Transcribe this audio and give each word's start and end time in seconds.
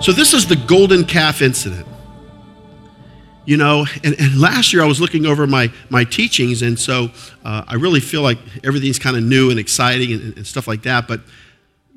So, 0.00 0.12
this 0.12 0.34
is 0.34 0.46
the 0.46 0.56
golden 0.56 1.04
calf 1.04 1.42
incident. 1.42 1.86
You 3.44 3.56
know, 3.56 3.86
and, 4.04 4.14
and 4.18 4.40
last 4.40 4.72
year 4.72 4.82
I 4.82 4.86
was 4.86 5.00
looking 5.00 5.24
over 5.24 5.46
my, 5.46 5.72
my 5.88 6.04
teachings, 6.04 6.62
and 6.62 6.78
so 6.78 7.10
uh, 7.44 7.64
I 7.66 7.74
really 7.74 8.00
feel 8.00 8.22
like 8.22 8.38
everything's 8.64 8.98
kind 8.98 9.16
of 9.16 9.22
new 9.22 9.50
and 9.50 9.58
exciting 9.58 10.12
and, 10.12 10.36
and, 10.36 10.46
stuff 10.46 10.66
like 10.66 10.82
that. 10.82 11.06
But 11.06 11.20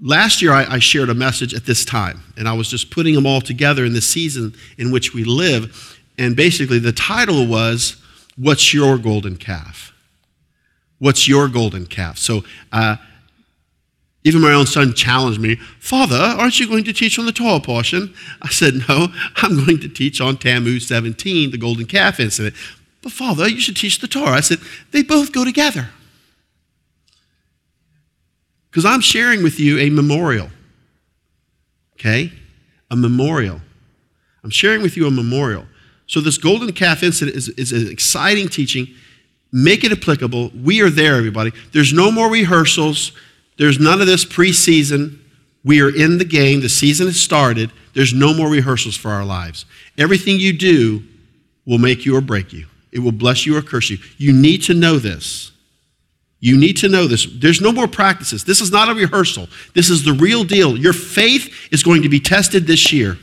last 0.01 0.41
year 0.41 0.53
I, 0.53 0.75
I 0.75 0.79
shared 0.79 1.09
a 1.09 1.15
message 1.15 1.55
at 1.55 1.65
this 1.65 1.83
time, 1.83 2.21
and 2.37 2.47
I 2.47 2.53
was 2.53 2.69
just 2.69 2.91
putting 2.91 3.15
them 3.15 3.25
all 3.25 3.41
together 3.41 3.83
in 3.83 3.93
the 3.93 4.01
season 4.01 4.53
in 4.77 4.91
which 4.91 5.13
we 5.13 5.23
live. 5.23 5.99
And 6.17 6.35
basically, 6.35 6.79
the 6.79 6.91
title 6.91 7.47
was, 7.47 8.01
What's 8.37 8.73
Your 8.73 8.97
Golden 8.97 9.37
Calf? 9.37 9.89
What's 10.99 11.27
your 11.27 11.47
golden 11.47 11.85
calf? 11.85 12.17
So, 12.17 12.43
uh, 12.71 12.97
even 14.23 14.41
my 14.41 14.53
own 14.53 14.65
son 14.65 14.93
challenged 14.93 15.39
me, 15.39 15.55
Father, 15.79 16.17
aren't 16.17 16.59
you 16.59 16.67
going 16.67 16.83
to 16.83 16.93
teach 16.93 17.17
on 17.17 17.25
the 17.25 17.31
Torah 17.31 17.61
portion? 17.61 18.13
I 18.41 18.49
said, 18.49 18.73
No, 18.87 19.07
I'm 19.37 19.65
going 19.65 19.79
to 19.79 19.87
teach 19.87 20.19
on 20.19 20.37
Tammuz 20.37 20.87
17, 20.87 21.51
the 21.51 21.57
golden 21.57 21.85
calf 21.85 22.19
incident. 22.19 22.55
But, 23.01 23.13
Father, 23.13 23.47
you 23.47 23.61
should 23.61 23.77
teach 23.77 23.99
the 23.99 24.07
Torah. 24.07 24.31
I 24.31 24.41
said, 24.41 24.59
They 24.91 25.03
both 25.03 25.31
go 25.31 25.45
together. 25.45 25.89
Because 28.69 28.85
I'm 28.85 29.01
sharing 29.01 29.41
with 29.41 29.59
you 29.59 29.79
a 29.79 29.89
memorial. 29.89 30.49
Okay? 31.95 32.31
A 32.91 32.95
memorial. 32.95 33.61
I'm 34.43 34.49
sharing 34.49 34.81
with 34.81 34.97
you 34.97 35.07
a 35.07 35.11
memorial. 35.11 35.65
So, 36.07 36.19
this 36.19 36.37
golden 36.37 36.73
calf 36.73 37.03
incident 37.03 37.37
is, 37.37 37.47
is 37.49 37.71
an 37.71 37.89
exciting 37.89 38.49
teaching. 38.49 38.87
Make 39.51 39.85
it 39.85 39.93
applicable. 39.93 40.51
We 40.61 40.81
are 40.81 40.89
there, 40.89 41.15
everybody. 41.15 41.51
There's 41.71 41.93
no 41.93 42.11
more 42.11 42.29
rehearsals. 42.29 43.13
There's 43.59 43.77
none 43.77 44.01
of 44.01 44.07
this 44.07 44.25
preseason. 44.25 45.19
We 45.63 45.81
are 45.81 45.93
in 45.93 46.17
the 46.17 46.25
game. 46.25 46.61
The 46.61 46.69
season 46.69 47.07
has 47.07 47.19
started. 47.19 47.71
There's 47.93 48.13
no 48.13 48.33
more 48.33 48.49
rehearsals 48.49 48.95
for 48.95 49.11
our 49.11 49.25
lives. 49.25 49.65
Everything 49.97 50.39
you 50.39 50.53
do 50.53 51.03
will 51.65 51.77
make 51.77 52.05
you 52.05 52.15
or 52.15 52.21
break 52.21 52.53
you, 52.53 52.65
it 52.91 52.99
will 52.99 53.11
bless 53.11 53.45
you 53.45 53.55
or 53.55 53.61
curse 53.61 53.89
you. 53.89 53.97
You 54.17 54.33
need 54.33 54.63
to 54.63 54.73
know 54.73 54.97
this. 54.97 55.51
You 56.39 56.57
need 56.57 56.77
to 56.77 56.87
know 56.87 57.05
this. 57.05 57.27
There's 57.29 57.59
no 57.59 57.73
more 57.73 57.87
practices. 57.87 58.45
This 58.45 58.61
is 58.61 58.71
not 58.71 58.87
a 58.87 58.93
rehearsal. 58.93 59.49
This 59.75 59.89
is 59.89 60.05
the 60.05 60.13
real 60.13 60.45
deal. 60.45 60.77
Your 60.77 60.93
faith 60.93 61.53
is 61.69 61.83
going 61.83 62.01
to 62.03 62.09
be 62.09 62.21
tested 62.21 62.65
this 62.65 62.93
year. 62.93 63.17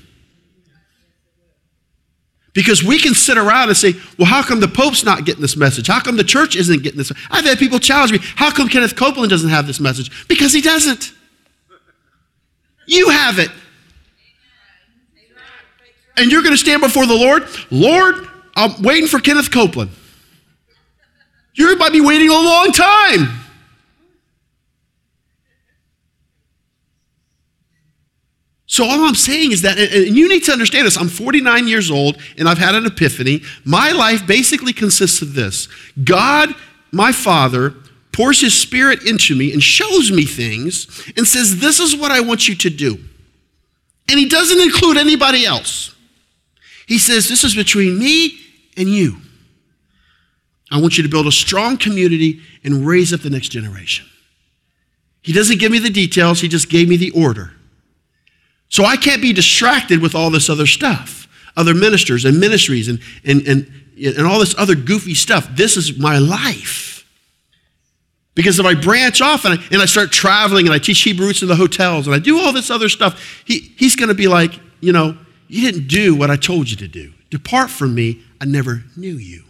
Because 2.56 2.82
we 2.82 2.98
can 2.98 3.12
sit 3.12 3.36
around 3.36 3.68
and 3.68 3.76
say, 3.76 3.92
well, 4.18 4.26
how 4.26 4.42
come 4.42 4.60
the 4.60 4.66
Pope's 4.66 5.04
not 5.04 5.26
getting 5.26 5.42
this 5.42 5.58
message? 5.58 5.86
How 5.86 6.00
come 6.00 6.16
the 6.16 6.24
church 6.24 6.56
isn't 6.56 6.82
getting 6.82 6.96
this? 6.96 7.12
I've 7.30 7.44
had 7.44 7.58
people 7.58 7.78
challenge 7.78 8.12
me, 8.12 8.18
how 8.34 8.50
come 8.50 8.68
Kenneth 8.68 8.96
Copeland 8.96 9.28
doesn't 9.28 9.50
have 9.50 9.66
this 9.66 9.78
message? 9.78 10.26
Because 10.26 10.54
he 10.54 10.62
doesn't. 10.62 11.12
You 12.86 13.10
have 13.10 13.38
it. 13.38 13.50
And 16.16 16.32
you're 16.32 16.40
going 16.40 16.54
to 16.54 16.58
stand 16.58 16.80
before 16.80 17.04
the 17.04 17.14
Lord. 17.14 17.46
Lord, 17.70 18.26
I'm 18.56 18.80
waiting 18.80 19.06
for 19.06 19.20
Kenneth 19.20 19.50
Copeland. 19.50 19.90
You 21.52 21.76
might 21.76 21.92
be 21.92 22.00
waiting 22.00 22.30
a 22.30 22.32
long 22.32 22.72
time. 22.72 23.28
So, 28.76 28.84
all 28.84 29.06
I'm 29.06 29.14
saying 29.14 29.52
is 29.52 29.62
that, 29.62 29.78
and 29.78 30.14
you 30.14 30.28
need 30.28 30.44
to 30.44 30.52
understand 30.52 30.86
this. 30.86 30.98
I'm 30.98 31.08
49 31.08 31.66
years 31.66 31.90
old 31.90 32.18
and 32.36 32.46
I've 32.46 32.58
had 32.58 32.74
an 32.74 32.84
epiphany. 32.84 33.40
My 33.64 33.92
life 33.92 34.26
basically 34.26 34.74
consists 34.74 35.22
of 35.22 35.32
this 35.32 35.68
God, 36.04 36.54
my 36.92 37.10
Father, 37.10 37.74
pours 38.12 38.42
His 38.42 38.52
Spirit 38.52 39.06
into 39.06 39.34
me 39.34 39.50
and 39.54 39.62
shows 39.62 40.12
me 40.12 40.26
things 40.26 41.10
and 41.16 41.26
says, 41.26 41.58
This 41.58 41.80
is 41.80 41.96
what 41.96 42.10
I 42.10 42.20
want 42.20 42.48
you 42.48 42.54
to 42.54 42.68
do. 42.68 42.98
And 44.10 44.18
He 44.18 44.28
doesn't 44.28 44.60
include 44.60 44.98
anybody 44.98 45.46
else. 45.46 45.94
He 46.86 46.98
says, 46.98 47.30
This 47.30 47.44
is 47.44 47.54
between 47.54 47.98
me 47.98 48.38
and 48.76 48.90
you. 48.90 49.16
I 50.70 50.82
want 50.82 50.98
you 50.98 51.02
to 51.02 51.08
build 51.08 51.26
a 51.26 51.32
strong 51.32 51.78
community 51.78 52.42
and 52.62 52.86
raise 52.86 53.14
up 53.14 53.20
the 53.20 53.30
next 53.30 53.48
generation. 53.48 54.04
He 55.22 55.32
doesn't 55.32 55.60
give 55.60 55.72
me 55.72 55.78
the 55.78 55.88
details, 55.88 56.42
He 56.42 56.48
just 56.48 56.68
gave 56.68 56.90
me 56.90 56.98
the 56.98 57.12
order. 57.12 57.55
So 58.76 58.84
I 58.84 58.98
can't 58.98 59.22
be 59.22 59.32
distracted 59.32 60.02
with 60.02 60.14
all 60.14 60.28
this 60.28 60.50
other 60.50 60.66
stuff, 60.66 61.26
other 61.56 61.72
ministers 61.72 62.26
and 62.26 62.38
ministries 62.38 62.88
and, 62.88 63.00
and, 63.24 63.40
and, 63.48 63.72
and 63.96 64.26
all 64.26 64.38
this 64.38 64.54
other 64.58 64.74
goofy 64.74 65.14
stuff. 65.14 65.48
This 65.50 65.78
is 65.78 65.98
my 65.98 66.18
life. 66.18 67.08
Because 68.34 68.58
if 68.58 68.66
I 68.66 68.74
branch 68.74 69.22
off 69.22 69.46
and 69.46 69.58
I, 69.58 69.64
and 69.72 69.80
I 69.80 69.86
start 69.86 70.12
traveling 70.12 70.66
and 70.66 70.74
I 70.74 70.78
teach 70.78 71.00
Hebrew 71.00 71.28
roots 71.28 71.40
in 71.40 71.48
the 71.48 71.56
hotels 71.56 72.06
and 72.06 72.14
I 72.14 72.18
do 72.18 72.38
all 72.38 72.52
this 72.52 72.70
other 72.70 72.90
stuff, 72.90 73.42
he, 73.46 73.72
he's 73.78 73.96
going 73.96 74.10
to 74.10 74.14
be 74.14 74.28
like, 74.28 74.60
you 74.80 74.92
know, 74.92 75.16
you 75.48 75.62
didn't 75.62 75.88
do 75.88 76.14
what 76.14 76.30
I 76.30 76.36
told 76.36 76.68
you 76.68 76.76
to 76.76 76.86
do. 76.86 77.14
Depart 77.30 77.70
from 77.70 77.94
me, 77.94 78.24
I 78.42 78.44
never 78.44 78.84
knew 78.94 79.16
you. 79.16 79.44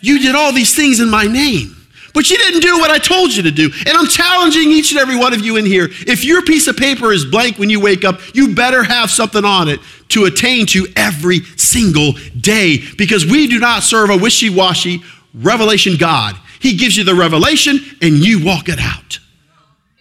You 0.00 0.18
did 0.18 0.34
all 0.34 0.50
these 0.50 0.74
things 0.74 1.00
in 1.00 1.10
my 1.10 1.26
name 1.26 1.75
but 2.16 2.30
you 2.30 2.38
didn't 2.38 2.62
do 2.62 2.78
what 2.78 2.90
I 2.90 2.96
told 2.96 3.36
you 3.36 3.42
to 3.42 3.50
do. 3.50 3.70
And 3.80 3.90
I'm 3.90 4.06
challenging 4.06 4.70
each 4.70 4.90
and 4.90 4.98
every 4.98 5.16
one 5.16 5.34
of 5.34 5.44
you 5.44 5.56
in 5.56 5.66
here. 5.66 5.90
If 6.06 6.24
your 6.24 6.40
piece 6.40 6.66
of 6.66 6.74
paper 6.74 7.12
is 7.12 7.26
blank 7.26 7.58
when 7.58 7.68
you 7.68 7.78
wake 7.78 8.06
up, 8.06 8.34
you 8.34 8.54
better 8.54 8.82
have 8.82 9.10
something 9.10 9.44
on 9.44 9.68
it 9.68 9.80
to 10.08 10.24
attain 10.24 10.64
to 10.68 10.86
every 10.96 11.40
single 11.58 12.14
day 12.40 12.78
because 12.96 13.26
we 13.26 13.46
do 13.46 13.58
not 13.58 13.82
serve 13.82 14.08
a 14.08 14.16
wishy 14.16 14.48
washy 14.48 15.02
revelation 15.34 15.98
God. 15.98 16.36
He 16.58 16.78
gives 16.78 16.96
you 16.96 17.04
the 17.04 17.14
revelation 17.14 17.80
and 18.00 18.14
you 18.14 18.42
walk 18.42 18.70
it 18.70 18.80
out. 18.80 19.18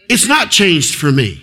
It's 0.08 0.26
not 0.26 0.52
changed 0.52 0.96
for 0.96 1.12
me. 1.12 1.42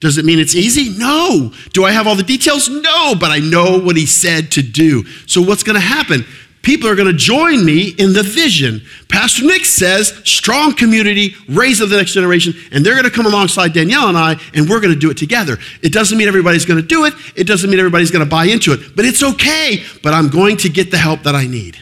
Does 0.00 0.16
it 0.16 0.24
mean 0.24 0.38
it's 0.38 0.54
easy? 0.54 0.98
No. 0.98 1.52
Do 1.74 1.84
I 1.84 1.90
have 1.90 2.06
all 2.06 2.16
the 2.16 2.22
details? 2.22 2.70
No, 2.70 3.14
but 3.14 3.30
I 3.30 3.38
know 3.38 3.78
what 3.78 3.98
he 3.98 4.06
said 4.06 4.50
to 4.52 4.62
do. 4.62 5.04
So 5.26 5.42
what's 5.42 5.62
going 5.62 5.74
to 5.74 5.86
happen? 5.86 6.24
People 6.66 6.88
are 6.88 6.96
going 6.96 7.06
to 7.06 7.16
join 7.16 7.64
me 7.64 7.90
in 7.96 8.12
the 8.12 8.24
vision. 8.24 8.82
Pastor 9.08 9.44
Nick 9.46 9.64
says, 9.64 10.08
strong 10.24 10.74
community, 10.74 11.36
raise 11.48 11.80
of 11.80 11.90
the 11.90 11.96
next 11.96 12.12
generation, 12.12 12.54
and 12.72 12.84
they're 12.84 12.94
going 12.94 13.04
to 13.04 13.10
come 13.10 13.24
alongside 13.24 13.72
Danielle 13.72 14.08
and 14.08 14.18
I, 14.18 14.34
and 14.52 14.68
we're 14.68 14.80
going 14.80 14.92
to 14.92 14.98
do 14.98 15.08
it 15.08 15.16
together. 15.16 15.58
It 15.80 15.92
doesn't 15.92 16.18
mean 16.18 16.26
everybody's 16.26 16.64
going 16.64 16.82
to 16.82 16.86
do 16.86 17.04
it, 17.04 17.14
it 17.36 17.46
doesn't 17.46 17.70
mean 17.70 17.78
everybody's 17.78 18.10
going 18.10 18.24
to 18.24 18.28
buy 18.28 18.46
into 18.46 18.72
it, 18.72 18.96
but 18.96 19.04
it's 19.04 19.22
okay. 19.22 19.84
But 20.02 20.12
I'm 20.12 20.28
going 20.28 20.56
to 20.58 20.68
get 20.68 20.90
the 20.90 20.98
help 20.98 21.22
that 21.22 21.36
I 21.36 21.46
need. 21.46 21.80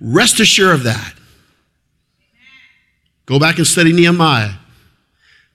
Rest 0.00 0.40
assured 0.40 0.74
of 0.74 0.84
that. 0.84 1.12
Go 3.26 3.38
back 3.38 3.58
and 3.58 3.66
study 3.66 3.92
Nehemiah. 3.92 4.52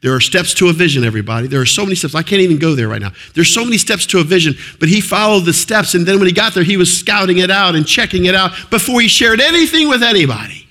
There 0.01 0.13
are 0.13 0.21
steps 0.21 0.53
to 0.55 0.69
a 0.69 0.73
vision, 0.73 1.03
everybody. 1.03 1.47
There 1.47 1.59
are 1.59 1.65
so 1.65 1.83
many 1.83 1.95
steps. 1.95 2.13
I 2.13 2.21
can't 2.21 2.41
even 2.41 2.59
go 2.59 2.75
there 2.75 2.87
right 2.87 3.01
now. 3.01 3.13
There's 3.33 3.51
so 3.51 3.63
many 3.63 3.79
steps 3.79 4.05
to 4.07 4.19
a 4.19 4.23
vision, 4.23 4.53
but 4.79 4.89
he 4.89 5.01
followed 5.01 5.41
the 5.41 5.53
steps, 5.53 5.95
and 5.95 6.05
then 6.05 6.19
when 6.19 6.27
he 6.27 6.33
got 6.33 6.53
there, 6.53 6.63
he 6.63 6.77
was 6.77 6.95
scouting 6.95 7.39
it 7.39 7.49
out 7.49 7.75
and 7.75 7.85
checking 7.85 8.25
it 8.25 8.35
out 8.35 8.51
before 8.69 9.01
he 9.01 9.07
shared 9.07 9.41
anything 9.41 9.89
with 9.89 10.03
anybody. 10.03 10.67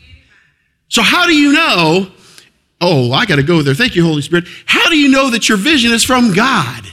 So, 0.89 1.03
how 1.03 1.27
do 1.27 1.37
you 1.37 1.53
know? 1.53 2.13
Oh, 2.81 3.13
I 3.13 3.27
got 3.27 3.37
to 3.37 3.43
go 3.43 3.63
there. 3.63 3.75
Thank 3.75 3.97
you, 3.97 4.05
Holy 4.05 4.23
Spirit. 4.23 4.45
How 4.67 4.89
do 4.91 4.99
you 4.99 5.09
know 5.09 5.31
that 5.31 5.49
your 5.49 5.59
vision 5.59 5.93
is 5.93 6.05
from 6.05 6.33
God? 6.33 6.85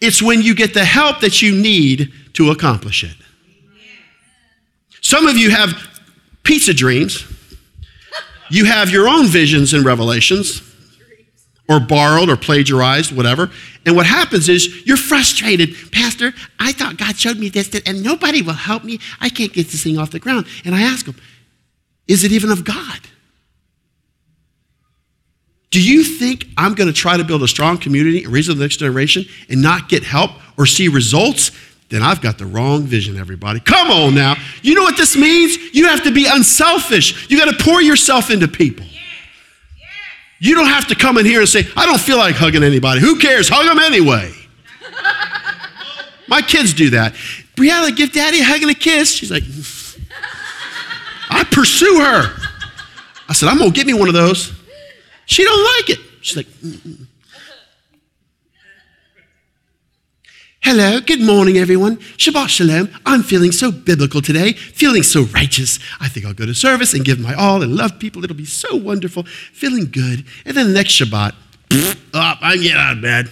It's 0.00 0.22
when 0.22 0.42
you 0.42 0.54
get 0.54 0.74
the 0.74 0.84
help 0.84 1.20
that 1.20 1.42
you 1.42 1.54
need 1.54 2.12
to 2.34 2.50
accomplish 2.50 3.04
it. 3.04 3.16
Some 5.02 5.26
of 5.26 5.36
you 5.36 5.50
have 5.50 5.74
pizza 6.44 6.72
dreams 6.72 7.24
you 8.52 8.66
have 8.66 8.90
your 8.90 9.08
own 9.08 9.26
visions 9.26 9.72
and 9.74 9.84
revelations, 9.84 10.62
or 11.68 11.80
borrowed 11.80 12.28
or 12.28 12.36
plagiarized, 12.36 13.16
whatever. 13.16 13.50
And 13.86 13.96
what 13.96 14.04
happens 14.04 14.48
is 14.48 14.86
you're 14.86 14.96
frustrated. 14.96 15.74
Pastor, 15.90 16.32
I 16.58 16.72
thought 16.72 16.98
God 16.98 17.16
showed 17.16 17.38
me 17.38 17.48
this, 17.48 17.70
and 17.86 18.02
nobody 18.02 18.42
will 18.42 18.52
help 18.52 18.84
me. 18.84 18.98
I 19.20 19.28
can't 19.28 19.52
get 19.52 19.68
this 19.68 19.82
thing 19.82 19.96
off 19.96 20.10
the 20.10 20.18
ground. 20.18 20.46
And 20.64 20.74
I 20.74 20.82
ask 20.82 21.06
him, 21.06 21.14
is 22.08 22.24
it 22.24 22.32
even 22.32 22.50
of 22.50 22.64
God? 22.64 23.00
Do 25.70 25.82
you 25.82 26.04
think 26.04 26.48
I'm 26.58 26.74
going 26.74 26.88
to 26.88 26.92
try 26.92 27.16
to 27.16 27.24
build 27.24 27.42
a 27.42 27.48
strong 27.48 27.78
community 27.78 28.24
and 28.24 28.32
raise 28.32 28.48
the 28.48 28.54
next 28.54 28.76
generation 28.76 29.24
and 29.48 29.62
not 29.62 29.88
get 29.88 30.02
help 30.02 30.32
or 30.58 30.66
see 30.66 30.88
results? 30.88 31.52
Then 31.92 32.02
I've 32.02 32.22
got 32.22 32.38
the 32.38 32.46
wrong 32.46 32.84
vision, 32.84 33.18
everybody. 33.18 33.60
Come 33.60 33.90
on 33.90 34.14
now. 34.14 34.34
You 34.62 34.74
know 34.74 34.82
what 34.82 34.96
this 34.96 35.14
means? 35.14 35.58
You 35.74 35.88
have 35.88 36.02
to 36.04 36.10
be 36.10 36.26
unselfish. 36.26 37.30
You 37.30 37.38
got 37.38 37.54
to 37.54 37.62
pour 37.62 37.82
yourself 37.82 38.30
into 38.30 38.48
people. 38.48 38.86
You 40.38 40.54
don't 40.54 40.68
have 40.68 40.88
to 40.88 40.94
come 40.94 41.18
in 41.18 41.26
here 41.26 41.40
and 41.40 41.48
say, 41.48 41.66
I 41.76 41.84
don't 41.84 42.00
feel 42.00 42.16
like 42.16 42.34
hugging 42.34 42.62
anybody. 42.62 43.02
Who 43.02 43.18
cares? 43.18 43.50
Hug 43.50 43.66
them 43.66 43.78
anyway. 43.78 44.32
My 46.28 46.40
kids 46.40 46.72
do 46.72 46.90
that. 46.90 47.12
Brianna, 47.56 47.94
give 47.94 48.12
daddy 48.12 48.40
a 48.40 48.44
hug 48.44 48.62
and 48.62 48.70
a 48.70 48.74
kiss. 48.74 49.12
She's 49.12 49.30
like, 49.30 49.42
I 51.30 51.44
pursue 51.44 52.00
her. 52.00 52.34
I 53.28 53.34
said, 53.34 53.50
I'm 53.50 53.58
going 53.58 53.70
to 53.70 53.76
get 53.76 53.86
me 53.86 53.92
one 53.92 54.08
of 54.08 54.14
those. 54.14 54.50
She 55.26 55.44
don't 55.44 55.76
like 55.76 55.90
it. 55.90 55.98
She's 56.22 56.38
like, 56.38 56.46
Mm-mm. 56.46 57.06
Hello, 60.64 61.00
good 61.00 61.20
morning, 61.20 61.56
everyone. 61.58 61.96
Shabbat 61.96 62.48
Shalom. 62.48 62.88
I'm 63.04 63.24
feeling 63.24 63.50
so 63.50 63.72
biblical 63.72 64.22
today, 64.22 64.52
feeling 64.52 65.02
so 65.02 65.24
righteous. 65.24 65.80
I 65.98 66.08
think 66.08 66.24
I'll 66.24 66.34
go 66.34 66.46
to 66.46 66.54
service 66.54 66.94
and 66.94 67.04
give 67.04 67.18
my 67.18 67.34
all 67.34 67.62
and 67.62 67.74
love 67.74 67.98
people. 67.98 68.22
It'll 68.22 68.36
be 68.36 68.44
so 68.44 68.76
wonderful, 68.76 69.24
feeling 69.24 69.90
good. 69.90 70.24
And 70.46 70.56
then 70.56 70.68
the 70.68 70.72
next 70.72 70.92
Shabbat, 70.92 71.34
oh, 71.72 71.94
I'm 72.40 72.62
getting 72.62 72.76
out 72.76 72.96
of 72.96 73.02
bed. 73.02 73.28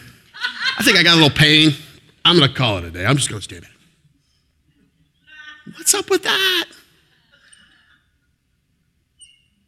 I 0.76 0.82
think 0.82 0.98
I 0.98 1.04
got 1.04 1.12
a 1.12 1.20
little 1.20 1.30
pain. 1.30 1.70
I'm 2.24 2.36
going 2.36 2.50
to 2.50 2.54
call 2.54 2.78
it 2.78 2.84
a 2.84 2.90
day. 2.90 3.06
I'm 3.06 3.16
just 3.16 3.30
going 3.30 3.38
to 3.38 3.44
stay 3.44 3.56
in 3.56 3.62
bed. 3.62 3.70
What's 5.76 5.94
up 5.94 6.10
with 6.10 6.24
that? 6.24 6.64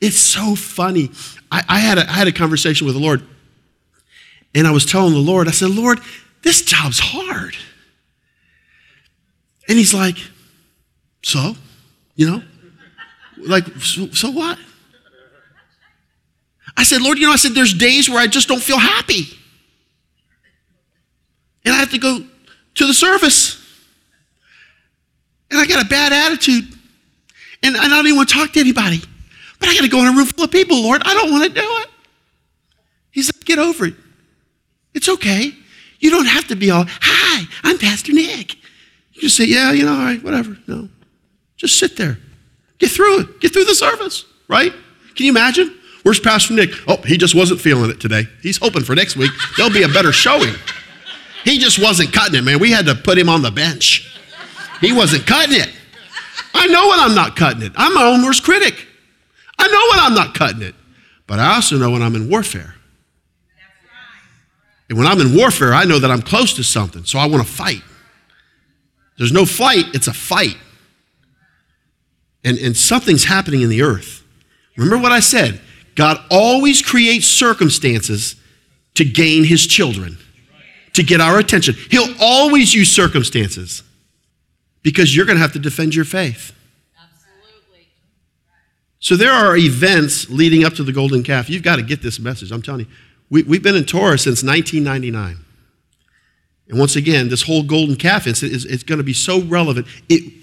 It's 0.01 0.19
so 0.19 0.57
funny. 0.57 1.11
I, 1.53 1.63
I, 1.69 1.79
had 1.79 1.99
a, 1.99 2.01
I 2.11 2.15
had 2.15 2.27
a 2.27 2.33
conversation 2.33 2.87
with 2.89 2.97
the 2.97 3.01
Lord, 3.01 3.23
and 4.53 4.67
I 4.67 4.73
was 4.73 4.85
telling 4.85 5.15
the 5.15 5.21
Lord, 5.21 5.47
I 5.47 5.53
said, 5.53 5.71
Lord, 5.71 6.01
this 6.43 6.63
job's 6.63 6.99
hard. 6.99 7.57
And 9.69 9.79
he's 9.79 9.95
like, 9.95 10.17
So? 11.23 11.55
You 12.15 12.31
know? 12.31 12.43
Like, 13.39 13.67
so, 13.81 14.09
so 14.09 14.31
what? 14.31 14.59
I 16.77 16.85
said, 16.85 17.03
Lord, 17.03 17.19
you 17.19 17.27
know, 17.27 17.33
I 17.33 17.37
said, 17.37 17.53
there's 17.53 17.75
days 17.75 18.09
where 18.09 18.19
I 18.19 18.27
just 18.27 18.49
don't 18.49 18.63
feel 18.63 18.79
happy. 18.79 19.27
And 21.65 21.75
I 21.75 21.79
have 21.79 21.91
to 21.91 21.99
go 21.99 22.25
to 22.75 22.87
the 22.87 22.95
service. 22.95 23.59
And 25.51 25.61
I 25.61 25.67
got 25.67 25.85
a 25.85 25.89
bad 25.89 26.13
attitude. 26.13 26.65
And 27.63 27.77
I 27.77 27.89
don't 27.89 28.07
even 28.07 28.17
want 28.17 28.29
to 28.31 28.35
talk 28.35 28.53
to 28.53 28.61
anybody. 28.61 29.01
But 29.59 29.69
I 29.69 29.75
got 29.75 29.83
to 29.83 29.89
go 29.89 30.01
in 30.01 30.09
a 30.09 30.13
room 30.13 30.27
full 30.27 30.45
of 30.45 30.51
people, 30.51 30.83
Lord. 30.83 31.03
I 31.05 31.15
don't 31.15 31.31
want 31.31 31.45
to 31.45 31.61
do 31.61 31.67
it. 31.67 31.89
He 33.11 33.23
said, 33.23 33.45
get 33.45 33.59
over 33.59 33.87
it. 33.87 33.95
It's 34.95 35.09
okay. 35.09 35.53
You 36.03 36.11
don't 36.11 36.27
have 36.27 36.49
to 36.49 36.57
be 36.57 36.71
all, 36.73 36.85
hi, 36.89 37.47
I'm 37.63 37.79
Pastor 37.79 38.13
Nick. 38.13 38.57
You 39.13 39.23
just 39.23 39.37
say, 39.37 39.45
yeah, 39.45 39.71
you 39.71 39.85
know, 39.85 39.93
all 39.93 39.99
right, 39.99 40.23
whatever. 40.23 40.59
No. 40.67 40.89
Just 41.57 41.79
sit 41.79 41.97
there. 41.97 42.19
Get 42.79 42.91
through 42.91 43.21
it. 43.21 43.41
Get 43.41 43.53
through 43.53 43.67
the 43.67 43.75
service, 43.75 44.25
right? 44.49 44.73
Can 45.15 45.27
you 45.27 45.31
imagine? 45.31 45.79
Where's 46.03 46.19
Pastor 46.19 46.55
Nick? 46.55 46.71
Oh, 46.89 46.97
he 47.03 47.17
just 47.17 47.37
wasn't 47.37 47.61
feeling 47.61 47.89
it 47.89 48.01
today. 48.01 48.25
He's 48.43 48.57
hoping 48.57 48.83
for 48.83 48.97
next 48.97 49.17
week 49.17 49.31
there'll 49.57 49.73
be 49.73 49.85
a 49.85 49.89
better 49.89 50.11
showing. 50.11 50.55
He 51.45 51.59
just 51.59 51.81
wasn't 51.81 52.13
cutting 52.13 52.35
it, 52.35 52.43
man. 52.43 52.59
We 52.59 52.73
had 52.73 52.87
to 52.87 52.97
put 52.97 53.17
him 53.17 53.29
on 53.29 53.43
the 53.43 53.53
bench. 53.53 54.21
He 54.81 54.93
wasn't 54.93 55.25
cutting 55.25 55.55
it. 55.55 55.71
I 56.53 56.67
know 56.67 56.89
when 56.89 56.99
I'm 56.99 57.15
not 57.15 57.37
cutting 57.37 57.63
it. 57.63 57.73
I'm 57.77 57.95
my 57.95 58.05
own 58.05 58.25
worst 58.25 58.43
critic. 58.43 58.89
I 59.57 59.69
know 59.69 59.87
when 59.91 60.01
I'm 60.01 60.15
not 60.15 60.35
cutting 60.35 60.63
it. 60.63 60.75
But 61.29 61.39
I 61.39 61.55
also 61.55 61.77
know 61.77 61.93
when 61.93 62.03
I'm 62.03 62.17
in 62.17 62.29
warfare. 62.29 62.75
And 64.93 64.99
when 64.99 65.07
I'm 65.09 65.23
in 65.23 65.35
warfare, 65.35 65.73
I 65.73 65.87
know 65.87 65.99
that 65.99 66.11
I'm 66.11 66.21
close 66.21 66.53
to 66.53 66.63
something, 66.63 67.07
so 67.07 67.19
I 67.19 67.25
want 67.25 67.47
to 67.47 67.51
fight. 67.51 67.81
There's 69.17 69.33
no 69.33 69.47
flight, 69.47 69.87
it's 69.95 70.07
a 70.07 70.13
fight. 70.13 70.59
And, 72.45 72.59
and 72.59 72.77
something's 72.77 73.25
happening 73.25 73.63
in 73.63 73.71
the 73.71 73.81
earth. 73.81 74.23
Remember 74.77 75.03
what 75.03 75.11
I 75.11 75.21
said? 75.21 75.63
God 75.95 76.19
always 76.31 76.83
creates 76.83 77.27
circumstances 77.27 78.37
to 78.97 79.07
gain 79.07 79.45
his 79.45 79.67
children, 79.67 80.19
to 80.93 81.03
get 81.03 81.23
our 81.23 81.39
attention. 81.39 81.75
He'll 81.91 82.15
always 82.21 82.75
use 82.75 82.93
circumstances 82.93 83.83
because 84.83 85.17
you're 85.17 85.25
going 85.25 85.37
to 85.37 85.43
have 85.43 85.55
to 85.55 85.59
defend 85.59 85.95
your 85.95 86.05
faith. 86.05 86.55
Absolutely. 87.03 87.87
So 88.99 89.17
there 89.17 89.33
are 89.33 89.57
events 89.57 90.29
leading 90.29 90.65
up 90.65 90.75
to 90.75 90.85
the 90.85 90.93
golden 90.93 91.23
calf. 91.23 91.49
You've 91.49 91.63
got 91.63 91.77
to 91.77 91.83
get 91.83 92.03
this 92.03 92.21
message. 92.21 92.53
I'm 92.53 92.61
telling 92.61 92.81
you. 92.81 92.93
We, 93.33 93.45
we've 93.45 93.63
been 93.63 93.77
in 93.77 93.85
Torah 93.85 94.19
since 94.19 94.45
1999. 94.45 95.39
And 96.69 96.79
once 96.79 96.97
again, 96.97 97.31
this 97.31 97.41
whole 97.41 97.63
golden 97.63 97.97
calf 97.97 98.27
incident 98.27 98.55
is 98.55 98.67
it's 98.67 98.83
going 98.83 98.99
to 98.99 99.05
be 99.05 99.15
so 99.15 99.41
relevant. 99.41 99.87
It, 100.11 100.35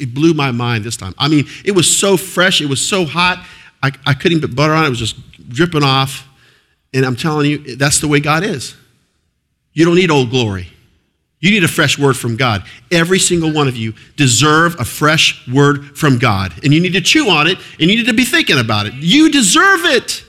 it 0.00 0.12
blew 0.12 0.34
my 0.34 0.50
mind 0.50 0.82
this 0.82 0.96
time. 0.96 1.14
I 1.16 1.28
mean, 1.28 1.46
it 1.64 1.70
was 1.70 1.96
so 1.96 2.16
fresh, 2.16 2.60
it 2.60 2.68
was 2.68 2.84
so 2.84 3.04
hot. 3.04 3.46
I, 3.84 3.92
I 4.04 4.14
couldn't 4.14 4.40
put 4.40 4.56
butter 4.56 4.72
on 4.72 4.82
it, 4.82 4.86
it 4.88 4.90
was 4.90 4.98
just 4.98 5.48
dripping 5.48 5.84
off. 5.84 6.26
And 6.92 7.06
I'm 7.06 7.14
telling 7.14 7.48
you, 7.48 7.76
that's 7.76 8.00
the 8.00 8.08
way 8.08 8.18
God 8.18 8.42
is. 8.42 8.74
You 9.72 9.84
don't 9.84 9.94
need 9.94 10.10
old 10.10 10.30
glory. 10.30 10.68
You 11.38 11.52
need 11.52 11.62
a 11.62 11.68
fresh 11.68 12.00
word 12.00 12.16
from 12.16 12.36
God. 12.36 12.64
Every 12.90 13.20
single 13.20 13.52
one 13.52 13.68
of 13.68 13.76
you 13.76 13.94
deserve 14.16 14.80
a 14.80 14.84
fresh 14.84 15.46
word 15.46 15.96
from 15.96 16.18
God. 16.18 16.52
And 16.64 16.74
you 16.74 16.80
need 16.80 16.94
to 16.94 17.00
chew 17.00 17.28
on 17.30 17.46
it 17.46 17.58
and 17.78 17.88
you 17.88 17.96
need 17.96 18.06
to 18.06 18.12
be 18.14 18.24
thinking 18.24 18.58
about 18.58 18.86
it. 18.86 18.94
You 18.94 19.30
deserve 19.30 19.84
it. 19.84 20.23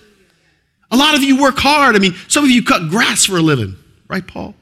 A 0.92 0.98
lot 0.98 1.16
of 1.16 1.24
you 1.24 1.42
work 1.42 1.58
hard. 1.58 1.96
I 1.96 2.00
mean, 2.00 2.16
some 2.28 2.44
of 2.44 2.52
you 2.52 2.64
cut 2.64 2.90
grass 2.90 3.26
for 3.26 3.38
a 3.38 3.42
living, 3.42 3.76
right, 4.08 4.26
Paul? 4.26 4.56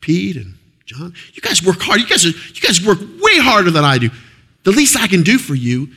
Pete 0.00 0.36
and 0.36 0.54
John. 0.84 1.14
You 1.32 1.42
guys 1.42 1.62
work 1.62 1.80
hard. 1.80 2.00
You 2.00 2.06
guys, 2.06 2.24
are, 2.24 2.30
you 2.30 2.60
guys 2.60 2.84
work 2.84 2.98
way 3.00 3.38
harder 3.38 3.70
than 3.70 3.84
I 3.84 3.98
do. 3.98 4.10
The 4.64 4.72
least 4.72 4.96
I 4.96 5.06
can 5.06 5.22
do 5.22 5.38
for 5.38 5.54
you, 5.54 5.88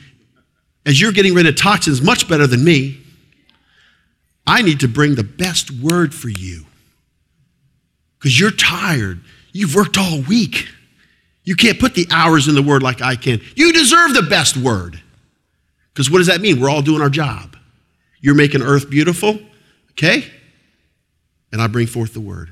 as 0.86 1.00
you're 1.00 1.12
getting 1.12 1.34
rid 1.34 1.46
of 1.46 1.56
toxins 1.56 2.02
much 2.02 2.28
better 2.28 2.46
than 2.46 2.64
me, 2.64 3.00
I 4.46 4.62
need 4.62 4.80
to 4.80 4.88
bring 4.88 5.14
the 5.14 5.24
best 5.24 5.70
word 5.70 6.14
for 6.14 6.28
you. 6.28 6.66
Because 8.18 8.38
you're 8.38 8.50
tired. 8.50 9.20
You've 9.52 9.74
worked 9.74 9.96
all 9.96 10.20
week. 10.22 10.68
You 11.44 11.56
can't 11.56 11.78
put 11.78 11.94
the 11.94 12.06
hours 12.10 12.48
in 12.48 12.54
the 12.54 12.62
word 12.62 12.82
like 12.82 13.00
I 13.00 13.16
can. 13.16 13.40
You 13.56 13.72
deserve 13.72 14.14
the 14.14 14.22
best 14.22 14.56
word. 14.56 15.00
Because 15.92 16.10
what 16.10 16.18
does 16.18 16.26
that 16.28 16.40
mean? 16.40 16.60
We're 16.60 16.70
all 16.70 16.82
doing 16.82 17.00
our 17.00 17.10
job. 17.10 17.56
You're 18.20 18.34
making 18.34 18.62
earth 18.62 18.90
beautiful, 18.90 19.38
okay? 19.92 20.24
And 21.52 21.60
I 21.60 21.66
bring 21.66 21.86
forth 21.86 22.12
the 22.12 22.20
word. 22.20 22.50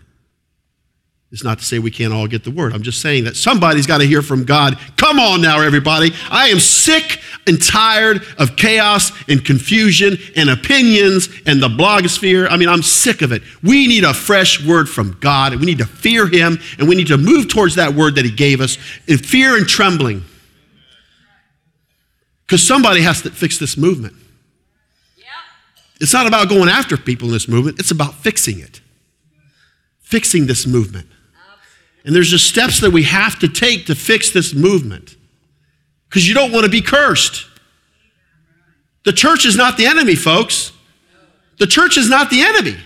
It's 1.31 1.45
not 1.45 1.59
to 1.59 1.65
say 1.65 1.79
we 1.79 1.91
can't 1.91 2.13
all 2.13 2.27
get 2.27 2.43
the 2.43 2.51
word. 2.51 2.73
I'm 2.73 2.83
just 2.83 3.03
saying 3.03 3.25
that 3.25 3.37
somebody's 3.37 3.87
got 3.87 3.99
to 3.99 4.07
hear 4.07 4.23
from 4.23 4.45
God. 4.45 4.79
Come 4.97 5.21
on 5.21 5.43
now, 5.43 5.61
everybody. 5.61 6.13
I 6.31 6.49
am 6.49 6.59
sick 6.59 7.21
and 7.47 7.63
tired 7.63 8.23
of 8.39 8.57
chaos 8.57 9.13
and 9.29 9.45
confusion 9.45 10.17
and 10.37 10.49
opinions 10.49 11.29
and 11.45 11.63
the 11.63 11.69
blogosphere. 11.69 12.49
I 12.51 12.57
mean, 12.57 12.71
I'm 12.71 12.83
sick 12.83 13.21
of 13.21 13.33
it. 13.33 13.43
We 13.63 13.87
need 13.87 14.05
a 14.05 14.15
fresh 14.15 14.65
word 14.65 14.89
from 14.89 15.19
God, 15.21 15.53
and 15.53 15.61
we 15.61 15.67
need 15.67 15.79
to 15.79 15.87
fear 15.87 16.27
Him, 16.27 16.59
and 16.79 16.89
we 16.89 16.95
need 16.95 17.09
to 17.09 17.19
move 17.19 17.49
towards 17.49 17.75
that 17.75 17.93
word 17.93 18.15
that 18.15 18.25
He 18.25 18.31
gave 18.31 18.63
us 18.63 18.79
in 19.07 19.19
fear 19.19 19.55
and 19.59 19.69
trembling. 19.69 20.25
Because 22.47 22.67
somebody 22.67 23.03
has 23.03 23.21
to 23.23 23.31
fix 23.31 23.59
this 23.59 23.77
movement. 23.77 24.15
It's 26.01 26.13
not 26.13 26.27
about 26.27 26.49
going 26.49 26.69
after 26.69 26.97
people 26.97 27.29
in 27.29 27.33
this 27.33 27.49
movement, 27.49 27.79
it's 27.79 27.91
about 27.91 28.15
fixing 28.15 28.61
it. 28.61 28.81
Fixing 30.01 30.47
this 30.47 30.67
movement. 30.67 31.09
And 32.05 32.15
there's 32.15 32.31
just 32.31 32.47
steps 32.47 32.81
that 32.81 32.91
we 32.91 33.03
have 33.03 33.39
to 33.41 33.49
take 33.49 33.87
to 33.87 33.95
fix 33.95 34.31
this 34.31 34.55
movement. 34.55 35.17
Because 36.09 36.27
you 36.27 36.35
don't 36.35 36.53
want 36.53 36.65
to 36.65 36.71
be 36.71 36.81
cursed. 36.81 37.47
The 39.05 39.13
church 39.13 39.45
is 39.45 39.57
not 39.57 39.77
the 39.77 39.87
enemy, 39.87 40.15
folks. 40.15 40.73
The 41.59 41.67
church 41.67 41.99
is 41.99 42.09
not 42.09 42.31
the 42.31 42.43
enemy. 42.43 42.77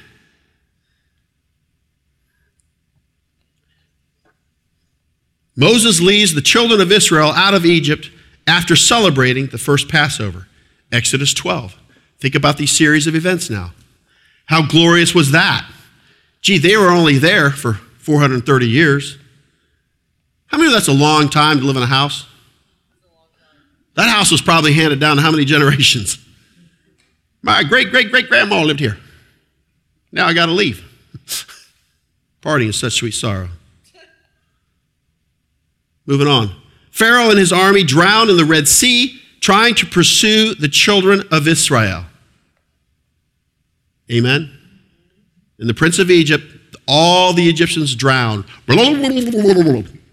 Moses 5.54 6.00
leads 6.00 6.34
the 6.34 6.40
children 6.40 6.80
of 6.80 6.90
Israel 6.90 7.30
out 7.30 7.54
of 7.54 7.66
Egypt 7.66 8.10
after 8.46 8.74
celebrating 8.74 9.46
the 9.48 9.58
first 9.58 9.88
Passover. 9.88 10.48
Exodus 10.90 11.34
12. 11.34 11.76
Think 12.22 12.36
about 12.36 12.56
these 12.56 12.70
series 12.70 13.08
of 13.08 13.16
events 13.16 13.50
now. 13.50 13.72
How 14.46 14.64
glorious 14.64 15.12
was 15.12 15.32
that? 15.32 15.68
Gee, 16.40 16.56
they 16.56 16.76
were 16.76 16.86
only 16.86 17.18
there 17.18 17.50
for 17.50 17.74
430 17.98 18.68
years. 18.68 19.18
How 20.46 20.56
many 20.56 20.68
of 20.68 20.72
that's 20.72 20.86
a 20.86 20.92
long 20.92 21.28
time 21.28 21.58
to 21.58 21.66
live 21.66 21.76
in 21.76 21.82
a 21.82 21.86
house? 21.86 22.28
That 23.96 24.08
house 24.08 24.30
was 24.30 24.40
probably 24.40 24.72
handed 24.72 25.00
down 25.00 25.18
how 25.18 25.32
many 25.32 25.44
generations? 25.44 26.24
My 27.42 27.64
great 27.64 27.90
great 27.90 28.12
great 28.12 28.28
grandma 28.28 28.62
lived 28.62 28.78
here. 28.78 28.98
Now 30.12 30.28
I 30.28 30.32
got 30.32 30.46
to 30.46 30.52
leave. 30.52 30.80
Parting 32.40 32.68
is 32.68 32.78
such 32.78 32.92
sweet 32.92 33.14
sorrow. 33.14 33.48
Moving 36.06 36.28
on. 36.28 36.54
Pharaoh 36.92 37.30
and 37.30 37.38
his 37.38 37.52
army 37.52 37.82
drowned 37.82 38.30
in 38.30 38.36
the 38.36 38.44
Red 38.44 38.68
Sea 38.68 39.20
trying 39.40 39.74
to 39.74 39.86
pursue 39.86 40.54
the 40.54 40.68
children 40.68 41.24
of 41.32 41.48
Israel. 41.48 42.04
Amen? 44.12 44.50
And 45.58 45.68
the 45.68 45.74
prince 45.74 45.98
of 45.98 46.10
Egypt, 46.10 46.44
all 46.86 47.32
the 47.32 47.48
Egyptians 47.48 47.94
drowned. 47.94 48.44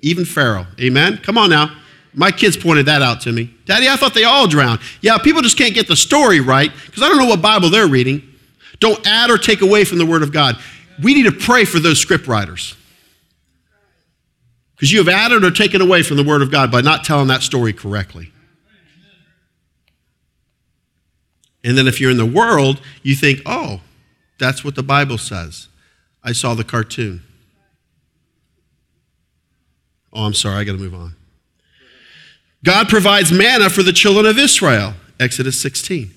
Even 0.02 0.26
Pharaoh. 0.26 0.68
Amen? 0.80 1.18
Come 1.18 1.38
on 1.38 1.50
now. 1.50 1.76
My 2.14 2.32
kids 2.32 2.58
pointed 2.58 2.86
that 2.88 3.02
out 3.02 3.22
to 3.22 3.32
me. 3.32 3.54
Daddy, 3.66 3.88
I 3.88 3.96
thought 3.96 4.14
they 4.14 4.24
all 4.24 4.48
drowned. 4.48 4.80
Yeah, 5.02 5.18
people 5.18 5.42
just 5.42 5.58
can't 5.58 5.74
get 5.74 5.88
the 5.88 5.96
story 5.96 6.40
right 6.40 6.72
because 6.86 7.04
I 7.04 7.08
don't 7.08 7.18
know 7.18 7.26
what 7.26 7.42
Bible 7.42 7.70
they're 7.70 7.88
reading. 7.88 8.24
Don't 8.80 9.06
add 9.06 9.30
or 9.30 9.38
take 9.38 9.62
away 9.62 9.84
from 9.86 9.98
the 9.98 10.06
Word 10.06 10.24
of 10.24 10.32
God. 10.32 10.58
We 11.04 11.14
need 11.14 11.24
to 11.24 11.32
pray 11.32 11.66
for 11.66 11.80
those 11.80 12.00
script 12.00 12.28
writers 12.28 12.76
because 14.76 14.92
you 14.92 15.00
have 15.00 15.10
added 15.10 15.44
or 15.44 15.52
taken 15.52 15.82
away 15.82 16.04
from 16.04 16.18
the 16.18 16.24
Word 16.24 16.42
of 16.42 16.52
God 16.52 16.72
by 16.72 16.82
not 16.82 17.04
telling 17.04 17.28
that 17.28 17.42
story 17.42 17.74
correctly. 17.74 18.32
And 21.64 21.78
then 21.78 21.88
if 21.88 22.00
you're 22.00 22.12
in 22.12 22.18
the 22.18 22.26
world, 22.26 22.82
you 23.04 23.16
think, 23.16 23.42
oh, 23.46 23.82
that's 24.40 24.64
what 24.64 24.76
the 24.76 24.84
Bible 24.84 25.18
says. 25.18 25.68
I 26.24 26.32
saw 26.32 26.54
the 26.54 26.64
cartoon. 26.64 27.22
Oh, 30.12 30.26
I'm 30.26 30.34
sorry, 30.34 30.56
I 30.56 30.64
got 30.64 30.74
to 30.74 30.78
move 30.78 30.96
on. 30.96 31.16
God 32.64 32.90
provides 32.90 33.32
manna 33.32 33.70
for 33.70 33.84
the 33.84 33.94
children 33.94 34.26
of 34.26 34.38
Israel, 34.38 34.94
Exodus 35.20 35.62
16. 35.62 36.12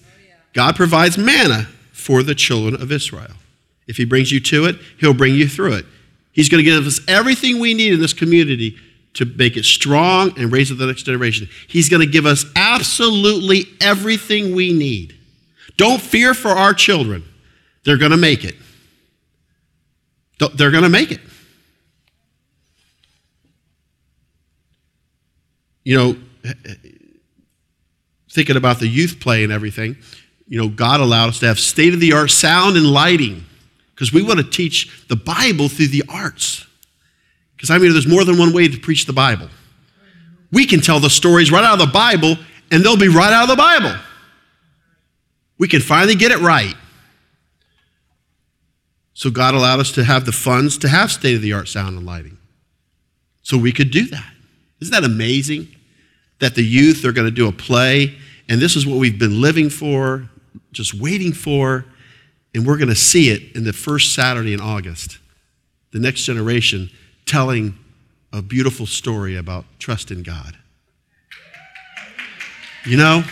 God 0.54 0.76
provides 0.76 1.18
manna 1.18 1.68
for 1.92 2.22
the 2.22 2.34
children 2.34 2.80
of 2.80 2.90
Israel. 2.90 3.34
If 3.86 3.96
He 3.96 4.04
brings 4.04 4.32
you 4.32 4.40
to 4.40 4.64
it, 4.64 4.76
He'll 4.98 5.14
bring 5.14 5.34
you 5.34 5.46
through 5.46 5.74
it. 5.74 5.86
He's 6.32 6.48
going 6.48 6.64
to 6.64 6.70
give 6.70 6.86
us 6.86 7.00
everything 7.06 7.60
we 7.60 7.74
need 7.74 7.92
in 7.92 8.00
this 8.00 8.14
community 8.14 8.76
to 9.14 9.26
make 9.26 9.56
it 9.56 9.64
strong 9.64 10.32
and 10.38 10.50
raise 10.50 10.72
up 10.72 10.78
the 10.78 10.86
next 10.86 11.02
generation. 11.02 11.48
He's 11.68 11.88
going 11.88 12.00
to 12.00 12.10
give 12.10 12.24
us 12.24 12.46
absolutely 12.56 13.66
everything 13.80 14.54
we 14.54 14.72
need. 14.72 15.18
Don't 15.76 16.00
fear 16.00 16.32
for 16.32 16.48
our 16.48 16.72
children. 16.72 17.24
They're 17.84 17.98
going 17.98 18.12
to 18.12 18.16
make 18.16 18.44
it. 18.44 18.56
They're 20.54 20.70
going 20.70 20.82
to 20.82 20.88
make 20.88 21.12
it. 21.12 21.20
You 25.84 25.96
know, 25.96 26.16
thinking 28.30 28.56
about 28.56 28.78
the 28.78 28.88
youth 28.88 29.18
play 29.20 29.44
and 29.44 29.52
everything, 29.52 29.96
you 30.48 30.60
know, 30.60 30.68
God 30.68 31.00
allowed 31.00 31.30
us 31.30 31.38
to 31.40 31.46
have 31.46 31.58
state 31.58 31.94
of 31.94 32.00
the 32.00 32.12
art 32.12 32.30
sound 32.30 32.76
and 32.76 32.86
lighting 32.86 33.44
because 33.94 34.12
we 34.12 34.22
want 34.22 34.38
to 34.38 34.48
teach 34.48 35.06
the 35.08 35.16
Bible 35.16 35.68
through 35.68 35.88
the 35.88 36.04
arts. 36.08 36.66
Because 37.56 37.70
I 37.70 37.78
mean, 37.78 37.92
there's 37.92 38.08
more 38.08 38.24
than 38.24 38.38
one 38.38 38.52
way 38.52 38.68
to 38.68 38.78
preach 38.78 39.06
the 39.06 39.12
Bible. 39.12 39.48
We 40.50 40.66
can 40.66 40.80
tell 40.80 41.00
the 41.00 41.10
stories 41.10 41.50
right 41.50 41.64
out 41.64 41.80
of 41.80 41.86
the 41.86 41.92
Bible, 41.92 42.36
and 42.70 42.82
they'll 42.82 42.96
be 42.96 43.08
right 43.08 43.32
out 43.32 43.44
of 43.44 43.48
the 43.48 43.56
Bible. 43.56 43.94
We 45.58 45.68
can 45.68 45.80
finally 45.80 46.14
get 46.14 46.32
it 46.32 46.38
right. 46.40 46.74
So 49.22 49.30
God 49.30 49.54
allowed 49.54 49.78
us 49.78 49.92
to 49.92 50.02
have 50.02 50.26
the 50.26 50.32
funds 50.32 50.76
to 50.78 50.88
have 50.88 51.12
state 51.12 51.36
of 51.36 51.42
the 51.42 51.52
art 51.52 51.68
sound 51.68 51.96
and 51.96 52.04
lighting. 52.04 52.38
So 53.42 53.56
we 53.56 53.70
could 53.70 53.92
do 53.92 54.06
that. 54.06 54.32
Isn't 54.80 54.90
that 54.90 55.04
amazing? 55.04 55.68
That 56.40 56.56
the 56.56 56.64
youth 56.64 57.04
are 57.04 57.12
going 57.12 57.28
to 57.28 57.30
do 57.30 57.46
a 57.46 57.52
play, 57.52 58.18
and 58.48 58.60
this 58.60 58.74
is 58.74 58.84
what 58.84 58.98
we've 58.98 59.20
been 59.20 59.40
living 59.40 59.70
for, 59.70 60.28
just 60.72 60.94
waiting 60.94 61.32
for, 61.32 61.84
and 62.52 62.66
we're 62.66 62.78
going 62.78 62.88
to 62.88 62.96
see 62.96 63.30
it 63.30 63.54
in 63.54 63.62
the 63.62 63.72
first 63.72 64.12
Saturday 64.12 64.54
in 64.54 64.60
August. 64.60 65.18
The 65.92 66.00
next 66.00 66.24
generation 66.24 66.90
telling 67.24 67.78
a 68.32 68.42
beautiful 68.42 68.86
story 68.86 69.36
about 69.36 69.66
trust 69.78 70.10
in 70.10 70.24
God. 70.24 70.58
You 72.84 72.96
know? 72.96 73.22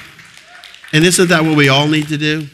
And 0.92 1.04
isn't 1.04 1.30
that 1.30 1.42
what 1.42 1.56
we 1.56 1.68
all 1.68 1.88
need 1.88 2.06
to 2.11 2.16
do? 2.16 2.47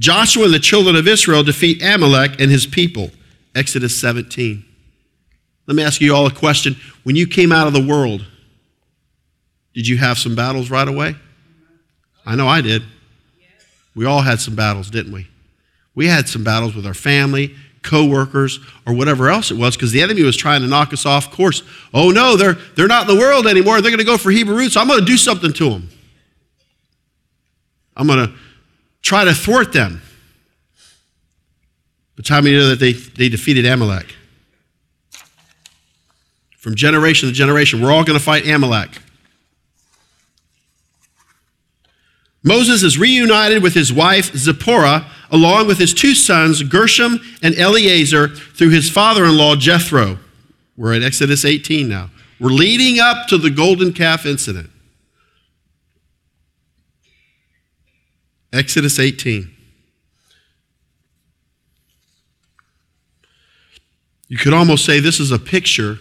Joshua 0.00 0.46
and 0.46 0.54
the 0.54 0.58
children 0.58 0.96
of 0.96 1.06
Israel 1.06 1.42
defeat 1.44 1.82
Amalek 1.82 2.40
and 2.40 2.50
his 2.50 2.66
people. 2.66 3.10
Exodus 3.54 4.00
17. 4.00 4.64
Let 5.66 5.76
me 5.76 5.82
ask 5.82 6.00
you 6.00 6.14
all 6.14 6.26
a 6.26 6.32
question. 6.32 6.74
When 7.02 7.16
you 7.16 7.26
came 7.26 7.52
out 7.52 7.66
of 7.66 7.74
the 7.74 7.86
world, 7.86 8.26
did 9.74 9.86
you 9.86 9.98
have 9.98 10.18
some 10.18 10.34
battles 10.34 10.70
right 10.70 10.88
away? 10.88 11.16
I 12.24 12.34
know 12.34 12.48
I 12.48 12.62
did. 12.62 12.82
We 13.94 14.06
all 14.06 14.22
had 14.22 14.40
some 14.40 14.56
battles, 14.56 14.88
didn't 14.88 15.12
we? 15.12 15.28
We 15.94 16.06
had 16.06 16.28
some 16.28 16.44
battles 16.44 16.74
with 16.74 16.86
our 16.86 16.94
family, 16.94 17.54
co-workers, 17.82 18.58
or 18.86 18.94
whatever 18.94 19.28
else 19.28 19.50
it 19.50 19.58
was, 19.58 19.76
because 19.76 19.92
the 19.92 20.00
enemy 20.00 20.22
was 20.22 20.36
trying 20.36 20.62
to 20.62 20.66
knock 20.66 20.94
us 20.94 21.04
off 21.04 21.30
course. 21.30 21.62
Oh 21.92 22.10
no, 22.10 22.36
they're, 22.36 22.54
they're 22.74 22.86
not 22.86 23.08
in 23.08 23.14
the 23.14 23.20
world 23.20 23.46
anymore. 23.46 23.82
They're 23.82 23.90
going 23.90 23.98
to 23.98 24.04
go 24.04 24.16
for 24.16 24.30
Hebrew 24.30 24.56
roots. 24.56 24.78
I'm 24.78 24.86
going 24.86 25.00
to 25.00 25.04
do 25.04 25.18
something 25.18 25.52
to 25.52 25.70
them. 25.70 25.90
I'm 27.96 28.06
going 28.06 28.28
to 28.28 28.34
try 29.02 29.24
to 29.24 29.34
thwart 29.34 29.72
them. 29.72 30.02
But 32.16 32.28
how 32.28 32.40
many 32.40 32.56
know 32.56 32.68
that 32.68 32.80
they, 32.80 32.92
they 32.92 33.28
defeated 33.28 33.64
Amalek? 33.66 34.14
From 36.58 36.74
generation 36.74 37.28
to 37.28 37.34
generation, 37.34 37.80
we're 37.80 37.90
all 37.90 38.04
going 38.04 38.18
to 38.18 38.24
fight 38.24 38.46
Amalek. 38.46 38.90
Moses 42.42 42.82
is 42.82 42.98
reunited 42.98 43.62
with 43.62 43.74
his 43.74 43.92
wife 43.92 44.34
Zipporah, 44.34 45.06
along 45.30 45.66
with 45.66 45.78
his 45.78 45.92
two 45.92 46.14
sons, 46.14 46.62
Gershom 46.62 47.20
and 47.42 47.54
Eleazar, 47.58 48.28
through 48.28 48.70
his 48.70 48.90
father 48.90 49.24
in 49.24 49.36
law, 49.36 49.56
Jethro. 49.56 50.18
We're 50.76 50.94
at 50.94 51.02
Exodus 51.02 51.44
18 51.44 51.88
now. 51.88 52.10
We're 52.38 52.48
leading 52.48 52.98
up 52.98 53.28
to 53.28 53.36
the 53.36 53.50
golden 53.50 53.92
calf 53.92 54.24
incident. 54.24 54.69
Exodus 58.52 58.98
18. 58.98 59.50
You 64.28 64.36
could 64.36 64.52
almost 64.52 64.84
say 64.84 65.00
this 65.00 65.20
is 65.20 65.32
a 65.32 65.38
picture 65.38 65.98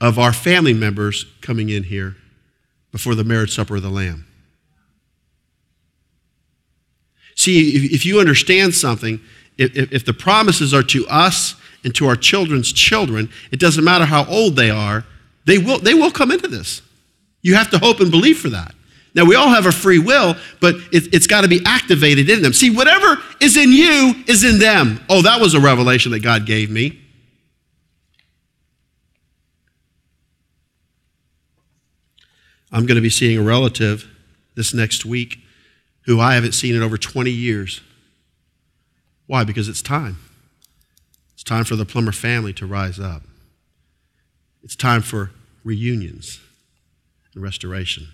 of 0.00 0.18
our 0.18 0.32
family 0.32 0.74
members 0.74 1.26
coming 1.40 1.70
in 1.70 1.84
here 1.84 2.16
before 2.90 3.14
the 3.14 3.24
marriage 3.24 3.54
supper 3.54 3.76
of 3.76 3.82
the 3.82 3.90
Lamb. 3.90 4.26
See, 7.34 7.86
if, 7.92 8.04
you 8.04 8.20
understand 8.20 8.74
something, 8.74 9.20
if, 9.56 10.04
the 10.04 10.12
promises 10.12 10.74
are 10.74 10.82
to 10.84 11.06
us 11.08 11.56
and 11.82 11.94
to 11.94 12.06
our 12.06 12.16
children's 12.16 12.72
children, 12.72 13.30
it 13.50 13.58
doesn't 13.58 13.82
matter 13.82 14.04
how 14.04 14.26
old 14.26 14.56
they 14.56 14.70
are, 14.70 15.04
they 15.46 15.58
will, 15.58 15.78
they 15.78 15.94
will 15.94 16.10
come 16.10 16.30
into 16.30 16.46
this. 16.46 16.82
You 17.40 17.54
have 17.54 17.70
to 17.70 17.78
hope 17.78 18.00
and 18.00 18.10
believe 18.10 18.38
for 18.38 18.50
that. 18.50 18.74
Now, 19.14 19.24
we 19.26 19.34
all 19.34 19.48
have 19.48 19.66
a 19.66 19.72
free 19.72 19.98
will, 19.98 20.36
but 20.60 20.74
it, 20.90 21.12
has 21.12 21.26
got 21.26 21.42
to 21.42 21.48
be 21.48 21.60
activated 21.66 22.30
in 22.30 22.40
them. 22.40 22.52
See, 22.52 22.74
whatever 22.74 23.18
is 23.40 23.56
in 23.56 23.70
you 23.70 24.14
is 24.26 24.42
in 24.42 24.58
them. 24.58 25.00
Oh, 25.08 25.22
that 25.22 25.40
was 25.40 25.54
a 25.54 25.60
revelation 25.60 26.12
that 26.12 26.20
God 26.20 26.46
gave 26.46 26.70
me. 26.70 26.98
I'm 32.72 32.86
going 32.86 32.96
to 32.96 33.02
be 33.02 33.10
seeing 33.10 33.38
a 33.38 33.42
relative 33.42 34.08
this 34.54 34.72
next 34.72 35.04
week 35.04 35.38
who 36.06 36.18
I 36.18 36.34
haven't 36.34 36.52
seen 36.52 36.74
in 36.74 36.82
over 36.82 36.96
20 36.96 37.30
years. 37.30 37.82
Why? 39.26 39.44
Because 39.44 39.68
it's 39.68 39.82
time. 39.82 40.16
It's 41.34 41.44
time 41.44 41.64
for 41.64 41.76
the 41.76 41.84
Plummer 41.84 42.12
family 42.12 42.54
to 42.54 42.66
rise 42.66 42.98
up. 42.98 43.22
It's 44.62 44.76
time 44.76 45.02
for 45.02 45.32
reunions 45.64 46.40
and 47.34 47.42
restoration. 47.42 48.08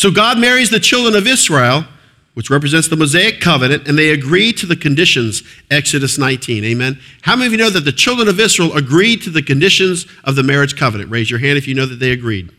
So 0.00 0.10
God 0.10 0.38
marries 0.38 0.70
the 0.70 0.80
children 0.80 1.14
of 1.14 1.26
Israel, 1.26 1.84
which 2.32 2.48
represents 2.48 2.88
the 2.88 2.96
Mosaic 2.96 3.38
covenant, 3.38 3.86
and 3.86 3.98
they 3.98 4.12
agree 4.12 4.50
to 4.54 4.64
the 4.64 4.74
conditions, 4.74 5.42
Exodus 5.70 6.16
19. 6.16 6.64
Amen. 6.64 6.98
How 7.20 7.36
many 7.36 7.48
of 7.48 7.52
you 7.52 7.58
know 7.58 7.68
that 7.68 7.84
the 7.84 7.92
children 7.92 8.26
of 8.26 8.40
Israel 8.40 8.74
agreed 8.74 9.20
to 9.24 9.30
the 9.30 9.42
conditions 9.42 10.06
of 10.24 10.36
the 10.36 10.42
marriage 10.42 10.74
covenant? 10.74 11.10
Raise 11.10 11.30
your 11.30 11.38
hand 11.38 11.58
if 11.58 11.68
you 11.68 11.74
know 11.74 11.84
that 11.84 11.96
they 11.96 12.12
agreed. 12.12 12.50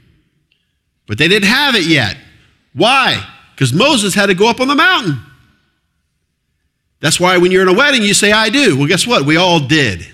But 1.08 1.18
they 1.18 1.28
didn't 1.28 1.50
have 1.50 1.74
it 1.74 1.88
yet. 1.88 2.16
Why? 2.76 3.28
Because 3.56 3.74
Moses 3.74 4.14
had 4.14 4.28
to 4.28 4.36
go 4.36 4.48
up 4.48 4.60
on 4.60 4.68
the 4.68 4.76
mountain. 4.76 5.20
That's 7.00 7.20
why 7.20 7.40
when 7.40 7.52
you're 7.52 7.64
in 7.64 7.70
a 7.70 7.74
wedding, 7.74 8.04
you 8.04 8.14
say, 8.14 8.32
I 8.32 8.50
do. 8.50 8.78
Well, 8.78 8.88
guess 8.88 9.08
what? 9.08 9.26
We 9.26 9.38
all 9.38 9.60
did. 9.60 10.06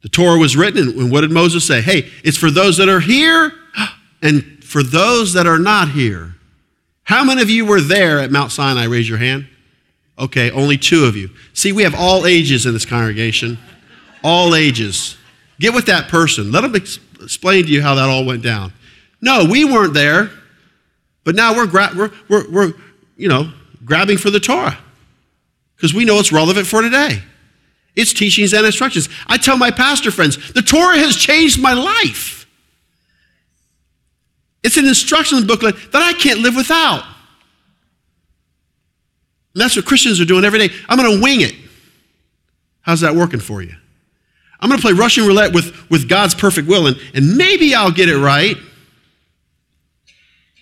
The 0.00 0.08
Torah 0.08 0.38
was 0.38 0.56
written, 0.56 0.88
and 0.98 1.12
what 1.12 1.20
did 1.20 1.30
Moses 1.32 1.66
say? 1.66 1.82
Hey, 1.82 2.10
it's 2.24 2.38
for 2.38 2.50
those 2.50 2.78
that 2.78 2.88
are 2.88 3.00
here 3.00 3.52
and 4.22 4.60
for 4.72 4.82
those 4.82 5.34
that 5.34 5.46
are 5.46 5.58
not 5.58 5.90
here. 5.90 6.34
How 7.02 7.24
many 7.24 7.42
of 7.42 7.50
you 7.50 7.66
were 7.66 7.82
there 7.82 8.20
at 8.20 8.30
Mount 8.30 8.50
Sinai? 8.52 8.84
Raise 8.84 9.06
your 9.06 9.18
hand. 9.18 9.46
Okay, 10.18 10.50
only 10.50 10.78
two 10.78 11.04
of 11.04 11.14
you. 11.14 11.28
See, 11.52 11.72
we 11.72 11.82
have 11.82 11.94
all 11.94 12.24
ages 12.24 12.64
in 12.64 12.72
this 12.72 12.86
congregation. 12.86 13.58
All 14.24 14.54
ages. 14.54 15.18
Get 15.60 15.74
with 15.74 15.84
that 15.86 16.08
person. 16.08 16.50
Let 16.50 16.62
them 16.62 16.74
ex- 16.74 16.98
explain 17.20 17.66
to 17.66 17.70
you 17.70 17.82
how 17.82 17.96
that 17.96 18.08
all 18.08 18.24
went 18.24 18.42
down. 18.42 18.72
No, 19.20 19.44
we 19.44 19.66
weren't 19.66 19.92
there, 19.92 20.30
but 21.22 21.34
now 21.34 21.54
we're, 21.54 21.66
gra- 21.66 21.92
we're, 21.94 22.10
we're, 22.30 22.50
we're 22.50 22.72
you 23.18 23.28
know, 23.28 23.52
grabbing 23.84 24.16
for 24.16 24.30
the 24.30 24.40
Torah 24.40 24.78
because 25.76 25.92
we 25.92 26.06
know 26.06 26.18
it's 26.18 26.32
relevant 26.32 26.66
for 26.66 26.80
today. 26.80 27.22
It's 27.94 28.14
teachings 28.14 28.54
and 28.54 28.64
instructions. 28.64 29.10
I 29.26 29.36
tell 29.36 29.58
my 29.58 29.70
pastor 29.70 30.10
friends, 30.10 30.50
the 30.54 30.62
Torah 30.62 30.96
has 30.96 31.14
changed 31.14 31.60
my 31.60 31.74
life. 31.74 32.41
It's 34.62 34.76
an 34.76 34.86
instruction 34.86 35.46
booklet 35.46 35.74
that 35.92 36.02
I 36.02 36.12
can't 36.12 36.40
live 36.40 36.54
without. 36.56 37.04
And 39.54 39.60
that's 39.60 39.76
what 39.76 39.84
Christians 39.84 40.20
are 40.20 40.24
doing 40.24 40.44
every 40.44 40.58
day. 40.58 40.74
I'm 40.88 40.98
going 40.98 41.16
to 41.16 41.22
wing 41.22 41.40
it. 41.40 41.54
How's 42.80 43.00
that 43.00 43.14
working 43.14 43.40
for 43.40 43.62
you? 43.62 43.74
I'm 44.60 44.68
going 44.68 44.80
to 44.80 44.86
play 44.86 44.92
Russian 44.92 45.26
roulette 45.26 45.52
with, 45.52 45.90
with 45.90 46.08
God's 46.08 46.34
perfect 46.34 46.68
will, 46.68 46.86
and, 46.86 46.96
and 47.14 47.36
maybe 47.36 47.74
I'll 47.74 47.90
get 47.90 48.08
it 48.08 48.16
right. 48.16 48.56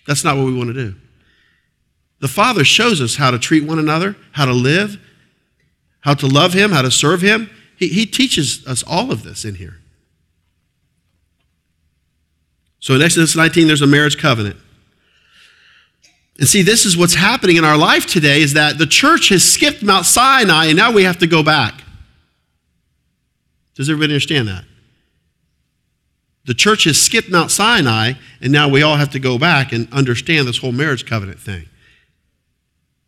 That's 0.07 0.23
not 0.23 0.37
what 0.37 0.45
we 0.45 0.53
want 0.53 0.69
to 0.69 0.73
do. 0.73 0.95
The 2.19 2.27
Father 2.27 2.63
shows 2.63 2.99
us 3.01 3.15
how 3.15 3.31
to 3.31 3.39
treat 3.39 3.63
one 3.63 3.79
another, 3.79 4.15
how 4.31 4.45
to 4.45 4.53
live, 4.53 4.99
how 6.01 6.15
to 6.15 6.27
love 6.27 6.53
Him, 6.53 6.71
how 6.71 6.81
to 6.81 6.91
serve 6.91 7.21
Him. 7.21 7.49
He, 7.77 7.87
he 7.89 8.05
teaches 8.05 8.65
us 8.67 8.83
all 8.85 9.11
of 9.11 9.23
this 9.23 9.45
in 9.45 9.55
here. 9.55 9.80
So 12.81 12.95
in 12.95 13.01
Exodus 13.01 13.35
19, 13.35 13.67
there's 13.67 13.81
a 13.81 13.87
marriage 13.87 14.17
covenant. 14.17 14.57
And 16.37 16.47
see, 16.47 16.63
this 16.63 16.85
is 16.85 16.97
what's 16.97 17.13
happening 17.13 17.57
in 17.57 17.63
our 17.63 17.77
life 17.77 18.05
today 18.05 18.41
is 18.41 18.53
that 18.53 18.77
the 18.77 18.87
church 18.87 19.29
has 19.29 19.43
skipped 19.43 19.83
Mount 19.83 20.05
Sinai 20.05 20.65
and 20.65 20.75
now 20.75 20.91
we 20.91 21.03
have 21.03 21.19
to 21.19 21.27
go 21.27 21.43
back. 21.43 21.83
Does 23.75 23.89
everybody 23.89 24.13
understand 24.13 24.47
that? 24.47 24.65
The 26.45 26.55
church 26.55 26.85
has 26.85 26.99
skipped 26.99 27.29
Mount 27.29 27.51
Sinai, 27.51 28.13
and 28.41 28.51
now 28.51 28.67
we 28.67 28.81
all 28.81 28.95
have 28.95 29.11
to 29.11 29.19
go 29.19 29.37
back 29.37 29.71
and 29.71 29.91
understand 29.93 30.47
this 30.47 30.57
whole 30.57 30.71
marriage 30.71 31.05
covenant 31.05 31.39
thing. 31.39 31.67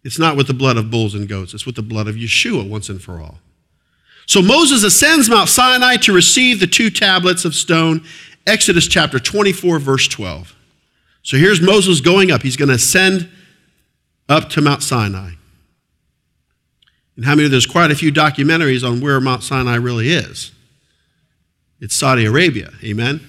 It's 0.03 0.19
not 0.19 0.37
with 0.37 0.47
the 0.47 0.53
blood 0.53 0.77
of 0.77 0.91
bulls 0.91 1.15
and 1.15 1.27
goats, 1.27 1.53
it's 1.53 1.65
with 1.65 1.75
the 1.75 1.81
blood 1.81 2.07
of 2.07 2.15
Yeshua 2.15 2.69
once 2.69 2.89
and 2.89 3.01
for 3.01 3.19
all. 3.19 3.39
So 4.25 4.41
Moses 4.41 4.83
ascends 4.83 5.29
Mount 5.29 5.49
Sinai 5.49 5.97
to 5.97 6.13
receive 6.13 6.59
the 6.59 6.67
two 6.67 6.89
tablets 6.89 7.43
of 7.43 7.55
stone, 7.55 8.03
Exodus 8.45 8.87
chapter 8.87 9.19
24, 9.19 9.79
verse 9.79 10.07
12. 10.07 10.55
So 11.21 11.37
here's 11.37 11.61
Moses 11.61 12.01
going 12.01 12.31
up. 12.31 12.41
He's 12.41 12.57
going 12.57 12.69
to 12.69 12.75
ascend 12.75 13.29
up 14.27 14.49
to 14.49 14.61
Mount 14.61 14.83
Sinai. 14.83 15.31
And 17.15 17.25
how 17.25 17.35
many, 17.35 17.47
there's 17.47 17.65
quite 17.65 17.91
a 17.91 17.95
few 17.95 18.11
documentaries 18.11 18.87
on 18.87 18.99
where 18.99 19.19
Mount 19.21 19.43
Sinai 19.43 19.75
really 19.75 20.09
is. 20.09 20.51
It's 21.79 21.95
Saudi 21.95 22.25
Arabia. 22.25 22.71
Amen? 22.83 23.21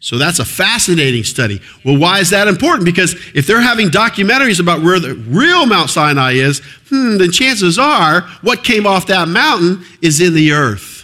So 0.00 0.16
that's 0.16 0.38
a 0.38 0.46
fascinating 0.46 1.24
study. 1.24 1.60
Well, 1.84 1.98
why 1.98 2.20
is 2.20 2.30
that 2.30 2.48
important? 2.48 2.86
Because 2.86 3.14
if 3.34 3.46
they're 3.46 3.60
having 3.60 3.88
documentaries 3.88 4.58
about 4.58 4.82
where 4.82 4.98
the 4.98 5.14
real 5.14 5.66
Mount 5.66 5.90
Sinai 5.90 6.32
is, 6.32 6.60
hmm, 6.88 7.18
then 7.18 7.30
chances 7.30 7.78
are 7.78 8.22
what 8.40 8.64
came 8.64 8.86
off 8.86 9.06
that 9.08 9.28
mountain 9.28 9.84
is 10.00 10.20
in 10.20 10.32
the 10.32 10.52
earth. 10.52 10.99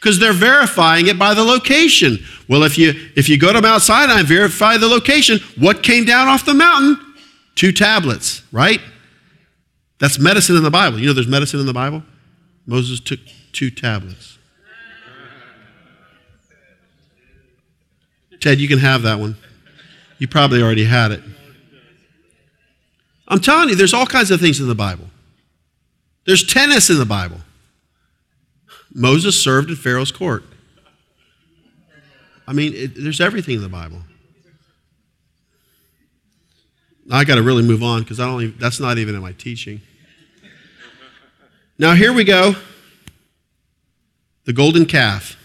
Because 0.00 0.18
they're 0.18 0.32
verifying 0.32 1.08
it 1.08 1.18
by 1.18 1.34
the 1.34 1.44
location. 1.44 2.18
Well, 2.48 2.62
if 2.62 2.78
you 2.78 2.94
if 3.16 3.28
you 3.28 3.38
go 3.38 3.52
to 3.52 3.60
Mount 3.60 3.82
Sinai 3.82 4.20
and 4.20 4.28
verify 4.28 4.78
the 4.78 4.88
location, 4.88 5.40
what 5.58 5.82
came 5.82 6.04
down 6.04 6.26
off 6.26 6.46
the 6.46 6.54
mountain? 6.54 6.98
Two 7.54 7.70
tablets, 7.70 8.42
right? 8.50 8.80
That's 9.98 10.18
medicine 10.18 10.56
in 10.56 10.62
the 10.62 10.70
Bible. 10.70 10.98
You 10.98 11.08
know 11.08 11.12
there's 11.12 11.28
medicine 11.28 11.60
in 11.60 11.66
the 11.66 11.74
Bible? 11.74 12.02
Moses 12.66 13.00
took 13.00 13.20
two 13.52 13.70
tablets. 13.70 14.38
Ted, 18.40 18.58
you 18.58 18.68
can 18.68 18.78
have 18.78 19.02
that 19.02 19.18
one. 19.18 19.36
You 20.18 20.26
probably 20.26 20.62
already 20.62 20.84
had 20.84 21.12
it. 21.12 21.22
I'm 23.28 23.40
telling 23.40 23.68
you, 23.68 23.74
there's 23.74 23.94
all 23.94 24.06
kinds 24.06 24.30
of 24.30 24.40
things 24.40 24.60
in 24.60 24.66
the 24.66 24.74
Bible. 24.74 25.08
There's 26.26 26.44
tennis 26.44 26.90
in 26.90 26.98
the 26.98 27.04
Bible. 27.04 27.40
Moses 28.92 29.42
served 29.42 29.70
in 29.70 29.76
Pharaoh's 29.76 30.12
court. 30.12 30.44
I 32.46 32.52
mean, 32.52 32.72
it, 32.74 32.92
there's 32.96 33.20
everything 33.20 33.56
in 33.56 33.62
the 33.62 33.68
Bible. 33.68 34.02
I 37.10 37.24
got 37.24 37.36
to 37.36 37.42
really 37.42 37.62
move 37.62 37.82
on 37.82 38.02
because 38.02 38.20
I 38.20 38.26
don't. 38.26 38.42
Even, 38.42 38.58
that's 38.58 38.80
not 38.80 38.98
even 38.98 39.14
in 39.14 39.20
my 39.20 39.32
teaching. 39.32 39.80
Now 41.78 41.94
here 41.94 42.12
we 42.12 42.24
go. 42.24 42.54
The 44.44 44.52
golden 44.52 44.84
calf. 44.84 45.36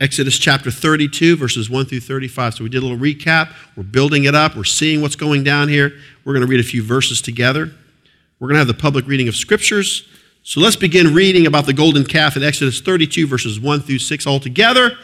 Exodus 0.00 0.38
chapter 0.38 0.70
32, 0.70 1.36
verses 1.36 1.68
1 1.68 1.86
through 1.86 2.00
35. 2.00 2.54
So 2.54 2.64
we 2.64 2.70
did 2.70 2.78
a 2.78 2.86
little 2.86 2.98
recap. 2.98 3.52
We're 3.76 3.82
building 3.82 4.24
it 4.24 4.34
up. 4.34 4.54
We're 4.54 4.64
seeing 4.64 5.02
what's 5.02 5.16
going 5.16 5.44
down 5.44 5.68
here. 5.68 5.92
We're 6.24 6.34
going 6.34 6.46
to 6.46 6.50
read 6.50 6.60
a 6.60 6.68
few 6.68 6.82
verses 6.82 7.20
together. 7.20 7.70
We're 8.38 8.46
going 8.48 8.54
to 8.54 8.60
have 8.60 8.68
the 8.68 8.74
public 8.74 9.06
reading 9.08 9.26
of 9.28 9.34
scriptures. 9.34 10.08
So 10.48 10.60
let's 10.60 10.76
begin 10.76 11.12
reading 11.12 11.46
about 11.46 11.66
the 11.66 11.74
golden 11.74 12.06
calf 12.06 12.34
in 12.34 12.42
Exodus 12.42 12.80
32, 12.80 13.26
verses 13.26 13.60
1 13.60 13.80
through 13.80 13.98
6 13.98 14.26
altogether. 14.26 14.96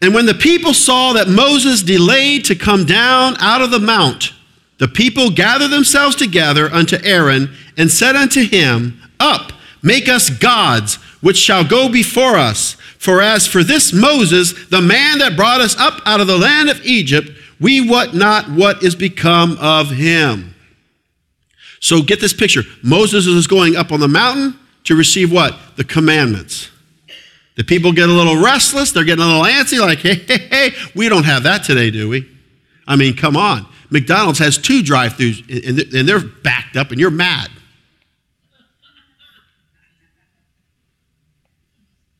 And 0.00 0.14
when 0.14 0.24
the 0.24 0.32
people 0.32 0.72
saw 0.72 1.12
that 1.12 1.28
Moses 1.28 1.82
delayed 1.82 2.46
to 2.46 2.54
come 2.54 2.86
down 2.86 3.36
out 3.38 3.60
of 3.60 3.70
the 3.70 3.78
mount, 3.78 4.32
the 4.78 4.88
people 4.88 5.28
gathered 5.28 5.68
themselves 5.68 6.16
together 6.16 6.72
unto 6.72 6.96
Aaron 7.04 7.54
and 7.76 7.90
said 7.90 8.16
unto 8.16 8.46
him, 8.48 8.98
Up, 9.20 9.52
make 9.82 10.08
us 10.08 10.30
gods, 10.30 10.94
which 11.20 11.36
shall 11.36 11.62
go 11.62 11.90
before 11.90 12.36
us. 12.36 12.78
For 12.96 13.20
as 13.20 13.46
for 13.46 13.62
this 13.62 13.92
Moses, 13.92 14.54
the 14.70 14.80
man 14.80 15.18
that 15.18 15.36
brought 15.36 15.60
us 15.60 15.76
up 15.76 16.00
out 16.06 16.22
of 16.22 16.28
the 16.28 16.38
land 16.38 16.70
of 16.70 16.82
Egypt, 16.82 17.28
we 17.60 17.86
wot 17.86 18.14
not 18.14 18.48
what 18.48 18.82
is 18.82 18.94
become 18.94 19.58
of 19.60 19.90
him. 19.90 20.55
So 21.80 22.02
get 22.02 22.20
this 22.20 22.32
picture. 22.32 22.62
Moses 22.82 23.26
is 23.26 23.46
going 23.46 23.76
up 23.76 23.92
on 23.92 24.00
the 24.00 24.08
mountain 24.08 24.58
to 24.84 24.96
receive 24.96 25.32
what? 25.32 25.56
The 25.76 25.84
commandments. 25.84 26.70
The 27.56 27.64
people 27.64 27.92
get 27.92 28.08
a 28.08 28.12
little 28.12 28.42
restless. 28.42 28.92
They're 28.92 29.04
getting 29.04 29.24
a 29.24 29.26
little 29.26 29.44
antsy, 29.44 29.80
like, 29.80 29.98
hey, 29.98 30.16
hey, 30.16 30.38
hey, 30.48 30.70
we 30.94 31.08
don't 31.08 31.24
have 31.24 31.44
that 31.44 31.64
today, 31.64 31.90
do 31.90 32.08
we? 32.08 32.28
I 32.86 32.96
mean, 32.96 33.16
come 33.16 33.36
on. 33.36 33.66
McDonald's 33.90 34.38
has 34.38 34.58
two 34.58 34.82
drive 34.82 35.14
throughs 35.14 35.40
and 35.48 36.08
they're 36.08 36.20
backed 36.20 36.76
up 36.76 36.90
and 36.90 37.00
you're 37.00 37.10
mad. 37.10 37.50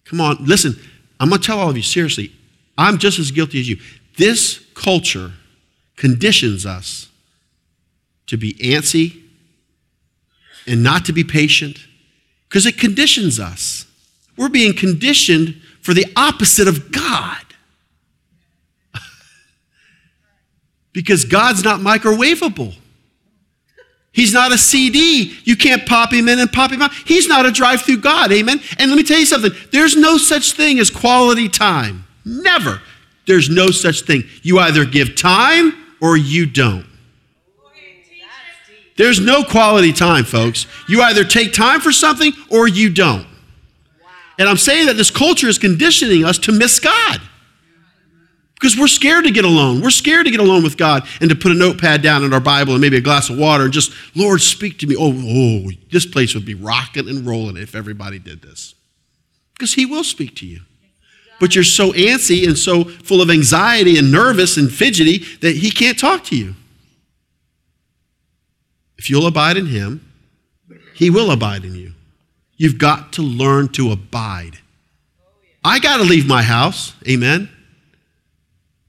Come 0.05 0.21
on, 0.21 0.37
listen, 0.41 0.77
I'm 1.19 1.29
going 1.29 1.41
to 1.41 1.47
tell 1.47 1.59
all 1.59 1.69
of 1.69 1.77
you 1.77 1.83
seriously, 1.83 2.33
I'm 2.79 2.99
just 2.99 3.19
as 3.19 3.33
guilty 3.33 3.59
as 3.59 3.69
you. 3.69 3.79
This 4.17 4.65
culture 4.75 5.33
conditions 5.97 6.65
us 6.65 7.09
to 8.29 8.37
be 8.37 8.55
antsy 8.55 9.23
and 10.67 10.83
not 10.83 11.05
to 11.07 11.13
be 11.13 11.25
patient 11.25 11.87
because 12.49 12.67
it 12.67 12.79
conditions 12.79 13.39
us. 13.39 13.87
We're 14.37 14.49
being 14.49 14.75
conditioned 14.75 15.61
for 15.81 15.95
the 15.95 16.07
opposite 16.17 16.69
of 16.69 16.93
God. 16.93 17.43
because 20.93 21.25
God's 21.25 21.65
not 21.65 21.81
microwavable. 21.81 22.75
He's 24.13 24.33
not 24.33 24.51
a 24.51 24.57
CD. 24.57 25.39
You 25.45 25.57
can't 25.57 25.87
pop 25.87 26.11
him 26.11 26.29
in 26.29 26.39
and 26.39 26.51
pop 26.51 26.73
him 26.73 26.81
out. 26.81 26.93
He's 26.93 27.29
not 27.29 27.45
a 27.45 27.51
drive 27.51 27.83
through 27.83 27.99
God. 27.99 28.33
Amen. 28.33 28.61
And 28.79 28.91
let 28.91 28.97
me 28.97 29.03
tell 29.03 29.19
you 29.19 29.27
something 29.27 29.53
there's 29.73 29.95
no 29.95 30.17
such 30.17 30.53
thing 30.53 30.79
as 30.79 30.91
quality 30.91 31.51
time. 31.51 32.07
Never. 32.25 32.81
There's 33.27 33.51
no 33.51 33.67
such 33.69 34.03
thing. 34.03 34.25
You 34.43 34.59
either 34.59 34.87
give 34.87 35.17
time 35.17 35.75
or 36.01 36.17
you 36.17 36.47
don't. 36.47 36.87
There's 38.97 39.21
no 39.21 39.45
quality 39.45 39.93
time, 39.93 40.25
folks. 40.25 40.67
You 40.89 41.03
either 41.03 41.25
take 41.25 41.53
time 41.53 41.81
for 41.81 41.93
something 41.93 42.33
or 42.51 42.67
you 42.67 42.93
don't. 42.93 43.27
And 44.39 44.49
I'm 44.49 44.57
saying 44.57 44.87
that 44.87 44.97
this 44.97 45.11
culture 45.11 45.49
is 45.49 45.59
conditioning 45.59 46.25
us 46.25 46.39
to 46.39 46.53
miss 46.53 46.79
God. 46.79 47.21
Because 48.55 48.77
we're 48.77 48.89
scared 48.89 49.25
to 49.25 49.31
get 49.31 49.45
alone. 49.45 49.83
We're 49.83 49.91
scared 49.91 50.25
to 50.25 50.31
get 50.31 50.41
alone 50.41 50.63
with 50.63 50.79
God 50.79 51.07
and 51.21 51.29
to 51.29 51.37
put 51.37 51.53
a 51.53 51.55
notepad 51.55 52.01
down 52.01 52.25
in 52.25 52.33
our 52.33 52.41
Bible 52.41 52.73
and 52.73 52.81
maybe 52.81 52.97
a 52.97 53.03
glass 53.03 53.29
of 53.29 53.39
water 53.39 53.65
and 53.65 53.73
just, 53.73 53.93
Lord, 54.15 54.41
speak 54.41 54.79
to 54.79 54.87
me. 54.87 54.97
Oh, 54.99 55.13
oh, 55.15 55.71
this 55.93 56.07
place 56.07 56.35
would 56.35 56.47
be 56.47 56.55
rocking 56.55 57.07
and 57.07 57.27
rolling 57.27 57.59
if 57.59 57.75
everybody 57.75 58.19
did 58.19 58.41
this. 58.41 58.75
Because 59.53 59.75
He 59.75 59.85
will 59.85 60.05
speak 60.05 60.37
to 60.37 60.47
you. 60.47 60.61
But 61.39 61.55
you're 61.55 61.65
so 61.65 61.93
antsy 61.93 62.47
and 62.47 62.57
so 62.57 62.85
full 62.85 63.21
of 63.21 63.29
anxiety 63.29 63.99
and 63.99 64.11
nervous 64.11 64.57
and 64.57 64.73
fidgety 64.73 65.19
that 65.43 65.57
He 65.57 65.71
can't 65.71 65.99
talk 65.99 66.25
to 66.25 66.37
you. 66.37 66.55
If 68.99 69.11
you'll 69.11 69.27
abide 69.27 69.57
in 69.57 69.67
Him, 69.67 70.11
He 70.95 71.11
will 71.11 71.31
abide 71.31 71.65
in 71.65 71.75
you. 71.75 71.93
You've 72.57 72.79
got 72.79 73.13
to 73.15 73.23
learn 73.23 73.69
to 73.71 73.93
abide. 73.93 74.59
I 75.65 75.79
got 75.79 75.99
to 75.99 76.05
leave 76.05 76.27
my 76.27 76.43
house. 76.43 76.95
Amen 77.07 77.51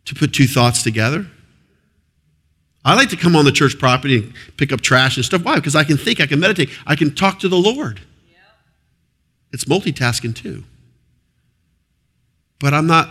to 0.07 0.15
put 0.15 0.33
two 0.33 0.47
thoughts 0.47 0.83
together. 0.83 1.27
I 2.83 2.95
like 2.95 3.09
to 3.09 3.17
come 3.17 3.35
on 3.35 3.43
the 3.43 3.51
church 3.51 3.77
property 3.77 4.23
and 4.23 4.33
pick 4.55 4.71
up 4.71 4.79
trash 4.79 5.17
and 5.17 5.25
stuff. 5.25 5.43
Why? 5.43 5.55
Because 5.55 5.75
I 5.75 5.83
can 5.83 5.97
think, 5.97 6.21
I 6.21 6.25
can 6.25 6.39
meditate, 6.39 6.69
I 6.87 6.95
can 6.95 7.13
talk 7.13 7.39
to 7.39 7.49
the 7.49 7.57
Lord. 7.57 7.99
It's 9.51 9.65
multitasking 9.65 10.33
too. 10.35 10.63
But 12.59 12.73
I'm 12.73 12.87
not 12.87 13.09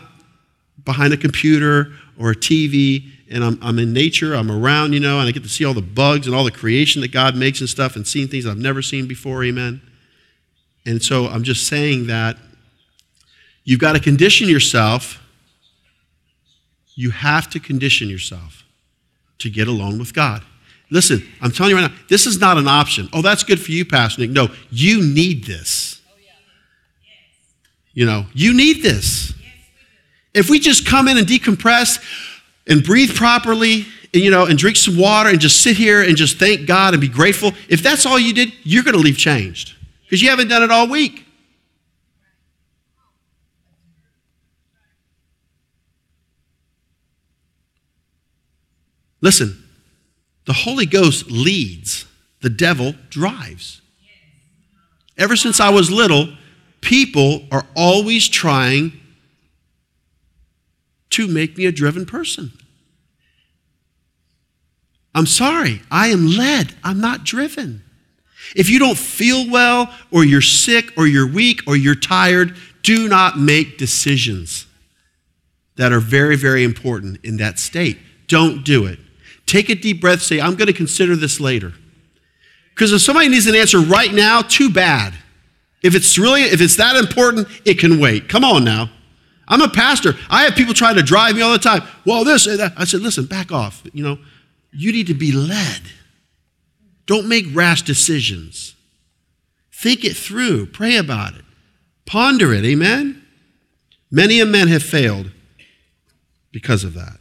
behind 0.85 1.12
a 1.12 1.18
computer 1.18 1.92
or 2.18 2.30
a 2.30 2.35
TV 2.35 3.11
and 3.30 3.42
I'm, 3.44 3.58
I'm 3.60 3.78
in 3.78 3.92
nature, 3.92 4.34
I'm 4.34 4.50
around, 4.50 4.92
you 4.92 5.00
know, 5.00 5.18
and 5.18 5.28
I 5.28 5.32
get 5.32 5.42
to 5.42 5.48
see 5.48 5.64
all 5.64 5.74
the 5.74 5.82
bugs 5.82 6.26
and 6.26 6.36
all 6.36 6.44
the 6.44 6.50
creation 6.50 7.02
that 7.02 7.12
God 7.12 7.36
makes 7.36 7.60
and 7.60 7.68
stuff 7.68 7.96
and 7.96 8.06
seeing 8.06 8.28
things 8.28 8.46
I've 8.46 8.58
never 8.58 8.82
seen 8.82 9.08
before, 9.08 9.44
amen. 9.44 9.80
And 10.84 11.02
so 11.02 11.26
I'm 11.26 11.42
just 11.42 11.66
saying 11.66 12.06
that 12.06 12.36
you've 13.64 13.80
got 13.80 13.94
to 13.94 14.00
condition 14.00 14.48
yourself 14.48 15.20
you 16.96 17.10
have 17.10 17.48
to 17.50 17.60
condition 17.60 18.08
yourself 18.08 18.64
to 19.38 19.50
get 19.50 19.68
alone 19.68 19.98
with 19.98 20.14
God. 20.14 20.42
Listen, 20.90 21.22
I'm 21.42 21.52
telling 21.52 21.70
you 21.70 21.76
right 21.76 21.90
now, 21.90 21.96
this 22.08 22.26
is 22.26 22.40
not 22.40 22.58
an 22.58 22.66
option. 22.66 23.08
Oh, 23.12 23.22
that's 23.22 23.44
good 23.44 23.60
for 23.60 23.70
you, 23.70 23.84
Pastor 23.84 24.22
Nick. 24.22 24.30
No, 24.30 24.48
you 24.70 25.04
need 25.04 25.44
this. 25.44 26.00
You 27.92 28.06
know, 28.06 28.26
you 28.34 28.54
need 28.54 28.82
this. 28.82 29.34
If 30.34 30.50
we 30.50 30.58
just 30.58 30.86
come 30.86 31.08
in 31.08 31.18
and 31.18 31.26
decompress 31.26 31.98
and 32.68 32.83
breathe 32.83 33.14
properly, 33.14 33.87
and, 34.12 34.22
you 34.22 34.31
know, 34.31 34.46
and 34.46 34.59
drink 34.59 34.76
some 34.76 34.96
water 34.96 35.29
and 35.29 35.40
just 35.40 35.62
sit 35.62 35.76
here 35.76 36.02
and 36.02 36.16
just 36.16 36.38
thank 36.38 36.66
God 36.66 36.94
and 36.94 37.00
be 37.00 37.09
grateful, 37.09 37.52
if 37.68 37.83
that's 37.83 38.07
all 38.07 38.18
you 38.18 38.33
did, 38.33 38.52
you're 38.62 38.83
going 38.83 38.96
to 38.96 39.00
leave 39.00 39.18
changed 39.18 39.74
because 40.02 40.22
you 40.22 40.31
haven't 40.31 40.48
done 40.48 40.62
it 40.62 40.70
all 40.70 40.88
week. 40.88 41.24
Listen, 49.20 49.62
the 50.44 50.52
Holy 50.52 50.87
Ghost 50.87 51.31
leads, 51.31 52.07
the 52.42 52.50
devil 52.50 52.94
drives. 53.11 53.81
Ever 55.18 55.37
since 55.37 55.59
I 55.59 55.70
was 55.70 55.90
little, 55.90 56.29
people 56.81 57.46
are 57.50 57.66
always 57.74 58.29
trying 58.29 58.92
to 61.16 61.26
make 61.26 61.57
me 61.57 61.64
a 61.64 61.72
driven 61.72 62.05
person. 62.05 62.52
I'm 65.14 65.24
sorry, 65.24 65.81
I 65.90 66.09
am 66.09 66.26
led, 66.26 66.74
I'm 66.85 67.00
not 67.00 67.24
driven. 67.24 67.83
If 68.55 68.68
you 68.68 68.79
don't 68.79 68.98
feel 68.98 69.50
well, 69.50 69.90
or 70.11 70.24
you're 70.24 70.42
sick, 70.42 70.92
or 70.98 71.07
you're 71.07 71.26
weak, 71.26 71.62
or 71.66 71.74
you're 71.74 71.94
tired, 71.94 72.55
do 72.83 73.09
not 73.09 73.38
make 73.38 73.79
decisions 73.79 74.66
that 75.76 75.90
are 75.90 76.00
very, 76.00 76.37
very 76.37 76.64
important 76.64 77.24
in 77.24 77.38
that 77.38 77.59
state. 77.59 77.98
Don't 78.29 78.62
do 78.62 78.85
it. 78.85 78.98
Take 79.46 79.70
a 79.70 79.74
deep 79.74 80.02
breath, 80.02 80.20
say, 80.20 80.38
I'm 80.38 80.55
going 80.55 80.66
to 80.66 80.74
consider 80.74 81.16
this 81.16 81.40
later. 81.40 81.72
Because 82.74 82.92
if 82.92 83.00
somebody 83.00 83.29
needs 83.29 83.46
an 83.46 83.55
answer 83.55 83.81
right 83.81 84.12
now, 84.12 84.42
too 84.42 84.68
bad. 84.68 85.14
If 85.83 85.94
it's 85.94 86.18
really, 86.18 86.42
if 86.42 86.61
it's 86.61 86.76
that 86.76 86.94
important, 86.96 87.48
it 87.64 87.79
can 87.79 87.98
wait. 88.00 88.29
Come 88.29 88.44
on 88.44 88.64
now. 88.64 88.90
I'm 89.48 89.62
a 89.62 89.68
pastor. 89.68 90.14
I 90.28 90.44
have 90.44 90.54
people 90.54 90.74
trying 90.74 90.96
to 90.96 91.02
drive 91.02 91.37
me 91.37 91.42
all 91.42 91.52
the 91.52 91.59
time. 91.59 91.82
Well, 92.04 92.24
this 92.24 92.46
and 92.46 92.59
that. 92.59 92.72
I 92.76 92.85
said, 92.85 93.00
listen, 93.00 93.26
back 93.26 93.52
off. 93.52 93.82
You 93.92 94.02
know, 94.02 94.18
you 94.72 94.92
need 94.92 95.06
to 95.06 95.14
be 95.14 95.32
led. 95.32 95.82
Don't 97.06 97.28
make 97.28 97.46
rash 97.52 97.82
decisions. 97.82 98.74
Think 99.72 100.04
it 100.04 100.16
through. 100.16 100.66
Pray 100.66 100.96
about 100.96 101.35
it. 101.35 101.44
Ponder 102.06 102.52
it. 102.52 102.64
Amen? 102.64 103.22
Many 104.11 104.40
a 104.40 104.46
men 104.46 104.68
have 104.68 104.82
failed 104.82 105.30
because 106.52 106.85
of 106.85 106.94
that. 106.94 107.18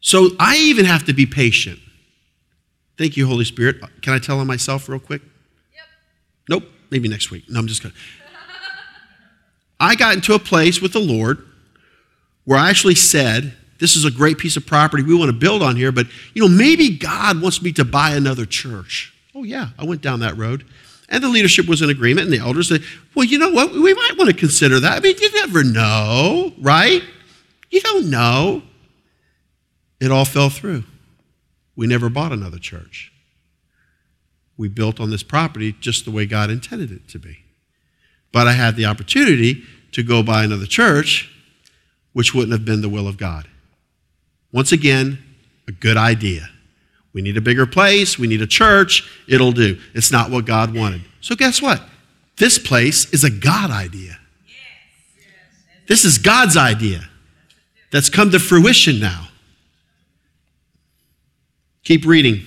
So 0.00 0.32
I 0.38 0.56
even 0.58 0.84
have 0.84 1.04
to 1.06 1.14
be 1.14 1.24
patient. 1.24 1.80
Thank 2.98 3.16
you, 3.16 3.26
Holy 3.26 3.46
Spirit. 3.46 3.76
Can 4.02 4.12
I 4.12 4.18
tell 4.18 4.38
on 4.38 4.46
myself 4.46 4.86
real 4.86 5.00
quick? 5.00 5.22
Yep. 5.22 5.84
Nope. 6.50 6.64
Maybe 6.90 7.08
next 7.08 7.30
week. 7.30 7.44
No, 7.48 7.58
I'm 7.58 7.66
just 7.66 7.82
going 7.82 7.94
to. 7.94 7.98
I 9.78 9.94
got 9.94 10.14
into 10.14 10.34
a 10.34 10.38
place 10.38 10.80
with 10.80 10.92
the 10.92 11.00
Lord 11.00 11.44
where 12.44 12.58
I 12.58 12.70
actually 12.70 12.94
said, 12.94 13.54
This 13.78 13.96
is 13.96 14.04
a 14.04 14.10
great 14.10 14.38
piece 14.38 14.56
of 14.56 14.66
property 14.66 15.02
we 15.02 15.14
want 15.14 15.30
to 15.30 15.36
build 15.36 15.62
on 15.62 15.76
here, 15.76 15.92
but 15.92 16.06
you 16.34 16.42
know, 16.42 16.48
maybe 16.48 16.96
God 16.96 17.40
wants 17.42 17.62
me 17.62 17.72
to 17.72 17.84
buy 17.84 18.10
another 18.10 18.46
church. 18.46 19.12
Oh, 19.34 19.42
yeah, 19.42 19.68
I 19.78 19.84
went 19.84 20.00
down 20.00 20.20
that 20.20 20.36
road. 20.36 20.64
And 21.08 21.22
the 21.22 21.28
leadership 21.28 21.68
was 21.68 21.82
in 21.82 21.90
agreement, 21.90 22.26
and 22.26 22.32
the 22.32 22.44
elders 22.44 22.68
said, 22.68 22.82
Well, 23.14 23.24
you 23.24 23.38
know 23.38 23.50
what? 23.50 23.72
We 23.72 23.94
might 23.94 24.16
want 24.16 24.30
to 24.30 24.36
consider 24.36 24.80
that. 24.80 24.98
I 24.98 25.00
mean, 25.00 25.16
you 25.20 25.32
never 25.32 25.62
know, 25.62 26.52
right? 26.58 27.02
You 27.70 27.80
don't 27.80 28.10
know. 28.10 28.62
It 30.00 30.10
all 30.10 30.24
fell 30.24 30.50
through. 30.50 30.84
We 31.76 31.86
never 31.86 32.08
bought 32.08 32.32
another 32.32 32.58
church. 32.58 33.12
We 34.56 34.68
built 34.68 35.00
on 35.00 35.10
this 35.10 35.22
property 35.22 35.72
just 35.80 36.04
the 36.04 36.10
way 36.10 36.26
God 36.26 36.50
intended 36.50 36.92
it 36.92 37.08
to 37.08 37.18
be. 37.18 37.43
But 38.34 38.48
I 38.48 38.52
had 38.52 38.74
the 38.74 38.86
opportunity 38.86 39.62
to 39.92 40.02
go 40.02 40.20
buy 40.24 40.42
another 40.42 40.66
church, 40.66 41.30
which 42.14 42.34
wouldn't 42.34 42.50
have 42.50 42.64
been 42.64 42.80
the 42.80 42.88
will 42.88 43.06
of 43.06 43.16
God. 43.16 43.46
Once 44.50 44.72
again, 44.72 45.18
a 45.68 45.72
good 45.72 45.96
idea. 45.96 46.50
We 47.12 47.22
need 47.22 47.36
a 47.36 47.40
bigger 47.40 47.64
place, 47.64 48.18
we 48.18 48.26
need 48.26 48.42
a 48.42 48.46
church, 48.48 49.08
it'll 49.28 49.52
do. 49.52 49.78
It's 49.94 50.10
not 50.10 50.32
what 50.32 50.46
God 50.46 50.74
wanted. 50.74 51.02
So, 51.20 51.36
guess 51.36 51.62
what? 51.62 51.80
This 52.36 52.58
place 52.58 53.08
is 53.14 53.22
a 53.22 53.30
God 53.30 53.70
idea. 53.70 54.18
This 55.86 56.04
is 56.04 56.18
God's 56.18 56.56
idea 56.56 57.08
that's 57.92 58.10
come 58.10 58.32
to 58.32 58.40
fruition 58.40 58.98
now. 58.98 59.28
Keep 61.84 62.04
reading. 62.04 62.44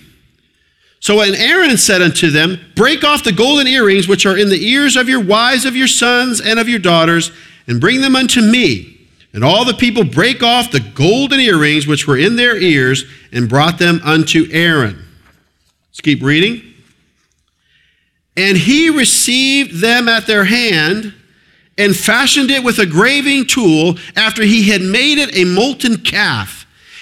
So 1.08 1.16
when 1.16 1.36
Aaron 1.36 1.78
said 1.78 2.02
unto 2.02 2.30
them, 2.30 2.60
Break 2.76 3.06
off 3.06 3.24
the 3.24 3.32
golden 3.32 3.66
earrings 3.66 4.10
which 4.10 4.26
are 4.26 4.38
in 4.38 4.50
the 4.50 4.68
ears 4.68 4.98
of 4.98 5.08
your 5.08 5.24
wives, 5.24 5.64
of 5.64 5.74
your 5.74 5.88
sons, 5.88 6.42
and 6.42 6.60
of 6.60 6.68
your 6.68 6.80
daughters, 6.80 7.32
and 7.66 7.80
bring 7.80 8.02
them 8.02 8.14
unto 8.14 8.42
me. 8.42 9.08
And 9.32 9.42
all 9.42 9.64
the 9.64 9.74
people 9.74 10.04
brake 10.04 10.44
off 10.44 10.70
the 10.70 10.82
golden 10.82 11.40
earrings 11.40 11.88
which 11.88 12.08
were 12.08 12.18
in 12.18 12.36
their 12.36 12.58
ears, 12.58 13.06
and 13.32 13.48
brought 13.48 13.80
them 13.80 14.02
unto 14.04 14.50
Aaron. 14.52 15.02
Let's 15.92 16.02
keep 16.02 16.22
reading. 16.22 16.62
And 18.36 18.58
he 18.58 18.90
received 18.90 19.80
them 19.80 20.10
at 20.10 20.28
their 20.28 20.44
hand, 20.44 21.14
and 21.78 21.96
fashioned 21.96 22.52
it 22.52 22.66
with 22.66 22.80
a 22.80 22.86
graving 22.86 23.48
tool 23.48 23.98
after 24.18 24.44
he 24.44 24.68
had 24.68 24.82
made 24.82 25.20
it 25.20 25.38
a 25.38 25.46
molten 25.46 26.04
calf. 26.04 26.57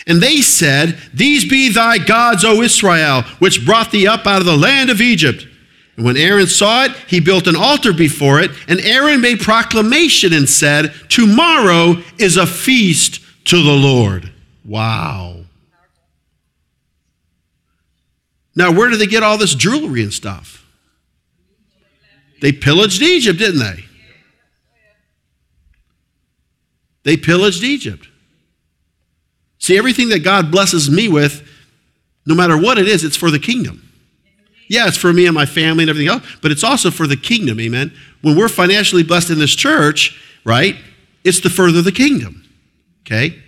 And 0.07 0.21
they 0.21 0.41
said, 0.41 0.97
These 1.13 1.49
be 1.49 1.69
thy 1.69 1.97
gods, 1.97 2.45
O 2.45 2.61
Israel, 2.61 3.23
which 3.39 3.65
brought 3.65 3.91
thee 3.91 4.07
up 4.07 4.27
out 4.27 4.39
of 4.39 4.45
the 4.45 4.57
land 4.57 4.89
of 4.89 5.01
Egypt. 5.01 5.47
And 5.95 6.05
when 6.05 6.17
Aaron 6.17 6.47
saw 6.47 6.85
it, 6.85 6.91
he 7.07 7.19
built 7.19 7.47
an 7.47 7.55
altar 7.55 7.93
before 7.93 8.39
it, 8.39 8.51
and 8.67 8.79
Aaron 8.81 9.21
made 9.21 9.39
proclamation 9.39 10.33
and 10.33 10.47
said, 10.47 10.93
Tomorrow 11.09 12.03
is 12.17 12.37
a 12.37 12.45
feast 12.45 13.21
to 13.45 13.63
the 13.63 13.71
Lord. 13.71 14.31
Wow. 14.63 15.37
Now, 18.55 18.71
where 18.71 18.89
did 18.89 18.99
they 18.99 19.07
get 19.07 19.23
all 19.23 19.37
this 19.37 19.55
jewelry 19.55 20.03
and 20.03 20.13
stuff? 20.13 20.65
They 22.41 22.51
pillaged 22.51 23.01
Egypt, 23.01 23.39
didn't 23.39 23.59
they? 23.59 23.85
They 27.03 27.17
pillaged 27.17 27.63
Egypt. 27.63 28.07
See, 29.65 29.80
everything 29.80 30.10
that 30.10 30.19
God 30.19 30.51
blesses 30.51 30.91
me 30.91 31.08
with, 31.08 31.41
no 32.28 32.36
matter 32.36 32.56
what 32.56 32.78
it 32.78 32.88
is, 32.88 33.04
it's 33.04 33.17
for 33.17 33.32
the 33.32 33.39
kingdom. 33.39 33.82
Yeah, 34.67 34.88
it's 34.88 34.95
for 34.95 35.12
me 35.12 35.25
and 35.25 35.34
my 35.34 35.47
family 35.47 35.86
and 35.86 35.89
everything 35.89 36.08
else, 36.08 36.23
but 36.43 36.51
it's 36.51 36.63
also 36.63 36.91
for 36.91 37.08
the 37.08 37.17
kingdom, 37.17 37.60
amen? 37.60 37.91
When 38.21 38.38
we're 38.38 38.47
financially 38.47 39.01
blessed 39.01 39.32
in 39.32 39.39
this 39.39 39.56
church, 39.56 40.21
right, 40.43 40.75
it's 41.23 41.39
to 41.39 41.49
further 41.49 41.82
the 41.82 41.91
kingdom, 41.91 42.47
okay? 43.08 43.41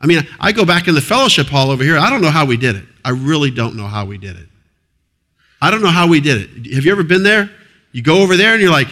I 0.00 0.08
mean, 0.08 0.26
I 0.40 0.50
go 0.50 0.64
back 0.64 0.88
in 0.88 0.96
the 0.96 1.00
fellowship 1.00 1.46
hall 1.46 1.70
over 1.70 1.84
here. 1.84 1.98
I 1.98 2.10
don't 2.10 2.20
know 2.20 2.30
how 2.30 2.44
we 2.44 2.56
did 2.56 2.74
it. 2.74 2.84
I 3.04 3.10
really 3.10 3.52
don't 3.52 3.76
know 3.76 3.86
how 3.86 4.06
we 4.06 4.18
did 4.18 4.36
it. 4.36 4.48
I 5.62 5.70
don't 5.70 5.84
know 5.84 5.90
how 5.90 6.08
we 6.08 6.20
did 6.20 6.50
it. 6.50 6.74
Have 6.74 6.84
you 6.84 6.90
ever 6.90 7.04
been 7.04 7.22
there? 7.22 7.48
You 7.92 8.02
go 8.02 8.22
over 8.22 8.36
there 8.36 8.54
and 8.54 8.60
you're 8.60 8.72
like, 8.72 8.88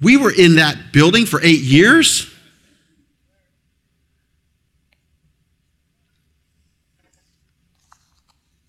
we 0.00 0.16
were 0.16 0.32
in 0.32 0.56
that 0.56 0.92
building 0.92 1.26
for 1.26 1.40
eight 1.44 1.60
years? 1.60 2.28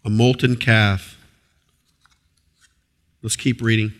A 0.08 0.10
molten 0.10 0.56
calf. 0.56 1.18
Let's 3.22 3.36
keep 3.36 3.62
reading. 3.62 3.92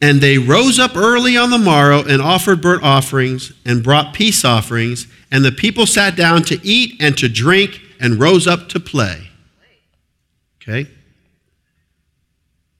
And 0.00 0.20
they 0.20 0.38
rose 0.38 0.78
up 0.78 0.96
early 0.96 1.36
on 1.36 1.50
the 1.50 1.58
morrow 1.58 2.04
and 2.04 2.22
offered 2.22 2.62
burnt 2.62 2.84
offerings 2.84 3.52
and 3.66 3.82
brought 3.82 4.14
peace 4.14 4.44
offerings. 4.44 5.08
And 5.32 5.44
the 5.44 5.50
people 5.50 5.84
sat 5.84 6.14
down 6.14 6.44
to 6.44 6.60
eat 6.64 6.94
and 7.00 7.18
to 7.18 7.28
drink 7.28 7.80
and 8.00 8.20
rose 8.20 8.46
up 8.46 8.68
to 8.68 8.78
play. 8.78 9.28
Okay? 10.62 10.88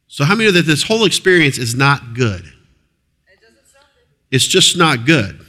So, 0.06 0.24
how 0.24 0.36
many 0.36 0.46
know 0.46 0.52
that 0.52 0.66
this 0.66 0.84
whole 0.84 1.04
experience 1.04 1.58
is 1.58 1.74
not 1.74 2.14
good? 2.14 2.44
It's 4.30 4.46
just 4.46 4.76
not 4.76 5.04
good. 5.04 5.44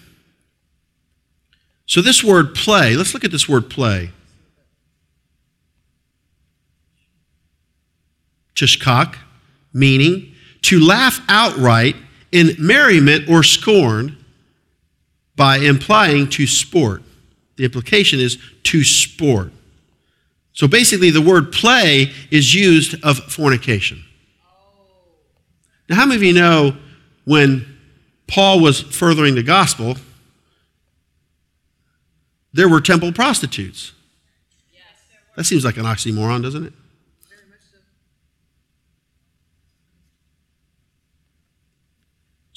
So, 1.85 2.01
this 2.01 2.23
word 2.23 2.55
play, 2.55 2.95
let's 2.95 3.13
look 3.13 3.23
at 3.23 3.31
this 3.31 3.47
word 3.47 3.69
play. 3.69 4.11
Tishkak, 8.59 9.15
meaning 9.73 10.33
to 10.63 10.79
laugh 10.79 11.21
outright 11.29 11.95
in 12.31 12.55
merriment 12.59 13.29
or 13.29 13.43
scorn 13.43 14.17
by 15.35 15.57
implying 15.57 16.29
to 16.29 16.45
sport. 16.45 17.01
The 17.55 17.65
implication 17.65 18.19
is 18.19 18.37
to 18.63 18.83
sport. 18.83 19.51
So 20.53 20.67
basically, 20.67 21.09
the 21.09 21.21
word 21.21 21.51
play 21.51 22.11
is 22.31 22.53
used 22.53 23.01
of 23.03 23.17
fornication. 23.17 24.03
Now, 25.87 25.95
how 25.95 26.05
many 26.05 26.17
of 26.17 26.23
you 26.23 26.33
know 26.33 26.75
when 27.23 27.77
Paul 28.27 28.59
was 28.59 28.81
furthering 28.81 29.35
the 29.35 29.43
gospel, 29.43 29.97
there 32.53 32.67
were 32.67 32.81
temple 32.81 33.11
prostitutes? 33.13 33.93
That 35.35 35.45
seems 35.45 35.63
like 35.63 35.77
an 35.77 35.85
oxymoron, 35.85 36.43
doesn't 36.43 36.65
it? 36.65 36.73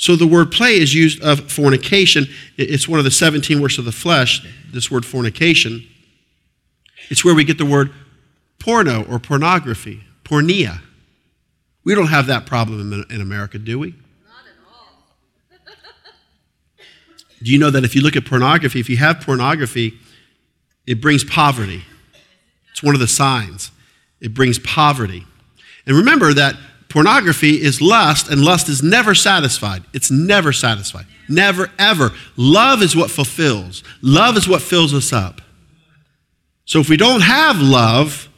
So 0.02 0.16
the 0.16 0.26
word 0.26 0.50
play 0.50 0.80
is 0.80 0.92
used 0.92 1.22
of 1.22 1.48
fornication. 1.48 2.26
It's 2.56 2.88
one 2.88 2.98
of 2.98 3.04
the 3.04 3.10
17 3.12 3.60
works 3.60 3.78
of 3.78 3.84
the 3.84 3.92
flesh, 3.92 4.44
this 4.72 4.90
word 4.90 5.06
fornication. 5.06 5.86
It's 7.08 7.24
where 7.24 7.36
we 7.36 7.44
get 7.44 7.56
the 7.56 7.64
word 7.64 7.92
porno 8.58 9.04
or 9.04 9.20
pornography, 9.20 10.02
porneia. 10.24 10.80
We 11.84 11.94
don't 11.94 12.08
have 12.08 12.26
that 12.26 12.46
problem 12.46 13.06
in 13.08 13.20
America, 13.20 13.60
do 13.60 13.78
we? 13.78 13.90
Not 13.90 13.96
at 14.44 14.74
all. 14.74 15.04
do 17.44 17.52
you 17.52 17.60
know 17.60 17.70
that 17.70 17.84
if 17.84 17.94
you 17.94 18.02
look 18.02 18.16
at 18.16 18.26
pornography, 18.26 18.80
if 18.80 18.90
you 18.90 18.96
have 18.96 19.20
pornography, 19.20 20.00
it 20.84 21.00
brings 21.00 21.22
poverty? 21.22 21.84
It's 22.72 22.82
one 22.82 22.96
of 22.96 23.00
the 23.00 23.06
signs. 23.06 23.70
It 24.20 24.34
brings 24.34 24.58
poverty. 24.58 25.24
And 25.86 25.96
remember 25.96 26.34
that 26.34 26.56
pornography 26.92 27.60
is 27.60 27.80
lust, 27.80 28.28
and 28.28 28.44
lust 28.44 28.68
is 28.68 28.82
never 28.82 29.14
satisfied. 29.14 29.82
It's 29.92 30.10
never 30.10 30.52
satisfied. 30.52 31.06
Never, 31.28 31.70
ever. 31.78 32.10
Love 32.36 32.82
is 32.82 32.94
what 32.94 33.10
fulfills, 33.10 33.82
love 34.00 34.36
is 34.36 34.46
what 34.46 34.62
fills 34.62 34.94
us 34.94 35.12
up. 35.12 35.40
So 36.64 36.78
if 36.78 36.88
we 36.88 36.96
don't 36.96 37.22
have 37.22 37.60
love, 37.60 38.28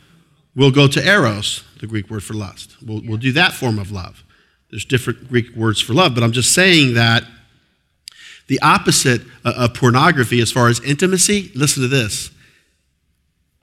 we'll 0.57 0.71
go 0.71 0.89
to 0.89 1.07
eros, 1.07 1.63
the 1.81 1.87
Greek 1.87 2.09
word 2.11 2.23
for 2.23 2.35
lust. 2.35 2.77
We'll, 2.85 3.03
we'll 3.05 3.19
do 3.19 3.33
that 3.33 3.53
form 3.53 3.79
of 3.79 3.91
love. 3.91 4.25
There's 4.71 4.85
different 4.85 5.29
Greek 5.29 5.55
words 5.55 5.81
for 5.81 5.93
love, 5.93 6.15
but 6.15 6.25
I'm 6.25 6.33
just 6.33 6.53
saying 6.53 6.95
that 6.95 7.25
the 8.47 8.61
opposite 8.61 9.23
of 9.45 9.75
pornography, 9.75 10.41
as 10.41 10.51
far 10.51 10.69
as 10.69 10.81
intimacy, 10.81 11.51
listen 11.55 11.83
to 11.83 11.89
this. 11.89 12.31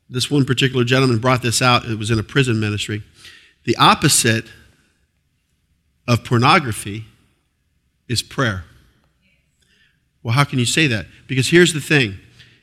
This 0.10 0.30
one 0.30 0.46
particular 0.46 0.84
gentleman 0.84 1.20
brought 1.20 1.42
this 1.42 1.62
out. 1.62 1.86
It 1.86 1.98
was 1.98 2.12
in 2.12 2.20
a 2.20 2.24
prison 2.24 2.60
ministry. 2.60 3.04
The 3.64 3.76
opposite 3.78 4.46
of 6.12 6.26
pornography 6.26 7.06
is 8.10 8.22
prayer. 8.22 8.66
Well, 10.22 10.34
how 10.34 10.44
can 10.44 10.60
you 10.60 10.66
say 10.66 10.88
that? 10.88 11.06
Because 11.26 11.50
here's 11.50 11.74
the 11.74 11.80
thing 11.80 12.20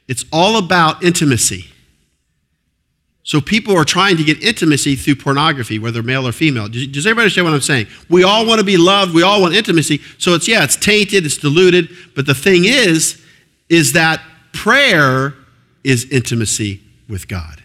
it's 0.06 0.26
all 0.30 0.58
about 0.58 1.02
intimacy. 1.02 1.64
So 3.22 3.40
people 3.40 3.76
are 3.76 3.84
trying 3.84 4.16
to 4.18 4.24
get 4.24 4.42
intimacy 4.42 4.96
through 4.96 5.16
pornography, 5.16 5.78
whether 5.78 6.02
male 6.02 6.26
or 6.26 6.32
female. 6.32 6.68
Does, 6.68 7.06
everybody 7.06 7.24
understand 7.24 7.46
what 7.46 7.54
I'm 7.54 7.60
saying? 7.60 7.86
We 8.08 8.22
all 8.22 8.46
want 8.46 8.58
to 8.58 8.64
be 8.64 8.78
loved. 8.78 9.14
We 9.14 9.22
all 9.22 9.42
want 9.42 9.54
intimacy. 9.54 10.00
So 10.18 10.34
it's, 10.34 10.48
yeah, 10.48 10.64
it's 10.64 10.76
tainted, 10.76 11.26
it's 11.26 11.36
diluted. 11.36 11.90
But 12.14 12.24
the 12.24 12.34
thing 12.34 12.64
is, 12.64 13.22
is 13.68 13.92
that 13.92 14.22
prayer 14.54 15.34
is 15.84 16.10
intimacy 16.10 16.80
with 17.06 17.28
God. 17.28 17.57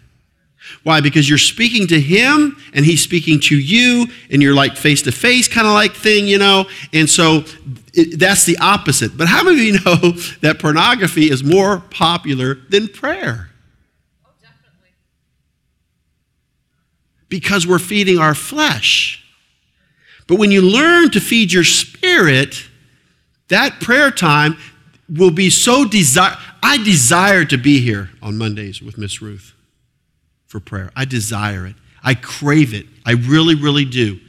Why? 0.83 0.99
Because 1.01 1.29
you're 1.29 1.37
speaking 1.37 1.87
to 1.87 1.99
him 1.99 2.57
and 2.73 2.85
he's 2.85 3.01
speaking 3.01 3.39
to 3.41 3.57
you 3.57 4.07
and 4.29 4.41
you're 4.41 4.53
like 4.53 4.75
face 4.75 5.01
to 5.03 5.11
face 5.11 5.47
kind 5.47 5.67
of 5.67 5.73
like 5.73 5.93
thing, 5.93 6.27
you 6.27 6.37
know? 6.37 6.65
And 6.91 7.09
so 7.09 7.45
it, 7.93 8.19
that's 8.19 8.45
the 8.45 8.57
opposite. 8.57 9.15
But 9.17 9.27
how 9.27 9.43
many 9.43 9.57
of 9.59 9.65
you 9.65 9.73
know 9.85 10.11
that 10.41 10.59
pornography 10.59 11.29
is 11.29 11.43
more 11.43 11.79
popular 11.89 12.55
than 12.69 12.87
prayer? 12.87 13.49
Oh, 14.25 14.29
definitely. 14.41 14.89
Because 17.29 17.65
we're 17.67 17.79
feeding 17.79 18.19
our 18.19 18.35
flesh. 18.35 19.23
But 20.27 20.39
when 20.39 20.51
you 20.51 20.61
learn 20.61 21.11
to 21.11 21.19
feed 21.19 21.53
your 21.53 21.65
spirit, 21.65 22.67
that 23.49 23.79
prayer 23.79 24.11
time 24.11 24.57
will 25.09 25.31
be 25.31 25.49
so 25.49 25.85
desire. 25.85 26.37
I 26.61 26.77
desire 26.77 27.45
to 27.45 27.57
be 27.57 27.81
here 27.81 28.09
on 28.21 28.37
Mondays 28.37 28.81
with 28.81 28.97
Miss 28.97 29.21
Ruth 29.21 29.53
for 30.53 30.59
prayer. 30.59 30.91
I 30.95 31.05
desire 31.05 31.65
it. 31.65 31.73
I 32.03 32.13
crave 32.13 32.75
it. 32.75 32.85
I 33.07 33.13
really, 33.13 33.55
really 33.55 33.85
do. 33.85 34.19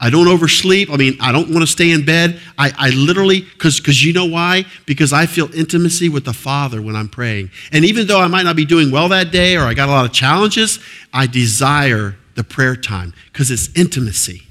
I 0.00 0.10
don't 0.10 0.26
oversleep. 0.26 0.90
I 0.90 0.96
mean, 0.96 1.16
I 1.20 1.30
don't 1.30 1.48
want 1.50 1.60
to 1.60 1.68
stay 1.68 1.92
in 1.92 2.04
bed. 2.04 2.40
I, 2.58 2.72
I 2.76 2.90
literally, 2.90 3.42
because 3.42 4.04
you 4.04 4.12
know 4.12 4.26
why? 4.26 4.64
Because 4.84 5.12
I 5.12 5.26
feel 5.26 5.54
intimacy 5.54 6.08
with 6.08 6.24
the 6.24 6.32
Father 6.32 6.82
when 6.82 6.96
I'm 6.96 7.08
praying. 7.08 7.52
And 7.70 7.84
even 7.84 8.08
though 8.08 8.20
I 8.20 8.26
might 8.26 8.42
not 8.42 8.56
be 8.56 8.64
doing 8.64 8.90
well 8.90 9.08
that 9.10 9.30
day 9.30 9.56
or 9.56 9.60
I 9.60 9.74
got 9.74 9.88
a 9.88 9.92
lot 9.92 10.04
of 10.04 10.12
challenges, 10.12 10.80
I 11.12 11.28
desire 11.28 12.16
the 12.34 12.42
prayer 12.42 12.74
time 12.74 13.14
because 13.32 13.52
it's 13.52 13.68
intimacy. 13.76 14.42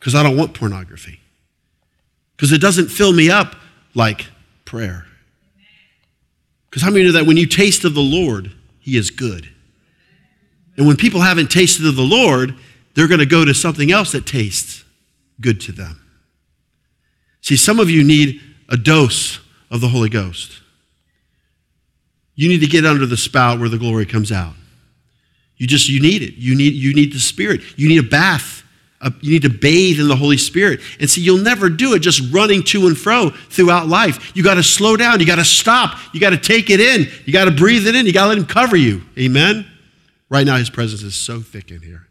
Because 0.00 0.16
I 0.16 0.24
don't 0.24 0.36
want 0.36 0.52
pornography. 0.52 1.20
Because 2.36 2.50
it 2.50 2.60
doesn't 2.60 2.88
fill 2.88 3.12
me 3.12 3.30
up 3.30 3.54
like 3.94 4.26
prayer. 4.64 5.06
Because 6.68 6.82
how 6.82 6.90
many 6.90 7.04
know 7.04 7.12
that 7.12 7.24
when 7.24 7.36
you 7.36 7.46
taste 7.46 7.84
of 7.84 7.94
the 7.94 8.00
Lord, 8.00 8.50
He 8.80 8.96
is 8.96 9.12
good? 9.12 9.48
And 10.82 10.88
when 10.88 10.96
people 10.96 11.20
haven't 11.20 11.48
tasted 11.48 11.86
of 11.86 11.94
the 11.94 12.02
Lord, 12.02 12.56
they're 12.96 13.06
going 13.06 13.20
to 13.20 13.24
go 13.24 13.44
to 13.44 13.54
something 13.54 13.92
else 13.92 14.10
that 14.10 14.26
tastes 14.26 14.82
good 15.40 15.60
to 15.60 15.70
them. 15.70 16.00
See, 17.40 17.54
some 17.54 17.78
of 17.78 17.88
you 17.88 18.02
need 18.02 18.40
a 18.68 18.76
dose 18.76 19.38
of 19.70 19.80
the 19.80 19.86
Holy 19.86 20.08
Ghost. 20.08 20.60
You 22.34 22.48
need 22.48 22.62
to 22.62 22.66
get 22.66 22.84
under 22.84 23.06
the 23.06 23.16
spout 23.16 23.60
where 23.60 23.68
the 23.68 23.78
glory 23.78 24.06
comes 24.06 24.32
out. 24.32 24.54
You 25.56 25.68
just 25.68 25.88
you 25.88 26.02
need 26.02 26.20
it. 26.20 26.34
You 26.34 26.56
need 26.56 26.72
you 26.72 26.92
need 26.92 27.12
the 27.12 27.20
Spirit. 27.20 27.60
You 27.78 27.88
need 27.88 28.04
a 28.04 28.08
bath. 28.08 28.64
you 29.20 29.30
need 29.30 29.42
to 29.42 29.56
bathe 29.56 30.00
in 30.00 30.08
the 30.08 30.16
Holy 30.16 30.36
Spirit. 30.36 30.80
And 30.98 31.08
see, 31.08 31.20
you'll 31.20 31.38
never 31.38 31.68
do 31.68 31.94
it 31.94 32.00
just 32.00 32.32
running 32.32 32.64
to 32.64 32.88
and 32.88 32.98
fro 32.98 33.30
throughout 33.30 33.86
life. 33.86 34.34
You 34.34 34.42
got 34.42 34.54
to 34.54 34.64
slow 34.64 34.96
down. 34.96 35.20
You 35.20 35.26
got 35.26 35.36
to 35.36 35.44
stop. 35.44 35.96
You 36.12 36.18
got 36.18 36.30
to 36.30 36.38
take 36.38 36.70
it 36.70 36.80
in. 36.80 37.06
You 37.24 37.32
got 37.32 37.44
to 37.44 37.52
breathe 37.52 37.86
it 37.86 37.94
in. 37.94 38.04
You 38.04 38.12
got 38.12 38.24
to 38.24 38.30
let 38.30 38.38
Him 38.38 38.46
cover 38.46 38.74
you. 38.74 39.02
Amen. 39.16 39.68
Right 40.32 40.46
now, 40.46 40.56
His 40.56 40.70
presence 40.70 41.02
is 41.02 41.14
so 41.14 41.42
thick 41.42 41.70
in 41.70 41.82
here. 41.82 42.06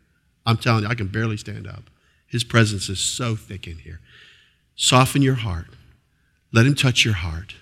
I'm 0.46 0.58
telling 0.58 0.84
you, 0.84 0.90
I 0.90 0.94
can 0.94 1.08
barely 1.08 1.38
stand 1.38 1.66
up. 1.66 1.90
His 2.28 2.44
presence 2.44 2.88
is 2.88 3.00
so 3.00 3.36
thick 3.36 3.66
in 3.66 3.80
here. 3.80 4.00
Soften 4.76 5.24
your 5.24 5.34
heart. 5.34 5.66
Let 6.54 6.68
Him 6.68 6.76
touch 6.76 7.04
your 7.04 7.16
heart. 7.16 7.56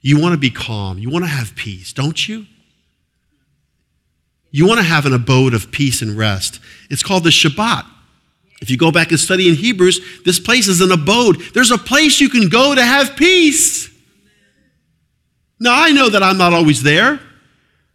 You 0.00 0.20
want 0.20 0.32
to 0.32 0.38
be 0.38 0.50
calm. 0.50 0.98
You 0.98 1.10
want 1.10 1.24
to 1.24 1.30
have 1.30 1.54
peace, 1.54 1.92
don't 1.92 2.28
you? 2.28 2.46
You 4.50 4.66
want 4.66 4.78
to 4.78 4.84
have 4.84 5.06
an 5.06 5.12
abode 5.12 5.54
of 5.54 5.70
peace 5.70 6.02
and 6.02 6.18
rest. 6.18 6.58
It's 6.90 7.04
called 7.04 7.22
the 7.22 7.30
Shabbat. 7.30 7.86
If 8.60 8.70
you 8.70 8.76
go 8.76 8.90
back 8.90 9.10
and 9.10 9.20
study 9.20 9.48
in 9.48 9.54
Hebrews, 9.54 10.24
this 10.24 10.40
place 10.40 10.66
is 10.66 10.80
an 10.80 10.90
abode. 10.90 11.40
There's 11.54 11.70
a 11.70 11.78
place 11.78 12.20
you 12.20 12.28
can 12.28 12.48
go 12.48 12.74
to 12.74 12.82
have 12.82 13.14
peace. 13.14 13.88
Now, 15.60 15.80
I 15.80 15.92
know 15.92 16.08
that 16.08 16.22
I'm 16.24 16.36
not 16.36 16.52
always 16.52 16.82
there. 16.82 17.20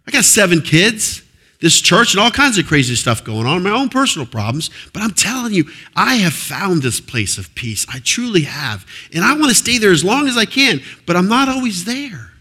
I 0.07 0.11
got 0.11 0.23
seven 0.23 0.61
kids 0.61 1.23
this 1.61 1.81
church 1.81 2.13
and 2.13 2.21
all 2.21 2.31
kinds 2.31 2.57
of 2.57 2.65
crazy 2.65 2.95
stuff 2.95 3.23
going 3.23 3.45
on, 3.45 3.63
my 3.63 3.71
own 3.71 3.89
personal 3.89 4.25
problems. 4.25 4.69
But 4.93 5.03
I'm 5.03 5.13
telling 5.13 5.53
you, 5.53 5.65
I 5.95 6.15
have 6.15 6.33
found 6.33 6.81
this 6.81 7.01
place 7.01 7.37
of 7.37 7.53
peace. 7.53 7.85
I 7.89 7.99
truly 7.99 8.41
have. 8.43 8.85
And 9.13 9.23
I 9.23 9.33
want 9.33 9.49
to 9.49 9.55
stay 9.55 9.77
there 9.77 9.91
as 9.91 10.03
long 10.03 10.27
as 10.27 10.37
I 10.37 10.45
can, 10.45 10.79
but 11.05 11.15
I'm 11.17 11.27
not 11.27 11.49
always 11.49 11.83
there 11.83 12.31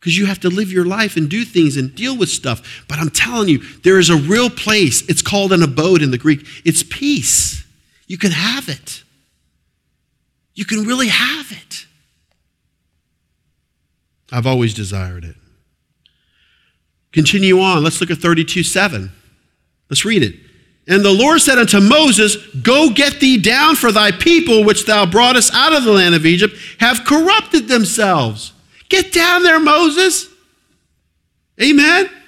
because 0.00 0.16
you 0.16 0.26
have 0.26 0.40
to 0.40 0.48
live 0.48 0.72
your 0.72 0.86
life 0.86 1.16
and 1.16 1.28
do 1.28 1.44
things 1.44 1.76
and 1.76 1.94
deal 1.94 2.16
with 2.16 2.28
stuff. 2.28 2.84
But 2.88 2.98
I'm 2.98 3.10
telling 3.10 3.48
you, 3.48 3.58
there 3.82 3.98
is 3.98 4.08
a 4.08 4.16
real 4.16 4.48
place. 4.48 5.02
It's 5.08 5.20
called 5.20 5.52
an 5.52 5.62
abode 5.62 6.00
in 6.00 6.10
the 6.10 6.18
Greek, 6.18 6.46
it's 6.64 6.82
peace. 6.82 7.64
You 8.06 8.16
can 8.16 8.30
have 8.30 8.68
it. 8.68 9.02
You 10.54 10.64
can 10.64 10.84
really 10.84 11.08
have 11.08 11.50
it. 11.50 11.86
I've 14.30 14.46
always 14.46 14.74
desired 14.74 15.24
it. 15.24 15.34
Continue 17.16 17.62
on. 17.62 17.82
Let's 17.82 17.98
look 18.02 18.10
at 18.10 18.18
32 18.18 18.62
7. 18.62 19.10
Let's 19.88 20.04
read 20.04 20.22
it. 20.22 20.34
And 20.86 21.02
the 21.02 21.10
Lord 21.10 21.40
said 21.40 21.56
unto 21.56 21.80
Moses, 21.80 22.36
Go 22.62 22.90
get 22.90 23.20
thee 23.20 23.38
down, 23.38 23.74
for 23.74 23.90
thy 23.90 24.10
people, 24.10 24.64
which 24.64 24.84
thou 24.84 25.06
broughtest 25.06 25.50
out 25.54 25.72
of 25.72 25.84
the 25.84 25.92
land 25.92 26.14
of 26.14 26.26
Egypt, 26.26 26.54
have 26.78 27.06
corrupted 27.06 27.68
themselves. 27.68 28.52
Get 28.90 29.14
down 29.14 29.44
there, 29.44 29.58
Moses. 29.58 30.28
Amen? 31.58 32.04
Amen. 32.04 32.22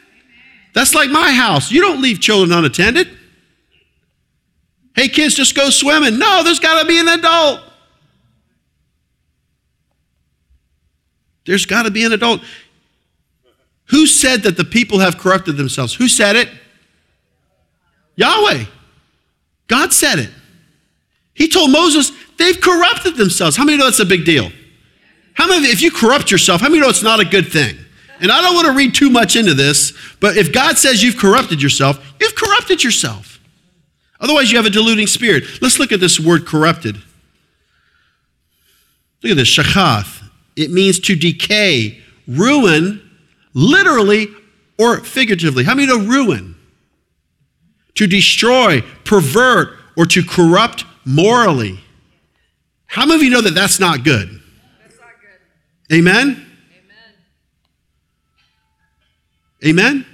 That's 0.73 0.95
like 0.95 1.11
my 1.11 1.33
house. 1.33 1.71
You 1.71 1.83
don't 1.83 2.01
leave 2.01 2.19
children 2.19 2.57
unattended. 2.57 3.09
Hey, 4.97 5.09
kids, 5.09 5.35
just 5.35 5.55
go 5.55 5.69
swimming. 5.69 6.19
No, 6.19 6.43
there's 6.43 6.61
got 6.61 6.81
to 6.81 6.89
be 6.89 6.99
an 6.99 7.09
adult. 7.09 7.61
There's 11.45 11.67
got 11.67 11.83
to 11.83 11.91
be 11.91 12.07
an 12.07 12.13
adult. 12.13 12.41
Who 13.91 14.07
said 14.07 14.43
that 14.43 14.57
the 14.57 14.65
people 14.65 14.99
have 14.99 15.19
corrupted 15.19 15.57
themselves? 15.57 15.95
Who 15.95 16.09
said 16.09 16.37
it? 16.37 16.49
Yahweh. 18.17 18.65
God 19.67 19.93
said 19.93 20.19
it. 20.19 20.31
He 21.35 21.49
told 21.49 21.71
Moses, 21.71 22.11
they've 22.37 22.61
corrupted 22.61 23.17
themselves. 23.17 23.57
How 23.57 23.65
many 23.65 23.79
know 23.79 23.85
that's 23.85 24.01
a 24.01 24.05
big 24.05 24.25
deal? 24.25 24.51
How 25.35 25.47
many, 25.47 25.69
if 25.69 25.81
you 25.81 25.91
corrupt 25.91 26.31
yourself, 26.31 26.61
how 26.61 26.69
many 26.69 26.81
know 26.81 26.89
it's 26.89 27.03
not 27.03 27.21
a 27.21 27.25
good 27.25 27.53
thing? 27.53 27.77
And 28.21 28.33
I 28.33 28.43
don't 28.43 28.55
want 28.55 28.67
to 28.67 28.73
read 28.73 28.95
too 28.95 29.09
much 29.09 29.37
into 29.37 29.55
this, 29.55 29.93
but 30.19 30.37
if 30.37 30.53
God 30.53 30.77
says 30.77 31.03
you've 31.03 31.17
corrupted 31.17 31.63
yourself, 31.63 32.05
you've 32.21 32.35
corrupted 32.35 32.83
yourself. 32.83 33.39
Otherwise, 34.21 34.51
you 34.51 34.57
have 34.57 34.67
a 34.67 34.71
deluding 34.71 35.07
spirit. 35.07 35.45
Let's 35.63 35.79
look 35.79 35.93
at 35.93 36.01
this 36.01 36.19
word 36.19 36.45
corrupted. 36.45 36.97
Look 39.23 39.31
at 39.31 39.37
this, 39.37 39.49
shachath. 39.49 40.25
It 40.57 40.73
means 40.73 40.99
to 41.01 41.15
decay, 41.15 42.01
ruin, 42.27 43.08
literally 43.59 44.29
or 44.79 45.01
figuratively. 45.01 45.65
How 45.65 45.75
many 45.75 45.89
know 45.89 45.99
ruin? 45.99 46.55
To 47.97 48.07
destroy, 48.07 48.83
pervert, 49.05 49.77
or 49.97 50.07
to 50.07 50.23
corrupt 50.23 50.85
morally. 51.05 51.81
How 52.87 53.05
many 53.05 53.17
of 53.17 53.23
you 53.25 53.31
know 53.31 53.41
that 53.41 53.57
that's 53.57 53.81
not 53.81 54.05
good? 54.05 54.41
That's 54.81 54.97
not 55.01 55.11
good. 55.89 55.97
Amen? 55.97 56.47
Amen. 59.65 59.67
Amen? 59.67 60.07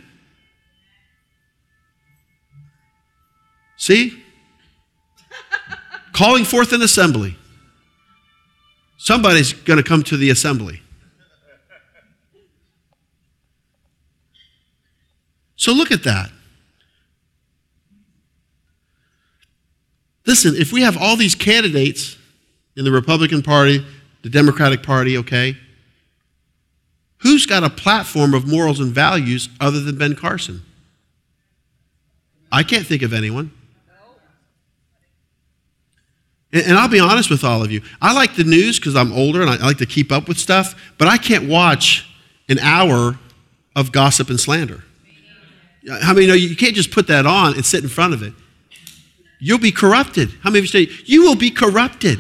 See? 3.77 4.23
Calling 6.15 6.45
forth 6.45 6.73
an 6.73 6.81
assembly. 6.81 7.37
Somebody's 8.97 9.53
going 9.53 9.77
to 9.77 9.83
come 9.83 10.03
to 10.05 10.17
the 10.17 10.31
assembly. 10.31 10.81
So 15.57 15.73
look 15.73 15.91
at 15.91 16.05
that. 16.05 16.31
Listen, 20.27 20.55
if 20.57 20.73
we 20.73 20.83
have 20.83 20.97
all 20.97 21.17
these 21.17 21.35
candidates 21.35 22.17
in 22.77 22.85
the 22.85 22.91
Republican 22.91 23.43
Party, 23.43 23.85
the 24.23 24.31
Democratic 24.31 24.83
Party, 24.83 25.19
okay, 25.19 25.57
who's 27.19 27.47
got 27.47 27.63
a 27.63 27.71
platform 27.71 28.35
of 28.35 28.47
morals 28.47 28.81
and 28.81 28.93
values 28.93 29.49
other 29.61 29.81
than 29.81 29.99
Ben 29.99 30.15
Carson? 30.15 30.63
I 32.51 32.63
can't 32.63 32.87
think 32.87 33.03
of 33.03 33.13
anyone. 33.13 33.53
And, 36.53 36.79
I'll 36.79 36.89
be 36.89 37.01
honest 37.01 37.31
with 37.31 37.43
all 37.43 37.65
of 37.65 37.73
you. 37.73 37.83
I 38.01 38.15
like 38.15 38.37
the 38.37 38.45
news 38.45 38.79
because 38.79 38.95
I'm 38.95 39.13
older 39.13 39.43
and 39.43 39.51
I 39.51 39.57
like 39.57 39.79
to 39.79 39.87
keep 39.87 40.13
up 40.13 40.29
with 40.29 40.39
stuff, 40.39 40.95
but 40.99 41.09
I 41.09 41.19
can't 41.19 41.49
watch 41.49 42.09
an 42.49 42.61
hour 42.61 43.19
of 43.75 43.91
gossip 43.91 44.31
and 44.31 44.39
slander. 44.39 44.85
How 46.01 46.15
many 46.15 46.27
know 46.27 46.35
you 46.35 46.57
can't 46.57 46.75
just 46.75 46.91
put 46.91 47.07
that 47.09 47.27
on 47.27 47.55
and 47.55 47.65
sit 47.65 47.83
in 47.83 47.89
front 47.89 48.15
of 48.15 48.23
it? 48.23 48.33
You'll 49.39 49.59
be 49.59 49.73
corrupted. 49.73 50.31
How 50.43 50.51
many 50.51 50.61
of 50.61 50.65
you 50.65 50.87
say 50.87 50.93
you 51.05 51.23
will 51.23 51.37
be 51.37 51.51
corrupted? 51.51 52.19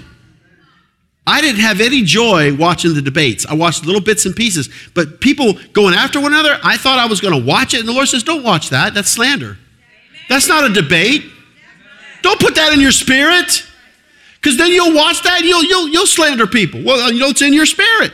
I 1.26 1.40
didn't 1.40 1.60
have 1.60 1.80
any 1.80 2.02
joy 2.02 2.54
watching 2.54 2.92
the 2.94 3.00
debates. 3.00 3.46
I 3.46 3.54
watched 3.54 3.86
little 3.86 4.02
bits 4.02 4.26
and 4.26 4.36
pieces, 4.36 4.68
but 4.94 5.22
people 5.22 5.54
going 5.72 5.94
after 5.94 6.20
one 6.20 6.32
another, 6.32 6.58
I 6.62 6.76
thought 6.76 6.98
I 6.98 7.06
was 7.06 7.22
going 7.22 7.32
to 7.32 7.46
watch 7.46 7.72
it, 7.72 7.80
and 7.80 7.88
the 7.88 7.94
Lord 7.94 8.08
says, 8.08 8.22
Don't 8.22 8.42
watch 8.42 8.68
that. 8.70 8.92
That's 8.92 9.08
slander. 9.08 9.56
That's 10.28 10.48
not 10.48 10.64
a 10.70 10.72
debate. 10.72 11.24
Don't 12.20 12.38
put 12.40 12.54
that 12.56 12.72
in 12.74 12.80
your 12.80 12.92
spirit, 12.92 13.66
because 14.34 14.58
then 14.58 14.70
you'll 14.70 14.94
watch 14.94 15.22
that 15.22 15.40
and 15.40 15.48
you'll, 15.48 15.64
you'll, 15.64 15.88
you'll 15.88 16.06
slander 16.06 16.46
people. 16.46 16.82
Well, 16.82 17.10
you 17.10 17.20
know, 17.20 17.28
it's 17.28 17.42
in 17.42 17.54
your 17.54 17.66
spirit. 17.66 18.12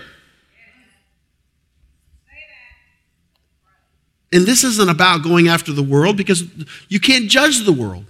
And 4.33 4.47
this 4.47 4.63
isn't 4.63 4.89
about 4.89 5.23
going 5.23 5.49
after 5.49 5.73
the 5.73 5.83
world 5.83 6.17
because 6.17 6.45
you 6.89 7.01
can't 7.01 7.29
judge 7.29 7.65
the 7.65 7.73
world. 7.73 8.05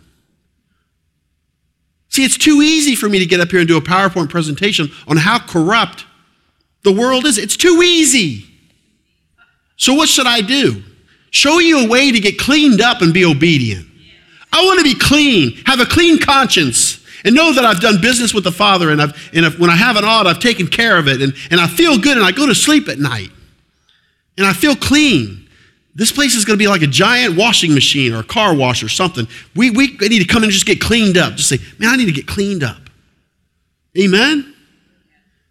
See, 2.09 2.25
it's 2.25 2.37
too 2.37 2.61
easy 2.61 2.95
for 2.95 3.09
me 3.09 3.21
to 3.21 3.27
get 3.27 3.41
up 3.41 3.51
here 3.51 3.61
and 3.61 3.69
do 3.69 3.77
a 3.77 3.81
PowerPoint 3.81 4.31
presentation 4.31 4.91
on 5.07 5.17
how 5.17 5.39
corrupt 5.39 6.05
the 6.83 6.93
world 6.93 7.25
is. 7.25 7.39
It's 7.39 7.57
too 7.57 7.83
easy. 7.83 8.45
So, 9.77 9.95
what 9.95 10.09
should 10.09 10.27
I 10.27 10.41
do? 10.41 10.83
Show 11.31 11.59
you 11.61 11.87
a 11.87 11.89
way 11.89 12.11
to 12.11 12.21
get 12.21 12.39
cleaned 12.39 12.81
up 12.81 13.01
and 13.01 13.15
be 13.15 13.25
obedient. 13.25 13.87
I 14.53 14.65
want 14.65 14.79
to 14.81 14.85
be 14.85 14.99
clean, 14.99 15.53
have 15.67 15.79
a 15.79 15.87
clean 15.87 16.19
conscience, 16.19 17.07
and 17.25 17.35
know 17.35 17.53
that 17.53 17.65
I've 17.65 17.81
done 17.81 18.01
business 18.01 18.35
with 18.35 18.45
the 18.45 18.53
Father, 18.53 18.91
and, 18.91 19.01
I've, 19.01 19.31
and 19.33 19.47
if, 19.47 19.59
when 19.59 19.71
I 19.71 19.77
have 19.77 19.97
an 19.97 20.05
odd, 20.05 20.27
I've 20.27 20.41
taken 20.41 20.67
care 20.67 20.99
of 20.99 21.07
it, 21.07 21.23
and, 21.23 21.33
and 21.51 21.61
I 21.61 21.69
feel 21.69 21.99
good, 21.99 22.17
and 22.17 22.27
I 22.27 22.33
go 22.33 22.47
to 22.47 22.55
sleep 22.55 22.89
at 22.89 22.99
night, 22.99 23.31
and 24.37 24.47
I 24.47 24.53
feel 24.53 24.75
clean. 24.75 25.49
This 25.95 26.13
place 26.13 26.35
is 26.35 26.45
going 26.45 26.59
to 26.59 26.63
be 26.63 26.69
like 26.69 26.83
a 26.83 26.87
giant 26.87 27.37
washing 27.37 27.75
machine 27.75 28.13
or 28.13 28.21
a 28.21 28.25
car 28.25 28.55
wash 28.55 28.83
or 28.83 28.89
something. 28.89 29.27
We, 29.57 29.71
we 29.71 29.97
need 30.01 30.21
to 30.21 30.25
come 30.25 30.43
in 30.43 30.45
and 30.45 30.53
just 30.53 30.67
get 30.67 30.81
cleaned 30.81 31.19
up. 31.19 31.35
Just 31.35 31.49
say, 31.49 31.59
man, 31.79 31.91
I 31.91 31.97
need 31.97 32.07
to 32.07 32.13
get 32.13 32.27
cleaned 32.27 32.63
up. 32.63 32.79
Amen? 33.99 34.55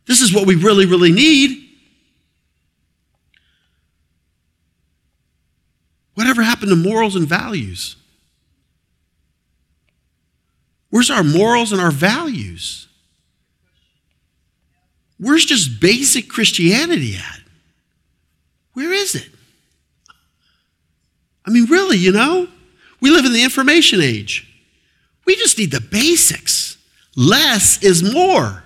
This 0.05 0.21
is 0.21 0.33
what 0.33 0.47
we 0.47 0.55
really, 0.55 0.85
really 0.85 1.11
need. 1.11 1.69
Whatever 6.13 6.41
happened 6.41 6.69
to 6.69 6.75
morals 6.75 7.15
and 7.15 7.27
values? 7.27 7.95
Where's 10.89 11.11
our 11.11 11.23
morals 11.23 11.71
and 11.71 11.79
our 11.79 11.91
values? 11.91 12.87
Where's 15.17 15.45
just 15.45 15.79
basic 15.81 16.29
Christianity 16.29 17.15
at? 17.15 17.41
Where 18.73 18.91
is 18.93 19.15
it? 19.15 19.29
I 21.49 21.51
mean, 21.51 21.65
really, 21.65 21.97
you 21.97 22.11
know? 22.11 22.47
We 23.01 23.09
live 23.09 23.25
in 23.25 23.33
the 23.33 23.43
information 23.43 24.01
age. 24.01 24.45
We 25.25 25.35
just 25.35 25.57
need 25.57 25.71
the 25.71 25.81
basics. 25.81 26.77
Less 27.15 27.81
is 27.81 28.13
more. 28.13 28.63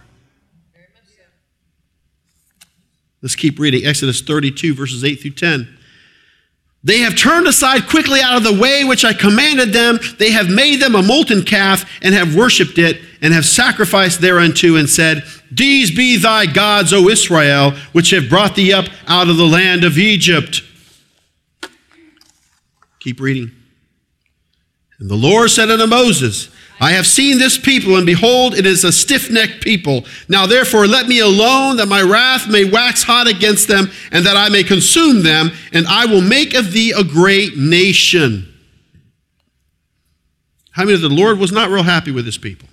Let's 3.22 3.38
keep 3.38 3.58
reading. 3.58 3.86
Exodus 3.86 4.20
32, 4.20 4.76
verses 4.76 5.06
8 5.06 5.16
through 5.16 5.32
10. 5.32 5.78
They 6.84 6.98
have 7.00 7.16
turned 7.16 7.48
aside 7.48 7.88
quickly 7.88 8.20
out 8.20 8.36
of 8.36 8.44
the 8.44 8.62
way 8.62 8.84
which 8.84 9.06
I 9.06 9.14
commanded 9.14 9.72
them. 9.72 9.98
They 10.20 10.32
have 10.32 10.50
made 10.50 10.82
them 10.82 10.96
a 10.96 11.02
molten 11.02 11.44
calf 11.44 11.90
and 12.02 12.14
have 12.14 12.36
worshipped 12.36 12.78
it 12.78 13.00
and 13.22 13.34
have 13.34 13.46
sacrificed 13.46 14.20
thereunto 14.20 14.76
and 14.76 14.90
said, 14.90 15.24
These 15.50 15.96
be 15.96 16.18
thy 16.18 16.48
gods, 16.48 16.92
O 16.92 17.08
Israel, 17.08 17.72
which 17.94 18.10
have 18.10 18.28
brought 18.28 18.58
thee 18.58 18.74
up 18.74 18.88
out 19.08 19.30
of 19.30 19.38
the 19.38 19.48
land 19.48 19.86
of 19.86 19.98
Egypt. 19.98 20.62
Keep 23.04 23.20
reading. 23.20 23.52
And 25.00 25.10
the 25.10 25.16
Lord 25.16 25.52
said 25.52 25.70
unto 25.70 25.86
Moses, 25.86 26.48
I 26.80 26.92
have 26.94 27.06
seen 27.06 27.38
this 27.38 27.58
people, 27.58 27.98
and 27.98 28.06
behold, 28.06 28.56
it 28.56 28.66
is 28.66 28.86
a 28.86 28.94
stiff 28.94 29.30
necked 29.30 29.62
people. 29.62 30.06
Now 30.30 30.46
therefore, 30.46 30.88
let 30.88 31.08
me 31.08 31.20
alone, 31.20 31.76
that 31.78 31.90
my 31.90 32.02
wrath 32.02 32.48
may 32.48 32.64
wax 32.64 33.04
hot 33.04 33.28
against 33.28 33.68
them, 33.68 33.92
and 34.14 34.26
that 34.26 34.38
I 34.38 34.48
may 34.48 34.64
consume 34.64 35.22
them, 35.22 35.52
and 35.74 35.86
I 35.86 36.06
will 36.06 36.22
make 36.22 36.54
of 36.54 36.72
thee 36.72 36.94
a 36.98 37.04
great 37.04 37.58
nation. 37.58 38.48
How 40.72 40.84
many 40.86 40.96
of 40.96 41.02
the 41.02 41.10
Lord 41.10 41.40
was 41.40 41.52
not 41.52 41.70
real 41.70 41.84
happy 41.84 42.12
with 42.12 42.26
his 42.26 42.38
people? 42.38 42.70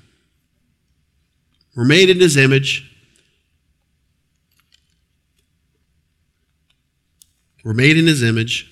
We're 1.75 1.85
made 1.85 2.09
in 2.09 2.21
his 2.21 2.37
image. 2.37 2.89
We're 7.65 7.75
made 7.75 7.97
in 7.97 8.07
his 8.07 8.23
image. 8.23 8.70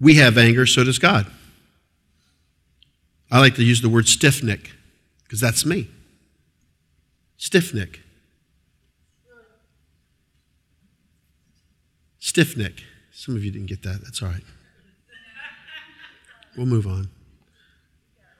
We 0.00 0.14
have 0.14 0.38
anger, 0.38 0.66
so 0.66 0.84
does 0.84 0.98
God. 0.98 1.26
I 3.30 3.40
like 3.40 3.56
to 3.56 3.64
use 3.64 3.82
the 3.82 3.88
word 3.88 4.08
stiff 4.08 4.42
neck 4.42 4.70
because 5.24 5.40
that's 5.40 5.66
me. 5.66 5.88
Stiff 7.36 7.74
neck. 7.74 8.00
Stiff 12.18 12.56
neck. 12.56 12.72
Some 13.12 13.36
of 13.36 13.44
you 13.44 13.50
didn't 13.50 13.66
get 13.66 13.82
that. 13.82 14.00
That's 14.02 14.22
all 14.22 14.28
right. 14.28 14.42
We'll 16.56 16.66
move 16.66 16.86
on. 16.86 17.08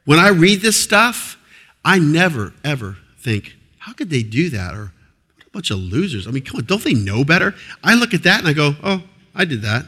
When 0.05 0.19
I 0.19 0.29
read 0.29 0.61
this 0.61 0.77
stuff, 0.77 1.39
I 1.85 1.99
never, 1.99 2.53
ever 2.65 2.97
think, 3.19 3.57
how 3.79 3.93
could 3.93 4.11
they 4.11 4.23
do 4.23 4.51
that? 4.51 4.75
Or 4.75 4.93
what 5.35 5.47
a 5.47 5.51
bunch 5.51 5.71
of 5.71 5.79
losers. 5.79 6.27
I 6.27 6.31
mean, 6.31 6.45
come 6.45 6.59
on, 6.59 6.65
don't 6.65 6.83
they 6.83 6.95
know 6.95 7.25
better? 7.25 7.55
I 7.85 7.95
look 7.95 8.15
at 8.15 8.23
that 8.25 8.41
and 8.41 8.49
I 8.49 8.53
go, 8.53 8.75
oh, 8.83 9.03
I 9.35 9.45
did 9.45 9.63
that. 9.63 9.85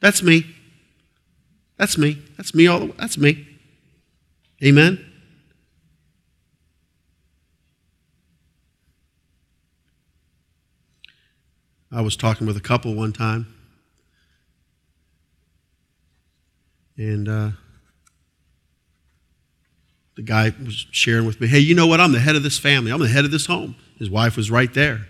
That's 0.00 0.22
me. 0.22 0.46
That's 1.84 1.98
me. 1.98 2.16
That's 2.38 2.54
me 2.54 2.66
all 2.66 2.78
the 2.80 2.86
way. 2.86 2.94
That's 2.96 3.18
me. 3.18 3.46
Amen. 4.64 5.04
I 11.92 12.00
was 12.00 12.16
talking 12.16 12.46
with 12.46 12.56
a 12.56 12.60
couple 12.60 12.94
one 12.94 13.12
time, 13.12 13.54
and 16.96 17.28
uh, 17.28 17.50
the 20.16 20.22
guy 20.22 20.54
was 20.64 20.86
sharing 20.90 21.26
with 21.26 21.38
me, 21.38 21.48
"Hey, 21.48 21.58
you 21.58 21.74
know 21.74 21.86
what? 21.86 22.00
I'm 22.00 22.12
the 22.12 22.18
head 22.18 22.34
of 22.34 22.42
this 22.42 22.58
family. 22.58 22.92
I'm 22.92 23.00
the 23.00 23.08
head 23.08 23.26
of 23.26 23.30
this 23.30 23.44
home." 23.44 23.76
His 23.98 24.08
wife 24.08 24.38
was 24.38 24.50
right 24.50 24.72
there, 24.72 25.06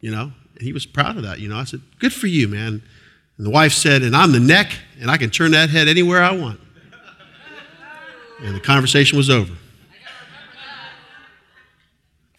you 0.00 0.10
know, 0.10 0.32
and 0.52 0.60
he 0.60 0.74
was 0.74 0.84
proud 0.84 1.16
of 1.16 1.22
that. 1.22 1.40
You 1.40 1.48
know, 1.48 1.56
I 1.56 1.64
said, 1.64 1.80
"Good 1.98 2.12
for 2.12 2.26
you, 2.26 2.46
man." 2.46 2.82
And 3.36 3.46
the 3.46 3.50
wife 3.50 3.72
said, 3.72 4.02
And 4.02 4.16
I'm 4.16 4.32
the 4.32 4.40
neck, 4.40 4.72
and 5.00 5.10
I 5.10 5.16
can 5.16 5.30
turn 5.30 5.52
that 5.52 5.70
head 5.70 5.88
anywhere 5.88 6.22
I 6.22 6.32
want. 6.32 6.60
And 8.40 8.54
the 8.54 8.60
conversation 8.60 9.16
was 9.16 9.30
over. 9.30 9.52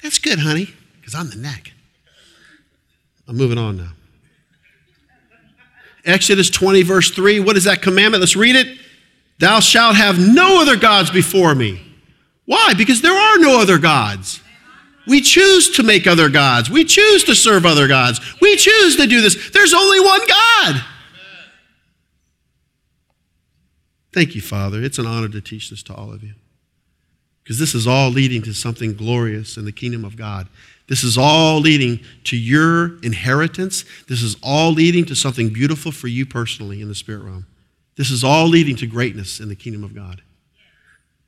That's 0.01 0.19
good, 0.19 0.39
honey, 0.39 0.69
because 0.99 1.15
I'm 1.15 1.29
the 1.29 1.37
neck. 1.37 1.71
I'm 3.27 3.35
moving 3.35 3.57
on 3.57 3.77
now. 3.77 3.91
Exodus 6.05 6.49
20, 6.51 6.83
verse 6.83 7.09
3. 7.09 7.39
What 7.39 7.57
is 7.57 7.63
that 7.63 7.81
commandment? 7.81 8.21
Let's 8.21 8.35
read 8.35 8.55
it. 8.55 8.77
Thou 9.39 9.59
shalt 9.59 9.95
have 9.95 10.19
no 10.19 10.61
other 10.61 10.77
gods 10.77 11.09
before 11.09 11.55
me. 11.55 11.81
Why? 12.45 12.73
Because 12.77 13.01
there 13.01 13.17
are 13.17 13.39
no 13.39 13.59
other 13.59 13.79
gods. 13.79 14.41
We 15.07 15.21
choose 15.21 15.69
to 15.71 15.83
make 15.83 16.07
other 16.07 16.29
gods. 16.29 16.69
We 16.69 16.83
choose 16.83 17.23
to 17.25 17.35
serve 17.35 17.65
other 17.65 17.87
gods. 17.87 18.19
We 18.41 18.55
choose 18.55 18.95
to 18.97 19.07
do 19.07 19.21
this. 19.21 19.51
There's 19.51 19.73
only 19.73 19.99
one 19.99 20.21
God. 20.27 20.83
Thank 24.13 24.33
you, 24.33 24.41
Father. 24.41 24.81
It's 24.81 24.97
an 24.97 25.05
honor 25.05 25.27
to 25.29 25.41
teach 25.41 25.69
this 25.69 25.83
to 25.83 25.93
all 25.93 26.11
of 26.11 26.23
you. 26.23 26.33
Because 27.43 27.59
this 27.59 27.75
is 27.75 27.85
all 27.85 28.09
leading 28.09 28.41
to 28.43 28.53
something 28.53 28.95
glorious 28.95 29.57
in 29.57 29.65
the 29.65 29.71
kingdom 29.71 30.03
of 30.03 30.17
God. 30.17 30.47
This 30.87 31.03
is 31.03 31.17
all 31.17 31.59
leading 31.59 31.99
to 32.25 32.37
your 32.37 32.99
inheritance. 33.03 33.85
This 34.07 34.23
is 34.23 34.35
all 34.41 34.71
leading 34.71 35.05
to 35.05 35.15
something 35.15 35.49
beautiful 35.49 35.91
for 35.91 36.07
you 36.07 36.25
personally 36.25 36.81
in 36.81 36.87
the 36.87 36.95
spirit 36.95 37.23
realm. 37.23 37.45
This 37.97 38.09
is 38.09 38.23
all 38.23 38.47
leading 38.47 38.75
to 38.77 38.87
greatness 38.87 39.39
in 39.39 39.49
the 39.49 39.55
kingdom 39.55 39.83
of 39.83 39.93
God 39.93 40.21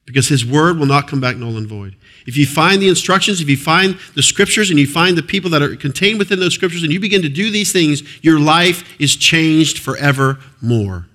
because 0.07 0.29
his 0.29 0.45
word 0.45 0.79
will 0.79 0.85
not 0.85 1.07
come 1.07 1.19
back 1.19 1.35
null 1.35 1.57
and 1.57 1.67
void. 1.67 1.95
If 2.25 2.37
you 2.37 2.47
find 2.47 2.81
the 2.81 2.87
instructions, 2.87 3.41
if 3.41 3.49
you 3.49 3.57
find 3.57 3.99
the 4.15 4.23
scriptures, 4.23 4.69
and 4.69 4.79
you 4.79 4.87
find 4.87 5.17
the 5.17 5.21
people 5.21 5.49
that 5.51 5.61
are 5.61 5.75
contained 5.75 6.17
within 6.17 6.39
those 6.39 6.55
scriptures, 6.55 6.81
and 6.81 6.91
you 6.91 6.99
begin 6.99 7.21
to 7.21 7.29
do 7.29 7.51
these 7.51 7.73
things, 7.73 8.01
your 8.23 8.39
life 8.39 8.99
is 8.99 9.17
changed 9.17 9.79
forevermore. 9.79 11.07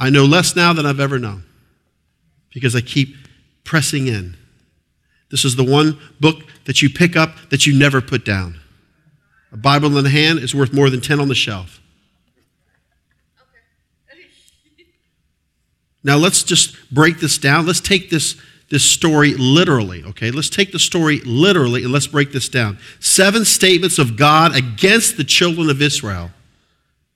I 0.00 0.10
know 0.10 0.24
less 0.24 0.56
now 0.56 0.72
than 0.72 0.84
I've 0.84 1.00
ever 1.00 1.18
known 1.18 1.44
because 2.52 2.74
I 2.74 2.80
keep 2.80 3.16
pressing 3.62 4.08
in. 4.08 4.36
This 5.30 5.44
is 5.44 5.54
the 5.54 5.64
one 5.64 5.98
book 6.20 6.42
that 6.64 6.82
you 6.82 6.90
pick 6.90 7.16
up 7.16 7.36
that 7.50 7.66
you 7.66 7.78
never 7.78 8.00
put 8.00 8.24
down. 8.24 8.58
A 9.52 9.56
Bible 9.56 9.96
in 9.96 10.04
the 10.04 10.10
hand 10.10 10.40
is 10.40 10.54
worth 10.54 10.72
more 10.72 10.90
than 10.90 11.00
10 11.00 11.20
on 11.20 11.28
the 11.28 11.34
shelf. 11.36 11.80
Now 16.04 16.16
let's 16.18 16.42
just 16.42 16.76
break 16.94 17.18
this 17.18 17.38
down. 17.38 17.66
Let's 17.66 17.80
take 17.80 18.10
this, 18.10 18.36
this 18.68 18.84
story 18.84 19.34
literally, 19.34 20.04
okay? 20.04 20.30
Let's 20.30 20.50
take 20.50 20.70
the 20.70 20.78
story 20.78 21.20
literally 21.20 21.82
and 21.82 21.92
let's 21.92 22.06
break 22.06 22.30
this 22.30 22.48
down. 22.50 22.78
Seven 23.00 23.44
statements 23.46 23.98
of 23.98 24.16
God 24.16 24.54
against 24.54 25.16
the 25.16 25.24
children 25.24 25.70
of 25.70 25.80
Israel. 25.80 26.30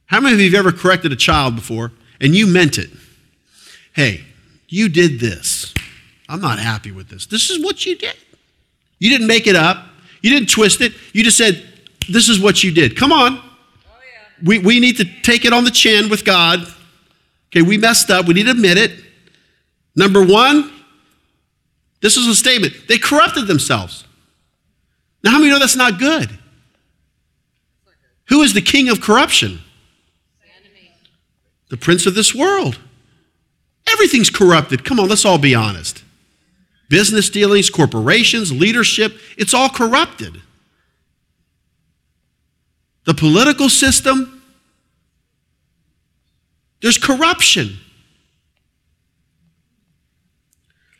How 0.07 0.20
many 0.20 0.34
of 0.34 0.41
you 0.41 0.51
have 0.51 0.66
ever 0.66 0.72
corrected 0.72 1.12
a 1.12 1.16
child 1.16 1.55
before 1.55 1.93
and 2.18 2.34
you 2.34 2.47
meant 2.47 2.78
it? 2.78 2.89
Hey, 3.93 4.24
you 4.68 4.89
did 4.89 5.20
this. 5.20 5.74
I'm 6.28 6.41
not 6.41 6.59
happy 6.59 6.91
with 6.91 7.09
this. 7.09 7.26
This 7.26 7.51
is 7.51 7.62
what 7.62 7.84
you 7.84 7.95
did. 7.97 8.16
You 8.99 9.11
didn't 9.11 9.26
make 9.26 9.47
it 9.47 9.57
up. 9.57 9.84
You 10.22 10.30
didn't 10.30 10.49
twist 10.49 10.80
it. 10.80 10.95
You 11.12 11.22
just 11.22 11.36
said, 11.36 11.62
this 12.09 12.28
is 12.28 12.41
what 12.41 12.64
you 12.64 12.72
did. 12.72 12.97
Come 12.97 13.12
on. 13.12 13.36
Oh, 13.36 13.43
yeah. 13.84 14.47
We, 14.47 14.59
we 14.59 14.80
need 14.80 14.97
to 14.97 15.05
take 15.22 15.45
it 15.45 15.53
on 15.53 15.64
the 15.64 15.70
chin 15.70 16.09
with 16.09 16.24
God. 16.24 16.66
Okay, 17.51 17.63
we 17.63 17.79
messed 17.79 18.11
up. 18.11 18.27
We 18.27 18.35
need 18.35 18.45
to 18.45 18.51
admit 18.51 18.77
it. 18.77 18.93
Number 19.97 20.25
one, 20.25 20.71
this 22.01 22.17
is 22.17 22.27
a 22.27 22.35
statement. 22.35 22.75
They 22.89 22.99
corrupted 22.99 23.47
themselves. 23.47 24.05
Now, 25.25 25.33
how 25.33 25.39
many 25.39 25.51
know 25.51 25.59
that's 25.59 25.77
not 25.77 25.99
good? 25.99 26.31
Who 28.29 28.43
is 28.43 28.55
the 28.55 28.61
king 28.61 28.89
of 28.89 29.01
corruption? 29.01 29.61
The 31.71 31.77
prince 31.77 32.07
of 32.07 32.15
this 32.15 32.35
world. 32.35 32.79
Everything's 33.91 34.31
corrupted. 34.31 34.85
Come 34.85 35.01
on, 35.01 35.09
let's 35.09 35.25
all 35.25 35.39
be 35.39 35.55
honest. 35.55 36.03
Business 36.89 37.29
dealings, 37.29 37.69
corporations, 37.69 38.53
leadership, 38.53 39.19
it's 39.37 39.53
all 39.53 39.69
corrupted. 39.69 40.41
The 43.05 43.15
political 43.15 43.69
system, 43.69 44.38
there's 46.81 46.99
corruption. 46.99 47.76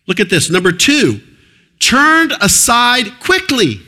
Look 0.07 0.21
at 0.21 0.31
this. 0.31 0.51
Number 0.51 0.73
two, 0.73 1.21
turned 1.79 2.33
aside 2.41 3.21
quickly. 3.21 3.81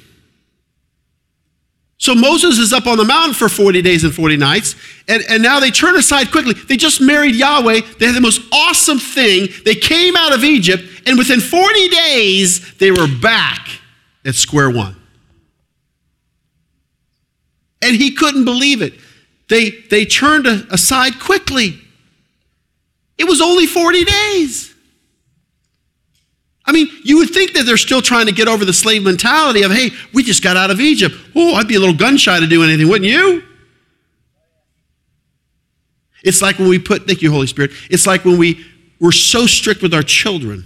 So 2.01 2.15
Moses 2.15 2.59
is 2.59 2.73
up 2.73 2.87
on 2.87 2.97
the 2.97 3.05
mountain 3.05 3.35
for 3.35 3.49
40 3.49 3.83
days 3.83 4.05
and 4.05 4.15
40 4.15 4.39
nights, 4.39 4.75
and, 5.07 5.23
and 5.29 5.43
now 5.43 5.61
they 5.61 5.71
turn 5.71 5.97
aside 5.97 6.31
quickly. 6.31 6.55
They 6.55 6.79
just 6.79 7.01
married 7.01 7.35
Yahweh. 7.35 7.81
They 7.99 8.07
had 8.07 8.15
the 8.15 8.23
most 8.23 8.41
awesome 8.53 8.99
thing. 8.99 9.49
They 9.67 9.75
came 9.75 10.17
out 10.17 10.33
of 10.33 10.43
Egypt, 10.43 10.83
and 11.07 11.19
within 11.19 11.41
40 11.41 11.89
days, 11.89 12.75
they 12.77 12.91
were 12.91 13.07
back 13.21 13.69
at 14.25 14.35
square 14.35 14.71
one. 14.71 14.97
And 17.83 17.97
he 17.97 18.15
couldn't 18.15 18.47
believe 18.47 18.81
it. 18.81 18.95
They, 19.51 19.71
they 19.91 20.05
turned 20.05 20.47
aside 20.47 21.19
quickly. 21.19 21.81
It 23.19 23.25
was 23.25 23.43
only 23.43 23.67
40 23.67 24.05
days. 24.05 24.73
I 26.65 26.71
mean, 26.71 26.89
you 27.03 27.19
would 27.19 27.31
think 27.31 27.55
that 27.55 27.67
they're 27.67 27.77
still 27.77 28.01
trying 28.01 28.27
to 28.27 28.33
get 28.33 28.47
over 28.47 28.65
the 28.65 28.73
slave 28.73 29.03
mentality 29.03 29.63
of, 29.63 29.73
hey, 29.73 29.91
we 30.15 30.23
just 30.23 30.41
got 30.41 30.57
out 30.57 30.71
of 30.71 30.81
Egypt. 30.81 31.17
Oh, 31.35 31.55
I'd 31.55 31.67
be 31.67 31.75
a 31.75 31.81
little 31.81 31.97
gun 31.97 32.17
shy 32.17 32.39
to 32.39 32.47
do 32.47 32.63
anything, 32.63 32.89
wouldn't 32.89 33.11
you? 33.11 33.43
It's 36.23 36.41
like 36.41 36.61
when 36.61 36.69
we 36.69 36.79
put, 36.79 37.09
thank 37.09 37.21
you, 37.21 37.33
Holy 37.33 37.49
Spirit. 37.49 37.73
It's 37.91 38.07
like 38.07 38.25
when 38.25 38.39
we, 38.39 38.65
we're 39.01 39.11
so 39.11 39.47
strict 39.47 39.83
with 39.83 39.93
our 39.93 40.05
children 40.05 40.65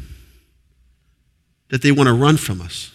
that 1.70 1.80
they 1.80 1.91
want 1.91 2.09
to 2.09 2.14
run 2.14 2.37
from 2.37 2.61
us. 2.61 2.93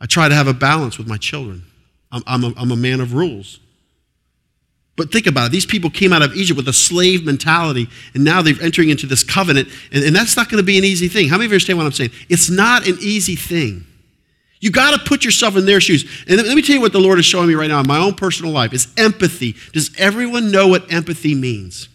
I 0.00 0.06
try 0.06 0.28
to 0.28 0.34
have 0.34 0.48
a 0.48 0.54
balance 0.54 0.98
with 0.98 1.06
my 1.06 1.16
children. 1.16 1.62
I'm, 2.10 2.24
I'm, 2.26 2.42
a, 2.42 2.54
I'm 2.56 2.72
a 2.72 2.76
man 2.76 3.00
of 3.00 3.14
rules. 3.14 3.60
But 4.96 5.10
think 5.10 5.26
about 5.26 5.46
it. 5.46 5.52
These 5.52 5.66
people 5.66 5.90
came 5.90 6.12
out 6.12 6.22
of 6.22 6.36
Egypt 6.36 6.56
with 6.56 6.68
a 6.68 6.72
slave 6.72 7.24
mentality, 7.24 7.88
and 8.14 8.22
now 8.22 8.42
they're 8.42 8.54
entering 8.62 8.90
into 8.90 9.06
this 9.06 9.24
covenant, 9.24 9.68
and, 9.92 10.04
and 10.04 10.14
that's 10.14 10.36
not 10.36 10.48
going 10.48 10.62
to 10.62 10.66
be 10.66 10.78
an 10.78 10.84
easy 10.84 11.08
thing. 11.08 11.28
How 11.28 11.36
many 11.36 11.46
of 11.46 11.50
you 11.50 11.56
understand 11.56 11.78
what 11.78 11.86
I'm 11.86 11.92
saying? 11.92 12.12
It's 12.28 12.48
not 12.48 12.86
an 12.86 12.98
easy 13.00 13.34
thing. 13.34 13.86
You 14.60 14.70
got 14.70 14.96
to 14.96 15.04
put 15.04 15.24
yourself 15.24 15.56
in 15.56 15.66
their 15.66 15.80
shoes. 15.80 16.24
And 16.26 16.38
let 16.38 16.54
me 16.56 16.62
tell 16.62 16.76
you 16.76 16.80
what 16.80 16.92
the 16.92 17.00
Lord 17.00 17.18
is 17.18 17.26
showing 17.26 17.48
me 17.48 17.54
right 17.54 17.68
now 17.68 17.80
in 17.80 17.86
my 17.86 17.98
own 17.98 18.14
personal 18.14 18.50
life 18.50 18.72
is 18.72 18.86
empathy. 18.96 19.56
Does 19.72 19.90
everyone 19.98 20.50
know 20.50 20.68
what 20.68 20.90
empathy 20.90 21.34
means? 21.34 21.88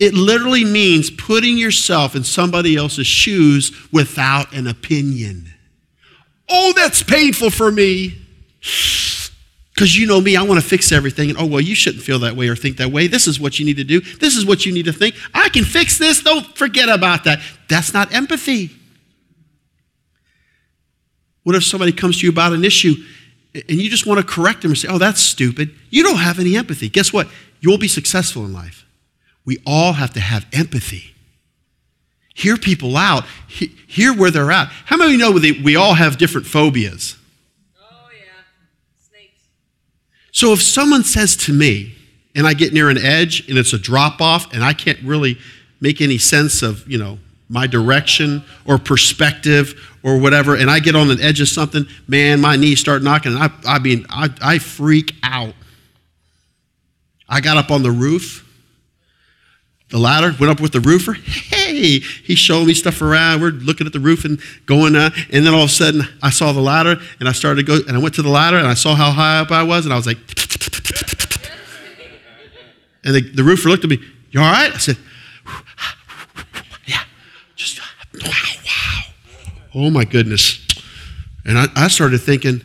It 0.00 0.12
literally 0.12 0.64
means 0.64 1.10
putting 1.10 1.56
yourself 1.56 2.16
in 2.16 2.24
somebody 2.24 2.74
else's 2.74 3.06
shoes 3.06 3.70
without 3.92 4.52
an 4.52 4.66
opinion. 4.66 5.52
Oh, 6.48 6.72
that's 6.74 7.02
painful 7.02 7.50
for 7.50 7.70
me. 7.70 8.18
Because 9.74 9.98
you 9.98 10.06
know 10.06 10.20
me, 10.20 10.36
I 10.36 10.42
want 10.42 10.60
to 10.60 10.66
fix 10.66 10.92
everything. 10.92 11.30
And 11.30 11.38
oh, 11.38 11.46
well, 11.46 11.60
you 11.60 11.74
shouldn't 11.74 12.04
feel 12.04 12.20
that 12.20 12.36
way 12.36 12.48
or 12.48 12.54
think 12.54 12.76
that 12.76 12.92
way. 12.92 13.08
This 13.08 13.26
is 13.26 13.40
what 13.40 13.58
you 13.58 13.64
need 13.64 13.76
to 13.78 13.84
do. 13.84 14.00
This 14.00 14.36
is 14.36 14.46
what 14.46 14.64
you 14.64 14.72
need 14.72 14.84
to 14.84 14.92
think. 14.92 15.16
I 15.34 15.48
can 15.48 15.64
fix 15.64 15.98
this. 15.98 16.22
Don't 16.22 16.46
forget 16.56 16.88
about 16.88 17.24
that. 17.24 17.40
That's 17.68 17.92
not 17.92 18.14
empathy. 18.14 18.70
What 21.42 21.56
if 21.56 21.64
somebody 21.64 21.92
comes 21.92 22.20
to 22.20 22.26
you 22.26 22.32
about 22.32 22.52
an 22.52 22.64
issue 22.64 22.94
and 23.54 23.82
you 23.82 23.90
just 23.90 24.06
want 24.06 24.20
to 24.20 24.26
correct 24.26 24.62
them 24.62 24.70
and 24.70 24.78
say, 24.78 24.88
oh, 24.88 24.98
that's 24.98 25.20
stupid? 25.20 25.74
You 25.90 26.04
don't 26.04 26.18
have 26.18 26.38
any 26.38 26.56
empathy. 26.56 26.88
Guess 26.88 27.12
what? 27.12 27.28
You'll 27.60 27.78
be 27.78 27.88
successful 27.88 28.44
in 28.44 28.52
life. 28.52 28.86
We 29.44 29.58
all 29.66 29.94
have 29.94 30.12
to 30.14 30.20
have 30.20 30.46
empathy. 30.52 31.14
Hear 32.34 32.56
people 32.56 32.96
out, 32.96 33.24
hear 33.48 34.14
where 34.14 34.30
they're 34.30 34.50
at. 34.50 34.68
How 34.86 34.96
many 34.96 35.10
of 35.10 35.12
you 35.12 35.18
know 35.18 35.38
that 35.38 35.62
we 35.62 35.76
all 35.76 35.94
have 35.94 36.16
different 36.16 36.46
phobias? 36.46 37.16
So 40.34 40.52
if 40.52 40.60
someone 40.60 41.04
says 41.04 41.36
to 41.36 41.52
me, 41.52 41.94
and 42.34 42.44
I 42.44 42.54
get 42.54 42.72
near 42.72 42.90
an 42.90 42.98
edge 42.98 43.48
and 43.48 43.56
it's 43.56 43.72
a 43.72 43.78
drop 43.78 44.20
off 44.20 44.52
and 44.52 44.64
I 44.64 44.72
can't 44.72 44.98
really 45.04 45.38
make 45.80 46.00
any 46.00 46.18
sense 46.18 46.60
of, 46.60 46.90
you 46.90 46.98
know, 46.98 47.20
my 47.48 47.68
direction 47.68 48.42
or 48.66 48.76
perspective 48.76 49.96
or 50.02 50.18
whatever, 50.18 50.56
and 50.56 50.68
I 50.68 50.80
get 50.80 50.96
on 50.96 51.08
an 51.12 51.20
edge 51.20 51.40
of 51.40 51.48
something, 51.48 51.86
man, 52.08 52.40
my 52.40 52.56
knees 52.56 52.80
start 52.80 53.00
knocking, 53.00 53.32
and 53.32 53.44
I, 53.44 53.50
I 53.64 53.78
mean, 53.78 54.06
I, 54.10 54.28
I 54.42 54.58
freak 54.58 55.14
out. 55.22 55.54
I 57.28 57.40
got 57.40 57.56
up 57.56 57.70
on 57.70 57.84
the 57.84 57.92
roof, 57.92 58.43
the 59.90 59.98
ladder, 59.98 60.34
went 60.40 60.50
up 60.50 60.60
with 60.60 60.72
the 60.72 60.80
roofer. 60.80 61.12
Hey, 61.12 62.00
he's 62.00 62.38
showing 62.38 62.66
me 62.66 62.74
stuff 62.74 63.00
around. 63.02 63.40
We're 63.40 63.50
looking 63.50 63.86
at 63.86 63.92
the 63.92 64.00
roof 64.00 64.24
and 64.24 64.40
going, 64.66 64.96
uh, 64.96 65.10
and 65.32 65.46
then 65.46 65.54
all 65.54 65.62
of 65.62 65.70
a 65.70 65.72
sudden 65.72 66.02
I 66.22 66.30
saw 66.30 66.52
the 66.52 66.60
ladder 66.60 66.96
and 67.20 67.28
I 67.28 67.32
started 67.32 67.66
to 67.66 67.66
go, 67.66 67.86
and 67.86 67.96
I 67.96 68.00
went 68.00 68.14
to 68.16 68.22
the 68.22 68.30
ladder 68.30 68.56
and 68.56 68.66
I 68.66 68.74
saw 68.74 68.94
how 68.94 69.10
high 69.10 69.38
up 69.38 69.50
I 69.50 69.62
was, 69.62 69.84
and 69.84 69.92
I 69.92 69.96
was 69.96 70.06
like, 70.06 70.16
and 73.04 73.14
the, 73.14 73.20
the 73.20 73.44
roofer 73.44 73.68
looked 73.68 73.84
at 73.84 73.90
me, 73.90 73.98
You 74.30 74.40
all 74.40 74.50
right? 74.50 74.72
I 74.72 74.78
said, 74.78 74.96
Yeah, 76.86 77.02
just 77.54 77.80
wow, 78.14 78.30
wow. 78.64 79.02
Oh 79.74 79.90
my 79.90 80.04
goodness. 80.04 80.66
And 81.44 81.58
I, 81.58 81.66
I 81.76 81.88
started 81.88 82.18
thinking, 82.18 82.62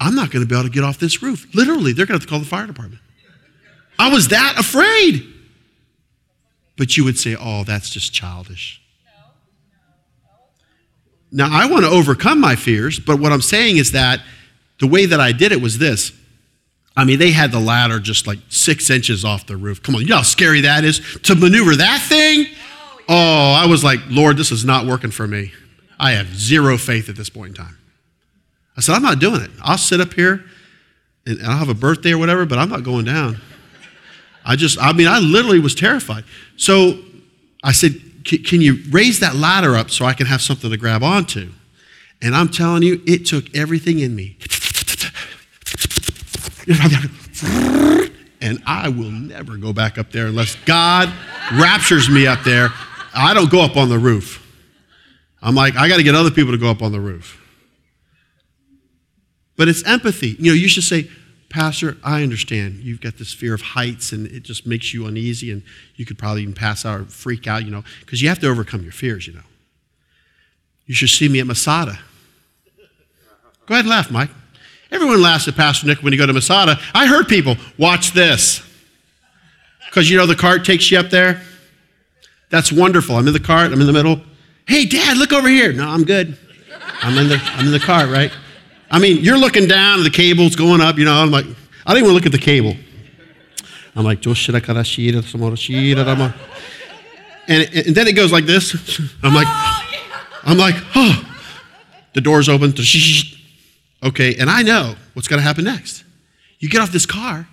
I'm 0.00 0.16
not 0.16 0.30
going 0.30 0.44
to 0.44 0.48
be 0.48 0.54
able 0.54 0.68
to 0.68 0.74
get 0.74 0.82
off 0.82 0.98
this 0.98 1.22
roof. 1.22 1.46
Literally, 1.54 1.92
they're 1.92 2.06
going 2.06 2.18
to 2.18 2.22
have 2.22 2.22
to 2.22 2.28
call 2.28 2.40
the 2.40 2.44
fire 2.44 2.66
department. 2.66 3.00
I 3.98 4.12
was 4.12 4.28
that 4.28 4.56
afraid. 4.58 5.33
But 6.76 6.96
you 6.96 7.04
would 7.04 7.18
say, 7.18 7.36
Oh, 7.38 7.64
that's 7.64 7.90
just 7.90 8.12
childish. 8.12 8.80
Now, 11.30 11.48
I 11.50 11.68
want 11.68 11.84
to 11.84 11.90
overcome 11.90 12.40
my 12.40 12.54
fears, 12.54 13.00
but 13.00 13.18
what 13.18 13.32
I'm 13.32 13.42
saying 13.42 13.78
is 13.78 13.90
that 13.90 14.20
the 14.78 14.86
way 14.86 15.06
that 15.06 15.18
I 15.20 15.32
did 15.32 15.50
it 15.50 15.60
was 15.60 15.78
this. 15.78 16.12
I 16.96 17.04
mean, 17.04 17.18
they 17.18 17.32
had 17.32 17.50
the 17.50 17.58
ladder 17.58 17.98
just 17.98 18.28
like 18.28 18.38
six 18.48 18.88
inches 18.88 19.24
off 19.24 19.46
the 19.46 19.56
roof. 19.56 19.82
Come 19.82 19.96
on, 19.96 20.02
you 20.02 20.06
know 20.06 20.18
how 20.18 20.22
scary 20.22 20.60
that 20.60 20.84
is 20.84 21.00
to 21.24 21.34
maneuver 21.34 21.74
that 21.74 22.02
thing? 22.08 22.46
Oh, 23.08 23.52
I 23.52 23.66
was 23.66 23.82
like, 23.82 23.98
Lord, 24.08 24.36
this 24.36 24.52
is 24.52 24.64
not 24.64 24.86
working 24.86 25.10
for 25.10 25.26
me. 25.26 25.52
I 25.98 26.12
have 26.12 26.28
zero 26.28 26.78
faith 26.78 27.08
at 27.08 27.16
this 27.16 27.30
point 27.30 27.58
in 27.58 27.64
time. 27.64 27.78
I 28.76 28.80
said, 28.80 28.94
I'm 28.94 29.02
not 29.02 29.18
doing 29.18 29.40
it. 29.40 29.50
I'll 29.60 29.78
sit 29.78 30.00
up 30.00 30.14
here 30.14 30.44
and 31.26 31.42
I'll 31.42 31.58
have 31.58 31.68
a 31.68 31.74
birthday 31.74 32.12
or 32.12 32.18
whatever, 32.18 32.46
but 32.46 32.58
I'm 32.58 32.68
not 32.68 32.84
going 32.84 33.04
down. 33.04 33.40
I 34.44 34.56
just, 34.56 34.78
I 34.80 34.92
mean, 34.92 35.08
I 35.08 35.18
literally 35.18 35.58
was 35.58 35.74
terrified. 35.74 36.24
So 36.56 36.98
I 37.62 37.72
said, 37.72 38.00
Can 38.24 38.60
you 38.60 38.78
raise 38.90 39.20
that 39.20 39.34
ladder 39.34 39.74
up 39.74 39.90
so 39.90 40.04
I 40.04 40.12
can 40.12 40.26
have 40.26 40.42
something 40.42 40.70
to 40.70 40.76
grab 40.76 41.02
onto? 41.02 41.50
And 42.22 42.34
I'm 42.34 42.48
telling 42.48 42.82
you, 42.82 43.02
it 43.06 43.26
took 43.26 43.54
everything 43.54 43.98
in 43.98 44.14
me. 44.14 44.38
And 48.40 48.62
I 48.66 48.88
will 48.88 49.10
never 49.10 49.56
go 49.56 49.72
back 49.72 49.96
up 49.96 50.12
there 50.12 50.26
unless 50.26 50.54
God 50.66 51.12
raptures 51.52 52.10
me 52.10 52.26
up 52.26 52.42
there. 52.44 52.68
I 53.14 53.32
don't 53.32 53.50
go 53.50 53.62
up 53.62 53.76
on 53.76 53.88
the 53.88 53.98
roof. 53.98 54.40
I'm 55.42 55.54
like, 55.54 55.76
I 55.76 55.88
got 55.88 55.98
to 55.98 56.02
get 56.02 56.14
other 56.14 56.30
people 56.30 56.52
to 56.52 56.58
go 56.58 56.70
up 56.70 56.82
on 56.82 56.92
the 56.92 57.00
roof. 57.00 57.40
But 59.56 59.68
it's 59.68 59.82
empathy. 59.84 60.36
You 60.38 60.52
know, 60.52 60.54
you 60.54 60.68
should 60.68 60.84
say, 60.84 61.08
Pastor, 61.54 61.96
I 62.02 62.24
understand. 62.24 62.80
You've 62.80 63.00
got 63.00 63.16
this 63.16 63.32
fear 63.32 63.54
of 63.54 63.62
heights 63.62 64.10
and 64.10 64.26
it 64.26 64.42
just 64.42 64.66
makes 64.66 64.92
you 64.92 65.06
uneasy 65.06 65.52
and 65.52 65.62
you 65.94 66.04
could 66.04 66.18
probably 66.18 66.42
even 66.42 66.52
pass 66.52 66.84
out 66.84 67.00
or 67.00 67.04
freak 67.04 67.46
out, 67.46 67.64
you 67.64 67.70
know, 67.70 67.84
because 68.00 68.20
you 68.20 68.28
have 68.28 68.40
to 68.40 68.48
overcome 68.48 68.82
your 68.82 68.90
fears, 68.90 69.28
you 69.28 69.34
know. 69.34 69.44
You 70.86 70.96
should 70.96 71.10
see 71.10 71.28
me 71.28 71.38
at 71.38 71.46
Masada. 71.46 72.00
Go 73.66 73.74
ahead 73.74 73.84
and 73.84 73.88
laugh, 73.88 74.10
Mike. 74.10 74.30
Everyone 74.90 75.22
laughs 75.22 75.46
at 75.46 75.54
Pastor 75.54 75.86
Nick 75.86 75.98
when 75.98 76.12
you 76.12 76.18
go 76.18 76.26
to 76.26 76.32
Masada. 76.32 76.76
I 76.92 77.06
heard 77.06 77.28
people, 77.28 77.56
watch 77.78 78.10
this. 78.10 78.60
Because 79.86 80.10
you 80.10 80.16
know 80.16 80.26
the 80.26 80.34
cart 80.34 80.64
takes 80.64 80.90
you 80.90 80.98
up 80.98 81.10
there? 81.10 81.40
That's 82.50 82.72
wonderful. 82.72 83.14
I'm 83.14 83.28
in 83.28 83.32
the 83.32 83.38
cart, 83.38 83.70
I'm 83.70 83.80
in 83.80 83.86
the 83.86 83.92
middle. 83.92 84.20
Hey, 84.66 84.86
Dad, 84.86 85.18
look 85.18 85.32
over 85.32 85.48
here. 85.48 85.72
No, 85.72 85.86
I'm 85.86 86.02
good. 86.02 86.36
I'm 87.00 87.16
in 87.16 87.28
the, 87.28 87.40
I'm 87.40 87.66
in 87.66 87.72
the 87.72 87.78
cart, 87.78 88.10
right? 88.10 88.32
I 88.94 89.00
mean, 89.00 89.24
you're 89.24 89.36
looking 89.36 89.66
down, 89.66 90.04
the 90.04 90.10
cable's 90.10 90.54
going 90.54 90.80
up, 90.80 90.98
you 90.98 91.04
know. 91.04 91.14
I'm 91.14 91.32
like, 91.32 91.44
I 91.84 91.92
don't 91.92 92.04
even 92.04 92.14
look 92.14 92.26
at 92.26 92.32
the 92.32 92.38
cable. 92.38 92.76
I'm 93.96 94.04
like, 94.04 94.22
and, 97.48 97.68
and 97.74 97.96
then 97.96 98.06
it 98.06 98.14
goes 98.14 98.30
like 98.30 98.44
this. 98.44 99.00
I'm 99.20 99.34
like, 99.34 99.48
I'm 100.44 100.58
like, 100.58 100.76
oh. 100.94 101.28
The 102.12 102.20
door's 102.20 102.48
open. 102.48 102.72
Okay, 104.04 104.36
and 104.36 104.48
I 104.48 104.62
know 104.62 104.94
what's 105.14 105.26
going 105.26 105.40
to 105.40 105.44
happen 105.44 105.64
next. 105.64 106.04
You 106.60 106.68
get 106.68 106.80
off 106.80 106.92
this 106.92 107.04
car, 107.04 107.48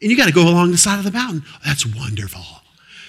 and 0.00 0.10
you 0.12 0.16
got 0.16 0.26
to 0.26 0.32
go 0.32 0.48
along 0.48 0.70
the 0.70 0.78
side 0.78 0.98
of 1.00 1.04
the 1.04 1.10
mountain. 1.10 1.42
That's 1.64 1.84
wonderful. 1.84 2.44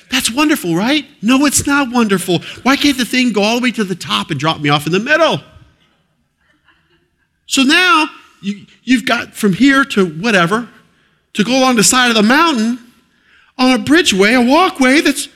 That's 0.10 0.32
wonderful, 0.32 0.76
right? 0.76 1.06
No, 1.22 1.46
it's 1.46 1.68
not 1.68 1.92
wonderful. 1.92 2.40
Why 2.64 2.78
can't 2.78 2.98
the 2.98 3.06
thing 3.06 3.32
go 3.32 3.44
all 3.44 3.58
the 3.58 3.62
way 3.62 3.72
to 3.74 3.84
the 3.84 3.94
top 3.94 4.32
and 4.32 4.40
drop 4.40 4.60
me 4.60 4.70
off 4.70 4.88
in 4.88 4.92
the 4.92 5.00
middle? 5.00 5.40
So 7.48 7.64
now 7.64 8.08
you, 8.42 8.66
you've 8.84 9.06
got 9.06 9.34
from 9.34 9.54
here 9.54 9.84
to 9.86 10.06
whatever 10.06 10.70
to 11.34 11.44
go 11.44 11.58
along 11.58 11.76
the 11.76 11.84
side 11.84 12.10
of 12.10 12.16
the 12.16 12.24
mountain 12.24 12.80
on 13.58 13.80
a 13.80 13.84
bridgeway, 13.84 14.36
a 14.36 14.50
walkway 14.50 15.02
that's, 15.02 15.28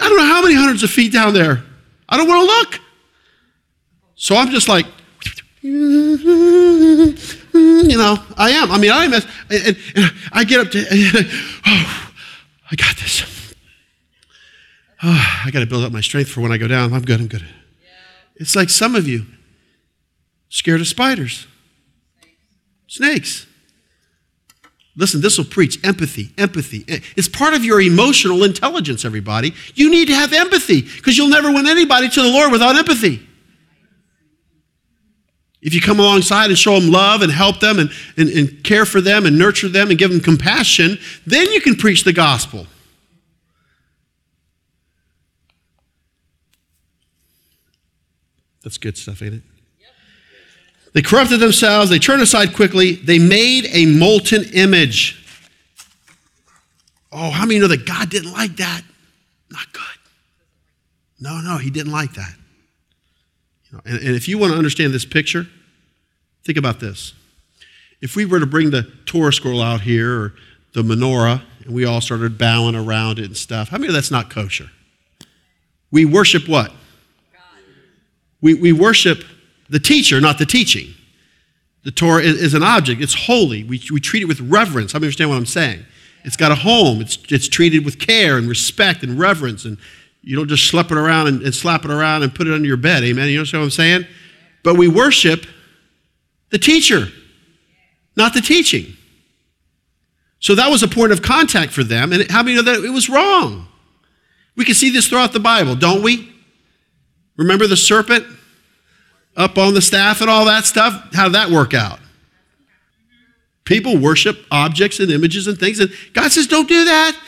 I 0.00 0.08
don't 0.08 0.18
know 0.18 0.26
how 0.26 0.42
many 0.42 0.54
hundreds 0.54 0.82
of 0.82 0.90
feet 0.90 1.12
down 1.12 1.34
there. 1.34 1.62
I 2.08 2.16
don't 2.16 2.28
want 2.28 2.40
to 2.40 2.46
look. 2.46 2.80
So 4.14 4.36
I'm 4.36 4.50
just 4.50 4.68
like, 4.68 4.86
you 5.62 7.16
know, 7.96 8.16
I 8.36 8.50
am. 8.50 8.70
I 8.70 8.78
mean, 8.78 8.90
I 8.90 9.04
am. 9.04 9.14
And, 9.14 9.24
and 9.50 9.76
I 10.32 10.44
get 10.44 10.60
up 10.60 10.70
to, 10.72 10.84
oh, 11.66 12.12
I 12.70 12.76
got 12.76 12.96
this. 12.96 13.54
Oh, 15.02 15.42
I 15.44 15.50
got 15.50 15.60
to 15.60 15.66
build 15.66 15.84
up 15.84 15.92
my 15.92 16.00
strength 16.00 16.30
for 16.30 16.40
when 16.40 16.52
I 16.52 16.58
go 16.58 16.68
down. 16.68 16.92
I'm 16.92 17.02
good. 17.02 17.20
I'm 17.20 17.28
good. 17.28 17.44
It's 18.36 18.54
like 18.54 18.68
some 18.68 18.94
of 18.94 19.08
you 19.08 19.26
scared 20.48 20.80
of 20.80 20.86
spiders, 20.86 21.46
snakes. 22.86 23.46
Listen, 24.98 25.20
this 25.20 25.36
will 25.36 25.44
preach 25.44 25.78
empathy, 25.84 26.30
empathy. 26.38 26.84
It's 27.16 27.28
part 27.28 27.52
of 27.52 27.64
your 27.64 27.82
emotional 27.82 28.44
intelligence, 28.44 29.04
everybody. 29.04 29.52
You 29.74 29.90
need 29.90 30.08
to 30.08 30.14
have 30.14 30.32
empathy 30.32 30.80
because 30.80 31.18
you'll 31.18 31.28
never 31.28 31.52
win 31.52 31.66
anybody 31.66 32.08
to 32.08 32.22
the 32.22 32.28
Lord 32.28 32.50
without 32.50 32.76
empathy. 32.76 33.26
If 35.60 35.74
you 35.74 35.80
come 35.82 35.98
alongside 36.00 36.46
and 36.46 36.58
show 36.58 36.78
them 36.78 36.90
love 36.90 37.22
and 37.22 37.30
help 37.30 37.60
them 37.60 37.78
and, 37.78 37.90
and, 38.16 38.28
and 38.30 38.64
care 38.64 38.86
for 38.86 39.00
them 39.00 39.26
and 39.26 39.38
nurture 39.38 39.68
them 39.68 39.90
and 39.90 39.98
give 39.98 40.10
them 40.10 40.20
compassion, 40.20 40.98
then 41.26 41.50
you 41.52 41.60
can 41.60 41.74
preach 41.74 42.04
the 42.04 42.12
gospel. 42.12 42.66
That's 48.62 48.78
good 48.78 48.96
stuff, 48.96 49.22
ain't 49.22 49.34
it? 49.34 49.42
They 50.96 51.02
corrupted 51.02 51.40
themselves, 51.40 51.90
they 51.90 51.98
turned 51.98 52.22
aside 52.22 52.54
quickly, 52.54 52.94
they 52.94 53.18
made 53.18 53.66
a 53.70 53.84
molten 53.84 54.44
image. 54.54 55.22
Oh, 57.12 57.28
how 57.28 57.44
many 57.44 57.60
know 57.60 57.68
that 57.68 57.84
God 57.84 58.08
didn't 58.08 58.32
like 58.32 58.56
that? 58.56 58.80
Not 59.50 59.70
good. 59.74 59.82
No, 61.20 61.42
no, 61.42 61.58
he 61.58 61.68
didn't 61.68 61.92
like 61.92 62.14
that. 62.14 62.34
You 63.66 63.76
know, 63.76 63.82
and, 63.84 63.98
and 63.98 64.16
if 64.16 64.26
you 64.26 64.38
want 64.38 64.52
to 64.52 64.56
understand 64.56 64.94
this 64.94 65.04
picture, 65.04 65.46
think 66.46 66.56
about 66.56 66.80
this. 66.80 67.12
If 68.00 68.16
we 68.16 68.24
were 68.24 68.40
to 68.40 68.46
bring 68.46 68.70
the 68.70 68.90
Torah 69.04 69.34
scroll 69.34 69.60
out 69.60 69.82
here 69.82 70.18
or 70.18 70.34
the 70.72 70.80
menorah 70.80 71.42
and 71.66 71.74
we 71.74 71.84
all 71.84 72.00
started 72.00 72.38
bowing 72.38 72.74
around 72.74 73.18
it 73.18 73.26
and 73.26 73.36
stuff, 73.36 73.68
how 73.68 73.76
many 73.76 73.88
of 73.88 73.92
that's 73.92 74.10
not 74.10 74.30
kosher? 74.30 74.70
We 75.90 76.06
worship 76.06 76.48
what? 76.48 76.72
We, 78.40 78.54
we 78.54 78.72
worship 78.72 79.24
the 79.68 79.80
teacher, 79.80 80.20
not 80.20 80.38
the 80.38 80.46
teaching. 80.46 80.94
The 81.84 81.90
Torah 81.90 82.22
is, 82.22 82.40
is, 82.42 82.54
an 82.54 82.62
object, 82.62 83.00
it's 83.00 83.14
holy. 83.14 83.62
We, 83.62 83.80
we 83.92 84.00
treat 84.00 84.22
it 84.22 84.26
with 84.26 84.40
reverence. 84.40 84.94
I 84.94 84.96
understand 84.96 85.30
what 85.30 85.36
I'm 85.36 85.46
saying. 85.46 85.84
It's 86.24 86.36
got 86.36 86.50
a 86.50 86.56
home, 86.56 87.00
it's, 87.00 87.18
it's 87.28 87.48
treated 87.48 87.84
with 87.84 88.00
care 88.00 88.36
and 88.36 88.48
respect 88.48 89.04
and 89.04 89.18
reverence, 89.18 89.64
and 89.64 89.78
you 90.22 90.34
don't 90.34 90.48
just 90.48 90.68
slap 90.68 90.90
it 90.90 90.96
around 90.98 91.28
and, 91.28 91.42
and 91.42 91.54
slap 91.54 91.84
it 91.84 91.90
around 91.90 92.24
and 92.24 92.34
put 92.34 92.48
it 92.48 92.52
under 92.52 92.66
your 92.66 92.76
bed. 92.76 93.04
Amen. 93.04 93.28
You 93.28 93.38
understand 93.38 93.60
what 93.60 93.66
I'm 93.66 93.70
saying? 93.70 94.06
But 94.64 94.76
we 94.76 94.88
worship 94.88 95.46
the 96.50 96.58
teacher, 96.58 97.06
not 98.16 98.34
the 98.34 98.40
teaching. 98.40 98.96
So 100.40 100.56
that 100.56 100.68
was 100.68 100.82
a 100.82 100.88
point 100.88 101.12
of 101.12 101.22
contact 101.22 101.72
for 101.72 101.84
them, 101.84 102.12
and 102.12 102.28
how 102.30 102.42
many 102.42 102.56
know 102.56 102.62
that 102.62 102.84
it 102.84 102.90
was 102.90 103.08
wrong? 103.08 103.68
We 104.56 104.64
can 104.64 104.74
see 104.74 104.90
this 104.90 105.08
throughout 105.08 105.32
the 105.32 105.40
Bible, 105.40 105.76
don't 105.76 106.02
we? 106.02 106.32
Remember 107.36 107.66
the 107.66 107.76
serpent? 107.76 108.26
Up 109.36 109.58
on 109.58 109.74
the 109.74 109.82
staff 109.82 110.20
and 110.20 110.30
all 110.30 110.46
that 110.46 110.64
stuff. 110.64 111.14
How 111.14 111.24
did 111.24 111.34
that 111.34 111.50
work 111.50 111.74
out? 111.74 112.00
People 113.64 113.98
worship 113.98 114.38
objects 114.50 115.00
and 115.00 115.10
images 115.10 115.46
and 115.46 115.58
things, 115.58 115.80
and 115.80 115.92
God 116.12 116.30
says, 116.30 116.46
don't 116.46 116.68
do 116.68 116.84
that 116.84 117.20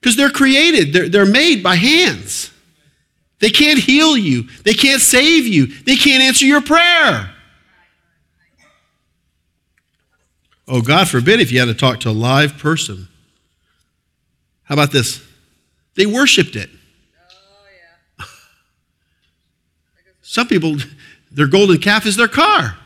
because 0.00 0.16
they're 0.16 0.30
created, 0.30 0.92
they're, 0.92 1.08
they're 1.08 1.26
made 1.26 1.62
by 1.62 1.76
hands. 1.76 2.50
They 3.38 3.50
can't 3.50 3.78
heal 3.78 4.16
you, 4.16 4.44
they 4.64 4.74
can't 4.74 5.00
save 5.00 5.46
you, 5.46 5.66
they 5.66 5.96
can't 5.96 6.22
answer 6.22 6.44
your 6.44 6.60
prayer. 6.60 7.30
Oh, 10.66 10.80
God 10.80 11.08
forbid 11.08 11.40
if 11.40 11.52
you 11.52 11.58
had 11.58 11.66
to 11.66 11.74
talk 11.74 12.00
to 12.00 12.10
a 12.10 12.12
live 12.12 12.58
person. 12.58 13.08
How 14.64 14.74
about 14.74 14.92
this? 14.92 15.22
They 15.94 16.06
worshiped 16.06 16.56
it. 16.56 16.70
Oh, 18.20 18.24
Some 20.22 20.48
people, 20.48 20.76
their 21.34 21.48
golden 21.48 21.78
calf 21.78 22.06
is 22.06 22.16
their 22.16 22.28
car. 22.28 22.76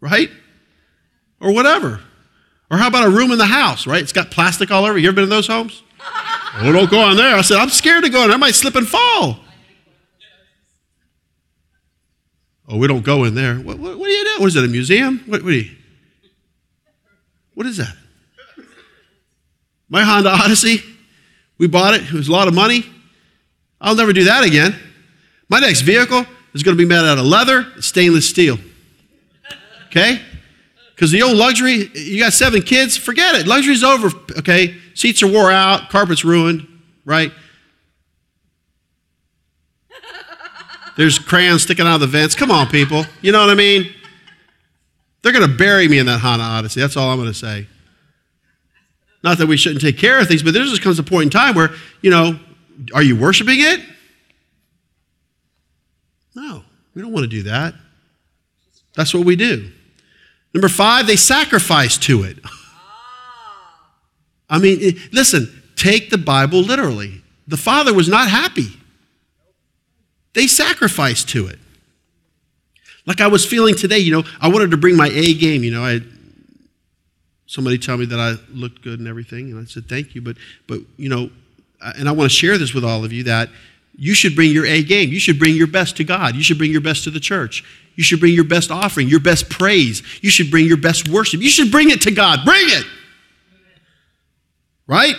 Right? 0.00 0.28
Or 1.40 1.52
whatever. 1.52 2.00
Or 2.70 2.78
how 2.78 2.88
about 2.88 3.06
a 3.06 3.10
room 3.10 3.30
in 3.30 3.38
the 3.38 3.46
house, 3.46 3.86
right? 3.86 4.02
It's 4.02 4.12
got 4.12 4.30
plastic 4.30 4.70
all 4.70 4.84
over. 4.84 4.98
You 4.98 5.08
ever 5.08 5.14
been 5.14 5.24
in 5.24 5.30
those 5.30 5.46
homes? 5.46 5.82
oh, 6.56 6.72
don't 6.72 6.90
go 6.90 7.00
on 7.00 7.16
there. 7.16 7.36
I 7.36 7.42
said, 7.42 7.58
I'm 7.58 7.70
scared 7.70 8.04
to 8.04 8.10
go 8.10 8.22
in 8.22 8.28
there. 8.28 8.34
I 8.34 8.38
might 8.38 8.54
slip 8.54 8.74
and 8.74 8.86
fall. 8.86 9.38
Oh, 12.66 12.78
we 12.78 12.88
don't 12.88 13.04
go 13.04 13.24
in 13.24 13.34
there. 13.34 13.56
What, 13.56 13.78
what, 13.78 13.98
what 13.98 14.06
do 14.06 14.12
you 14.12 14.24
do? 14.24 14.40
What 14.40 14.46
is 14.48 14.56
it, 14.56 14.64
a 14.64 14.68
museum? 14.68 15.22
What, 15.26 15.44
what, 15.44 15.52
you, 15.52 15.70
what 17.54 17.66
is 17.66 17.76
that? 17.76 17.94
My 19.88 20.02
Honda 20.02 20.30
Odyssey, 20.30 20.82
we 21.58 21.68
bought 21.68 21.94
it. 21.94 22.02
It 22.02 22.12
was 22.12 22.26
a 22.26 22.32
lot 22.32 22.48
of 22.48 22.54
money. 22.54 22.84
I'll 23.80 23.94
never 23.94 24.12
do 24.12 24.24
that 24.24 24.44
again. 24.44 24.74
My 25.48 25.60
next 25.60 25.82
vehicle 25.82 26.24
is 26.54 26.62
going 26.62 26.76
to 26.76 26.82
be 26.82 26.88
made 26.88 27.04
out 27.04 27.18
of 27.18 27.24
leather, 27.24 27.66
stainless 27.80 28.28
steel. 28.28 28.58
Okay? 29.86 30.20
Because 30.94 31.10
the 31.10 31.22
old 31.22 31.36
luxury, 31.36 31.90
you 31.94 32.20
got 32.20 32.32
seven 32.32 32.62
kids, 32.62 32.96
forget 32.96 33.34
it. 33.34 33.46
Luxury's 33.46 33.82
over, 33.82 34.10
okay? 34.38 34.76
Seats 34.94 35.22
are 35.22 35.30
wore 35.30 35.50
out, 35.50 35.90
carpet's 35.90 36.24
ruined, 36.24 36.66
right? 37.04 37.32
There's 40.96 41.18
crayons 41.18 41.62
sticking 41.62 41.86
out 41.86 41.96
of 41.96 42.00
the 42.00 42.06
vents. 42.06 42.36
Come 42.36 42.52
on, 42.52 42.68
people. 42.68 43.04
You 43.20 43.32
know 43.32 43.40
what 43.40 43.50
I 43.50 43.54
mean? 43.54 43.92
They're 45.22 45.32
going 45.32 45.48
to 45.48 45.56
bury 45.56 45.88
me 45.88 45.98
in 45.98 46.06
that 46.06 46.20
Honda 46.20 46.44
Odyssey. 46.44 46.80
That's 46.80 46.96
all 46.96 47.10
I'm 47.10 47.18
going 47.18 47.28
to 47.28 47.34
say. 47.34 47.66
Not 49.24 49.38
that 49.38 49.46
we 49.46 49.56
shouldn't 49.56 49.80
take 49.80 49.98
care 49.98 50.20
of 50.20 50.28
things, 50.28 50.42
but 50.42 50.54
there 50.54 50.62
just 50.64 50.82
comes 50.82 50.98
a 50.98 51.02
point 51.02 51.24
in 51.24 51.30
time 51.30 51.54
where, 51.54 51.70
you 52.02 52.10
know, 52.10 52.38
are 52.94 53.02
you 53.02 53.16
worshiping 53.16 53.56
it? 53.58 53.80
No, 56.34 56.62
we 56.94 57.02
don't 57.02 57.12
want 57.12 57.24
to 57.24 57.28
do 57.30 57.44
that. 57.44 57.74
That's 58.94 59.14
what 59.14 59.24
we 59.24 59.36
do. 59.36 59.70
Number 60.52 60.68
five, 60.68 61.06
they 61.06 61.16
sacrifice 61.16 61.98
to 61.98 62.22
it. 62.22 62.38
Ah. 62.44 63.90
I 64.50 64.58
mean, 64.58 65.00
listen, 65.12 65.62
take 65.76 66.10
the 66.10 66.18
Bible 66.18 66.60
literally. 66.60 67.22
The 67.46 67.56
Father 67.56 67.92
was 67.92 68.08
not 68.08 68.28
happy. 68.28 68.68
They 70.34 70.46
sacrificed 70.46 71.28
to 71.30 71.46
it. 71.46 71.58
Like 73.06 73.20
I 73.20 73.26
was 73.26 73.44
feeling 73.44 73.74
today, 73.74 73.98
you 73.98 74.12
know, 74.12 74.24
I 74.40 74.48
wanted 74.48 74.70
to 74.70 74.76
bring 74.76 74.96
my 74.96 75.08
A 75.08 75.34
game. 75.34 75.62
You 75.62 75.72
know, 75.72 75.84
I 75.84 76.00
somebody 77.46 77.78
tell 77.78 77.96
me 77.96 78.06
that 78.06 78.18
I 78.18 78.34
looked 78.52 78.82
good 78.82 78.98
and 78.98 79.08
everything, 79.08 79.50
and 79.50 79.60
I 79.60 79.64
said 79.64 79.88
thank 79.88 80.14
you. 80.14 80.22
But 80.22 80.36
but 80.66 80.80
you 80.96 81.08
know, 81.08 81.30
and 81.80 82.08
I 82.08 82.12
want 82.12 82.30
to 82.30 82.34
share 82.34 82.56
this 82.58 82.72
with 82.72 82.84
all 82.84 83.04
of 83.04 83.12
you 83.12 83.24
that 83.24 83.50
you 83.96 84.14
should 84.14 84.34
bring 84.34 84.50
your 84.50 84.66
A 84.66 84.82
game. 84.82 85.10
You 85.10 85.20
should 85.20 85.38
bring 85.38 85.54
your 85.54 85.66
best 85.66 85.96
to 85.98 86.04
God. 86.04 86.34
You 86.34 86.42
should 86.42 86.58
bring 86.58 86.72
your 86.72 86.80
best 86.80 87.04
to 87.04 87.10
the 87.10 87.20
church. 87.20 87.64
You 87.94 88.02
should 88.02 88.20
bring 88.20 88.34
your 88.34 88.44
best 88.44 88.70
offering, 88.70 89.08
your 89.08 89.20
best 89.20 89.48
praise. 89.48 90.02
You 90.20 90.30
should 90.30 90.50
bring 90.50 90.66
your 90.66 90.76
best 90.76 91.08
worship. 91.08 91.40
You 91.40 91.50
should 91.50 91.70
bring 91.70 91.90
it 91.90 92.02
to 92.02 92.10
God. 92.10 92.40
Bring 92.44 92.66
it. 92.66 92.84
Right? 94.86 95.14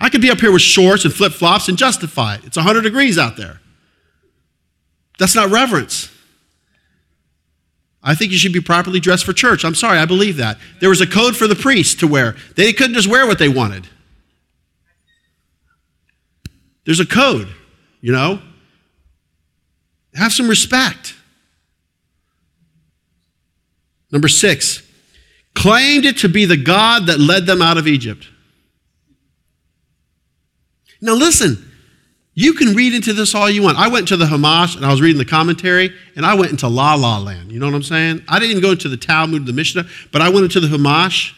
I 0.00 0.08
could 0.08 0.22
be 0.22 0.30
up 0.30 0.40
here 0.40 0.52
with 0.52 0.62
shorts 0.62 1.04
and 1.04 1.12
flip 1.12 1.32
flops 1.32 1.68
and 1.68 1.78
justify 1.78 2.36
it. 2.36 2.44
It's 2.44 2.56
100 2.56 2.82
degrees 2.82 3.18
out 3.18 3.36
there. 3.36 3.60
That's 5.18 5.34
not 5.34 5.50
reverence. 5.50 6.10
I 8.02 8.14
think 8.14 8.32
you 8.32 8.38
should 8.38 8.52
be 8.52 8.60
properly 8.60 9.00
dressed 9.00 9.24
for 9.24 9.32
church. 9.32 9.64
I'm 9.64 9.74
sorry, 9.74 9.98
I 9.98 10.04
believe 10.04 10.36
that. 10.36 10.58
There 10.80 10.90
was 10.90 11.00
a 11.00 11.06
code 11.06 11.36
for 11.36 11.46
the 11.46 11.54
priests 11.54 11.94
to 11.96 12.06
wear, 12.06 12.36
they 12.56 12.72
couldn't 12.72 12.94
just 12.94 13.08
wear 13.08 13.26
what 13.26 13.38
they 13.38 13.48
wanted. 13.48 13.88
There's 16.84 17.00
a 17.00 17.06
code, 17.06 17.48
you 18.04 18.12
know? 18.12 18.38
Have 20.14 20.30
some 20.30 20.46
respect. 20.46 21.14
Number 24.12 24.28
six, 24.28 24.82
claimed 25.54 26.04
it 26.04 26.18
to 26.18 26.28
be 26.28 26.44
the 26.44 26.58
God 26.58 27.06
that 27.06 27.18
led 27.18 27.46
them 27.46 27.62
out 27.62 27.78
of 27.78 27.88
Egypt. 27.88 28.28
Now, 31.00 31.14
listen, 31.14 31.66
you 32.34 32.52
can 32.52 32.74
read 32.74 32.92
into 32.92 33.14
this 33.14 33.34
all 33.34 33.48
you 33.48 33.62
want. 33.62 33.78
I 33.78 33.88
went 33.88 34.08
to 34.08 34.18
the 34.18 34.26
Chumash 34.26 34.76
and 34.76 34.84
I 34.84 34.90
was 34.90 35.00
reading 35.00 35.16
the 35.16 35.24
commentary, 35.24 35.90
and 36.14 36.26
I 36.26 36.34
went 36.34 36.50
into 36.50 36.68
La 36.68 36.96
La 36.96 37.16
Land. 37.16 37.50
You 37.50 37.58
know 37.58 37.64
what 37.64 37.74
I'm 37.74 37.82
saying? 37.82 38.22
I 38.28 38.38
didn't 38.38 38.50
even 38.50 38.62
go 38.62 38.72
into 38.72 38.90
the 38.90 38.98
Talmud, 38.98 39.46
the 39.46 39.54
Mishnah, 39.54 39.86
but 40.12 40.20
I 40.20 40.28
went 40.28 40.44
into 40.44 40.60
the 40.60 40.68
Chumash 40.68 41.32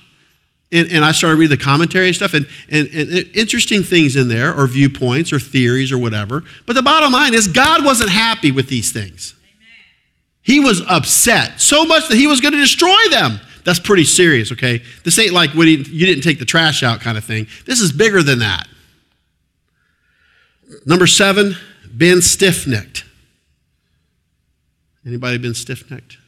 and, 0.72 0.90
and 0.90 1.04
I 1.04 1.12
started 1.12 1.38
reading 1.38 1.56
the 1.56 1.64
commentary 1.64 2.08
and 2.08 2.16
stuff, 2.16 2.34
and, 2.34 2.46
and, 2.70 2.88
and 2.88 3.10
interesting 3.34 3.82
things 3.82 4.16
in 4.16 4.28
there, 4.28 4.52
or 4.52 4.66
viewpoints, 4.66 5.32
or 5.32 5.38
theories, 5.38 5.92
or 5.92 5.98
whatever. 5.98 6.42
But 6.66 6.74
the 6.74 6.82
bottom 6.82 7.12
line 7.12 7.34
is, 7.34 7.46
God 7.46 7.84
wasn't 7.84 8.10
happy 8.10 8.50
with 8.50 8.68
these 8.68 8.92
things. 8.92 9.34
He 10.42 10.60
was 10.60 10.82
upset 10.88 11.60
so 11.60 11.84
much 11.84 12.08
that 12.08 12.16
he 12.16 12.26
was 12.26 12.40
going 12.40 12.52
to 12.52 12.60
destroy 12.60 13.08
them. 13.10 13.40
That's 13.64 13.80
pretty 13.80 14.04
serious, 14.04 14.52
okay? 14.52 14.82
This 15.02 15.18
ain't 15.18 15.32
like 15.32 15.50
when 15.50 15.66
he, 15.66 15.76
you 15.76 16.06
didn't 16.06 16.22
take 16.22 16.38
the 16.38 16.44
trash 16.44 16.82
out 16.84 17.00
kind 17.00 17.18
of 17.18 17.24
thing. 17.24 17.48
This 17.64 17.80
is 17.80 17.90
bigger 17.90 18.22
than 18.22 18.38
that. 18.38 18.68
Number 20.84 21.06
seven, 21.06 21.56
been 21.96 22.22
stiff-necked. 22.22 23.04
Anybody 25.04 25.38
been 25.38 25.54
stiff-necked? 25.54 26.18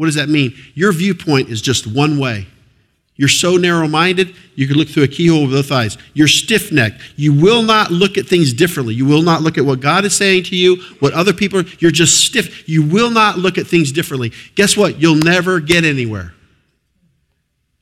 What 0.00 0.06
does 0.06 0.14
that 0.14 0.30
mean? 0.30 0.54
Your 0.72 0.92
viewpoint 0.92 1.50
is 1.50 1.60
just 1.60 1.86
one 1.86 2.18
way. 2.18 2.46
You're 3.16 3.28
so 3.28 3.58
narrow 3.58 3.86
minded, 3.86 4.34
you 4.54 4.66
can 4.66 4.78
look 4.78 4.88
through 4.88 5.02
a 5.02 5.08
keyhole 5.08 5.42
with 5.42 5.50
both 5.50 5.70
eyes. 5.70 5.98
You're 6.14 6.26
stiff 6.26 6.72
necked. 6.72 7.02
You 7.16 7.34
will 7.34 7.62
not 7.62 7.90
look 7.90 8.16
at 8.16 8.24
things 8.24 8.54
differently. 8.54 8.94
You 8.94 9.04
will 9.04 9.20
not 9.20 9.42
look 9.42 9.58
at 9.58 9.66
what 9.66 9.80
God 9.80 10.06
is 10.06 10.16
saying 10.16 10.44
to 10.44 10.56
you, 10.56 10.76
what 11.00 11.12
other 11.12 11.34
people 11.34 11.60
are. 11.60 11.64
You're 11.80 11.90
just 11.90 12.24
stiff. 12.24 12.66
You 12.66 12.82
will 12.82 13.10
not 13.10 13.36
look 13.36 13.58
at 13.58 13.66
things 13.66 13.92
differently. 13.92 14.32
Guess 14.54 14.74
what? 14.74 15.02
You'll 15.02 15.16
never 15.16 15.60
get 15.60 15.84
anywhere. 15.84 16.32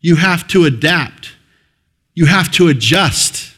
You 0.01 0.17
have 0.17 0.49
to 0.49 0.65
adapt, 0.65 1.37
you 2.15 2.27
have 2.27 2.51
to 2.55 2.67
adjust. 2.67 3.55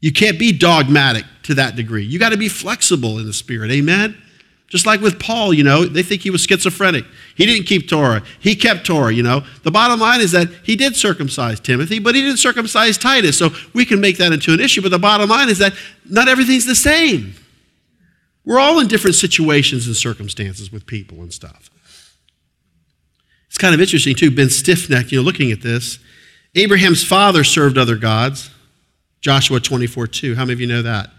You 0.00 0.12
can't 0.12 0.40
be 0.40 0.50
dogmatic 0.50 1.24
to 1.44 1.54
that 1.54 1.76
degree. 1.76 2.04
You 2.04 2.18
got 2.18 2.30
to 2.30 2.36
be 2.36 2.48
flexible 2.48 3.20
in 3.20 3.26
the 3.26 3.32
spirit. 3.32 3.70
Amen? 3.70 4.20
Just 4.70 4.86
like 4.86 5.00
with 5.00 5.18
Paul, 5.18 5.52
you 5.52 5.64
know, 5.64 5.84
they 5.84 6.04
think 6.04 6.22
he 6.22 6.30
was 6.30 6.42
schizophrenic. 6.42 7.04
He 7.34 7.44
didn't 7.44 7.66
keep 7.66 7.88
Torah. 7.88 8.22
He 8.38 8.54
kept 8.54 8.86
Torah, 8.86 9.12
you 9.12 9.24
know. 9.24 9.42
The 9.64 9.70
bottom 9.72 9.98
line 9.98 10.20
is 10.20 10.30
that 10.30 10.48
he 10.62 10.76
did 10.76 10.94
circumcise 10.94 11.58
Timothy, 11.58 11.98
but 11.98 12.14
he 12.14 12.22
didn't 12.22 12.36
circumcise 12.36 12.96
Titus. 12.96 13.36
So 13.36 13.50
we 13.74 13.84
can 13.84 14.00
make 14.00 14.16
that 14.18 14.32
into 14.32 14.54
an 14.54 14.60
issue. 14.60 14.80
But 14.80 14.92
the 14.92 14.98
bottom 14.98 15.28
line 15.28 15.48
is 15.48 15.58
that 15.58 15.74
not 16.08 16.28
everything's 16.28 16.66
the 16.66 16.76
same. 16.76 17.34
We're 18.44 18.60
all 18.60 18.78
in 18.78 18.86
different 18.86 19.16
situations 19.16 19.88
and 19.88 19.96
circumstances 19.96 20.70
with 20.70 20.86
people 20.86 21.20
and 21.20 21.32
stuff. 21.32 21.68
It's 23.48 23.58
kind 23.58 23.74
of 23.74 23.80
interesting, 23.80 24.14
too, 24.14 24.30
been 24.30 24.50
stiff 24.50 24.88
necked, 24.88 25.10
you 25.10 25.18
know, 25.18 25.24
looking 25.24 25.50
at 25.50 25.62
this. 25.62 25.98
Abraham's 26.54 27.02
father 27.02 27.42
served 27.42 27.76
other 27.76 27.96
gods. 27.96 28.50
Joshua 29.20 29.58
24 29.58 30.06
2. 30.06 30.36
How 30.36 30.42
many 30.42 30.52
of 30.52 30.60
you 30.60 30.68
know 30.68 30.82
that? 30.82 31.10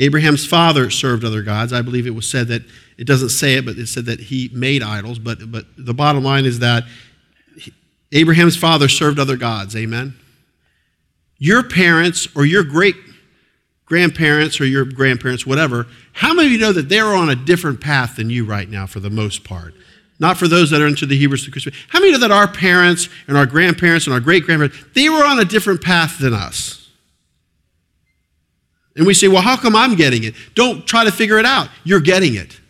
Abraham's 0.00 0.46
father 0.46 0.88
served 0.88 1.24
other 1.24 1.42
gods. 1.42 1.74
I 1.74 1.82
believe 1.82 2.06
it 2.06 2.14
was 2.14 2.26
said 2.26 2.48
that, 2.48 2.62
it 2.96 3.06
doesn't 3.06 3.28
say 3.28 3.54
it, 3.54 3.66
but 3.66 3.76
it 3.76 3.86
said 3.86 4.06
that 4.06 4.18
he 4.18 4.50
made 4.52 4.82
idols. 4.82 5.18
But, 5.18 5.52
but 5.52 5.66
the 5.76 5.92
bottom 5.92 6.24
line 6.24 6.46
is 6.46 6.58
that 6.60 6.84
Abraham's 8.10 8.56
father 8.56 8.88
served 8.88 9.18
other 9.18 9.36
gods. 9.36 9.76
Amen? 9.76 10.14
Your 11.38 11.62
parents 11.62 12.28
or 12.34 12.46
your 12.46 12.64
great 12.64 12.96
grandparents 13.84 14.58
or 14.58 14.64
your 14.64 14.86
grandparents, 14.86 15.46
whatever, 15.46 15.86
how 16.12 16.32
many 16.32 16.46
of 16.46 16.52
you 16.52 16.58
know 16.58 16.72
that 16.72 16.88
they're 16.88 17.14
on 17.14 17.28
a 17.28 17.36
different 17.36 17.80
path 17.80 18.16
than 18.16 18.30
you 18.30 18.44
right 18.44 18.70
now 18.70 18.86
for 18.86 19.00
the 19.00 19.10
most 19.10 19.44
part? 19.44 19.74
Not 20.18 20.38
for 20.38 20.48
those 20.48 20.70
that 20.70 20.80
are 20.80 20.86
into 20.86 21.06
the 21.06 21.16
Hebrews 21.16 21.44
to 21.44 21.50
Christian. 21.50 21.74
How 21.88 22.00
many 22.00 22.12
know 22.12 22.18
that 22.18 22.30
our 22.30 22.48
parents 22.48 23.10
and 23.26 23.36
our 23.36 23.46
grandparents 23.46 24.06
and 24.06 24.14
our 24.14 24.20
great 24.20 24.44
grandparents, 24.44 24.78
they 24.94 25.10
were 25.10 25.24
on 25.24 25.38
a 25.40 25.44
different 25.44 25.82
path 25.82 26.18
than 26.18 26.32
us? 26.32 26.79
And 29.00 29.06
we 29.06 29.14
say, 29.14 29.28
well, 29.28 29.40
how 29.40 29.56
come 29.56 29.74
I'm 29.74 29.94
getting 29.94 30.24
it? 30.24 30.34
Don't 30.54 30.86
try 30.86 31.04
to 31.04 31.10
figure 31.10 31.38
it 31.38 31.46
out. 31.46 31.70
You're 31.84 32.00
getting 32.00 32.34
it. 32.34 32.60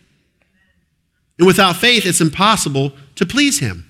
And 1.38 1.44
without 1.44 1.74
faith, 1.74 2.06
it's 2.06 2.20
impossible 2.20 2.92
to 3.16 3.26
please 3.26 3.58
Him. 3.58 3.84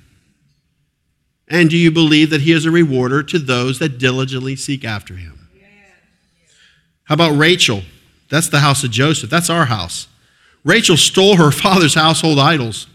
And 1.48 1.68
do 1.68 1.76
you 1.76 1.90
believe 1.90 2.30
that 2.30 2.40
He 2.40 2.52
is 2.52 2.64
a 2.64 2.70
rewarder 2.70 3.22
to 3.24 3.38
those 3.38 3.78
that 3.80 3.98
diligently 3.98 4.56
seek 4.56 4.86
after 4.86 5.16
Him? 5.16 5.50
How 7.04 7.14
about 7.14 7.36
Rachel? 7.36 7.82
That's 8.30 8.48
the 8.48 8.60
house 8.60 8.84
of 8.84 8.90
Joseph. 8.90 9.28
That's 9.28 9.50
our 9.50 9.66
house. 9.66 10.08
Rachel 10.64 10.96
stole 10.96 11.36
her 11.36 11.50
father's 11.50 11.94
household 11.94 12.38
idols. 12.38 12.86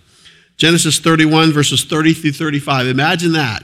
Genesis 0.57 0.97
31, 0.97 1.51
verses 1.51 1.83
30 1.83 2.15
through 2.15 2.31
35. 2.31 2.87
Imagine 2.87 3.33
that. 3.33 3.63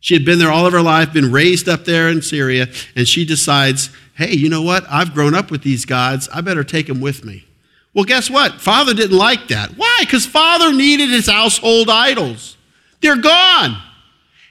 She 0.00 0.14
had 0.14 0.24
been 0.24 0.40
there 0.40 0.50
all 0.50 0.66
of 0.66 0.72
her 0.72 0.82
life, 0.82 1.12
been 1.12 1.30
raised 1.30 1.68
up 1.68 1.84
there 1.84 2.08
in 2.08 2.22
Syria, 2.22 2.66
and 2.96 3.06
she 3.06 3.24
decides, 3.24 3.90
hey, 4.20 4.36
you 4.36 4.50
know 4.50 4.60
what? 4.60 4.84
I've 4.90 5.14
grown 5.14 5.34
up 5.34 5.50
with 5.50 5.62
these 5.62 5.86
gods. 5.86 6.28
I 6.30 6.42
better 6.42 6.62
take 6.62 6.86
them 6.86 7.00
with 7.00 7.24
me. 7.24 7.46
Well, 7.94 8.04
guess 8.04 8.28
what? 8.28 8.60
Father 8.60 8.92
didn't 8.92 9.16
like 9.16 9.48
that. 9.48 9.70
Why? 9.78 9.96
Because 10.00 10.26
father 10.26 10.74
needed 10.74 11.08
his 11.08 11.26
household 11.26 11.88
idols. 11.88 12.58
They're 13.00 13.16
gone. 13.16 13.80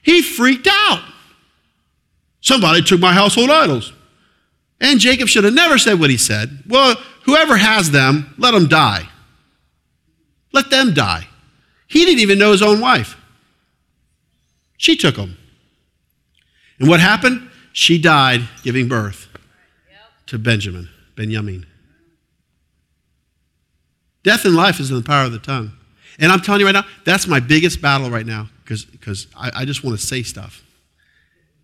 He 0.02 0.24
freaked 0.24 0.68
out. 0.70 1.04
Somebody 2.42 2.82
took 2.82 3.00
my 3.00 3.14
household 3.14 3.52
idols. 3.52 3.94
And 4.82 5.00
Jacob 5.00 5.28
should 5.28 5.44
have 5.44 5.54
never 5.54 5.78
said 5.78 6.00
what 6.00 6.10
he 6.10 6.18
said. 6.18 6.64
Well, 6.68 6.96
whoever 7.26 7.56
has 7.56 7.92
them, 7.92 8.34
let 8.40 8.52
them 8.52 8.68
die. 8.68 9.08
Let 10.52 10.72
them 10.72 10.96
die. 10.96 11.28
He 11.86 12.06
didn't 12.06 12.22
even 12.22 12.40
know 12.40 12.52
his 12.52 12.64
own 12.64 12.82
wife. 12.82 13.18
She 14.78 14.96
took 14.96 15.16
them. 15.16 15.38
And 16.80 16.90
what 16.90 17.00
happened? 17.00 17.52
She 17.72 18.02
died 18.02 18.50
giving 18.64 18.88
birth 18.88 19.29
to 20.30 20.38
Benjamin, 20.38 20.88
Benjamin. 21.16 21.66
Death 24.24 24.46
and 24.46 24.56
life 24.56 24.80
is 24.80 24.92
in 24.92 24.98
the 24.98 25.04
power 25.04 25.26
of 25.26 25.32
the 25.32 25.40
tongue. 25.40 25.72
And 26.20 26.32
I'm 26.32 26.40
telling 26.40 26.60
you 26.60 26.68
right 26.68 26.74
now, 26.74 26.86
that's 27.04 27.26
my 27.26 27.40
biggest 27.40 27.82
battle 27.82 28.12
right 28.12 28.26
now 28.26 28.48
because 28.64 29.26
I, 29.36 29.52
I, 29.56 29.66
just 29.66 29.84
want 29.84 30.00
to 30.00 30.06
say 30.06 30.22
stuff. 30.22 30.64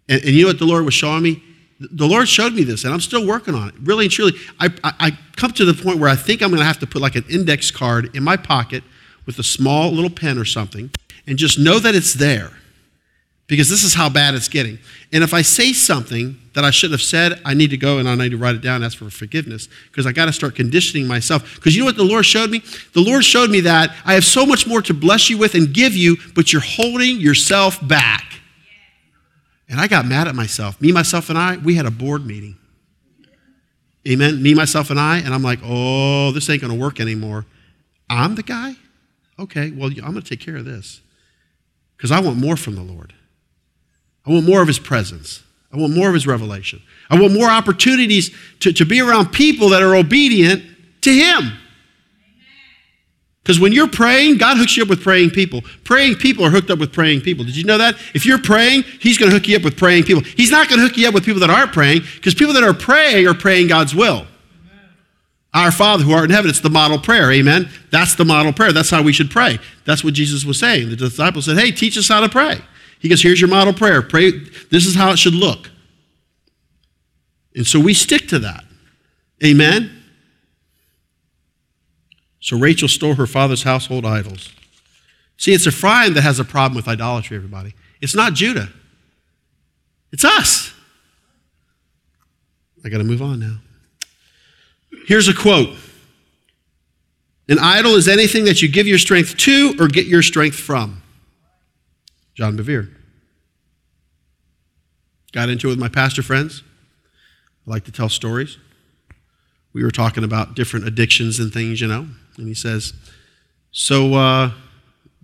And, 0.10 0.20
and, 0.24 0.32
you 0.32 0.44
know 0.44 0.50
what 0.50 0.58
the 0.58 0.66
Lord 0.66 0.84
was 0.84 0.96
showing 0.96 1.22
me? 1.22 1.44
The 1.80 2.08
Lord 2.08 2.28
showed 2.28 2.54
me 2.54 2.64
this, 2.64 2.86
and 2.86 2.94
I'm 2.94 3.02
still 3.02 3.28
working 3.28 3.54
on 3.54 3.68
it. 3.68 3.76
Really 3.84 4.06
and 4.06 4.12
truly, 4.12 4.34
I, 4.60 4.70
I, 4.84 4.94
I 5.00 5.18
come 5.36 5.52
to 5.52 5.66
the 5.66 5.74
point 5.74 6.00
where 6.00 6.10
I 6.10 6.16
think 6.16 6.42
I'm 6.42 6.50
going 6.50 6.62
to 6.62 6.66
have 6.66 6.80
to 6.80 6.88
put 6.88 7.02
like 7.02 7.16
an 7.16 7.26
index 7.30 7.70
card 7.70 8.16
in 8.16 8.24
my 8.24 8.38
pocket 8.38 8.84
with 9.28 9.38
a 9.38 9.44
small 9.44 9.92
little 9.92 10.10
pen 10.10 10.40
or 10.40 10.46
something 10.46 10.90
and 11.28 11.38
just 11.38 11.60
know 11.60 11.78
that 11.78 11.94
it's 11.94 12.14
there 12.14 12.52
because 13.48 13.70
this 13.70 13.84
is 13.84 13.94
how 13.94 14.10
bad 14.10 14.34
it's 14.34 14.48
getting. 14.48 14.80
And 15.14 15.24
if 15.24 15.34
I 15.34 15.44
say 15.44 15.72
something 15.72 16.40
that 16.54 16.64
I 16.64 16.72
shouldn't 16.72 17.00
have 17.00 17.06
said, 17.06 17.40
I 17.46 17.54
need 17.54 17.70
to 17.70 17.78
go 17.78 18.00
and 18.00 18.10
I 18.10 18.16
need 18.16 18.32
to 18.32 18.38
write 18.38 18.56
it 18.56 18.62
down 18.62 18.84
ask 18.84 18.98
for 18.98 19.10
forgiveness 19.10 19.68
because 19.92 20.08
I 20.08 20.12
got 20.12 20.26
to 20.26 20.34
start 20.34 20.56
conditioning 20.56 21.08
myself. 21.08 21.56
Because 21.56 21.76
you 21.76 21.82
know 21.82 21.86
what 21.86 21.98
the 21.98 22.04
Lord 22.04 22.26
showed 22.26 22.50
me? 22.50 22.64
The 22.94 23.02
Lord 23.02 23.24
showed 23.24 23.52
me 23.52 23.62
that 23.62 23.96
I 24.04 24.16
have 24.16 24.26
so 24.26 24.46
much 24.46 24.66
more 24.66 24.82
to 24.82 24.94
bless 24.94 25.30
you 25.30 25.38
with 25.38 25.54
and 25.54 25.72
give 25.74 25.96
you, 25.96 26.18
but 26.34 26.52
you're 26.52 26.62
holding 26.62 27.20
yourself 27.20 27.86
back. 27.88 28.24
And 29.70 29.80
I 29.80 29.88
got 29.88 30.06
mad 30.06 30.28
at 30.28 30.36
myself. 30.36 30.80
Me, 30.82 30.92
myself, 30.92 31.30
and 31.30 31.38
I, 31.38 31.58
we 31.58 31.76
had 31.76 31.86
a 31.86 31.92
board 31.92 32.26
meeting. 32.26 32.58
Amen. 34.08 34.42
Me, 34.42 34.54
myself, 34.54 34.92
and 34.92 35.00
I, 35.00 35.18
and 35.18 35.34
I'm 35.34 35.42
like, 35.42 35.60
oh, 35.64 36.32
this 36.32 36.50
ain't 36.50 36.62
going 36.62 36.74
to 36.74 36.80
work 36.80 37.00
anymore. 37.00 37.46
I'm 38.10 38.36
the 38.36 38.44
guy? 38.44 38.76
Okay, 39.38 39.72
well, 39.72 39.90
I'm 39.90 40.12
going 40.12 40.22
to 40.22 40.30
take 40.30 40.40
care 40.40 40.56
of 40.56 40.66
this 40.66 41.02
because 41.98 42.12
I 42.12 42.20
want 42.20 42.38
more 42.38 42.56
from 42.56 42.76
the 42.76 42.84
Lord. 42.84 43.14
I 44.26 44.32
want 44.32 44.46
more 44.46 44.62
of 44.62 44.68
his 44.68 44.80
presence. 44.80 45.44
I 45.72 45.78
want 45.78 45.94
more 45.94 46.08
of 46.08 46.14
his 46.14 46.26
revelation. 46.26 46.82
I 47.10 47.20
want 47.20 47.34
more 47.34 47.50
opportunities 47.50 48.36
to, 48.62 48.74
to 48.74 48.86
be 48.86 49.02
around 49.02 49.32
people 49.32 49.70
that 49.70 49.84
are 49.84 49.96
obedient 49.96 50.64
to 51.02 51.14
him. 51.14 51.52
Because 53.46 53.60
when 53.60 53.74
you're 53.74 53.88
praying, 53.88 54.38
God 54.38 54.58
hooks 54.58 54.76
you 54.76 54.82
up 54.82 54.90
with 54.90 55.04
praying 55.04 55.30
people. 55.30 55.62
Praying 55.84 56.16
people 56.16 56.44
are 56.46 56.50
hooked 56.50 56.72
up 56.72 56.80
with 56.80 56.92
praying 56.92 57.22
people. 57.22 57.46
Did 57.46 57.56
you 57.56 57.64
know 57.64 57.78
that? 57.78 57.96
If 58.16 58.26
you're 58.26 58.42
praying, 58.42 58.82
He's 59.00 59.20
going 59.20 59.30
to 59.30 59.38
hook 59.38 59.48
you 59.48 59.56
up 59.56 59.64
with 59.64 59.78
praying 59.78 60.06
people. 60.06 60.24
He's 60.24 60.50
not 60.50 60.68
going 60.68 60.82
to 60.82 60.88
hook 60.88 60.98
you 60.98 61.08
up 61.08 61.14
with 61.14 61.26
people 61.26 61.42
that 61.42 61.52
aren't 61.52 61.72
praying, 61.72 62.02
because 62.16 62.34
people 62.34 62.56
that 62.56 62.64
are 62.64 62.74
praying 62.74 63.28
are 63.28 63.36
praying 63.36 63.68
God's 63.68 63.94
will. 63.94 64.26
Our 65.54 65.72
Father 65.72 66.04
who 66.04 66.12
art 66.12 66.26
in 66.26 66.32
heaven, 66.32 66.50
it's 66.50 66.60
the 66.60 66.72
model 66.72 66.98
prayer. 66.98 67.32
Amen. 67.32 67.70
That's 67.92 68.16
the 68.16 68.26
model 68.26 68.52
prayer. 68.52 68.74
That's 68.74 68.90
how 68.90 69.04
we 69.04 69.14
should 69.14 69.30
pray. 69.30 69.60
That's 69.86 70.04
what 70.04 70.16
Jesus 70.16 70.44
was 70.44 70.58
saying. 70.58 70.90
The 70.90 70.96
disciples 70.96 71.46
said, 71.46 71.58
Hey, 71.58 71.72
teach 71.72 72.00
us 72.00 72.08
how 72.08 72.22
to 72.22 72.30
pray. 72.30 72.62
He 73.00 73.10
goes, 73.10 73.22
Here's 73.22 73.40
your 73.40 73.50
model 73.50 73.74
prayer. 73.74 74.02
Pray. 74.02 74.32
This 74.72 74.86
is 74.86 74.96
how 74.96 75.12
it 75.12 75.18
should 75.18 75.36
look. 75.36 75.70
And 77.56 77.66
so 77.66 77.80
we 77.80 77.94
stick 77.94 78.28
to 78.30 78.40
that. 78.40 78.66
Amen. 79.44 80.04
So 82.40 82.58
Rachel 82.58 82.88
stole 82.88 83.16
her 83.16 83.26
father's 83.26 83.64
household 83.64 84.06
idols. 84.06 84.52
See, 85.38 85.54
it's 85.54 85.66
Ephraim 85.66 86.14
that 86.14 86.22
has 86.22 86.40
a 86.40 86.46
problem 86.46 86.76
with 86.76 86.88
idolatry, 86.88 87.36
everybody. 87.36 87.74
It's 88.02 88.16
not 88.16 88.34
Judah, 88.34 88.70
it's 90.12 90.24
us. 90.24 90.74
I 92.84 92.90
got 92.90 93.00
to 93.00 93.04
move 93.04 93.24
on 93.24 93.40
now. 93.40 93.58
Here's 95.08 95.28
a 95.28 95.34
quote 95.34 95.76
An 97.50 97.58
idol 97.60 97.96
is 97.96 98.08
anything 98.08 98.46
that 98.46 98.62
you 98.62 98.70
give 98.70 98.86
your 98.86 99.00
strength 99.00 99.38
to 99.38 99.76
or 99.80 99.88
get 99.88 100.06
your 100.06 100.22
strength 100.22 100.58
from. 100.58 101.02
John 102.36 102.58
Bevere. 102.58 102.94
Got 105.32 105.50
into 105.50 105.68
it 105.68 105.72
with 105.72 105.80
my 105.80 105.90
pastor 105.90 106.22
friends. 106.22 106.64
I 107.68 107.72
like 107.72 107.86
to 107.86 107.92
tell 107.92 108.10
stories. 108.10 108.58
We 109.74 109.84
were 109.84 109.92
talking 109.92 110.24
about 110.24 110.56
different 110.56 110.88
addictions 110.88 111.40
and 111.40 111.52
things, 111.52 111.82
you 111.82 111.88
know. 111.88 112.08
And 112.38 112.48
he 112.48 112.54
says, 112.54 112.94
So, 113.72 114.14
uh, 114.14 114.52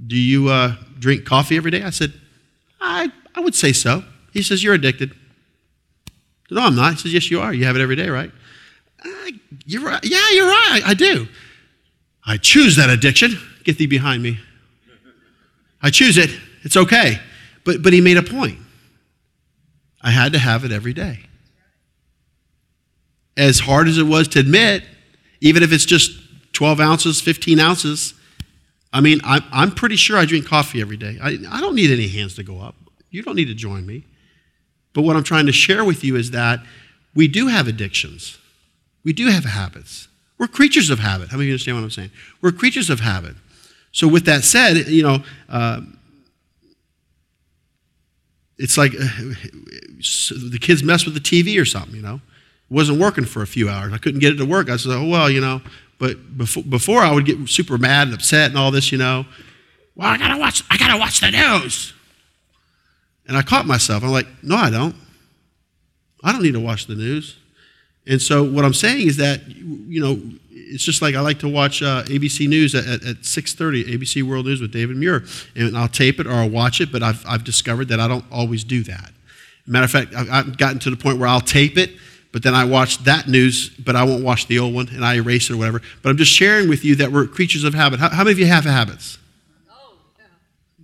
do 0.05 0.17
you 0.17 0.49
uh, 0.49 0.75
drink 0.99 1.25
coffee 1.25 1.55
every 1.55 1.71
day? 1.71 1.83
I 1.83 1.91
said, 1.91 2.13
I, 2.81 3.11
I 3.35 3.39
would 3.39 3.55
say 3.55 3.71
so. 3.71 4.03
He 4.33 4.41
says, 4.41 4.63
You're 4.63 4.73
addicted. 4.73 5.11
Said, 6.49 6.55
no, 6.55 6.61
I'm 6.61 6.75
not. 6.75 6.93
He 6.93 6.99
says, 6.99 7.13
Yes, 7.13 7.31
you 7.31 7.39
are. 7.39 7.53
You 7.53 7.65
have 7.65 7.75
it 7.75 7.81
every 7.81 7.95
day, 7.95 8.09
right? 8.09 8.31
Uh, 9.03 9.31
you're 9.65 9.83
right. 9.83 10.03
Yeah, 10.03 10.29
you're 10.31 10.47
right. 10.47 10.81
I, 10.85 10.89
I 10.89 10.93
do. 10.93 11.27
I 12.25 12.37
choose 12.37 12.75
that 12.75 12.89
addiction. 12.89 13.39
Get 13.63 13.77
thee 13.77 13.87
behind 13.87 14.21
me. 14.21 14.39
I 15.81 15.89
choose 15.89 16.17
it. 16.17 16.29
It's 16.63 16.77
okay. 16.77 17.19
But, 17.63 17.83
but 17.83 17.93
he 17.93 18.01
made 18.01 18.17
a 18.17 18.23
point. 18.23 18.57
I 20.01 20.11
had 20.11 20.33
to 20.33 20.39
have 20.39 20.65
it 20.65 20.71
every 20.71 20.93
day. 20.93 21.19
As 23.37 23.59
hard 23.59 23.87
as 23.87 23.97
it 23.97 24.03
was 24.03 24.27
to 24.29 24.39
admit, 24.39 24.83
even 25.39 25.63
if 25.63 25.71
it's 25.71 25.85
just 25.85 26.11
12 26.53 26.79
ounces, 26.79 27.21
15 27.21 27.59
ounces, 27.59 28.13
I 28.93 28.99
mean, 29.01 29.19
I'm, 29.23 29.43
I'm 29.51 29.71
pretty 29.71 29.95
sure 29.95 30.17
I 30.17 30.25
drink 30.25 30.45
coffee 30.45 30.81
every 30.81 30.97
day. 30.97 31.17
I, 31.21 31.37
I 31.49 31.61
don't 31.61 31.75
need 31.75 31.91
any 31.91 32.07
hands 32.07 32.35
to 32.35 32.43
go 32.43 32.59
up. 32.59 32.75
You 33.09 33.23
don't 33.23 33.35
need 33.35 33.47
to 33.47 33.53
join 33.53 33.85
me. 33.85 34.05
But 34.93 35.03
what 35.03 35.15
I'm 35.15 35.23
trying 35.23 35.45
to 35.45 35.51
share 35.51 35.85
with 35.85 36.03
you 36.03 36.15
is 36.15 36.31
that 36.31 36.59
we 37.15 37.27
do 37.27 37.47
have 37.47 37.67
addictions. 37.67 38.37
We 39.03 39.13
do 39.13 39.27
have 39.27 39.45
habits. 39.45 40.07
We're 40.37 40.47
creatures 40.47 40.89
of 40.89 40.99
habit. 40.99 41.29
How 41.29 41.37
many 41.37 41.45
of 41.45 41.47
you 41.47 41.53
understand 41.53 41.77
what 41.77 41.83
I'm 41.83 41.91
saying? 41.91 42.11
We're 42.41 42.51
creatures 42.51 42.89
of 42.89 42.99
habit. 42.99 43.35
So, 43.91 44.07
with 44.07 44.25
that 44.25 44.43
said, 44.43 44.87
you 44.87 45.03
know, 45.03 45.19
uh, 45.49 45.81
it's 48.61 48.77
like 48.77 48.93
uh, 48.93 48.99
the 48.99 50.59
kids 50.61 50.83
mess 50.83 51.03
with 51.03 51.15
the 51.15 51.19
TV 51.19 51.59
or 51.59 51.65
something, 51.65 51.95
you 51.95 52.01
know. 52.03 52.15
It 52.69 52.73
wasn't 52.73 52.99
working 52.99 53.25
for 53.25 53.41
a 53.41 53.47
few 53.47 53.67
hours. 53.67 53.91
I 53.91 53.97
couldn't 53.97 54.19
get 54.19 54.33
it 54.33 54.37
to 54.37 54.45
work. 54.45 54.69
I 54.69 54.77
said, 54.77 54.91
oh, 54.91 55.07
well, 55.07 55.31
you 55.31 55.41
know. 55.41 55.61
But 55.97 56.37
before, 56.37 56.63
before 56.63 56.99
I 56.99 57.11
would 57.11 57.25
get 57.25 57.49
super 57.49 57.79
mad 57.79 58.07
and 58.07 58.13
upset 58.13 58.51
and 58.51 58.59
all 58.59 58.69
this, 58.69 58.91
you 58.91 58.99
know. 58.99 59.25
Well, 59.95 60.07
I 60.07 60.17
gotta 60.17 60.39
watch, 60.39 60.63
I 60.69 60.77
gotta 60.77 60.97
watch 60.97 61.21
the 61.21 61.31
news. 61.31 61.93
And 63.27 63.35
I 63.35 63.41
caught 63.41 63.65
myself. 63.65 64.03
I'm 64.03 64.11
like, 64.11 64.27
no, 64.43 64.55
I 64.55 64.69
don't. 64.69 64.95
I 66.23 66.31
don't 66.31 66.43
need 66.43 66.53
to 66.53 66.59
watch 66.59 66.85
the 66.85 66.95
news. 66.95 67.37
And 68.05 68.21
so 68.21 68.43
what 68.43 68.63
I'm 68.63 68.73
saying 68.75 69.07
is 69.07 69.17
that, 69.17 69.47
you 69.47 70.01
know, 70.01 70.21
it's 70.53 70.83
just 70.83 71.01
like 71.01 71.15
I 71.15 71.21
like 71.21 71.39
to 71.39 71.49
watch 71.49 71.81
uh, 71.81 72.03
ABC 72.03 72.47
News 72.47 72.75
at, 72.75 72.85
at, 72.85 73.03
at 73.05 73.17
6.30, 73.21 73.85
ABC 73.85 74.23
World 74.23 74.45
News 74.45 74.61
with 74.61 74.71
David 74.71 74.97
Muir. 74.97 75.23
And 75.55 75.77
I'll 75.77 75.87
tape 75.87 76.19
it 76.19 76.27
or 76.27 76.33
I'll 76.33 76.49
watch 76.49 76.81
it, 76.81 76.91
but 76.91 77.01
I've, 77.03 77.23
I've 77.27 77.43
discovered 77.43 77.87
that 77.89 77.99
I 77.99 78.07
don't 78.07 78.25
always 78.31 78.63
do 78.63 78.83
that. 78.83 79.11
Matter 79.67 79.85
of 79.85 79.91
fact, 79.91 80.13
I've, 80.13 80.29
I've 80.29 80.57
gotten 80.57 80.79
to 80.79 80.89
the 80.89 80.97
point 80.97 81.17
where 81.17 81.27
I'll 81.27 81.41
tape 81.41 81.77
it, 81.77 81.91
but 82.31 82.43
then 82.43 82.53
I 82.53 82.65
watch 82.65 82.97
that 83.03 83.27
news, 83.27 83.69
but 83.69 83.95
I 83.95 84.03
won't 84.03 84.23
watch 84.23 84.47
the 84.47 84.59
old 84.59 84.73
one, 84.73 84.89
and 84.89 85.05
I 85.05 85.15
erase 85.15 85.49
it 85.49 85.53
or 85.53 85.57
whatever. 85.57 85.81
But 86.01 86.09
I'm 86.09 86.17
just 86.17 86.31
sharing 86.31 86.67
with 86.67 86.83
you 86.83 86.95
that 86.95 87.11
we're 87.11 87.27
creatures 87.27 87.63
of 87.63 87.73
habit. 87.73 87.99
How, 87.99 88.09
how 88.09 88.23
many 88.23 88.31
of 88.31 88.39
you 88.39 88.47
have 88.47 88.63
habits? 88.63 89.17
Oh, 89.69 89.93
yeah. 90.17 90.25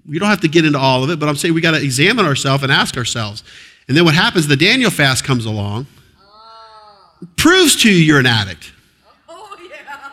We 0.07 0.20
don't 0.20 0.30
have 0.30 0.41
to 0.41 0.47
get 0.47 0.65
into 0.65 0.80
all 0.80 1.03
of 1.03 1.09
it, 1.09 1.20
but 1.20 1.28
I'm 1.28 1.36
saying 1.36 1.53
we 1.53 1.61
got 1.61 1.72
to 1.72 1.84
examine 1.84 2.26
ourselves 2.26 2.63
and 2.63 2.72
ask 2.72 2.97
ourselves. 2.97 3.43
And 3.88 3.95
then 3.95 4.05
what 4.05 4.15
happens, 4.15 4.47
the 4.47 4.57
Daniel 4.57 4.91
fast 4.91 5.24
comes 5.24 5.45
along, 5.45 5.88
Oh, 6.22 7.28
proves 7.38 7.82
to 7.84 7.89
you 7.91 7.97
you're 7.97 8.20
an 8.20 8.26
addict. 8.26 8.74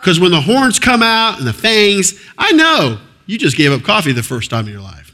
Because 0.04 0.20
when 0.20 0.30
the 0.32 0.42
horns 0.42 0.78
come 0.78 1.02
out 1.02 1.38
and 1.38 1.46
the 1.46 1.52
fangs, 1.54 2.12
I 2.36 2.52
know 2.52 3.00
you 3.24 3.38
just 3.38 3.56
gave 3.56 3.72
up 3.72 3.82
coffee 3.84 4.12
the 4.12 4.22
first 4.22 4.50
time 4.50 4.66
in 4.66 4.72
your 4.74 4.82
life. 4.82 5.12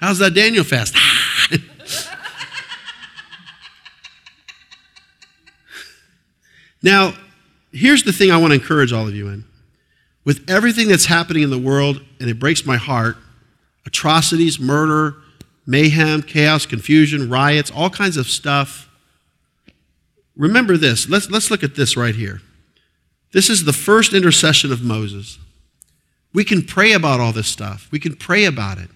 How's 0.00 0.18
that 0.20 0.32
Daniel 0.32 0.62
fast? 0.62 0.94
now, 6.84 7.14
here's 7.72 8.04
the 8.04 8.12
thing 8.12 8.30
I 8.30 8.36
want 8.36 8.52
to 8.52 8.60
encourage 8.60 8.92
all 8.92 9.08
of 9.08 9.14
you 9.16 9.26
in. 9.26 9.44
With 10.24 10.48
everything 10.48 10.86
that's 10.86 11.06
happening 11.06 11.42
in 11.42 11.50
the 11.50 11.58
world, 11.58 12.00
and 12.20 12.30
it 12.30 12.38
breaks 12.38 12.64
my 12.64 12.76
heart 12.76 13.16
atrocities, 13.86 14.60
murder, 14.60 15.16
mayhem, 15.66 16.22
chaos, 16.22 16.64
confusion, 16.64 17.28
riots, 17.28 17.72
all 17.72 17.90
kinds 17.90 18.16
of 18.16 18.28
stuff. 18.28 18.88
Remember 20.40 20.78
this. 20.78 21.06
Let's, 21.06 21.30
let's 21.30 21.50
look 21.50 21.62
at 21.62 21.74
this 21.74 21.98
right 21.98 22.14
here. 22.14 22.40
This 23.32 23.50
is 23.50 23.64
the 23.64 23.74
first 23.74 24.14
intercession 24.14 24.72
of 24.72 24.82
Moses. 24.82 25.38
We 26.32 26.44
can 26.44 26.62
pray 26.62 26.92
about 26.92 27.20
all 27.20 27.32
this 27.32 27.46
stuff. 27.46 27.88
We 27.92 28.00
can 28.00 28.16
pray 28.16 28.46
about 28.46 28.78
it. 28.78 28.88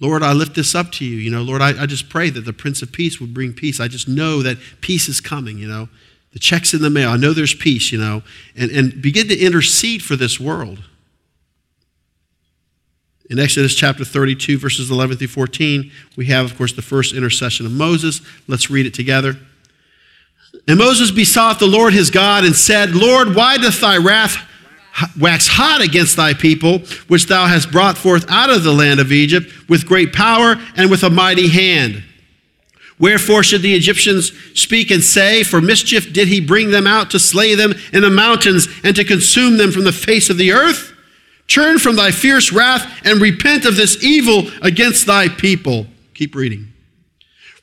Lord, 0.00 0.24
I 0.24 0.32
lift 0.32 0.56
this 0.56 0.74
up 0.74 0.90
to 0.92 1.04
you. 1.04 1.16
You 1.16 1.30
know, 1.30 1.42
Lord, 1.42 1.62
I, 1.62 1.80
I 1.82 1.86
just 1.86 2.08
pray 2.08 2.28
that 2.28 2.40
the 2.40 2.52
Prince 2.52 2.82
of 2.82 2.90
Peace 2.90 3.20
would 3.20 3.32
bring 3.32 3.52
peace. 3.52 3.78
I 3.78 3.86
just 3.86 4.08
know 4.08 4.42
that 4.42 4.58
peace 4.80 5.08
is 5.08 5.20
coming, 5.20 5.58
you 5.58 5.68
know. 5.68 5.88
The 6.32 6.40
check's 6.40 6.74
in 6.74 6.82
the 6.82 6.90
mail. 6.90 7.10
I 7.10 7.16
know 7.18 7.32
there's 7.32 7.54
peace, 7.54 7.92
you 7.92 7.98
know. 7.98 8.24
And, 8.56 8.72
and 8.72 9.00
begin 9.00 9.28
to 9.28 9.38
intercede 9.38 10.02
for 10.02 10.16
this 10.16 10.40
world. 10.40 10.82
In 13.30 13.38
Exodus 13.38 13.76
chapter 13.76 14.04
32, 14.04 14.58
verses 14.58 14.90
11 14.90 15.18
through 15.18 15.28
14, 15.28 15.92
we 16.16 16.26
have, 16.26 16.44
of 16.44 16.58
course, 16.58 16.72
the 16.72 16.82
first 16.82 17.14
intercession 17.14 17.64
of 17.64 17.70
Moses. 17.70 18.20
Let's 18.48 18.68
read 18.70 18.86
it 18.86 18.94
together. 18.94 19.36
And 20.66 20.78
Moses 20.78 21.10
besought 21.10 21.58
the 21.58 21.66
Lord 21.66 21.92
his 21.92 22.10
God 22.10 22.44
and 22.44 22.56
said, 22.56 22.94
Lord, 22.94 23.34
why 23.34 23.58
doth 23.58 23.80
thy 23.80 23.98
wrath 23.98 24.38
wax 25.18 25.48
hot 25.48 25.82
against 25.82 26.16
thy 26.16 26.32
people, 26.32 26.78
which 27.08 27.26
thou 27.26 27.46
hast 27.46 27.70
brought 27.70 27.98
forth 27.98 28.24
out 28.30 28.50
of 28.50 28.64
the 28.64 28.72
land 28.72 29.00
of 29.00 29.12
Egypt 29.12 29.52
with 29.68 29.86
great 29.86 30.12
power 30.12 30.56
and 30.76 30.90
with 30.90 31.02
a 31.02 31.10
mighty 31.10 31.48
hand? 31.48 32.02
Wherefore 32.98 33.42
should 33.42 33.62
the 33.62 33.74
Egyptians 33.74 34.32
speak 34.54 34.90
and 34.90 35.02
say, 35.02 35.42
For 35.42 35.60
mischief 35.60 36.12
did 36.12 36.28
he 36.28 36.40
bring 36.40 36.70
them 36.70 36.86
out 36.86 37.10
to 37.10 37.18
slay 37.18 37.54
them 37.54 37.74
in 37.92 38.02
the 38.02 38.10
mountains 38.10 38.68
and 38.84 38.94
to 38.96 39.04
consume 39.04 39.58
them 39.58 39.72
from 39.72 39.84
the 39.84 39.92
face 39.92 40.30
of 40.30 40.38
the 40.38 40.52
earth? 40.52 40.92
Turn 41.48 41.78
from 41.78 41.96
thy 41.96 42.10
fierce 42.10 42.52
wrath 42.52 43.00
and 43.04 43.20
repent 43.20 43.66
of 43.66 43.76
this 43.76 44.02
evil 44.02 44.48
against 44.62 45.06
thy 45.06 45.28
people. 45.28 45.86
Keep 46.14 46.34
reading. 46.34 46.72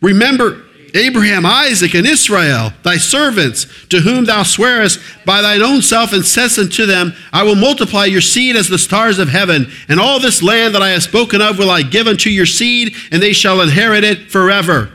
Remember 0.01 0.65
Abraham, 0.93 1.45
Isaac, 1.45 1.93
and 1.93 2.05
Israel, 2.05 2.71
thy 2.83 2.97
servants, 2.97 3.65
to 3.87 3.99
whom 3.99 4.25
thou 4.25 4.43
swearest 4.43 4.99
by 5.25 5.41
thine 5.41 5.61
own 5.61 5.81
self, 5.81 6.13
and 6.13 6.25
saidst 6.25 6.59
unto 6.59 6.85
them, 6.85 7.13
I 7.31 7.43
will 7.43 7.55
multiply 7.55 8.05
your 8.05 8.21
seed 8.21 8.55
as 8.55 8.67
the 8.67 8.77
stars 8.77 9.19
of 9.19 9.29
heaven, 9.29 9.71
and 9.87 9.99
all 9.99 10.19
this 10.19 10.43
land 10.43 10.75
that 10.75 10.81
I 10.81 10.89
have 10.89 11.03
spoken 11.03 11.41
of 11.41 11.57
will 11.57 11.71
I 11.71 11.81
give 11.81 12.07
unto 12.07 12.29
your 12.29 12.45
seed, 12.45 12.93
and 13.11 13.21
they 13.21 13.33
shall 13.33 13.61
inherit 13.61 14.03
it 14.03 14.31
forever. 14.31 14.91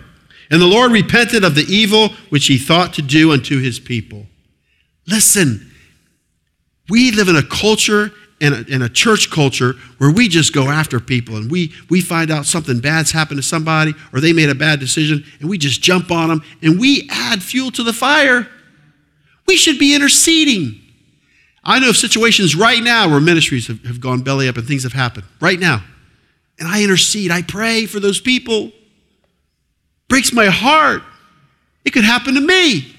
And 0.50 0.60
the 0.60 0.66
Lord 0.66 0.92
repented 0.92 1.44
of 1.44 1.54
the 1.54 1.66
evil 1.68 2.10
which 2.28 2.46
he 2.46 2.58
thought 2.58 2.94
to 2.94 3.02
do 3.02 3.32
unto 3.32 3.60
his 3.60 3.80
people. 3.80 4.26
Listen, 5.06 5.72
we 6.88 7.10
live 7.10 7.28
in 7.28 7.36
a 7.36 7.42
culture 7.42 8.12
in 8.40 8.52
a, 8.52 8.64
in 8.68 8.82
a, 8.82 8.88
church 8.88 9.30
culture 9.30 9.74
where 9.98 10.10
we 10.10 10.28
just 10.28 10.52
go 10.52 10.68
after 10.68 11.00
people 11.00 11.36
and 11.36 11.50
we, 11.50 11.72
we 11.88 12.00
find 12.00 12.30
out 12.30 12.44
something 12.44 12.80
bad's 12.80 13.10
happened 13.10 13.38
to 13.38 13.42
somebody 13.42 13.94
or 14.12 14.20
they 14.20 14.32
made 14.32 14.50
a 14.50 14.54
bad 14.54 14.78
decision 14.78 15.24
and 15.40 15.48
we 15.48 15.56
just 15.56 15.80
jump 15.80 16.10
on 16.10 16.28
them 16.28 16.42
and 16.62 16.78
we 16.78 17.08
add 17.10 17.42
fuel 17.42 17.70
to 17.70 17.82
the 17.82 17.94
fire. 17.94 18.46
We 19.46 19.56
should 19.56 19.78
be 19.78 19.94
interceding. 19.94 20.80
I 21.64 21.80
know 21.80 21.88
of 21.88 21.96
situations 21.96 22.54
right 22.54 22.82
now 22.82 23.08
where 23.08 23.20
ministries 23.20 23.68
have, 23.68 23.82
have 23.84 24.00
gone 24.00 24.22
belly 24.22 24.48
up 24.48 24.56
and 24.56 24.66
things 24.66 24.82
have 24.82 24.92
happened 24.92 25.24
right 25.40 25.58
now. 25.58 25.82
And 26.58 26.68
I 26.68 26.82
intercede, 26.82 27.30
I 27.30 27.42
pray 27.42 27.86
for 27.86 28.00
those 28.00 28.20
people. 28.20 28.70
Breaks 30.08 30.32
my 30.32 30.46
heart. 30.46 31.02
It 31.84 31.92
could 31.92 32.04
happen 32.04 32.34
to 32.34 32.40
me, 32.40 32.96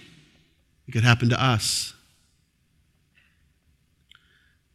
it 0.87 0.91
could 0.91 1.03
happen 1.03 1.29
to 1.29 1.43
us. 1.43 1.93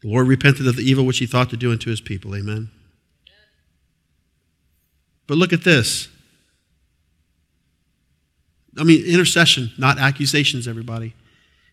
The 0.02 0.08
Lord 0.08 0.26
repented 0.26 0.66
of 0.66 0.76
the 0.76 0.82
evil 0.82 1.06
which 1.06 1.18
he 1.18 1.26
thought 1.26 1.50
to 1.50 1.56
do 1.56 1.70
unto 1.70 1.88
his 1.88 2.00
people. 2.00 2.34
Amen. 2.34 2.70
But 5.26 5.38
look 5.38 5.52
at 5.52 5.64
this. 5.64 6.08
I 8.78 8.84
mean, 8.84 9.04
intercession, 9.04 9.70
not 9.78 9.98
accusations, 9.98 10.66
everybody. 10.66 11.14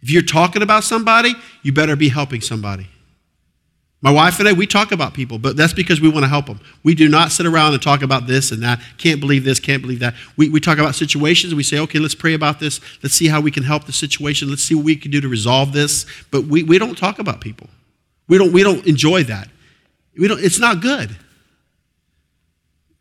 If 0.01 0.11
you're 0.11 0.21
talking 0.21 0.61
about 0.61 0.84
somebody, 0.84 1.34
you 1.63 1.73
better 1.73 1.95
be 1.95 2.09
helping 2.09 2.41
somebody. 2.41 2.88
My 4.01 4.11
wife 4.11 4.39
and 4.39 4.47
I, 4.47 4.53
we 4.53 4.65
talk 4.65 4.93
about 4.93 5.13
people, 5.13 5.39
but 5.39 5.57
that's 5.57 5.73
because 5.73 5.99
we 5.99 6.07
want 6.07 6.23
to 6.23 6.30
help 6.30 6.45
them. 6.45 6.61
We 6.84 6.95
do 6.95 7.09
not 7.09 7.34
sit 7.34 7.45
around 7.45 7.73
and 7.73 7.82
talk 7.82 8.01
about 8.01 8.27
this 8.27 8.51
and 8.51 8.63
that. 8.63 8.80
Can't 8.97 9.19
believe 9.19 9.43
this, 9.43 9.59
can't 9.59 9.82
believe 9.82 9.99
that. 9.99 10.15
We, 10.38 10.47
we 10.47 10.61
talk 10.61 10.77
about 10.77 10.95
situations. 10.95 11.53
We 11.53 11.63
say, 11.63 11.80
okay, 11.80 11.99
let's 11.99 12.15
pray 12.15 12.34
about 12.34 12.61
this. 12.61 12.80
Let's 13.03 13.15
see 13.15 13.27
how 13.27 13.41
we 13.41 13.51
can 13.51 13.63
help 13.63 13.86
the 13.86 13.91
situation. 13.91 14.49
Let's 14.49 14.63
see 14.63 14.75
what 14.75 14.86
we 14.86 14.95
can 14.95 15.11
do 15.11 15.19
to 15.19 15.27
resolve 15.27 15.73
this. 15.73 16.05
But 16.32 16.45
we, 16.45 16.63
we 16.63 16.77
don't 16.77 16.97
talk 16.97 17.19
about 17.19 17.41
people. 17.41 17.67
We 18.30 18.38
don't, 18.38 18.53
we 18.53 18.63
don't 18.63 18.86
enjoy 18.88 19.23
that. 19.23 19.49
We 20.17 20.27
don't, 20.27 20.39
it's 20.39 20.59
not 20.59 20.82
good. 20.82 21.17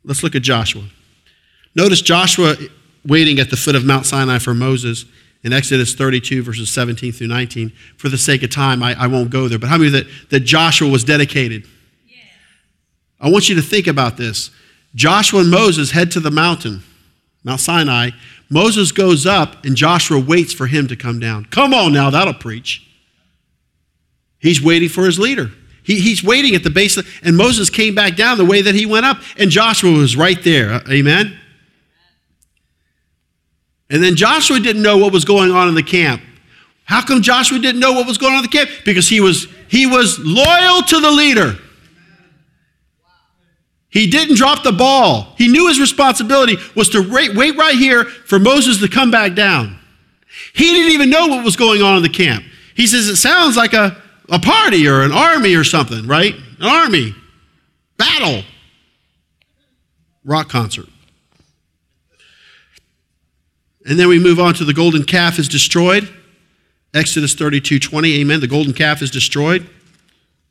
Let's 0.02 0.22
look 0.22 0.34
at 0.34 0.42
Joshua. 0.42 0.84
Notice 1.74 2.00
Joshua 2.00 2.56
waiting 3.06 3.38
at 3.38 3.50
the 3.50 3.56
foot 3.56 3.76
of 3.76 3.84
Mount 3.84 4.06
Sinai 4.06 4.38
for 4.38 4.54
Moses 4.54 5.04
in 5.44 5.52
Exodus 5.52 5.94
32, 5.94 6.42
verses 6.42 6.70
17 6.70 7.12
through 7.12 7.26
19. 7.26 7.70
For 7.98 8.08
the 8.08 8.18
sake 8.18 8.42
of 8.42 8.50
time, 8.50 8.82
I, 8.82 9.00
I 9.00 9.06
won't 9.06 9.30
go 9.30 9.48
there. 9.48 9.58
But 9.58 9.68
how 9.68 9.78
many 9.78 9.90
that, 9.90 10.06
that 10.30 10.40
Joshua 10.40 10.88
was 10.88 11.04
dedicated? 11.04 11.66
Yeah. 12.06 12.16
I 13.20 13.30
want 13.30 13.48
you 13.48 13.54
to 13.56 13.62
think 13.62 13.86
about 13.86 14.16
this. 14.16 14.50
Joshua 14.94 15.40
and 15.40 15.50
Moses 15.50 15.90
head 15.90 16.10
to 16.12 16.20
the 16.20 16.30
mountain, 16.30 16.82
Mount 17.44 17.60
Sinai. 17.60 18.10
Moses 18.48 18.92
goes 18.92 19.26
up, 19.26 19.64
and 19.64 19.76
Joshua 19.76 20.18
waits 20.18 20.54
for 20.54 20.66
him 20.66 20.88
to 20.88 20.96
come 20.96 21.20
down. 21.20 21.44
Come 21.44 21.74
on 21.74 21.92
now, 21.92 22.08
that'll 22.08 22.32
preach. 22.32 22.87
He's 24.38 24.62
waiting 24.62 24.88
for 24.88 25.04
his 25.04 25.18
leader. 25.18 25.50
He, 25.82 26.00
he's 26.00 26.22
waiting 26.22 26.54
at 26.54 26.62
the 26.62 26.70
base, 26.70 26.96
of, 26.96 27.08
and 27.22 27.36
Moses 27.36 27.70
came 27.70 27.94
back 27.94 28.14
down 28.14 28.36
the 28.36 28.44
way 28.44 28.62
that 28.62 28.74
he 28.74 28.84
went 28.84 29.06
up, 29.06 29.18
and 29.38 29.50
Joshua 29.50 29.90
was 29.90 30.16
right 30.16 30.42
there. 30.44 30.72
Uh, 30.72 30.80
amen? 30.90 31.38
And 33.90 34.02
then 34.02 34.14
Joshua 34.14 34.60
didn't 34.60 34.82
know 34.82 34.98
what 34.98 35.12
was 35.12 35.24
going 35.24 35.50
on 35.50 35.66
in 35.68 35.74
the 35.74 35.82
camp. 35.82 36.22
How 36.84 37.04
come 37.04 37.22
Joshua 37.22 37.58
didn't 37.58 37.80
know 37.80 37.92
what 37.92 38.06
was 38.06 38.18
going 38.18 38.34
on 38.34 38.44
in 38.44 38.50
the 38.50 38.56
camp? 38.56 38.70
Because 38.84 39.08
he 39.08 39.20
was, 39.20 39.46
he 39.68 39.86
was 39.86 40.18
loyal 40.18 40.82
to 40.82 41.00
the 41.00 41.10
leader. 41.10 41.56
He 43.90 44.08
didn't 44.08 44.36
drop 44.36 44.62
the 44.62 44.72
ball. 44.72 45.34
He 45.38 45.48
knew 45.48 45.68
his 45.68 45.80
responsibility 45.80 46.56
was 46.76 46.90
to 46.90 47.00
wait, 47.00 47.34
wait 47.34 47.56
right 47.56 47.74
here 47.74 48.04
for 48.04 48.38
Moses 48.38 48.78
to 48.80 48.88
come 48.88 49.10
back 49.10 49.34
down. 49.34 49.78
He 50.52 50.64
didn't 50.64 50.92
even 50.92 51.10
know 51.10 51.28
what 51.28 51.44
was 51.44 51.56
going 51.56 51.82
on 51.82 51.96
in 51.96 52.02
the 52.02 52.08
camp. 52.08 52.44
He 52.74 52.86
says, 52.86 53.08
It 53.08 53.16
sounds 53.16 53.56
like 53.56 53.72
a, 53.72 54.00
a 54.30 54.38
party 54.38 54.86
or 54.86 55.02
an 55.02 55.12
army 55.12 55.54
or 55.54 55.64
something, 55.64 56.06
right? 56.06 56.34
An 56.58 56.66
army, 56.66 57.14
battle, 57.96 58.42
rock 60.24 60.48
concert. 60.48 60.86
And 63.86 63.98
then 63.98 64.08
we 64.08 64.18
move 64.18 64.38
on 64.38 64.54
to 64.54 64.64
the 64.64 64.74
golden 64.74 65.04
calf 65.04 65.38
is 65.38 65.48
destroyed. 65.48 66.08
Exodus 66.94 67.34
32 67.34 67.78
20, 67.78 68.20
amen. 68.20 68.40
The 68.40 68.46
golden 68.46 68.74
calf 68.74 69.02
is 69.02 69.10
destroyed. 69.10 69.68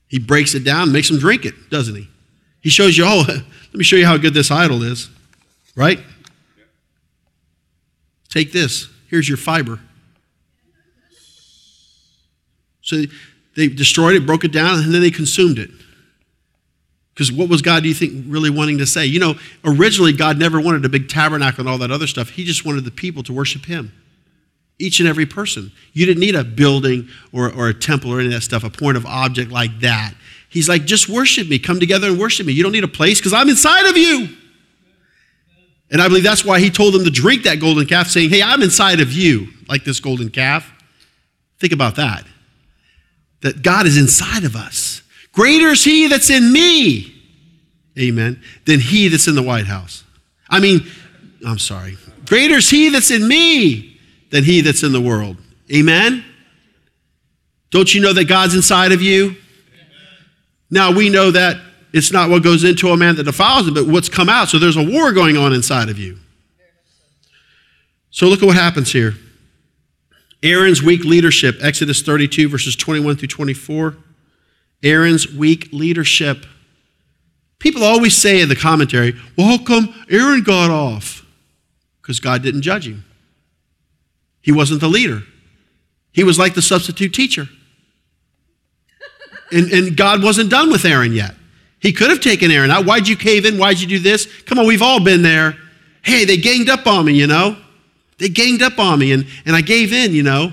He 0.07 0.19
breaks 0.19 0.55
it 0.55 0.63
down, 0.63 0.91
makes 0.91 1.09
him 1.09 1.19
drink 1.19 1.45
it, 1.45 1.69
doesn't 1.69 1.95
he? 1.95 2.07
He 2.61 2.69
shows 2.69 2.97
you, 2.97 3.05
oh, 3.05 3.23
let 3.27 3.73
me 3.73 3.83
show 3.83 3.95
you 3.95 4.05
how 4.05 4.17
good 4.17 4.33
this 4.33 4.49
idol 4.49 4.83
is, 4.83 5.09
right? 5.75 5.99
Take 8.29 8.51
this. 8.51 8.89
Here's 9.09 9.27
your 9.27 9.37
fiber. 9.37 9.79
So 12.81 13.03
they 13.57 13.67
destroyed 13.67 14.15
it, 14.15 14.25
broke 14.25 14.45
it 14.45 14.51
down, 14.53 14.79
and 14.79 14.93
then 14.93 15.01
they 15.01 15.09
consumed 15.09 15.57
it. 15.57 15.71
Because 17.13 17.31
what 17.31 17.49
was 17.49 17.63
God, 17.63 17.81
do 17.81 17.89
you 17.89 17.95
think, 17.95 18.25
really 18.27 18.51
wanting 18.51 18.77
to 18.77 18.85
say? 18.85 19.07
You 19.07 19.19
know, 19.19 19.33
originally, 19.65 20.13
God 20.13 20.37
never 20.37 20.61
wanted 20.61 20.85
a 20.85 20.89
big 20.89 21.09
tabernacle 21.09 21.61
and 21.61 21.67
all 21.67 21.79
that 21.79 21.89
other 21.89 22.05
stuff. 22.05 22.29
He 22.29 22.45
just 22.45 22.63
wanted 22.63 22.85
the 22.85 22.91
people 22.91 23.23
to 23.23 23.33
worship 23.33 23.65
Him. 23.65 23.91
Each 24.77 24.99
and 24.99 25.09
every 25.09 25.25
person. 25.25 25.71
You 25.93 26.05
didn't 26.05 26.19
need 26.19 26.35
a 26.35 26.43
building 26.43 27.09
or, 27.33 27.51
or 27.51 27.67
a 27.69 27.73
temple 27.73 28.11
or 28.11 28.19
any 28.19 28.27
of 28.27 28.33
that 28.33 28.41
stuff, 28.41 28.63
a 28.63 28.69
point 28.69 28.95
of 28.95 29.07
object 29.07 29.51
like 29.51 29.79
that. 29.79 30.13
He's 30.49 30.69
like, 30.69 30.85
just 30.85 31.09
worship 31.09 31.49
me. 31.49 31.57
Come 31.57 31.79
together 31.79 32.09
and 32.09 32.19
worship 32.19 32.45
me. 32.45 32.53
You 32.53 32.61
don't 32.61 32.71
need 32.71 32.83
a 32.83 32.87
place 32.87 33.19
because 33.19 33.33
I'm 33.33 33.49
inside 33.49 33.89
of 33.89 33.97
you. 33.97 34.29
And 35.89 35.99
I 35.99 36.07
believe 36.07 36.23
that's 36.23 36.45
why 36.45 36.59
he 36.59 36.69
told 36.69 36.93
them 36.93 37.03
to 37.05 37.09
drink 37.09 37.43
that 37.43 37.59
golden 37.59 37.87
calf, 37.87 38.07
saying, 38.07 38.29
Hey, 38.29 38.43
I'm 38.43 38.61
inside 38.61 38.99
of 38.99 39.11
you, 39.11 39.47
like 39.67 39.83
this 39.83 39.99
golden 39.99 40.29
calf. 40.29 40.71
Think 41.59 41.73
about 41.73 41.95
that. 41.95 42.23
That 43.41 43.61
God 43.61 43.85
is 43.85 43.97
inside 43.97 44.43
of 44.43 44.55
us. 44.55 45.01
Greater 45.31 45.67
is 45.67 45.83
he 45.83 46.07
that's 46.07 46.29
in 46.29 46.51
me, 46.51 47.13
amen, 47.99 48.41
than 48.65 48.79
he 48.79 49.07
that's 49.07 49.27
in 49.27 49.35
the 49.35 49.43
White 49.43 49.67
House. 49.67 50.03
I 50.49 50.59
mean, 50.59 50.87
I'm 51.45 51.59
sorry. 51.59 51.97
Greater 52.25 52.55
is 52.55 52.69
he 52.69 52.89
that's 52.89 53.11
in 53.11 53.27
me 53.27 53.99
than 54.31 54.43
he 54.43 54.61
that's 54.61 54.83
in 54.83 54.91
the 54.91 55.01
world. 55.01 55.37
Amen? 55.73 56.25
Don't 57.69 57.93
you 57.93 58.01
know 58.01 58.13
that 58.13 58.25
God's 58.25 58.55
inside 58.55 58.91
of 58.91 59.01
you? 59.01 59.35
Now 60.71 60.91
we 60.91 61.09
know 61.09 61.31
that 61.31 61.57
it's 61.93 62.11
not 62.11 62.29
what 62.29 62.43
goes 62.43 62.63
into 62.63 62.89
a 62.89 62.97
man 62.97 63.15
that 63.15 63.23
defiles 63.23 63.67
him, 63.67 63.73
but 63.73 63.87
what's 63.87 64.09
come 64.09 64.29
out. 64.29 64.49
So 64.49 64.59
there's 64.59 64.77
a 64.77 64.83
war 64.83 65.11
going 65.11 65.37
on 65.37 65.53
inside 65.53 65.89
of 65.89 65.97
you. 65.97 66.17
So 68.09 68.27
look 68.27 68.41
at 68.41 68.45
what 68.45 68.55
happens 68.55 68.91
here. 68.91 69.13
Aaron's 70.47 70.81
weak 70.81 71.03
leadership, 71.03 71.57
Exodus 71.61 72.01
32, 72.01 72.47
verses 72.47 72.75
21 72.75 73.17
through 73.17 73.27
24. 73.27 73.97
Aaron's 74.81 75.31
weak 75.31 75.69
leadership. 75.73 76.45
People 77.59 77.83
always 77.83 78.15
say 78.15 78.39
in 78.39 78.47
the 78.47 78.55
commentary, 78.55 79.13
well, 79.37 79.47
how 79.47 79.63
come 79.63 79.93
Aaron 80.09 80.43
got 80.43 80.71
off? 80.71 81.25
Because 82.01 82.19
God 82.21 82.43
didn't 82.43 82.61
judge 82.61 82.87
him. 82.87 83.03
He 84.41 84.53
wasn't 84.53 84.79
the 84.79 84.87
leader. 84.87 85.23
He 86.13 86.23
was 86.23 86.39
like 86.39 86.53
the 86.53 86.61
substitute 86.61 87.13
teacher. 87.13 87.49
And, 89.51 89.69
and 89.71 89.97
God 89.97 90.23
wasn't 90.23 90.49
done 90.49 90.71
with 90.71 90.85
Aaron 90.85 91.11
yet. 91.11 91.35
He 91.79 91.91
could 91.91 92.09
have 92.09 92.21
taken 92.21 92.51
Aaron 92.51 92.71
out. 92.71 92.85
Why'd 92.85 93.07
you 93.07 93.17
cave 93.17 93.45
in? 93.45 93.57
Why'd 93.57 93.79
you 93.79 93.87
do 93.87 93.99
this? 93.99 94.27
Come 94.43 94.59
on, 94.59 94.65
we've 94.65 94.81
all 94.81 95.03
been 95.03 95.21
there. 95.21 95.57
Hey, 96.03 96.23
they 96.23 96.37
ganged 96.37 96.69
up 96.69 96.87
on 96.87 97.05
me, 97.05 97.13
you 97.13 97.27
know? 97.27 97.57
They 98.19 98.29
ganged 98.29 98.61
up 98.61 98.79
on 98.79 98.99
me, 98.99 99.11
and, 99.11 99.27
and 99.45 99.55
I 99.55 99.61
gave 99.61 99.93
in, 99.93 100.13
you 100.13 100.23
know? 100.23 100.51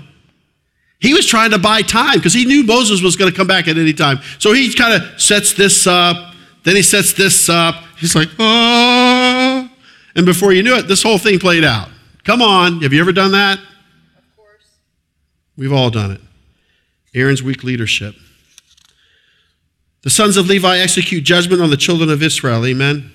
He 1.01 1.13
was 1.13 1.27
trying 1.27 1.51
to 1.51 1.59
buy 1.59 1.83
time 1.83 2.15
because 2.15 2.33
he 2.33 2.45
knew 2.45 2.65
Moses 2.65 3.03
was 3.03 3.17
going 3.17 3.31
to 3.31 3.37
come 3.37 3.47
back 3.47 3.69
at 3.69 3.77
any 3.77 3.93
time. 3.93 4.21
So 4.39 4.53
he 4.53 4.73
kind 4.73 5.03
of 5.03 5.21
sets 5.21 5.53
this 5.53 5.87
up, 5.87 6.35
then 6.65 6.77
he 6.77 6.83
sets 6.83 7.13
this 7.13 7.49
up. 7.49 7.75
He's 7.99 8.15
like, 8.15 8.29
oh. 8.39 9.69
And 10.17 10.25
before 10.25 10.53
you 10.53 10.63
knew 10.63 10.77
it, 10.77 10.89
this 10.89 11.03
whole 11.03 11.19
thing 11.19 11.39
played 11.39 11.65
out. 11.65 11.89
Come 12.25 12.41
on, 12.41 12.81
have 12.83 12.93
you 12.93 13.01
ever 13.01 13.13
done 13.13 13.33
that? 13.33 13.59
Of 13.59 14.37
course. 14.37 14.79
We've 15.57 15.73
all 15.73 15.91
done 15.91 16.13
it. 16.13 16.21
Aaron's 17.15 17.43
weak 17.43 17.63
leadership. 17.63 18.15
The 20.03 20.11
sons 20.11 20.37
of 20.37 20.49
Levi 20.49 20.79
execute 20.79 21.25
judgment 21.25 21.63
on 21.63 21.71
the 21.71 21.77
children 21.77 22.11
of 22.11 22.23
Israel. 22.23 22.65
Amen. 22.65 23.13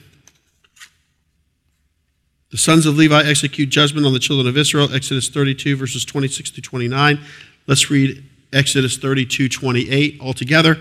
The 2.51 2.57
sons 2.57 2.85
of 2.85 2.97
Levi 2.97 3.21
execute 3.23 3.69
judgment 3.69 4.07
on 4.07 4.13
the 4.13 4.19
children 4.19 4.47
of 4.47 4.57
Israel. 4.57 4.93
Exodus 4.93 5.29
32, 5.29 5.75
verses 5.75 6.03
26 6.03 6.51
to 6.51 6.61
29. 6.61 7.19
Let's 7.67 7.91
read 7.91 8.23
Exodus 8.51 8.97
32 8.97 9.49
28 9.49 10.19
altogether. 10.19 10.79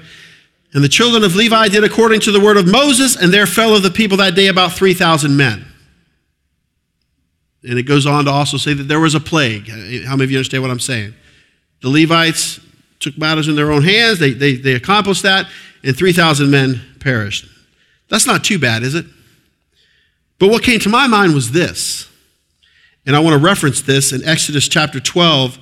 And 0.75 0.85
the 0.85 0.89
children 0.89 1.25
of 1.25 1.35
Levi 1.35 1.69
did 1.69 1.85
according 1.85 2.21
to 2.21 2.33
the 2.33 2.41
word 2.41 2.57
of 2.57 2.67
Moses, 2.67 3.17
and 3.17 3.33
there 3.33 3.47
fell 3.47 3.75
of 3.75 3.83
the 3.83 3.91
people 3.91 4.19
that 4.19 4.35
day 4.35 4.49
about 4.49 4.73
3,000 4.73 5.35
men. 5.37 5.67
And 7.65 7.79
it 7.79 7.85
goes 7.85 8.07
on 8.07 8.27
to 8.27 8.31
also 8.31 8.57
say 8.57 8.75
that 8.75 8.85
there 8.85 9.01
was 9.01 9.15
a 9.15 9.21
plague. 9.21 9.69
How 10.05 10.15
many 10.15 10.25
of 10.25 10.31
you 10.31 10.39
understand 10.39 10.63
what 10.63 10.71
I'm 10.71 10.81
saying? 10.81 11.15
The 11.83 11.89
Levites 11.89 12.61
took 13.01 13.17
matters 13.17 13.49
in 13.49 13.57
their 13.57 13.73
own 13.73 13.83
hands, 13.83 14.19
they, 14.19 14.33
they, 14.33 14.57
they 14.57 14.75
accomplished 14.75 15.23
that, 15.23 15.47
and 15.83 15.97
3,000 15.97 16.51
men 16.51 16.81
perished. 17.01 17.47
That's 18.09 18.27
not 18.27 18.45
too 18.45 18.59
bad, 18.59 18.83
is 18.83 18.95
it? 18.95 19.07
But 20.39 20.49
what 20.49 20.63
came 20.63 20.81
to 20.81 20.89
my 20.89 21.07
mind 21.07 21.35
was 21.35 21.51
this, 21.51 22.09
and 23.07 23.17
I 23.17 23.21
want 23.21 23.35
to 23.35 23.45
reference 23.45 23.83
this 23.83 24.13
in 24.13 24.25
Exodus 24.25 24.69
chapter 24.69 25.01
12 25.01 25.59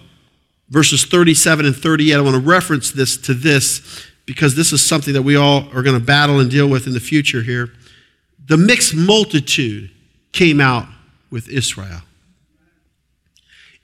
verses 0.68 1.04
37 1.04 1.66
and 1.66 1.76
38. 1.76 2.14
I 2.14 2.20
want 2.20 2.34
to 2.34 2.40
reference 2.40 2.90
this 2.90 3.16
to 3.18 3.34
this 3.34 4.06
because 4.24 4.54
this 4.54 4.72
is 4.72 4.82
something 4.82 5.14
that 5.14 5.22
we 5.22 5.36
all 5.36 5.68
are 5.72 5.82
going 5.82 5.98
to 5.98 6.04
battle 6.04 6.40
and 6.40 6.50
deal 6.50 6.68
with 6.68 6.86
in 6.86 6.92
the 6.92 7.00
future 7.00 7.42
here. 7.42 7.72
The 8.46 8.56
mixed 8.56 8.94
multitude 8.94 9.90
came 10.32 10.60
out 10.60 10.86
with 11.30 11.48
Israel. 11.48 12.02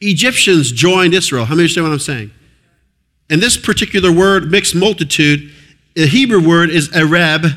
Egyptians 0.01 0.72
joined 0.72 1.14
Israel. 1.14 1.45
How 1.45 1.55
many 1.55 1.62
understand 1.62 1.86
what 1.86 1.93
I'm 1.93 1.99
saying? 2.01 2.30
And 3.30 3.40
this 3.40 3.57
particular 3.57 4.12
word, 4.12 4.51
mixed 4.51 4.74
multitude, 4.74 5.53
the 5.95 6.07
Hebrew 6.07 6.47
word 6.47 6.70
is 6.70 6.88
Ereb. 6.88 7.57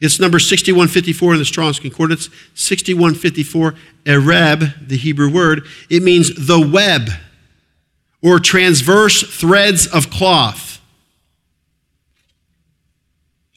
It's 0.00 0.20
number 0.20 0.38
6154 0.38 1.32
in 1.32 1.38
the 1.38 1.44
Strong's 1.44 1.80
Concordance. 1.80 2.28
6154, 2.54 3.74
Ereb, 4.04 4.88
the 4.88 4.96
Hebrew 4.96 5.32
word. 5.32 5.66
It 5.88 6.02
means 6.02 6.46
the 6.46 6.60
web 6.60 7.08
or 8.22 8.38
transverse 8.38 9.22
threads 9.22 9.86
of 9.86 10.10
cloth. 10.10 10.80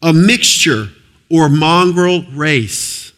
a 0.02 0.14
mixture 0.14 0.90
or 1.30 1.50
mongrel 1.50 2.24
race, 2.32 3.12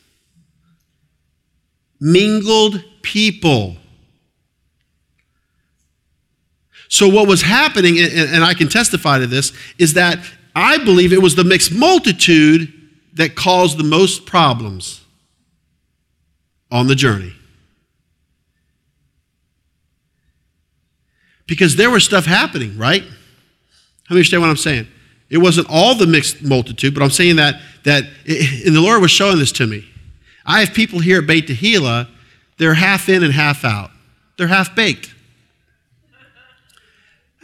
mingled 1.99 2.83
people. 3.01 3.75
So, 6.89 7.07
what 7.07 7.27
was 7.27 7.43
happening, 7.43 7.99
and 7.99 8.43
I 8.43 8.53
can 8.53 8.67
testify 8.67 9.19
to 9.19 9.27
this, 9.27 9.53
is 9.77 9.93
that 9.93 10.17
I 10.55 10.77
believe 10.83 11.13
it 11.13 11.21
was 11.21 11.35
the 11.35 11.43
mixed 11.43 11.71
multitude 11.71 12.80
that 13.13 13.35
caused 13.35 13.77
the 13.77 13.83
most 13.83 14.25
problems 14.25 15.01
on 16.71 16.87
the 16.87 16.95
journey. 16.95 17.33
Because 21.47 21.75
there 21.75 21.89
was 21.89 22.05
stuff 22.05 22.25
happening, 22.25 22.77
right? 22.77 23.03
How 23.03 23.07
many 24.15 24.19
understand 24.19 24.41
what 24.41 24.49
I'm 24.49 24.57
saying? 24.57 24.87
It 25.29 25.37
wasn't 25.37 25.67
all 25.69 25.95
the 25.95 26.07
mixed 26.07 26.43
multitude, 26.43 26.93
but 26.93 27.03
I'm 27.03 27.09
saying 27.09 27.37
that, 27.37 27.61
that 27.83 28.03
and 28.25 28.75
the 28.75 28.81
Lord 28.81 29.01
was 29.01 29.11
showing 29.11 29.37
this 29.39 29.51
to 29.53 29.67
me. 29.67 29.85
I 30.45 30.61
have 30.61 30.73
people 30.73 30.99
here 30.99 31.19
at 31.19 31.27
Beit 31.27 31.47
Tehillah, 31.47 32.09
they're 32.57 32.73
half 32.73 33.09
in 33.09 33.23
and 33.23 33.33
half 33.33 33.65
out. 33.65 33.91
They're 34.37 34.47
half 34.47 34.75
baked. 34.75 35.13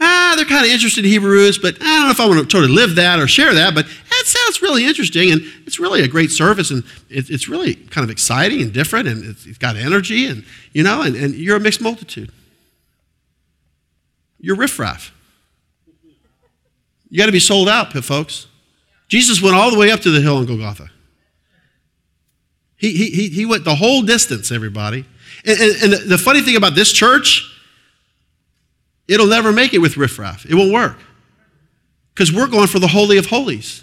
Ah, 0.00 0.34
they're 0.36 0.44
kind 0.44 0.64
of 0.64 0.70
interested 0.70 1.04
in 1.04 1.10
Hebrew 1.10 1.30
roots, 1.30 1.58
but 1.58 1.74
I 1.80 1.84
don't 1.84 2.04
know 2.04 2.10
if 2.10 2.20
I 2.20 2.26
want 2.26 2.40
to 2.40 2.46
totally 2.46 2.72
live 2.72 2.94
that 2.96 3.18
or 3.18 3.26
share 3.26 3.52
that, 3.54 3.74
but 3.74 3.86
that 4.18 4.26
sounds 4.26 4.60
really 4.60 4.84
interesting, 4.84 5.30
and 5.30 5.42
it's 5.64 5.78
really 5.78 6.02
a 6.02 6.08
great 6.08 6.30
service, 6.30 6.70
and 6.70 6.82
it's 7.08 7.48
really 7.48 7.74
kind 7.74 8.04
of 8.04 8.10
exciting 8.10 8.60
and 8.60 8.72
different, 8.72 9.08
and 9.08 9.24
it's 9.24 9.58
got 9.58 9.76
energy, 9.76 10.26
and, 10.26 10.44
you 10.72 10.82
know, 10.82 11.02
and, 11.02 11.14
and 11.16 11.34
you're 11.34 11.56
a 11.56 11.60
mixed 11.60 11.80
multitude. 11.80 12.30
You're 14.40 14.56
riffraff. 14.56 15.12
You 17.10 17.18
got 17.18 17.26
to 17.26 17.32
be 17.32 17.40
sold 17.40 17.68
out, 17.68 17.92
folks. 17.92 18.46
Jesus 19.08 19.40
went 19.40 19.56
all 19.56 19.70
the 19.70 19.78
way 19.78 19.90
up 19.90 20.00
to 20.00 20.10
the 20.10 20.20
hill 20.20 20.36
on 20.36 20.46
Golgotha. 20.46 20.90
He, 22.76 22.92
he, 22.92 23.28
he 23.28 23.46
went 23.46 23.64
the 23.64 23.74
whole 23.74 24.02
distance, 24.02 24.52
everybody. 24.52 25.04
And, 25.44 25.58
and, 25.58 25.92
and 25.94 26.10
the 26.10 26.18
funny 26.18 26.42
thing 26.42 26.56
about 26.56 26.74
this 26.74 26.92
church, 26.92 27.50
it'll 29.08 29.26
never 29.26 29.52
make 29.52 29.74
it 29.74 29.78
with 29.78 29.96
riffraff. 29.96 30.44
It 30.46 30.54
won't 30.54 30.72
work. 30.72 30.98
Because 32.14 32.32
we're 32.32 32.46
going 32.46 32.66
for 32.66 32.78
the 32.78 32.88
Holy 32.88 33.16
of 33.18 33.26
Holies. 33.26 33.82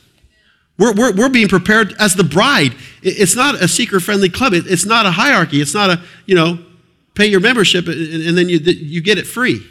We're, 0.77 0.93
we're, 0.93 1.13
we're 1.15 1.29
being 1.29 1.47
prepared 1.47 1.93
as 1.99 2.15
the 2.15 2.23
bride. 2.23 2.75
It's 3.01 3.35
not 3.35 3.55
a 3.61 3.67
seeker 3.67 3.99
friendly 3.99 4.29
club. 4.29 4.53
It's 4.53 4.85
not 4.85 5.05
a 5.05 5.11
hierarchy. 5.11 5.61
It's 5.61 5.73
not 5.73 5.89
a, 5.89 6.01
you 6.25 6.35
know, 6.35 6.59
pay 7.13 7.27
your 7.27 7.39
membership 7.39 7.87
and 7.87 8.37
then 8.37 8.49
you, 8.49 8.59
you 8.59 9.01
get 9.01 9.17
it 9.17 9.25
free. 9.25 9.65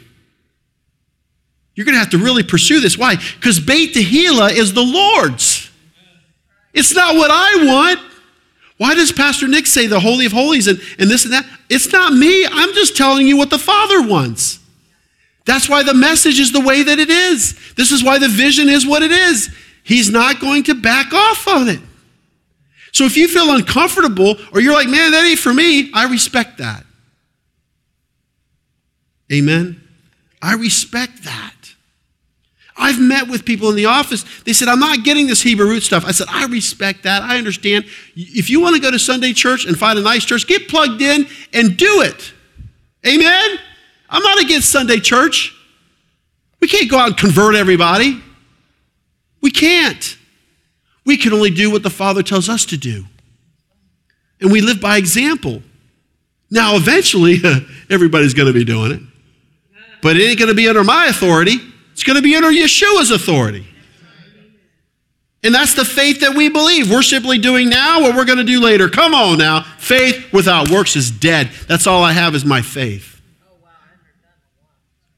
You're 1.75 1.85
going 1.85 1.93
to 1.95 1.99
have 1.99 2.11
to 2.11 2.17
really 2.17 2.41
pursue 2.41 2.79
this. 2.79 2.97
Why? 2.97 3.15
Because 3.15 3.59
Beit 3.59 3.93
Tehillah 3.93 4.51
is 4.51 4.73
the 4.73 4.81
Lord's. 4.81 5.69
It's 6.73 6.95
not 6.95 7.15
what 7.15 7.29
I 7.31 7.65
want. 7.65 7.99
Why 8.77 8.95
does 8.95 9.11
Pastor 9.11 9.47
Nick 9.47 9.67
say 9.67 9.87
the 9.87 9.99
Holy 9.99 10.25
of 10.25 10.31
Holies 10.31 10.67
and, 10.67 10.81
and 10.99 11.09
this 11.09 11.23
and 11.23 11.33
that? 11.33 11.45
It's 11.69 11.91
not 11.91 12.13
me. 12.13 12.45
I'm 12.45 12.73
just 12.73 12.97
telling 12.97 13.27
you 13.27 13.37
what 13.37 13.49
the 13.49 13.57
Father 13.57 14.05
wants. 14.05 14.59
That's 15.45 15.69
why 15.69 15.83
the 15.83 15.93
message 15.93 16.39
is 16.39 16.51
the 16.51 16.59
way 16.59 16.81
that 16.83 16.97
it 16.97 17.09
is. 17.09 17.57
This 17.75 17.91
is 17.91 18.03
why 18.03 18.19
the 18.19 18.27
vision 18.27 18.67
is 18.67 18.85
what 18.85 19.03
it 19.03 19.11
is. 19.11 19.55
He's 19.85 20.09
not 20.09 20.39
going 20.39 20.63
to 20.63 20.73
back 20.73 21.13
off 21.13 21.47
on 21.47 21.69
it. 21.69 21.79
So 22.91 23.05
if 23.05 23.15
you 23.15 23.27
feel 23.27 23.51
uncomfortable 23.51 24.35
or 24.51 24.59
you're 24.59 24.73
like, 24.73 24.89
man, 24.89 25.11
that 25.11 25.23
ain't 25.25 25.39
for 25.39 25.53
me, 25.53 25.91
I 25.93 26.09
respect 26.09 26.57
that. 26.57 26.83
Amen? 29.31 29.81
I 30.41 30.55
respect 30.55 31.23
that. 31.23 31.53
I've 32.77 32.99
met 32.99 33.27
with 33.27 33.45
people 33.45 33.69
in 33.69 33.75
the 33.75 33.85
office. 33.85 34.25
They 34.43 34.53
said, 34.53 34.67
I'm 34.67 34.79
not 34.79 35.03
getting 35.03 35.27
this 35.27 35.41
Hebrew 35.41 35.67
root 35.67 35.83
stuff. 35.83 36.03
I 36.05 36.11
said, 36.11 36.27
I 36.29 36.45
respect 36.47 37.03
that. 37.03 37.21
I 37.21 37.37
understand. 37.37 37.85
If 38.15 38.49
you 38.49 38.59
want 38.59 38.75
to 38.75 38.81
go 38.81 38.91
to 38.91 38.99
Sunday 38.99 39.33
church 39.33 39.65
and 39.65 39.77
find 39.77 39.99
a 39.99 40.01
nice 40.01 40.25
church, 40.25 40.47
get 40.47 40.67
plugged 40.67 41.01
in 41.01 41.27
and 41.53 41.77
do 41.77 42.01
it. 42.01 42.33
Amen? 43.05 43.59
I'm 44.09 44.23
not 44.23 44.41
against 44.41 44.71
Sunday 44.71 44.99
church. 44.99 45.55
We 46.59 46.67
can't 46.67 46.89
go 46.89 46.97
out 46.97 47.07
and 47.07 47.17
convert 47.17 47.55
everybody. 47.55 48.21
We 49.45 49.51
can't. 49.51 50.17
We 51.05 51.17
can 51.17 51.31
only 51.31 51.51
do 51.51 51.69
what 51.69 51.83
the 51.83 51.91
Father 51.91 52.23
tells 52.23 52.49
us 52.49 52.65
to 52.65 52.77
do. 52.77 53.05
And 54.41 54.51
we 54.51 54.59
live 54.59 54.81
by 54.81 54.97
example. 54.97 55.61
Now, 56.49 56.75
eventually, 56.75 57.37
everybody's 57.91 58.33
going 58.33 58.47
to 58.47 58.57
be 58.57 58.65
doing 58.65 58.91
it. 58.91 59.01
But 60.01 60.17
it 60.17 60.23
ain't 60.23 60.39
going 60.39 60.49
to 60.49 60.55
be 60.55 60.67
under 60.67 60.83
my 60.83 61.05
authority. 61.05 61.57
It's 61.91 62.03
going 62.03 62.15
to 62.15 62.23
be 62.23 62.35
under 62.35 62.49
Yeshua's 62.49 63.11
authority. 63.11 63.67
And 65.43 65.53
that's 65.53 65.75
the 65.75 65.85
faith 65.85 66.21
that 66.21 66.33
we 66.33 66.49
believe. 66.49 66.89
We're 66.89 67.03
simply 67.03 67.37
doing 67.37 67.69
now 67.69 68.01
what 68.01 68.15
we're 68.15 68.25
going 68.25 68.39
to 68.39 68.43
do 68.43 68.59
later. 68.59 68.89
Come 68.89 69.13
on 69.13 69.37
now. 69.37 69.61
Faith 69.77 70.33
without 70.33 70.71
works 70.71 70.95
is 70.95 71.11
dead. 71.11 71.51
That's 71.67 71.85
all 71.85 72.03
I 72.03 72.13
have 72.13 72.33
is 72.33 72.43
my 72.43 72.63
faith. 72.63 73.21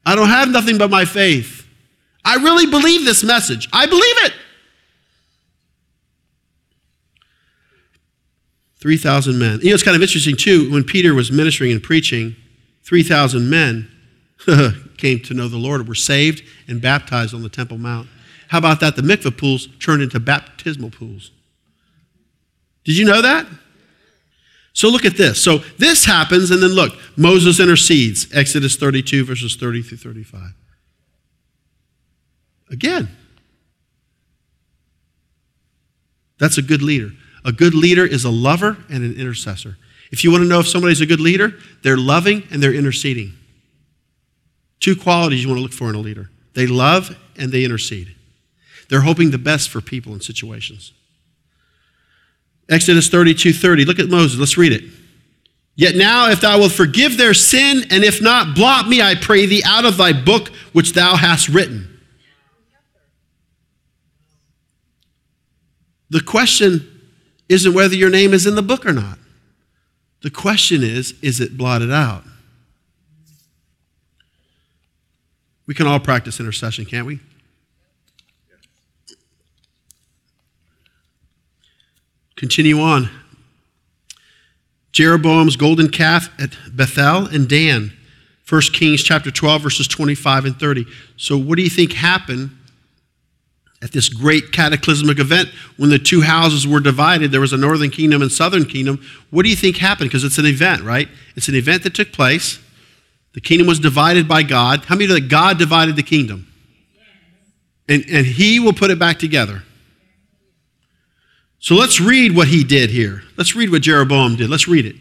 I 0.04 0.14
don't 0.14 0.28
have 0.28 0.50
nothing 0.50 0.76
but 0.76 0.90
my 0.90 1.06
faith. 1.06 1.57
I 2.28 2.34
really 2.34 2.66
believe 2.66 3.06
this 3.06 3.24
message. 3.24 3.70
I 3.72 3.86
believe 3.86 4.16
it. 4.24 4.34
3,000 8.80 9.38
men. 9.38 9.60
You 9.62 9.70
know, 9.70 9.74
it's 9.74 9.82
kind 9.82 9.96
of 9.96 10.02
interesting, 10.02 10.36
too, 10.36 10.70
when 10.70 10.84
Peter 10.84 11.14
was 11.14 11.32
ministering 11.32 11.72
and 11.72 11.82
preaching, 11.82 12.36
3,000 12.84 13.48
men 13.48 13.90
came 14.98 15.20
to 15.20 15.32
know 15.32 15.48
the 15.48 15.56
Lord, 15.56 15.88
were 15.88 15.94
saved 15.94 16.42
and 16.68 16.82
baptized 16.82 17.32
on 17.32 17.42
the 17.42 17.48
Temple 17.48 17.78
Mount. 17.78 18.08
How 18.48 18.58
about 18.58 18.80
that? 18.80 18.94
The 18.94 19.02
mikveh 19.02 19.38
pools 19.38 19.66
turned 19.82 20.02
into 20.02 20.20
baptismal 20.20 20.90
pools. 20.90 21.30
Did 22.84 22.98
you 22.98 23.06
know 23.06 23.22
that? 23.22 23.46
So 24.74 24.90
look 24.90 25.06
at 25.06 25.16
this. 25.16 25.42
So 25.42 25.58
this 25.78 26.04
happens, 26.04 26.50
and 26.50 26.62
then 26.62 26.72
look, 26.72 26.92
Moses 27.16 27.58
intercedes. 27.58 28.28
Exodus 28.34 28.76
32, 28.76 29.24
verses 29.24 29.56
30 29.56 29.80
through 29.80 29.96
35. 29.96 30.57
Again, 32.70 33.08
that's 36.38 36.58
a 36.58 36.62
good 36.62 36.82
leader. 36.82 37.10
A 37.44 37.52
good 37.52 37.74
leader 37.74 38.04
is 38.04 38.24
a 38.24 38.30
lover 38.30 38.76
and 38.90 39.04
an 39.04 39.14
intercessor. 39.14 39.76
If 40.10 40.24
you 40.24 40.30
want 40.30 40.42
to 40.42 40.48
know 40.48 40.60
if 40.60 40.68
somebody's 40.68 41.00
a 41.00 41.06
good 41.06 41.20
leader, 41.20 41.54
they're 41.82 41.96
loving 41.96 42.44
and 42.50 42.62
they're 42.62 42.74
interceding. 42.74 43.34
Two 44.80 44.96
qualities 44.96 45.42
you 45.42 45.48
want 45.48 45.58
to 45.58 45.62
look 45.62 45.72
for 45.72 45.88
in 45.88 45.94
a 45.94 46.00
leader 46.00 46.30
they 46.54 46.66
love 46.66 47.16
and 47.36 47.52
they 47.52 47.62
intercede. 47.62 48.16
They're 48.88 49.02
hoping 49.02 49.30
the 49.30 49.38
best 49.38 49.68
for 49.68 49.80
people 49.80 50.12
and 50.12 50.22
situations. 50.22 50.92
Exodus 52.68 53.08
32 53.08 53.52
30. 53.52 53.84
Look 53.84 53.98
at 53.98 54.08
Moses. 54.08 54.38
Let's 54.38 54.58
read 54.58 54.72
it. 54.72 54.82
Yet 55.76 55.94
now, 55.94 56.28
if 56.30 56.40
thou 56.40 56.58
wilt 56.58 56.72
forgive 56.72 57.16
their 57.16 57.34
sin, 57.34 57.84
and 57.90 58.02
if 58.02 58.20
not, 58.20 58.56
blot 58.56 58.88
me, 58.88 59.00
I 59.00 59.14
pray 59.14 59.46
thee, 59.46 59.62
out 59.64 59.84
of 59.84 59.96
thy 59.96 60.12
book 60.12 60.48
which 60.72 60.92
thou 60.92 61.14
hast 61.14 61.48
written. 61.48 61.97
The 66.10 66.20
question 66.20 67.10
isn't 67.48 67.74
whether 67.74 67.94
your 67.94 68.10
name 68.10 68.32
is 68.32 68.46
in 68.46 68.54
the 68.54 68.62
book 68.62 68.86
or 68.86 68.92
not. 68.92 69.18
The 70.22 70.30
question 70.30 70.82
is, 70.82 71.14
is 71.22 71.40
it 71.40 71.56
blotted 71.56 71.92
out? 71.92 72.24
We 75.66 75.74
can 75.74 75.86
all 75.86 76.00
practice 76.00 76.40
intercession, 76.40 76.86
can't 76.86 77.06
we? 77.06 77.20
Continue 82.36 82.80
on. 82.80 83.10
Jeroboam's 84.92 85.56
golden 85.56 85.90
calf 85.90 86.30
at 86.40 86.56
Bethel 86.74 87.26
and 87.26 87.48
Dan. 87.48 87.92
1 88.48 88.60
Kings 88.72 89.02
chapter 89.02 89.30
12, 89.30 89.62
verses 89.62 89.86
25 89.86 90.46
and 90.46 90.58
30. 90.58 90.86
So, 91.16 91.36
what 91.36 91.56
do 91.56 91.62
you 91.62 91.68
think 91.68 91.92
happened 91.92 92.57
at 93.80 93.92
this 93.92 94.08
great 94.08 94.50
cataclysmic 94.52 95.18
event 95.18 95.48
when 95.76 95.90
the 95.90 95.98
two 95.98 96.20
houses 96.22 96.66
were 96.66 96.80
divided? 96.80 97.30
There 97.30 97.40
was 97.40 97.52
a 97.52 97.56
northern 97.56 97.90
kingdom 97.90 98.22
and 98.22 98.30
southern 98.30 98.64
kingdom. 98.64 99.00
What 99.30 99.44
do 99.44 99.50
you 99.50 99.56
think 99.56 99.76
happened? 99.76 100.10
Because 100.10 100.24
it's 100.24 100.38
an 100.38 100.46
event, 100.46 100.82
right? 100.82 101.08
It's 101.36 101.48
an 101.48 101.54
event 101.54 101.84
that 101.84 101.94
took 101.94 102.12
place. 102.12 102.58
The 103.34 103.40
kingdom 103.40 103.66
was 103.66 103.78
divided 103.78 104.26
by 104.26 104.42
God. 104.42 104.84
How 104.86 104.94
many 104.94 105.06
know 105.06 105.14
that 105.14 105.28
God 105.28 105.58
divided 105.58 105.96
the 105.96 106.02
kingdom? 106.02 106.46
And, 107.88 108.04
and 108.10 108.26
he 108.26 108.60
will 108.60 108.72
put 108.72 108.90
it 108.90 108.98
back 108.98 109.18
together. 109.18 109.62
So 111.60 111.74
let's 111.74 112.00
read 112.00 112.36
what 112.36 112.48
he 112.48 112.64
did 112.64 112.90
here. 112.90 113.22
Let's 113.36 113.54
read 113.56 113.70
what 113.70 113.82
Jeroboam 113.82 114.36
did. 114.36 114.50
Let's 114.50 114.68
read 114.68 114.86
it. 114.86 114.96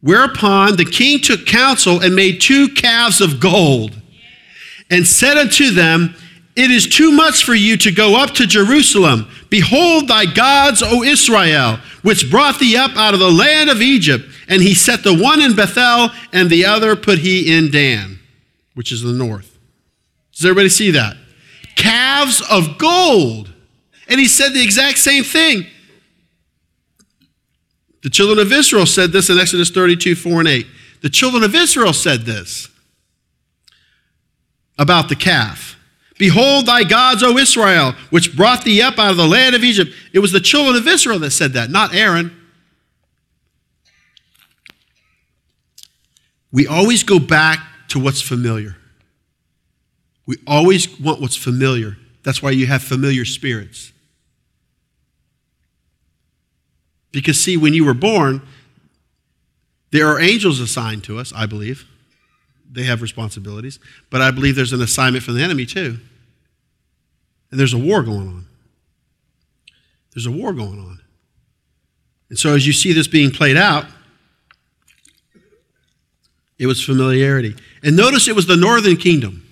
Whereupon 0.00 0.76
the 0.76 0.84
king 0.84 1.20
took 1.20 1.46
counsel 1.46 2.00
and 2.00 2.14
made 2.14 2.40
two 2.40 2.68
calves 2.68 3.20
of 3.20 3.38
gold 3.38 4.00
and 4.90 5.06
said 5.06 5.36
unto 5.36 5.70
them, 5.70 6.14
It 6.54 6.70
is 6.70 6.86
too 6.86 7.12
much 7.12 7.44
for 7.44 7.54
you 7.54 7.76
to 7.78 7.90
go 7.90 8.20
up 8.22 8.32
to 8.32 8.46
Jerusalem. 8.46 9.26
Behold 9.48 10.08
thy 10.08 10.26
gods, 10.26 10.82
O 10.82 11.02
Israel, 11.02 11.78
which 12.02 12.30
brought 12.30 12.58
thee 12.58 12.76
up 12.76 12.94
out 12.96 13.14
of 13.14 13.20
the 13.20 13.30
land 13.30 13.70
of 13.70 13.80
Egypt. 13.80 14.24
And 14.48 14.60
he 14.60 14.74
set 14.74 15.02
the 15.02 15.14
one 15.14 15.40
in 15.40 15.56
Bethel, 15.56 16.10
and 16.32 16.50
the 16.50 16.66
other 16.66 16.94
put 16.94 17.18
he 17.18 17.56
in 17.56 17.70
Dan, 17.70 18.18
which 18.74 18.92
is 18.92 19.02
the 19.02 19.12
north. 19.12 19.58
Does 20.32 20.44
everybody 20.44 20.68
see 20.68 20.90
that? 20.90 21.16
Calves 21.74 22.42
of 22.50 22.76
gold. 22.76 23.50
And 24.08 24.20
he 24.20 24.28
said 24.28 24.50
the 24.50 24.62
exact 24.62 24.98
same 24.98 25.24
thing. 25.24 25.66
The 28.02 28.10
children 28.10 28.38
of 28.38 28.52
Israel 28.52 28.84
said 28.84 29.12
this 29.12 29.30
in 29.30 29.38
Exodus 29.38 29.70
32, 29.70 30.16
4 30.16 30.40
and 30.40 30.48
8. 30.48 30.66
The 31.00 31.08
children 31.08 31.42
of 31.44 31.54
Israel 31.54 31.92
said 31.92 32.22
this 32.22 32.68
about 34.78 35.08
the 35.08 35.16
calf. 35.16 35.76
Behold 36.22 36.66
thy 36.66 36.84
gods, 36.84 37.24
O 37.24 37.36
Israel, 37.36 37.96
which 38.10 38.36
brought 38.36 38.62
thee 38.62 38.80
up 38.80 38.96
out 38.96 39.10
of 39.10 39.16
the 39.16 39.26
land 39.26 39.56
of 39.56 39.64
Egypt. 39.64 39.90
It 40.12 40.20
was 40.20 40.30
the 40.30 40.38
children 40.38 40.76
of 40.76 40.86
Israel 40.86 41.18
that 41.18 41.32
said 41.32 41.54
that, 41.54 41.68
not 41.68 41.92
Aaron. 41.92 42.30
We 46.52 46.68
always 46.68 47.02
go 47.02 47.18
back 47.18 47.58
to 47.88 47.98
what's 47.98 48.20
familiar. 48.22 48.76
We 50.24 50.36
always 50.46 51.00
want 51.00 51.20
what's 51.20 51.34
familiar. 51.34 51.96
That's 52.22 52.40
why 52.40 52.52
you 52.52 52.68
have 52.68 52.84
familiar 52.84 53.24
spirits. 53.24 53.92
Because, 57.10 57.40
see, 57.40 57.56
when 57.56 57.74
you 57.74 57.84
were 57.84 57.94
born, 57.94 58.42
there 59.90 60.06
are 60.06 60.20
angels 60.20 60.60
assigned 60.60 61.02
to 61.02 61.18
us, 61.18 61.32
I 61.34 61.46
believe. 61.46 61.84
They 62.70 62.84
have 62.84 63.02
responsibilities. 63.02 63.80
But 64.08 64.22
I 64.22 64.30
believe 64.30 64.54
there's 64.54 64.72
an 64.72 64.82
assignment 64.82 65.24
from 65.24 65.34
the 65.34 65.42
enemy, 65.42 65.66
too. 65.66 65.98
And 67.52 67.60
there's 67.60 67.74
a 67.74 67.78
war 67.78 68.02
going 68.02 68.28
on. 68.28 68.46
There's 70.14 70.26
a 70.26 70.30
war 70.30 70.52
going 70.52 70.80
on. 70.80 71.00
And 72.30 72.38
so, 72.38 72.54
as 72.54 72.66
you 72.66 72.72
see 72.72 72.92
this 72.92 73.06
being 73.06 73.30
played 73.30 73.58
out, 73.58 73.84
it 76.58 76.66
was 76.66 76.82
familiarity. 76.82 77.54
And 77.82 77.94
notice 77.94 78.26
it 78.26 78.34
was 78.34 78.46
the 78.46 78.56
northern 78.56 78.96
kingdom. 78.96 79.46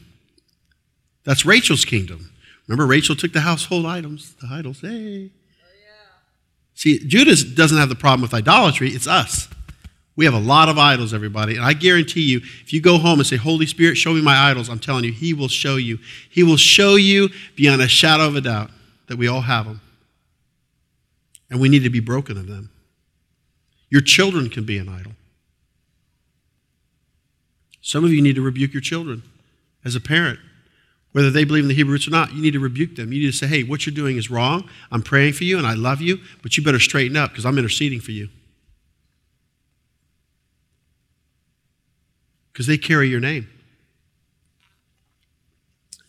That's 1.24 1.44
Rachel's 1.44 1.84
kingdom. 1.84 2.32
Remember, 2.66 2.86
Rachel 2.86 3.14
took 3.14 3.32
the 3.32 3.40
household 3.40 3.84
items, 3.84 4.34
the 4.40 4.48
idols. 4.50 4.80
Hey. 4.80 5.30
Oh, 5.30 5.68
see, 6.74 7.06
Judas 7.06 7.44
doesn't 7.44 7.76
have 7.76 7.90
the 7.90 7.96
problem 7.96 8.22
with 8.22 8.32
idolatry, 8.32 8.90
it's 8.90 9.06
us. 9.06 9.48
We 10.20 10.26
have 10.26 10.34
a 10.34 10.38
lot 10.38 10.68
of 10.68 10.76
idols, 10.76 11.14
everybody. 11.14 11.56
And 11.56 11.64
I 11.64 11.72
guarantee 11.72 12.20
you, 12.20 12.42
if 12.60 12.74
you 12.74 12.82
go 12.82 12.98
home 12.98 13.20
and 13.20 13.26
say, 13.26 13.36
Holy 13.36 13.64
Spirit, 13.64 13.96
show 13.96 14.12
me 14.12 14.20
my 14.20 14.36
idols, 14.50 14.68
I'm 14.68 14.78
telling 14.78 15.04
you, 15.04 15.12
He 15.12 15.32
will 15.32 15.48
show 15.48 15.76
you. 15.76 15.98
He 16.28 16.42
will 16.42 16.58
show 16.58 16.96
you 16.96 17.30
beyond 17.56 17.80
a 17.80 17.88
shadow 17.88 18.26
of 18.26 18.36
a 18.36 18.42
doubt 18.42 18.70
that 19.06 19.16
we 19.16 19.28
all 19.28 19.40
have 19.40 19.64
them. 19.64 19.80
And 21.48 21.58
we 21.58 21.70
need 21.70 21.84
to 21.84 21.88
be 21.88 22.00
broken 22.00 22.36
of 22.36 22.48
them. 22.48 22.68
Your 23.88 24.02
children 24.02 24.50
can 24.50 24.64
be 24.64 24.76
an 24.76 24.90
idol. 24.90 25.12
Some 27.80 28.04
of 28.04 28.12
you 28.12 28.20
need 28.20 28.34
to 28.34 28.42
rebuke 28.42 28.74
your 28.74 28.82
children 28.82 29.22
as 29.86 29.94
a 29.94 30.02
parent. 30.02 30.38
Whether 31.12 31.30
they 31.30 31.44
believe 31.44 31.64
in 31.64 31.68
the 31.68 31.74
Hebrew 31.74 31.92
roots 31.92 32.06
or 32.06 32.10
not, 32.10 32.34
you 32.34 32.42
need 32.42 32.52
to 32.52 32.60
rebuke 32.60 32.96
them. 32.96 33.10
You 33.10 33.20
need 33.20 33.32
to 33.32 33.38
say, 33.38 33.46
hey, 33.46 33.62
what 33.62 33.86
you're 33.86 33.94
doing 33.94 34.18
is 34.18 34.30
wrong. 34.30 34.68
I'm 34.92 35.00
praying 35.00 35.32
for 35.32 35.44
you 35.44 35.56
and 35.56 35.66
I 35.66 35.72
love 35.72 36.02
you, 36.02 36.18
but 36.42 36.58
you 36.58 36.62
better 36.62 36.78
straighten 36.78 37.16
up 37.16 37.30
because 37.30 37.46
I'm 37.46 37.56
interceding 37.56 38.02
for 38.02 38.10
you. 38.10 38.28
Because 42.52 42.66
they 42.66 42.78
carry 42.78 43.08
your 43.08 43.20
name. 43.20 43.48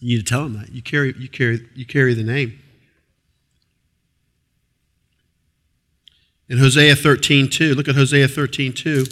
You 0.01 0.17
need 0.17 0.25
to 0.25 0.29
tell 0.29 0.43
them 0.43 0.59
that. 0.59 0.71
You 0.71 0.81
carry, 0.81 1.13
you 1.17 1.29
carry, 1.29 1.67
you 1.75 1.85
carry 1.85 2.15
the 2.15 2.23
name. 2.23 2.59
In 6.49 6.57
Hosea 6.57 6.95
13, 6.95 7.49
2, 7.49 7.75
look 7.75 7.87
at 7.87 7.95
Hosea 7.95 8.27
13, 8.27 8.73
2. 8.73 9.05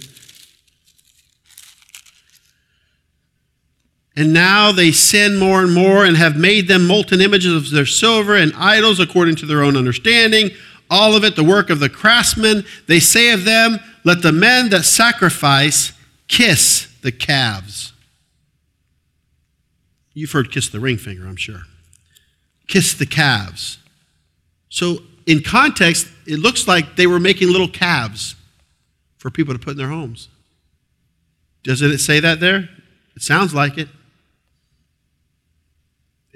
And 4.17 4.33
now 4.33 4.73
they 4.73 4.91
sin 4.91 5.37
more 5.37 5.61
and 5.61 5.73
more 5.73 6.03
and 6.03 6.17
have 6.17 6.35
made 6.35 6.67
them 6.67 6.85
molten 6.85 7.21
images 7.21 7.55
of 7.55 7.69
their 7.69 7.85
silver 7.85 8.35
and 8.35 8.51
idols 8.57 8.99
according 8.99 9.37
to 9.37 9.45
their 9.45 9.63
own 9.63 9.77
understanding. 9.77 10.49
All 10.89 11.15
of 11.15 11.23
it 11.23 11.37
the 11.37 11.43
work 11.43 11.69
of 11.69 11.79
the 11.79 11.87
craftsmen. 11.87 12.65
They 12.87 12.99
say 12.99 13.31
of 13.31 13.45
them, 13.45 13.79
Let 14.03 14.21
the 14.21 14.33
men 14.33 14.71
that 14.71 14.83
sacrifice 14.83 15.93
kiss 16.27 16.88
the 17.01 17.11
calves. 17.11 17.93
You've 20.13 20.31
heard 20.31 20.51
kiss 20.51 20.69
the 20.69 20.79
ring 20.79 20.97
finger, 20.97 21.25
I'm 21.25 21.35
sure. 21.35 21.61
Kiss 22.67 22.93
the 22.93 23.05
calves. 23.05 23.77
So, 24.69 24.99
in 25.25 25.41
context, 25.41 26.07
it 26.25 26.37
looks 26.39 26.67
like 26.67 26.95
they 26.95 27.07
were 27.07 27.19
making 27.19 27.49
little 27.49 27.67
calves 27.67 28.35
for 29.17 29.29
people 29.29 29.53
to 29.53 29.59
put 29.59 29.71
in 29.71 29.77
their 29.77 29.89
homes. 29.89 30.29
Doesn't 31.63 31.91
it 31.91 31.99
say 31.99 32.19
that 32.19 32.39
there? 32.39 32.69
It 33.15 33.21
sounds 33.21 33.53
like 33.53 33.77
it. 33.77 33.89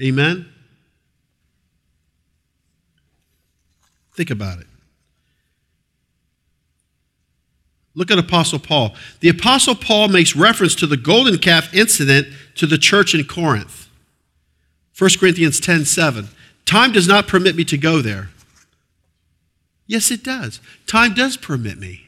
Amen? 0.02 0.48
Think 4.16 4.30
about 4.30 4.60
it. 4.60 4.68
Look 7.96 8.10
at 8.10 8.18
Apostle 8.18 8.60
Paul. 8.60 8.96
The 9.20 9.30
Apostle 9.30 9.76
Paul 9.76 10.08
makes 10.08 10.36
reference 10.36 10.76
to 10.76 10.88
the 10.88 10.98
golden 10.98 11.38
calf 11.38 11.74
incident 11.74 12.28
to 12.56 12.66
the 12.66 12.78
church 12.78 13.14
in 13.14 13.24
Corinth. 13.26 13.88
1 14.98 15.10
Corinthians 15.20 15.60
10 15.60 15.86
7. 15.86 16.28
Time 16.66 16.92
does 16.92 17.08
not 17.08 17.28
permit 17.28 17.56
me 17.56 17.64
to 17.66 17.78
go 17.78 18.02
there. 18.02 18.30
Yes, 19.86 20.12
it 20.12 20.24
does. 20.24 20.60
Time 20.88 21.14
does 21.14 21.38
permit 21.38 21.78
me. 21.78 22.06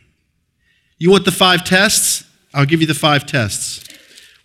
You 0.98 1.12
want 1.12 1.26
the 1.26 1.32
five 1.32 1.64
tests? 1.64 2.24
I'll 2.54 2.66
give 2.66 2.82
you 2.82 2.88
the 2.88 2.94
five 2.94 3.26
tests. 3.26 3.84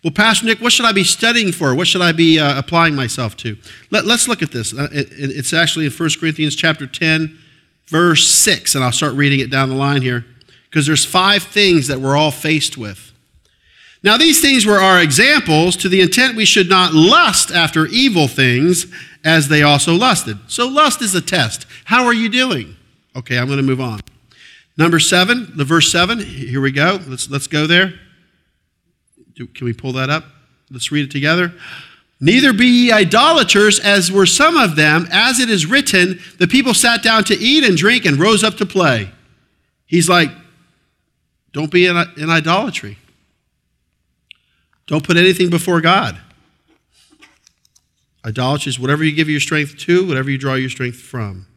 Well, 0.03 0.11
Pastor 0.11 0.47
Nick, 0.47 0.59
what 0.59 0.73
should 0.73 0.85
I 0.85 0.91
be 0.91 1.03
studying 1.03 1.51
for? 1.51 1.73
What 1.75 1.87
should 1.87 2.01
I 2.01 2.11
be 2.11 2.39
uh, 2.39 2.57
applying 2.57 2.95
myself 2.95 3.37
to? 3.37 3.55
Let, 3.89 4.05
us 4.05 4.27
look 4.27 4.41
at 4.41 4.51
this. 4.51 4.73
Uh, 4.73 4.89
it, 4.91 5.07
it's 5.11 5.53
actually 5.53 5.85
in 5.85 5.91
1 5.91 6.09
Corinthians 6.19 6.55
chapter 6.55 6.87
10, 6.87 7.37
verse 7.85 8.27
6, 8.27 8.75
and 8.75 8.83
I'll 8.83 8.91
start 8.91 9.13
reading 9.13 9.39
it 9.39 9.51
down 9.51 9.69
the 9.69 9.75
line 9.75 10.01
here 10.01 10.25
because 10.71 10.87
there's 10.87 11.05
five 11.05 11.43
things 11.43 11.87
that 11.87 11.99
we're 11.99 12.15
all 12.15 12.31
faced 12.31 12.77
with. 12.77 13.11
Now, 14.03 14.17
these 14.17 14.41
things 14.41 14.65
were 14.65 14.79
our 14.79 14.99
examples 14.99 15.75
to 15.77 15.89
the 15.89 16.01
intent 16.01 16.35
we 16.35 16.45
should 16.45 16.69
not 16.69 16.93
lust 16.93 17.51
after 17.51 17.85
evil 17.87 18.27
things 18.27 18.87
as 19.23 19.49
they 19.49 19.61
also 19.61 19.93
lusted. 19.93 20.39
So, 20.47 20.67
lust 20.67 21.01
is 21.01 21.13
a 21.13 21.21
test. 21.21 21.67
How 21.85 22.05
are 22.05 22.13
you 22.13 22.29
doing? 22.29 22.77
Okay, 23.15 23.37
I'm 23.37 23.45
going 23.45 23.57
to 23.57 23.63
move 23.63 23.81
on. 23.81 23.99
Number 24.77 24.99
seven, 24.99 25.51
the 25.55 25.65
verse 25.65 25.91
seven. 25.91 26.19
Here 26.19 26.61
we 26.61 26.71
go. 26.71 26.99
Let's, 27.05 27.29
let's 27.29 27.47
go 27.47 27.67
there. 27.67 27.93
Can 29.35 29.65
we 29.65 29.73
pull 29.73 29.93
that 29.93 30.09
up? 30.09 30.23
Let's 30.71 30.91
read 30.91 31.03
it 31.03 31.11
together. 31.11 31.53
Neither 32.19 32.53
be 32.53 32.65
ye 32.65 32.91
idolaters, 32.91 33.79
as 33.79 34.11
were 34.11 34.25
some 34.27 34.55
of 34.55 34.75
them, 34.75 35.07
as 35.11 35.39
it 35.39 35.49
is 35.49 35.65
written, 35.65 36.19
the 36.37 36.47
people 36.47 36.73
sat 36.73 37.03
down 37.03 37.23
to 37.25 37.33
eat 37.35 37.63
and 37.63 37.75
drink 37.75 38.05
and 38.05 38.17
rose 38.19 38.43
up 38.43 38.55
to 38.57 38.65
play. 38.65 39.11
He's 39.85 40.07
like, 40.07 40.29
don't 41.53 41.71
be 41.71 41.85
in, 41.85 41.97
in 42.17 42.29
idolatry. 42.29 42.97
Don't 44.87 45.05
put 45.05 45.17
anything 45.17 45.49
before 45.49 45.81
God. 45.81 46.19
Idolatry 48.25 48.69
is 48.69 48.79
whatever 48.79 49.03
you 49.03 49.13
give 49.13 49.29
your 49.29 49.39
strength 49.39 49.77
to, 49.79 50.07
whatever 50.07 50.29
you 50.29 50.37
draw 50.37 50.53
your 50.53 50.69
strength 50.69 50.97
from. 50.97 51.47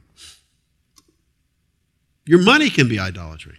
Your 2.27 2.43
money 2.43 2.71
can 2.71 2.89
be 2.89 2.99
idolatry. 2.99 3.59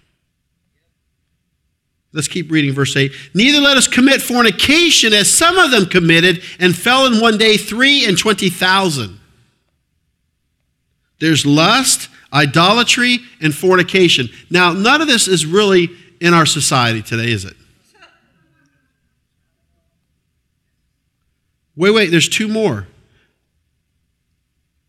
Let's 2.13 2.27
keep 2.29 2.49
reading 2.49 2.73
verse 2.73 2.95
8. 2.95 3.11
Neither 3.33 3.59
let 3.59 3.77
us 3.77 3.87
commit 3.87 4.21
fornication 4.21 5.13
as 5.13 5.29
some 5.29 5.57
of 5.57 5.69
them 5.69 5.85
committed 5.85 6.41
and 6.59 6.75
fell 6.75 7.05
in 7.05 7.19
one 7.19 7.37
day 7.37 7.57
three 7.57 8.05
and 8.05 8.17
twenty 8.17 8.49
thousand. 8.49 9.19
There's 11.19 11.45
lust, 11.45 12.09
idolatry, 12.31 13.19
and 13.41 13.53
fornication. 13.53 14.29
Now, 14.49 14.71
none 14.71 15.01
of 15.01 15.07
this 15.07 15.27
is 15.27 15.45
really 15.45 15.89
in 16.19 16.33
our 16.33 16.45
society 16.45 17.01
today, 17.01 17.31
is 17.31 17.45
it? 17.45 17.55
Wait, 21.75 21.91
wait, 21.91 22.09
there's 22.09 22.29
two 22.29 22.47
more. 22.47 22.87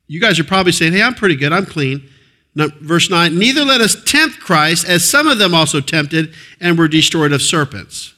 You 0.06 0.20
guys 0.20 0.38
are 0.38 0.44
probably 0.44 0.72
saying, 0.72 0.92
hey, 0.92 1.02
I'm 1.02 1.14
pretty 1.14 1.34
good, 1.34 1.52
I'm 1.52 1.66
clean. 1.66 2.08
Verse 2.54 3.10
9, 3.10 3.38
neither 3.38 3.64
let 3.64 3.80
us 3.80 3.96
tempt 4.04 4.40
Christ, 4.40 4.88
as 4.88 5.04
some 5.04 5.26
of 5.26 5.38
them 5.38 5.52
also 5.52 5.80
tempted 5.80 6.32
and 6.60 6.78
were 6.78 6.88
destroyed 6.88 7.32
of 7.32 7.42
serpents. 7.42 8.14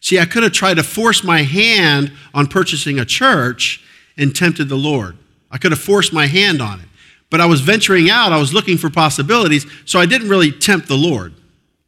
See, 0.00 0.18
I 0.18 0.24
could 0.24 0.42
have 0.42 0.52
tried 0.52 0.74
to 0.74 0.82
force 0.82 1.22
my 1.22 1.42
hand 1.42 2.12
on 2.34 2.48
purchasing 2.48 2.98
a 2.98 3.04
church 3.04 3.82
and 4.16 4.34
tempted 4.34 4.68
the 4.68 4.76
Lord. 4.76 5.16
I 5.50 5.58
could 5.58 5.72
have 5.72 5.80
forced 5.80 6.12
my 6.12 6.26
hand 6.26 6.60
on 6.60 6.80
it. 6.80 6.86
But 7.30 7.40
I 7.40 7.46
was 7.46 7.60
venturing 7.60 8.10
out, 8.10 8.32
I 8.32 8.38
was 8.38 8.52
looking 8.52 8.76
for 8.76 8.90
possibilities, 8.90 9.64
so 9.84 10.00
I 10.00 10.06
didn't 10.06 10.28
really 10.28 10.50
tempt 10.50 10.88
the 10.88 10.96
Lord. 10.96 11.34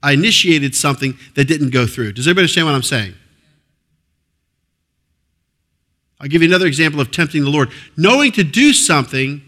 I 0.02 0.12
initiated 0.12 0.74
something 0.74 1.16
that 1.34 1.46
didn't 1.46 1.70
go 1.70 1.86
through. 1.86 2.12
Does 2.12 2.26
everybody 2.26 2.44
understand 2.44 2.66
what 2.66 2.74
I'm 2.74 2.82
saying? 2.82 3.14
I'll 6.20 6.28
give 6.28 6.42
you 6.42 6.48
another 6.48 6.66
example 6.66 7.00
of 7.00 7.10
tempting 7.10 7.42
the 7.42 7.50
Lord. 7.50 7.70
Knowing 7.96 8.30
to 8.32 8.44
do 8.44 8.72
something, 8.72 9.42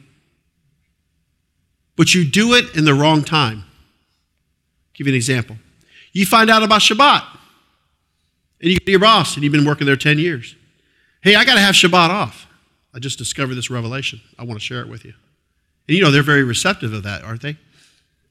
but 1.96 2.14
you 2.14 2.24
do 2.24 2.54
it 2.54 2.76
in 2.76 2.84
the 2.84 2.94
wrong 2.94 3.22
time. 3.22 3.58
I'll 3.58 4.94
give 4.94 5.06
you 5.06 5.12
an 5.12 5.16
example. 5.16 5.56
You 6.12 6.26
find 6.26 6.50
out 6.50 6.64
about 6.64 6.80
Shabbat, 6.80 7.24
and 8.60 8.70
you 8.70 8.78
go 8.78 8.84
to 8.84 8.90
your 8.90 9.00
boss, 9.00 9.34
and 9.34 9.44
you've 9.44 9.52
been 9.52 9.64
working 9.64 9.86
there 9.86 9.96
10 9.96 10.18
years. 10.18 10.56
Hey, 11.22 11.36
I 11.36 11.44
got 11.44 11.54
to 11.54 11.60
have 11.60 11.76
Shabbat 11.76 12.10
off. 12.10 12.46
I 12.92 12.98
just 12.98 13.18
discovered 13.18 13.54
this 13.54 13.70
revelation. 13.70 14.20
I 14.38 14.44
want 14.44 14.58
to 14.58 14.64
share 14.64 14.80
it 14.80 14.88
with 14.88 15.04
you. 15.04 15.14
And 15.88 15.96
you 15.96 16.02
know, 16.02 16.10
they're 16.10 16.22
very 16.22 16.44
receptive 16.44 16.92
of 16.92 17.02
that, 17.02 17.22
aren't 17.22 17.42
they? 17.42 17.56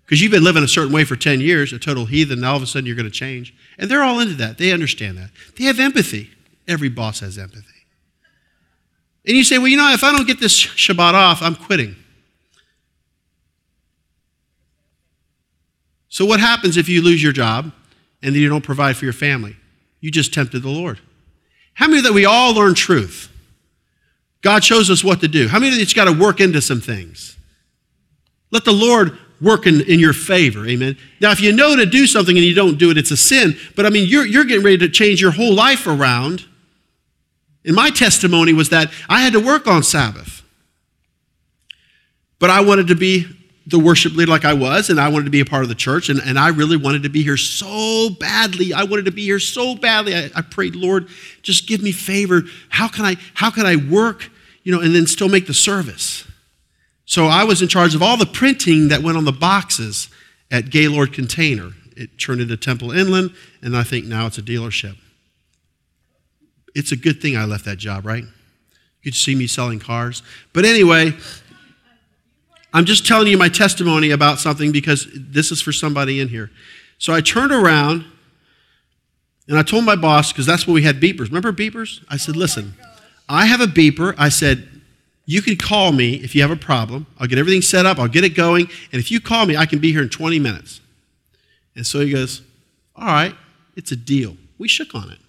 Because 0.05 0.21
you've 0.21 0.31
been 0.31 0.43
living 0.43 0.63
a 0.63 0.67
certain 0.67 0.91
way 0.93 1.05
for 1.05 1.15
10 1.15 1.39
years, 1.39 1.71
a 1.71 1.79
total 1.79 2.05
heathen, 2.05 2.39
and 2.39 2.45
all 2.45 2.57
of 2.57 2.63
a 2.63 2.67
sudden 2.67 2.85
you're 2.85 2.95
going 2.95 3.05
to 3.05 3.11
change. 3.11 3.55
And 3.77 3.89
they're 3.89 4.03
all 4.03 4.19
into 4.19 4.35
that. 4.35 4.57
They 4.57 4.71
understand 4.71 5.17
that. 5.17 5.29
They 5.57 5.65
have 5.65 5.79
empathy. 5.79 6.31
Every 6.67 6.89
boss 6.89 7.21
has 7.21 7.37
empathy. 7.37 7.67
And 9.25 9.37
you 9.37 9.43
say, 9.43 9.57
well, 9.57 9.67
you 9.67 9.77
know, 9.77 9.91
if 9.93 10.03
I 10.03 10.11
don't 10.11 10.27
get 10.27 10.39
this 10.39 10.53
Shabbat 10.53 11.13
off, 11.13 11.41
I'm 11.41 11.55
quitting. 11.55 11.95
So, 16.09 16.25
what 16.25 16.39
happens 16.39 16.77
if 16.77 16.87
you 16.87 17.01
lose 17.01 17.23
your 17.23 17.31
job 17.31 17.71
and 18.21 18.35
then 18.35 18.41
you 18.41 18.49
don't 18.49 18.63
provide 18.63 18.97
for 18.97 19.05
your 19.05 19.13
family? 19.13 19.55
You 19.99 20.11
just 20.11 20.33
tempted 20.33 20.61
the 20.61 20.69
Lord. 20.69 20.99
How 21.73 21.87
many 21.87 22.01
that 22.01 22.13
we 22.13 22.25
all 22.25 22.53
learn 22.53 22.75
truth? 22.75 23.31
God 24.41 24.63
shows 24.63 24.89
us 24.89 25.03
what 25.03 25.21
to 25.21 25.27
do. 25.27 25.47
How 25.47 25.59
many 25.59 25.73
of 25.73 25.79
you 25.79 25.95
got 25.95 26.05
to 26.05 26.11
work 26.11 26.39
into 26.39 26.61
some 26.61 26.81
things? 26.81 27.32
Let 28.53 28.65
the 28.65 28.71
Lord 28.71 29.17
work 29.41 29.65
in, 29.65 29.81
in 29.81 29.99
your 29.99 30.13
favor. 30.13 30.65
Amen. 30.67 30.95
Now, 31.19 31.31
if 31.31 31.41
you 31.41 31.51
know 31.51 31.75
to 31.75 31.87
do 31.87 32.05
something 32.05 32.37
and 32.37 32.45
you 32.45 32.53
don't 32.53 32.77
do 32.77 32.91
it, 32.91 32.97
it's 32.97 33.11
a 33.11 33.17
sin. 33.17 33.57
But 33.75 33.87
I 33.87 33.89
mean, 33.89 34.07
you're, 34.07 34.25
you're 34.25 34.45
getting 34.45 34.63
ready 34.63 34.77
to 34.77 34.89
change 34.89 35.19
your 35.19 35.31
whole 35.31 35.53
life 35.53 35.87
around. 35.87 36.45
And 37.65 37.75
my 37.75 37.89
testimony 37.89 38.53
was 38.53 38.69
that 38.69 38.91
I 39.09 39.21
had 39.21 39.33
to 39.33 39.39
work 39.39 39.65
on 39.65 39.81
Sabbath. 39.81 40.43
But 42.37 42.51
I 42.51 42.61
wanted 42.61 42.87
to 42.87 42.95
be 42.95 43.25
the 43.65 43.79
worship 43.79 44.13
leader 44.13 44.29
like 44.29 44.45
I 44.45 44.53
was, 44.53 44.89
and 44.89 44.99
I 44.99 45.07
wanted 45.07 45.25
to 45.25 45.31
be 45.31 45.39
a 45.39 45.45
part 45.45 45.63
of 45.63 45.69
the 45.69 45.75
church, 45.75 46.09
and, 46.09 46.19
and 46.19 46.37
I 46.37 46.49
really 46.49 46.75
wanted 46.75 47.03
to 47.03 47.09
be 47.09 47.23
here 47.23 47.37
so 47.37 48.09
badly. 48.19 48.73
I 48.73 48.83
wanted 48.83 49.05
to 49.05 49.11
be 49.11 49.23
here 49.23 49.39
so 49.39 49.75
badly. 49.75 50.13
I, 50.13 50.29
I 50.35 50.41
prayed, 50.41 50.75
Lord, 50.75 51.07
just 51.41 51.65
give 51.65 51.81
me 51.81 51.93
favor. 51.93 52.43
How 52.67 52.89
can 52.89 53.05
I, 53.05 53.15
how 53.33 53.49
can 53.49 53.65
I 53.65 53.77
work, 53.77 54.29
you 54.63 54.75
know, 54.75 54.81
and 54.81 54.93
then 54.93 55.07
still 55.07 55.29
make 55.29 55.47
the 55.47 55.53
service? 55.53 56.27
So 57.05 57.25
I 57.25 57.43
was 57.43 57.61
in 57.61 57.67
charge 57.67 57.95
of 57.95 58.01
all 58.01 58.17
the 58.17 58.25
printing 58.25 58.87
that 58.87 59.01
went 59.01 59.17
on 59.17 59.25
the 59.25 59.31
boxes 59.31 60.09
at 60.49 60.69
Gaylord 60.69 61.13
Container. 61.13 61.71
It 61.95 62.17
turned 62.17 62.41
into 62.41 62.57
Temple 62.57 62.91
Inland, 62.91 63.33
and 63.61 63.75
I 63.75 63.83
think 63.83 64.05
now 64.05 64.25
it's 64.25 64.37
a 64.37 64.41
dealership. 64.41 64.95
It's 66.73 66.91
a 66.91 66.95
good 66.95 67.21
thing 67.21 67.37
I 67.37 67.45
left 67.45 67.65
that 67.65 67.77
job, 67.77 68.05
right? 68.05 68.23
You 68.23 69.11
could 69.11 69.15
see 69.15 69.35
me 69.35 69.47
selling 69.47 69.79
cars. 69.79 70.23
But 70.53 70.65
anyway, 70.65 71.13
I'm 72.73 72.85
just 72.85 73.05
telling 73.05 73.27
you 73.27 73.37
my 73.37 73.49
testimony 73.49 74.11
about 74.11 74.39
something 74.39 74.71
because 74.71 75.07
this 75.13 75.51
is 75.51 75.61
for 75.61 75.71
somebody 75.71 76.19
in 76.19 76.29
here. 76.29 76.49
So 76.97 77.13
I 77.13 77.21
turned 77.21 77.51
around 77.51 78.05
and 79.47 79.57
I 79.57 79.61
told 79.61 79.83
my 79.83 79.97
boss, 79.97 80.31
because 80.31 80.45
that's 80.45 80.65
when 80.65 80.73
we 80.73 80.83
had 80.83 81.01
beepers. 81.01 81.27
Remember 81.27 81.51
beepers? 81.51 82.03
I 82.09 82.17
said, 82.17 82.35
listen, 82.35 82.75
I 83.27 83.45
have 83.45 83.59
a 83.59 83.65
beeper. 83.65 84.15
I 84.17 84.29
said, 84.29 84.72
you 85.25 85.41
can 85.41 85.55
call 85.55 85.91
me 85.91 86.15
if 86.15 86.35
you 86.35 86.41
have 86.41 86.51
a 86.51 86.55
problem. 86.55 87.05
I'll 87.17 87.27
get 87.27 87.37
everything 87.37 87.61
set 87.61 87.85
up, 87.85 87.97
I'll 87.99 88.07
get 88.07 88.23
it 88.23 88.35
going, 88.35 88.67
and 88.91 88.99
if 88.99 89.11
you 89.11 89.19
call 89.19 89.45
me, 89.45 89.55
I 89.55 89.65
can 89.65 89.79
be 89.79 89.91
here 89.91 90.01
in 90.01 90.09
20 90.09 90.39
minutes. 90.39 90.81
And 91.75 91.85
so 91.85 92.01
he 92.01 92.11
goes, 92.11 92.41
All 92.95 93.05
right, 93.05 93.35
it's 93.75 93.91
a 93.91 93.95
deal. 93.95 94.37
We 94.57 94.67
shook 94.67 94.93
on 94.93 95.11
it. 95.11 95.19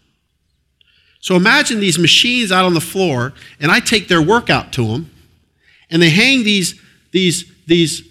So 1.20 1.36
imagine 1.36 1.80
these 1.80 1.98
machines 1.98 2.52
out 2.52 2.64
on 2.64 2.74
the 2.74 2.80
floor, 2.80 3.32
and 3.58 3.70
I 3.70 3.80
take 3.80 4.08
their 4.08 4.20
work 4.20 4.50
out 4.50 4.72
to 4.74 4.86
them, 4.86 5.10
and 5.90 6.02
they 6.02 6.10
hang 6.10 6.44
these, 6.44 6.78
these, 7.12 7.50
these 7.66 8.02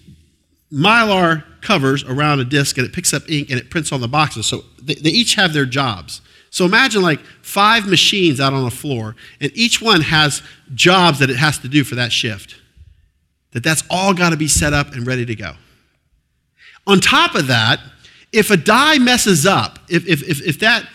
mylar 0.72 1.44
covers 1.60 2.02
around 2.02 2.40
a 2.40 2.44
disc, 2.44 2.76
and 2.76 2.86
it 2.86 2.92
picks 2.92 3.14
up 3.14 3.22
ink 3.30 3.50
and 3.50 3.58
it 3.58 3.70
prints 3.70 3.92
on 3.92 4.00
the 4.00 4.08
boxes. 4.08 4.46
So 4.46 4.64
they, 4.82 4.94
they 4.94 5.10
each 5.10 5.34
have 5.36 5.52
their 5.52 5.64
jobs. 5.64 6.22
So 6.54 6.64
imagine 6.64 7.02
like 7.02 7.18
five 7.42 7.88
machines 7.88 8.38
out 8.38 8.52
on 8.52 8.62
the 8.62 8.70
floor, 8.70 9.16
and 9.40 9.50
each 9.56 9.82
one 9.82 10.02
has 10.02 10.40
jobs 10.72 11.18
that 11.18 11.28
it 11.28 11.34
has 11.34 11.58
to 11.58 11.68
do 11.68 11.82
for 11.82 11.96
that 11.96 12.12
shift. 12.12 12.54
That 13.50 13.64
that's 13.64 13.82
all 13.90 14.14
got 14.14 14.30
to 14.30 14.36
be 14.36 14.46
set 14.46 14.72
up 14.72 14.92
and 14.92 15.04
ready 15.04 15.26
to 15.26 15.34
go. 15.34 15.54
On 16.86 17.00
top 17.00 17.34
of 17.34 17.48
that, 17.48 17.80
if 18.30 18.52
a 18.52 18.56
die 18.56 18.98
messes 18.98 19.44
up, 19.44 19.80
if, 19.88 20.06
if, 20.06 20.22
if, 20.22 20.46
if 20.46 20.60
that 20.60 20.88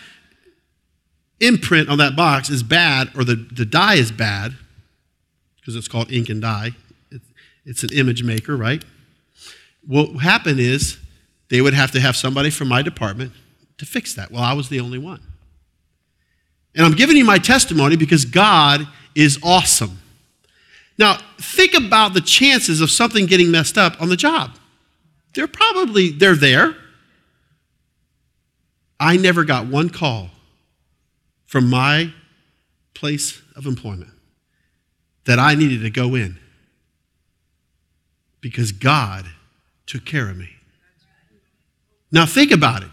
imprint 1.40 1.90
on 1.90 1.98
that 1.98 2.16
box 2.16 2.48
is 2.48 2.62
bad 2.62 3.10
or 3.14 3.22
the, 3.22 3.34
the 3.34 3.66
die 3.66 3.96
is 3.96 4.10
bad, 4.10 4.56
because 5.56 5.76
it's 5.76 5.88
called 5.88 6.10
ink 6.10 6.30
and 6.30 6.40
dye, 6.40 6.70
it's 7.66 7.82
an 7.82 7.90
image 7.92 8.22
maker, 8.22 8.56
right? 8.56 8.82
What 9.86 10.22
happened 10.22 10.58
is 10.58 10.96
they 11.50 11.60
would 11.60 11.74
have 11.74 11.90
to 11.90 12.00
have 12.00 12.16
somebody 12.16 12.48
from 12.48 12.68
my 12.68 12.80
department 12.80 13.32
to 13.76 13.84
fix 13.84 14.14
that. 14.14 14.30
Well, 14.30 14.42
I 14.42 14.54
was 14.54 14.70
the 14.70 14.80
only 14.80 14.96
one. 14.96 15.20
And 16.74 16.86
I'm 16.86 16.92
giving 16.92 17.16
you 17.16 17.24
my 17.24 17.38
testimony 17.38 17.96
because 17.96 18.24
God 18.24 18.86
is 19.14 19.38
awesome. 19.42 19.98
Now, 20.98 21.18
think 21.38 21.74
about 21.74 22.14
the 22.14 22.20
chances 22.20 22.80
of 22.80 22.90
something 22.90 23.26
getting 23.26 23.50
messed 23.50 23.78
up 23.78 24.00
on 24.00 24.08
the 24.08 24.16
job. 24.16 24.56
They're 25.34 25.46
probably 25.46 26.10
they're 26.10 26.36
there. 26.36 26.76
I 28.98 29.16
never 29.16 29.44
got 29.44 29.66
one 29.66 29.88
call 29.88 30.28
from 31.46 31.70
my 31.70 32.12
place 32.94 33.40
of 33.56 33.66
employment 33.66 34.10
that 35.24 35.38
I 35.38 35.54
needed 35.54 35.82
to 35.82 35.90
go 35.90 36.14
in 36.14 36.38
because 38.40 38.72
God 38.72 39.26
took 39.86 40.04
care 40.04 40.28
of 40.28 40.36
me. 40.36 40.50
Now 42.12 42.26
think 42.26 42.50
about 42.50 42.82
it. 42.82 42.90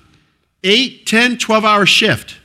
8, 0.63 1.05
10, 1.05 1.37
12 1.37 1.65
hour 1.65 1.85
shift. 1.85 2.37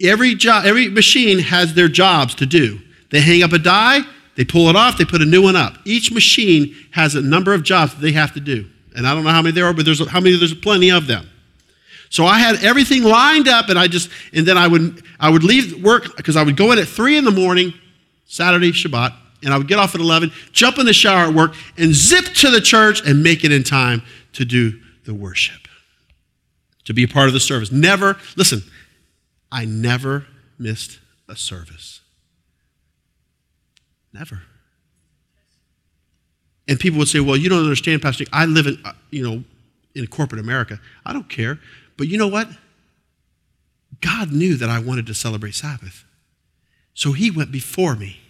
Every 0.00 0.34
job, 0.34 0.64
every 0.64 0.88
machine 0.88 1.38
has 1.38 1.74
their 1.74 1.88
jobs 1.88 2.34
to 2.36 2.46
do. 2.46 2.80
They 3.10 3.20
hang 3.20 3.42
up 3.42 3.52
a 3.52 3.58
die, 3.58 4.00
they 4.36 4.44
pull 4.44 4.68
it 4.68 4.76
off, 4.76 4.96
they 4.96 5.04
put 5.04 5.22
a 5.22 5.26
new 5.26 5.42
one 5.42 5.56
up. 5.56 5.76
Each 5.84 6.10
machine 6.10 6.74
has 6.92 7.14
a 7.14 7.20
number 7.20 7.52
of 7.52 7.62
jobs 7.62 7.94
that 7.94 8.00
they 8.00 8.12
have 8.12 8.32
to 8.34 8.40
do. 8.40 8.68
And 8.96 9.06
I 9.06 9.14
don't 9.14 9.24
know 9.24 9.30
how 9.30 9.42
many 9.42 9.54
there 9.54 9.66
are, 9.66 9.74
but 9.74 9.84
there's 9.84 10.06
how 10.08 10.20
many 10.20 10.36
there's 10.36 10.54
plenty 10.54 10.90
of 10.90 11.06
them. 11.06 11.28
So 12.10 12.26
I 12.26 12.38
had 12.38 12.62
everything 12.62 13.04
lined 13.04 13.48
up 13.48 13.70
and 13.70 13.78
I 13.78 13.86
just 13.86 14.10
and 14.34 14.46
then 14.46 14.58
I 14.58 14.68
would 14.68 15.02
I 15.18 15.30
would 15.30 15.44
leave 15.44 15.82
work 15.82 16.16
because 16.16 16.36
I 16.36 16.42
would 16.42 16.56
go 16.56 16.72
in 16.72 16.78
at 16.78 16.86
three 16.86 17.16
in 17.16 17.24
the 17.24 17.30
morning, 17.30 17.72
Saturday, 18.26 18.72
Shabbat, 18.72 19.14
and 19.42 19.52
I 19.52 19.58
would 19.58 19.68
get 19.68 19.78
off 19.78 19.94
at 19.94 20.00
11, 20.00 20.30
jump 20.52 20.78
in 20.78 20.86
the 20.86 20.92
shower 20.92 21.28
at 21.28 21.34
work, 21.34 21.54
and 21.76 21.94
zip 21.94 22.26
to 22.36 22.50
the 22.50 22.60
church 22.60 23.06
and 23.06 23.22
make 23.22 23.44
it 23.44 23.52
in 23.52 23.64
time 23.64 24.02
to 24.34 24.44
do 24.44 24.78
the 25.04 25.14
worship, 25.14 25.68
to 26.84 26.94
be 26.94 27.02
a 27.02 27.08
part 27.08 27.28
of 27.28 27.32
the 27.32 27.40
service. 27.40 27.72
Never, 27.72 28.16
listen, 28.36 28.62
I 29.52 29.66
never 29.66 30.26
missed 30.58 30.98
a 31.28 31.36
service. 31.36 32.00
Never. 34.12 34.42
And 36.66 36.80
people 36.80 36.98
would 36.98 37.08
say, 37.08 37.20
well, 37.20 37.36
you 37.36 37.50
don't 37.50 37.62
understand, 37.62 38.00
Pastor. 38.00 38.24
I 38.32 38.46
live 38.46 38.66
in, 38.66 38.80
uh, 38.82 38.94
you 39.10 39.22
know, 39.22 39.44
in 39.94 40.06
corporate 40.06 40.40
America. 40.40 40.80
I 41.04 41.12
don't 41.12 41.28
care. 41.28 41.60
But 41.98 42.08
you 42.08 42.16
know 42.16 42.28
what? 42.28 42.48
God 44.00 44.32
knew 44.32 44.56
that 44.56 44.70
I 44.70 44.78
wanted 44.78 45.06
to 45.06 45.14
celebrate 45.14 45.54
Sabbath. 45.54 46.04
So 46.94 47.12
he 47.12 47.30
went 47.30 47.52
before 47.52 47.94
me. 47.94 48.21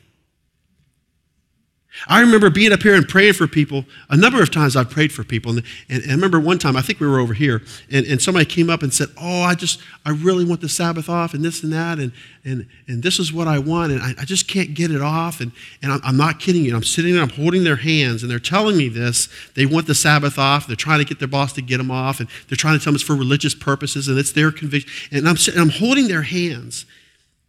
I 2.09 2.21
remember 2.21 2.49
being 2.49 2.73
up 2.73 2.83
here 2.83 2.95
and 2.95 3.07
praying 3.07 3.35
for 3.35 3.47
people. 3.47 3.85
A 4.09 4.17
number 4.17 4.43
of 4.43 4.51
times 4.51 4.77
I've 4.77 4.89
prayed 4.89 5.13
for 5.13 5.25
people. 5.25 5.53
And, 5.53 5.63
and, 5.91 6.03
and, 6.03 6.11
I 6.11 6.15
remember 6.15 6.41
one 6.41 6.59
time, 6.59 6.75
I 6.75 6.81
think 6.81 7.01
we 7.01 7.07
were 7.07 7.19
over 7.21 7.35
here, 7.35 7.63
and, 7.91 8.07
and 8.07 8.21
somebody 8.21 8.47
came 8.47 8.71
up 8.71 8.83
and 8.83 8.93
said, 8.93 9.09
Oh, 9.21 9.43
I 9.43 9.55
just, 9.55 9.81
I 10.07 10.11
really 10.11 10.45
want 10.45 10.63
the 10.63 10.71
Sabbath 10.71 11.11
off 11.11 11.35
and 11.35 11.45
this 11.45 11.63
and 11.63 11.73
that, 11.73 11.99
and, 11.99 12.13
and, 12.45 12.67
and 12.89 13.03
this 13.03 13.19
is 13.19 13.33
what 13.33 13.47
I 13.47 13.59
want, 13.59 13.93
and 13.93 14.03
I, 14.03 14.15
I 14.21 14.25
just 14.25 14.49
can't 14.49 14.73
get 14.73 14.91
it 14.91 15.03
off. 15.03 15.41
And, 15.41 15.53
and 15.83 15.93
I'm, 15.93 16.01
I'm 16.03 16.17
not 16.17 16.41
kidding 16.41 16.65
you. 16.65 16.75
I'm 16.75 16.83
sitting 16.83 17.13
there, 17.13 17.23
I'm 17.23 17.29
holding 17.29 17.63
their 17.63 17.77
hands, 17.77 18.23
and 18.23 18.31
they're 18.31 18.39
telling 18.39 18.77
me 18.77 18.89
this. 18.89 19.29
They 19.55 19.67
want 19.67 19.87
the 19.87 19.95
Sabbath 19.95 20.39
off. 20.39 20.67
They're 20.67 20.77
trying 20.77 21.01
to 21.01 21.05
get 21.05 21.19
their 21.19 21.29
boss 21.29 21.53
to 21.55 21.63
get 21.63 21.77
them 21.77 21.91
off, 21.91 22.21
and 22.21 22.29
they're 22.49 22.57
trying 22.57 22.79
to 22.79 22.83
tell 22.83 22.93
them 22.93 22.97
it's 22.97 23.05
for 23.05 23.17
religious 23.17 23.55
purposes, 23.55 24.09
and 24.09 24.19
it's 24.19 24.33
their 24.33 24.51
conviction. 24.51 24.91
And 25.17 25.29
I'm, 25.29 25.37
sitting, 25.37 25.61
I'm 25.61 25.71
holding 25.71 26.09
their 26.09 26.23
hands, 26.23 26.87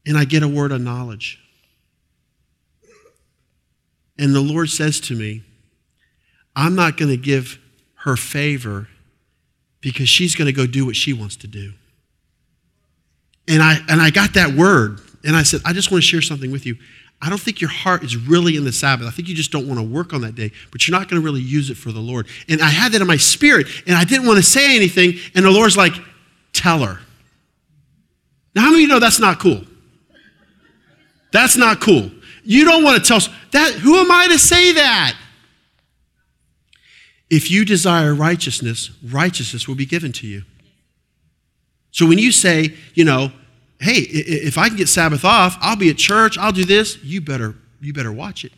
and 0.06 0.18
I 0.18 0.26
get 0.26 0.44
a 0.44 0.50
word 0.50 0.74
of 0.74 0.82
knowledge. 0.82 1.40
And 4.18 4.34
the 4.34 4.42
Lord 4.42 4.70
says 4.70 5.00
to 5.02 5.16
me, 5.16 5.44
I'm 6.56 6.76
not 6.76 6.98
going 6.98 7.10
to 7.10 7.18
give 7.18 7.60
her 7.96 8.16
favor 8.16 8.88
because 9.82 10.08
she's 10.08 10.36
going 10.36 10.46
to 10.46 10.54
go 10.54 10.68
do 10.68 10.86
what 10.86 10.96
she 10.96 11.14
wants 11.14 11.36
to 11.38 11.48
do. 11.48 11.74
And 13.48 13.62
I, 13.62 13.80
and 13.90 14.02
I 14.02 14.10
got 14.10 14.36
that 14.36 14.54
word, 14.54 15.02
and 15.26 15.36
I 15.36 15.44
said, 15.44 15.62
I 15.66 15.74
just 15.74 15.92
want 15.92 16.04
to 16.04 16.08
share 16.08 16.22
something 16.22 16.52
with 16.52 16.66
you. 16.66 16.78
I 17.22 17.30
don't 17.30 17.40
think 17.40 17.62
your 17.62 17.70
heart 17.70 18.04
is 18.04 18.16
really 18.18 18.56
in 18.56 18.66
the 18.66 18.72
Sabbath. 18.72 19.08
I 19.08 19.12
think 19.12 19.28
you 19.28 19.36
just 19.36 19.52
don't 19.52 19.68
want 19.68 19.80
to 19.80 19.86
work 19.86 20.14
on 20.14 20.22
that 20.22 20.36
day, 20.36 20.52
but 20.72 20.88
you're 20.88 20.98
not 20.98 21.10
going 21.10 21.22
to 21.22 21.26
really 21.26 21.42
use 21.42 21.70
it 21.70 21.76
for 21.76 21.92
the 21.92 22.00
Lord. 22.00 22.28
And 22.50 22.62
I 22.62 22.70
had 22.70 22.92
that 22.92 23.02
in 23.02 23.08
my 23.08 23.18
spirit, 23.18 23.68
and 23.88 23.96
I 23.96 24.04
didn't 24.04 24.28
want 24.28 24.38
to 24.38 24.44
say 24.44 24.76
anything, 24.76 25.14
and 25.34 25.46
the 25.46 25.52
Lord's 25.52 25.78
like, 25.78 25.94
tell 26.52 26.80
her. 26.80 27.00
Now, 28.56 28.64
how 28.64 28.70
many 28.70 28.84
of 28.84 28.88
you 28.88 28.88
know 28.88 29.00
that's 29.00 29.20
not 29.20 29.40
cool? 29.40 29.62
That's 31.32 31.58
not 31.58 31.82
cool. 31.82 32.12
You 32.44 32.66
don't 32.66 32.84
want 32.84 33.02
to 33.02 33.08
tell 33.08 33.20
that. 33.54 33.74
Who 33.74 33.96
am 33.96 34.12
I 34.12 34.28
to 34.28 34.38
say 34.38 34.74
that? 34.74 35.16
If 37.30 37.50
you 37.50 37.66
desire 37.66 38.14
righteousness, 38.14 38.92
righteousness 39.04 39.68
will 39.68 39.76
be 39.76 39.88
given 39.88 40.12
to 40.14 40.28
you. 40.28 40.44
So 41.92 42.08
when 42.08 42.20
you 42.20 42.32
say, 42.32 42.76
you 42.94 43.06
know, 43.06 43.32
hey, 43.80 43.96
if 43.96 44.58
I 44.58 44.68
can 44.68 44.78
get 44.78 44.88
Sabbath 44.88 45.26
off, 45.26 45.58
I'll 45.62 45.76
be 45.76 45.90
at 45.90 45.98
church, 45.98 46.38
I'll 46.38 46.52
do 46.52 46.66
this, 46.66 47.04
you 47.04 47.22
better 47.22 47.56
you 47.82 47.94
better 47.94 48.12
watch 48.12 48.46
it. 48.46 48.54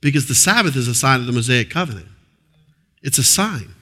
Because 0.00 0.26
the 0.26 0.34
Sabbath 0.34 0.76
is 0.76 0.88
a 0.88 0.94
sign 0.94 1.20
of 1.20 1.26
the 1.26 1.32
Mosaic 1.32 1.70
covenant. 1.70 2.08
It's 3.02 3.18
a 3.18 3.24
sign. 3.24 3.74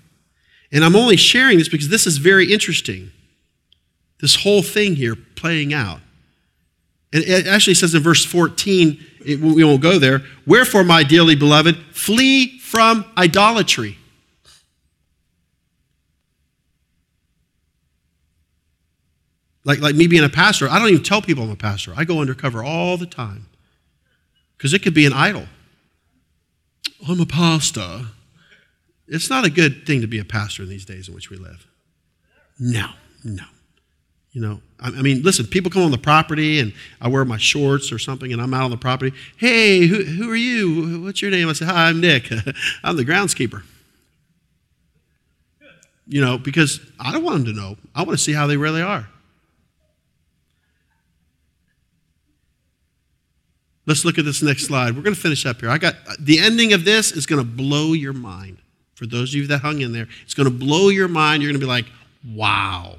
And 0.71 0.85
I'm 0.85 0.97
only 0.97 1.17
sharing 1.17 1.59
this 1.59 1.69
because 1.69 1.89
this 1.89 2.07
is 2.07 2.19
very 2.19 2.53
interesting. 2.53 3.11
This 4.21 4.37
whole 4.37 4.63
thing 4.63 4.97
here 4.97 5.17
playing 5.17 5.73
out. 5.73 6.01
And 7.15 7.23
it 7.23 7.47
actually 7.47 7.75
says 7.75 7.95
in 7.95 8.03
verse 8.03 8.25
14, 8.25 8.99
it, 9.25 9.41
we 9.41 9.63
won't 9.63 9.81
go 9.81 10.01
there. 10.01 10.23
Wherefore, 10.47 10.83
my 10.83 11.05
dearly 11.05 11.37
beloved, 11.37 11.77
flee 11.93 12.59
from 12.59 13.05
idolatry. 13.17 13.97
Like, 19.65 19.79
like 19.79 19.95
me 19.95 20.09
being 20.09 20.25
a 20.25 20.29
pastor, 20.29 20.69
I 20.69 20.81
don't 20.81 20.89
even 20.89 21.05
tell 21.05 21.23
people 21.23 21.45
I'm 21.45 21.51
a 21.51 21.57
pastor. 21.57 21.95
I 21.97 22.05
go 22.05 22.21
undercover 22.21 22.65
all 22.65 22.97
the 22.97 23.07
time 23.07 23.47
because 24.59 24.75
it 24.75 24.83
could 24.83 24.93
be 24.93 25.07
an 25.07 25.13
idol. 25.13 25.47
I'm 27.09 27.21
a 27.21 27.27
pastor. 27.27 28.07
It's 29.07 29.31
not 29.31 29.45
a 29.45 29.51
good 29.51 29.87
thing 29.87 30.01
to 30.01 30.09
be 30.09 30.19
a 30.19 30.25
pastor 30.25 30.65
in 30.65 30.69
these 30.69 30.85
days 30.85 31.09
in 31.09 31.15
which 31.15 31.31
we 31.31 31.37
live. 31.37 31.65
No, 32.59 32.89
no. 33.23 33.45
You 34.35 34.41
know, 34.41 34.61
I, 34.81 34.89
I 34.89 35.03
mean, 35.03 35.23
listen, 35.23 35.47
people 35.47 35.71
come 35.71 35.83
on 35.83 35.93
the 35.93 35.97
property 35.99 36.59
and 36.59 36.75
I 37.01 37.09
wear 37.09 37.25
my 37.25 37.39
shorts 37.39 37.93
or 37.93 38.01
something 38.01 38.33
and 38.33 38.43
I'm 38.43 38.53
out 38.53 38.65
on 38.65 38.71
the 38.73 38.77
property. 38.77 39.17
Hey, 39.37 39.87
who, 39.87 40.03
who 40.03 40.31
are 40.31 40.37
you? 40.37 41.03
What's 41.03 41.23
your 41.23 41.31
name? 41.31 41.49
I 41.49 41.53
say, 41.53 41.65
Hi, 41.65 41.89
I'm 41.89 42.01
Nick. 42.01 42.31
I'm 42.85 42.97
the 42.97 43.05
groundskeeper. 43.05 43.63
You 46.07 46.21
know, 46.21 46.37
because 46.37 46.81
I 47.01 47.13
don't 47.13 47.23
want 47.23 47.45
them 47.45 47.55
to 47.55 47.61
know. 47.61 47.77
I 47.95 48.03
want 48.03 48.19
to 48.19 48.23
see 48.23 48.33
how 48.33 48.47
they 48.47 48.59
really 48.59 48.83
are. 48.83 49.09
Let's 53.87 54.05
look 54.05 54.19
at 54.19 54.25
this 54.25 54.43
next 54.43 54.67
slide. 54.67 54.97
We're 54.97 55.03
going 55.03 55.15
to 55.15 55.21
finish 55.21 55.47
up 55.47 55.61
here. 55.61 55.71
I 55.71 55.79
got 55.79 55.95
uh, 56.09 56.15
the 56.19 56.41
ending 56.41 56.73
of 56.73 56.85
this 56.85 57.13
is 57.13 57.25
going 57.25 57.43
to 57.43 57.49
blow 57.49 57.93
your 57.93 58.13
mind. 58.13 58.59
For 58.97 59.07
those 59.07 59.31
of 59.31 59.37
you 59.37 59.47
that 59.49 59.61
hung 59.61 59.81
in 59.81 59.93
there, 59.93 60.09
it's 60.25 60.35
going 60.35 60.49
to 60.51 60.55
blow 60.55 60.89
your 60.89 61.09
mind. 61.09 61.43
You're 61.43 61.53
going 61.53 61.61
to 61.61 61.65
be 61.65 61.71
like, 61.71 61.87
"Wow." 62.35 62.97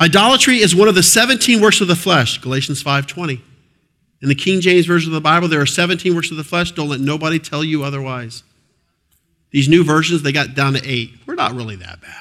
Idolatry 0.00 0.60
is 0.60 0.74
one 0.74 0.88
of 0.88 0.94
the 0.94 1.02
17 1.02 1.60
works 1.60 1.82
of 1.82 1.88
the 1.88 1.96
flesh, 1.96 2.38
Galatians 2.38 2.82
5:20. 2.82 3.42
In 4.22 4.28
the 4.28 4.34
King 4.34 4.60
James 4.60 4.86
version 4.86 5.10
of 5.10 5.14
the 5.14 5.20
Bible, 5.20 5.48
there 5.48 5.60
are 5.60 5.66
17 5.66 6.14
works 6.14 6.30
of 6.30 6.36
the 6.36 6.44
flesh. 6.44 6.72
Don't 6.72 6.88
let 6.88 7.00
nobody 7.00 7.38
tell 7.38 7.62
you 7.62 7.82
otherwise. 7.82 8.42
These 9.50 9.68
new 9.68 9.84
versions, 9.84 10.22
they 10.22 10.32
got 10.32 10.54
down 10.54 10.74
to 10.74 10.86
8. 10.86 11.10
We're 11.26 11.34
not 11.34 11.54
really 11.54 11.76
that 11.76 12.00
bad. 12.00 12.14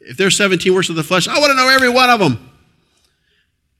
If 0.00 0.16
there's 0.16 0.36
17 0.36 0.74
works 0.74 0.88
of 0.88 0.96
the 0.96 1.04
flesh, 1.04 1.28
I 1.28 1.38
want 1.38 1.50
to 1.50 1.56
know 1.56 1.68
every 1.68 1.88
one 1.88 2.10
of 2.10 2.20
them. 2.20 2.50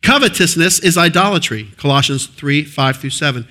Covetousness 0.03 0.79
is 0.79 0.97
idolatry, 0.97 1.73
Colossians 1.77 2.27
3 2.27 2.65
5 2.65 2.97
through 2.99 3.11
7. 3.11 3.47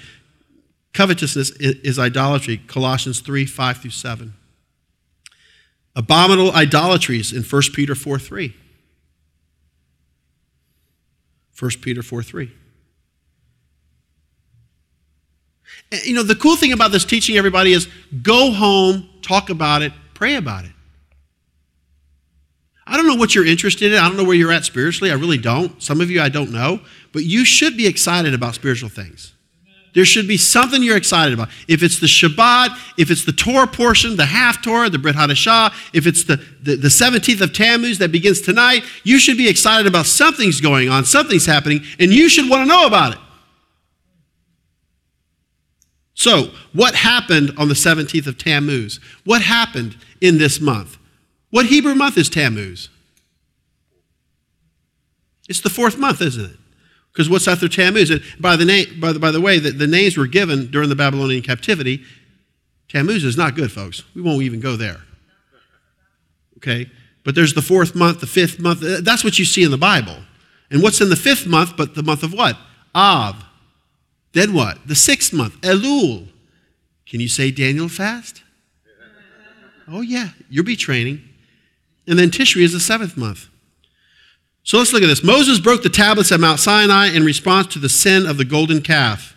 Covetousness 0.94 1.52
is 1.60 2.00
idolatry, 2.00 2.58
Colossians 2.58 3.20
3 3.20 3.46
5 3.46 3.78
through 3.78 3.92
7. 3.92 4.34
Abominable 5.96 6.52
idolatries 6.52 7.34
in 7.34 7.44
1 7.44 7.62
Peter 7.74 7.96
4 7.96 8.20
3. 8.20 8.56
1 11.60 11.72
Peter 11.82 12.02
4 12.02 12.24
3. 12.24 12.52
And, 15.92 16.06
you 16.06 16.14
know, 16.14 16.24
the 16.24 16.36
cool 16.36 16.56
thing 16.56 16.72
about 16.72 16.92
this 16.92 17.06
teaching, 17.06 17.38
everybody, 17.38 17.74
is 17.74 17.88
go 18.22 18.52
home, 18.52 19.10
talk 19.22 19.50
about 19.50 19.82
it, 19.82 19.92
pray 20.14 20.36
about 20.36 20.66
it. 20.66 20.72
I 22.86 22.98
don't 22.98 23.06
know 23.06 23.16
what 23.16 23.36
you're 23.36 23.46
interested 23.46 23.92
in. 23.92 24.00
I 24.00 24.08
don't 24.08 24.18
know 24.18 24.24
where 24.24 24.36
you're 24.36 24.52
at 24.52 24.66
spiritually. 24.66 25.12
I 25.12 25.16
really 25.16 25.38
don't. 25.38 25.82
Some 25.82 26.02
of 26.02 26.10
you 26.10 26.22
I 26.22 26.30
don't 26.30 26.52
know. 26.52 26.82
But 27.14 27.24
you 27.24 27.46
should 27.46 27.78
be 27.78 27.86
excited 27.86 28.34
about 28.34 28.56
spiritual 28.56 28.90
things. 28.90 29.34
There 29.94 30.06
should 30.06 30.28
be 30.28 30.38
something 30.38 30.84
you're 30.84 30.98
excited 30.98 31.34
about. 31.34 31.50
If 31.68 31.82
it's 31.82 32.00
the 32.00 32.08
Shabbat, 32.08 32.78
if 32.98 33.10
it's 33.10 33.26
the 33.26 33.32
Torah 33.32 33.68
portion, 33.68 34.16
the 34.18 34.24
Haftorah, 34.24 34.92
the 34.92 35.00
Brit 35.00 35.16
Hadashah, 35.16 35.74
if 35.94 36.06
it's 36.06 36.24
the, 36.24 36.38
the, 36.62 36.76
the 36.76 36.88
17th 36.90 37.42
of 37.42 37.54
Tammuz 37.54 37.98
that 37.98 38.12
begins 38.12 38.42
tonight, 38.42 38.84
you 39.04 39.18
should 39.18 39.38
be 39.38 39.50
excited 39.50 39.88
about 39.88 40.06
something's 40.06 40.62
going 40.62 40.90
on, 40.90 41.06
something's 41.06 41.46
happening, 41.46 41.82
and 42.00 42.14
you 42.14 42.30
should 42.30 42.50
want 42.50 42.64
to 42.64 42.68
know 42.68 42.86
about 42.86 43.14
it. 43.14 43.20
So, 46.14 46.52
what 46.74 46.96
happened 46.96 47.54
on 47.58 47.70
the 47.70 47.74
17th 47.74 48.28
of 48.28 48.38
Tammuz? 48.38 49.00
What 49.24 49.42
happened 49.42 49.96
in 50.20 50.38
this 50.38 50.60
month? 50.60 50.98
What 51.50 51.66
Hebrew 51.66 51.96
month 51.96 52.18
is 52.18 52.30
Tammuz? 52.30 52.90
It's 55.48 55.62
the 55.62 55.70
fourth 55.70 55.98
month, 55.98 56.22
isn't 56.22 56.46
it? 56.46 56.59
Because 57.12 57.30
what's 57.30 57.48
after 57.48 57.68
Tammuz? 57.68 58.10
And 58.10 58.22
by 58.40 58.56
the, 58.56 58.66
name, 58.66 59.00
by 59.00 59.12
the, 59.12 59.20
by 59.20 59.32
the 59.32 59.42
way, 59.42 59.60
the, 59.60 59.72
the 59.72 59.88
names 59.88 60.16
were 60.18 60.28
given 60.28 60.68
during 60.72 60.90
the 60.90 60.96
Babylonian 60.96 61.42
captivity. 61.42 62.04
Tammuz 62.88 63.24
is 63.24 63.38
not 63.38 63.56
good, 63.56 63.72
folks. 63.72 64.04
We 64.16 64.22
won't 64.22 64.42
even 64.44 64.60
go 64.60 64.76
there. 64.76 65.02
Okay? 66.58 66.90
But 67.24 67.36
there's 67.36 67.54
the 67.54 67.62
fourth 67.62 67.96
month, 67.96 68.22
the 68.22 68.28
fifth 68.28 68.60
month. 68.60 68.84
Uh, 68.84 69.02
that's 69.02 69.24
what 69.24 69.38
you 69.38 69.46
see 69.46 69.64
in 69.64 69.72
the 69.72 69.78
Bible. 69.78 70.18
And 70.72 70.82
what's 70.82 71.02
in 71.02 71.10
the 71.10 71.16
fifth 71.16 71.46
month 71.48 71.76
but 71.76 71.96
the 71.96 72.04
month 72.04 72.24
of 72.24 72.34
what? 72.34 72.58
Av. 72.96 73.44
Then 74.34 74.54
what? 74.54 74.88
The 74.88 74.96
sixth 74.96 75.34
month, 75.34 75.60
Elul. 75.62 76.28
Can 77.06 77.20
you 77.20 77.28
say 77.28 77.52
Daniel 77.52 77.90
fast? 77.90 78.44
Oh, 79.88 80.02
yeah. 80.02 80.30
You'll 80.50 80.66
be 80.66 80.76
training. 80.76 81.22
And 82.08 82.18
then 82.18 82.30
Tishri 82.30 82.62
is 82.62 82.74
the 82.74 82.80
seventh 82.80 83.18
month. 83.18 83.48
So 84.70 84.78
let's 84.78 84.94
look 84.94 85.02
at 85.02 85.08
this. 85.08 85.24
Moses 85.24 85.60
broke 85.60 85.82
the 85.82 85.90
tablets 85.90 86.32
at 86.32 86.40
Mount 86.40 86.60
Sinai 86.60 87.08
in 87.08 87.24
response 87.24 87.74
to 87.74 87.80
the 87.80 87.90
sin 87.90 88.28
of 88.28 88.38
the 88.38 88.46
golden 88.46 88.84
calf. 88.84 89.36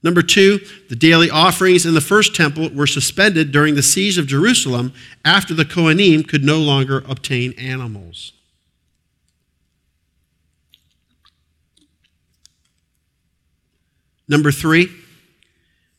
Number 0.00 0.22
two, 0.22 0.60
the 0.88 0.94
daily 0.94 1.28
offerings 1.28 1.84
in 1.84 1.94
the 1.94 2.00
first 2.00 2.36
temple 2.36 2.70
were 2.72 2.86
suspended 2.86 3.50
during 3.50 3.74
the 3.74 3.82
siege 3.82 4.16
of 4.16 4.28
Jerusalem 4.28 4.92
after 5.24 5.54
the 5.54 5.64
Kohanim 5.64 6.28
could 6.28 6.44
no 6.44 6.60
longer 6.60 7.02
obtain 7.08 7.52
animals. 7.54 8.32
Number 14.28 14.52
three, 14.52 14.88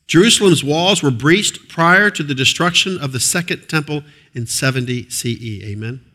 Jerusalem's 0.08 0.64
walls 0.64 1.04
were 1.04 1.12
breached 1.12 1.68
prior 1.68 2.10
to 2.12 2.24
the 2.24 2.34
destruction 2.34 2.98
of 3.00 3.12
the 3.12 3.20
second 3.20 3.68
temple 3.68 4.04
in 4.34 4.48
70 4.48 5.10
CE. 5.10 5.62
Amen. 5.66 6.09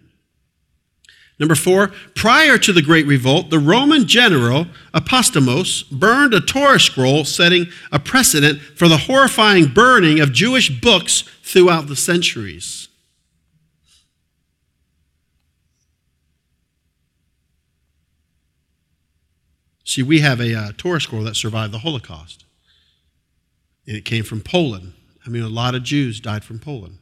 Number 1.39 1.57
four, 1.57 1.89
prior 2.15 2.59
to 2.59 2.73
the 2.73 2.83
Great 2.83 3.07
Revolt, 3.07 3.51
the 3.51 3.59
Roman 3.59 4.07
general 4.07 4.67
Apostomos 4.95 5.91
burned 5.91 6.33
a 6.33 6.41
Torah 6.41 6.79
scroll, 6.79 7.25
setting 7.25 7.67
a 7.91 7.99
precedent 7.99 8.61
for 8.61 8.87
the 8.87 8.99
horrifying 8.99 9.67
burning 9.67 10.21
of 10.21 10.33
Jewish 10.33 10.71
books 10.81 11.23
throughout 11.43 11.89
the 11.89 11.97
centuries. 11.97 12.89
See, 19.85 20.03
we 20.03 20.21
have 20.21 20.41
a 20.41 20.55
uh, 20.55 20.73
Torah 20.77 21.01
scroll 21.01 21.25
that 21.25 21.37
survived 21.37 21.73
the 21.73 21.79
Holocaust, 21.81 22.45
and 23.87 23.97
it 23.97 24.05
came 24.05 24.25
from 24.25 24.41
Poland. 24.41 24.93
I 25.27 25.31
mean, 25.31 25.43
a 25.43 25.49
lot 25.49 25.75
of 25.75 25.83
Jews 25.83 26.21
died 26.21 26.45
from 26.45 26.59
Poland. 26.59 26.99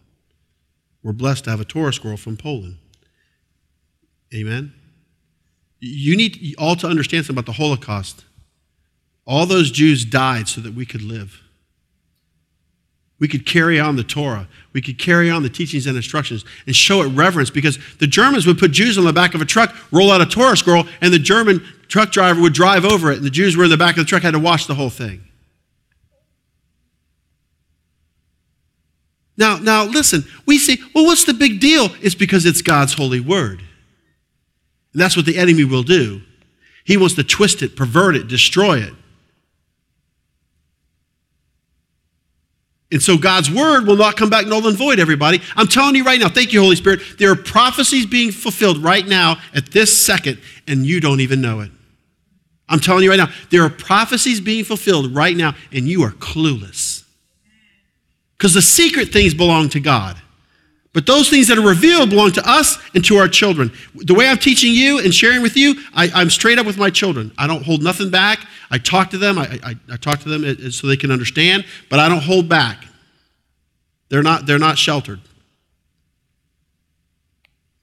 We're 1.03 1.13
blessed 1.13 1.45
to 1.45 1.51
have 1.51 1.61
a 1.61 1.65
Torah 1.65 1.93
scroll 1.93 2.17
from 2.17 2.37
Poland. 2.37 2.79
Amen? 4.35 4.73
You 5.81 6.17
need 6.17 6.55
all 6.59 6.77
to 6.77 6.87
understand 6.87 7.27
something 7.27 7.39
about 7.41 7.47
the 7.47 7.61
Holocaust. 7.61 8.25
All 9.27 9.47
those 9.47 9.71
Jews 9.71 10.05
died 10.05 10.49
so 10.49 10.61
that 10.61 10.75
we 10.75 10.87
could 10.87 11.03
live. 11.03 11.43
We 13.19 13.29
could 13.29 13.47
carry 13.47 13.79
on 13.79 13.95
the 13.95 14.03
Torah. 14.03 14.49
We 14.73 14.83
could 14.83 14.99
carry 14.99 15.31
on 15.31 15.45
the 15.45 15.49
teachings 15.49 15.87
and 15.87 15.97
instructions 15.97 16.45
and 16.67 16.75
show 16.75 17.03
it 17.03 17.09
reverence 17.09 17.51
because 17.51 17.79
the 17.99 18.07
Germans 18.09 18.47
would 18.47 18.59
put 18.59 18.73
Jews 18.73 18.99
on 18.99 19.05
the 19.05 19.13
back 19.13 19.35
of 19.35 19.41
a 19.41 19.45
truck, 19.45 19.75
roll 19.93 20.11
out 20.11 20.21
a 20.21 20.27
Torah 20.27 20.57
scroll, 20.57 20.87
and 21.01 21.13
the 21.13 21.21
German 21.21 21.65
truck 21.87 22.11
driver 22.11 22.41
would 22.41 22.53
drive 22.53 22.85
over 22.85 23.13
it, 23.13 23.19
and 23.19 23.25
the 23.25 23.31
Jews 23.31 23.57
were 23.57 23.65
in 23.65 23.71
the 23.71 23.77
back 23.77 23.97
of 23.97 24.05
the 24.05 24.09
truck, 24.09 24.23
had 24.23 24.33
to 24.33 24.41
wash 24.41 24.67
the 24.67 24.75
whole 24.75 24.91
thing. 24.91 25.23
Now, 29.37 29.59
now 29.59 29.85
listen, 29.85 30.25
we 30.45 30.59
say, 30.59 30.79
well, 30.93 31.05
what's 31.05 31.25
the 31.25 31.35
big 31.35 31.61
deal? 31.61 31.91
It's 32.03 32.17
because 32.17 32.45
it's 32.45 32.61
God's 32.61 32.95
holy 32.95 33.21
word. 33.21 33.63
And 34.93 35.01
that's 35.01 35.17
what 35.17 35.27
the 35.27 35.39
enemy 35.39 35.65
will 35.65 35.83
do. 35.83 36.23
He 36.85 36.97
wants 36.97 37.15
to 37.15 37.25
twist 37.25 37.63
it, 37.63 37.77
pervert 37.77 38.17
it, 38.17 38.29
destroy 38.29 38.79
it. 38.79 38.93
And 42.91 43.03
so 43.03 43.17
God's 43.17 43.51
word 43.51 43.87
will 43.87 43.97
not 43.97 44.19
come 44.19 44.29
back 44.29 44.47
null 44.47 44.67
and 44.67 44.77
void, 44.77 45.01
everybody. 45.01 45.41
I'm 45.57 45.67
telling 45.67 45.95
you 45.95 46.05
right 46.05 46.21
now, 46.21 46.29
thank 46.29 46.53
you, 46.53 46.61
Holy 46.61 46.77
Spirit. 46.77 47.01
There 47.19 47.31
are 47.33 47.37
prophecies 47.37 48.05
being 48.05 48.31
fulfilled 48.31 48.79
right 48.79 49.07
now 49.07 49.39
at 49.55 49.73
this 49.73 49.97
second, 49.97 50.39
and 50.69 50.85
you 50.85 51.01
don't 51.01 51.21
even 51.21 51.41
know 51.41 51.61
it. 51.61 51.71
I'm 52.69 52.81
telling 52.81 53.03
you 53.03 53.11
right 53.11 53.17
now, 53.17 53.31
there 53.51 53.63
are 53.63 53.71
prophecies 53.71 54.41
being 54.41 54.65
fulfilled 54.65 55.15
right 55.15 55.35
now, 55.37 55.55
and 55.73 55.89
you 55.89 56.03
are 56.03 56.11
clueless. 56.11 57.05
Because 58.37 58.53
the 58.53 58.63
secret 58.63 59.11
things 59.11 59.33
belong 59.33 59.71
to 59.71 59.81
God. 59.81 60.21
But 60.93 61.07
those 61.07 61.31
things 61.31 61.49
that 61.49 61.57
are 61.57 61.67
revealed 61.67 62.11
belong 62.11 62.33
to 62.33 62.49
us 62.49 62.79
and 62.95 63.03
to 63.07 63.17
our 63.17 63.29
children. 63.29 63.73
The 63.95 64.13
way 64.13 64.29
I'm 64.29 64.37
teaching 64.37 64.75
you 64.75 64.99
and 64.99 65.15
sharing 65.15 65.41
with 65.41 65.57
you, 65.57 65.75
I, 65.95 66.21
am 66.21 66.29
straight 66.29 66.59
up 66.59 66.67
with 66.67 66.77
my 66.77 66.91
children. 66.91 67.33
I 67.39 67.47
don't 67.47 67.65
hold 67.65 67.83
nothing 67.83 68.11
back. 68.11 68.47
I 68.71 68.77
talk 68.77 69.11
to 69.11 69.19
them. 69.19 69.39
I, 69.39 69.59
I, 69.63 69.75
I 69.91 69.97
talk 69.97 70.21
to 70.21 70.29
them 70.29 70.45
uh, 70.45 70.67
uh, 70.67 70.71
so 70.71 70.87
they 70.87 70.99
can 70.99 71.11
understand, 71.11 71.65
but 71.89 71.99
I 71.99 72.09
don't 72.11 72.23
hold 72.23 72.49
back. 72.49 72.85
They're 74.11 74.23
not, 74.23 74.45
they're 74.45 74.59
not 74.59 74.77
sheltered. 74.77 75.21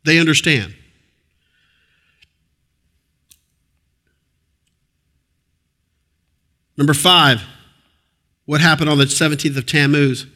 They 0.06 0.20
understand. 0.20 0.76
Number 6.78 6.94
five, 6.94 7.42
what 8.46 8.62
happened 8.62 8.90
on 8.90 9.00
the 9.00 9.06
17th 9.06 9.58
of 9.58 9.66
Tammuz? 9.66 10.28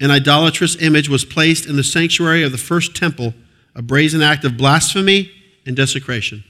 An 0.00 0.10
idolatrous 0.10 0.76
image 0.80 1.08
was 1.08 1.24
placed 1.24 1.66
in 1.66 1.76
the 1.76 1.84
sanctuary 1.84 2.42
of 2.42 2.52
the 2.52 2.58
first 2.58 2.94
temple, 2.94 3.34
a 3.74 3.82
brazen 3.82 4.22
act 4.22 4.44
of 4.44 4.56
blasphemy 4.56 5.32
and 5.66 5.76
desecration. 5.76 6.44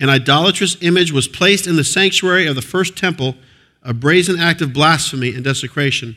An 0.00 0.10
idolatrous 0.10 0.76
image 0.82 1.12
was 1.12 1.28
placed 1.28 1.66
in 1.66 1.76
the 1.76 1.84
sanctuary 1.84 2.46
of 2.46 2.56
the 2.56 2.62
first 2.62 2.96
temple, 2.96 3.36
a 3.82 3.94
brazen 3.94 4.38
act 4.38 4.60
of 4.60 4.72
blasphemy 4.72 5.34
and 5.34 5.44
desecration. 5.44 6.16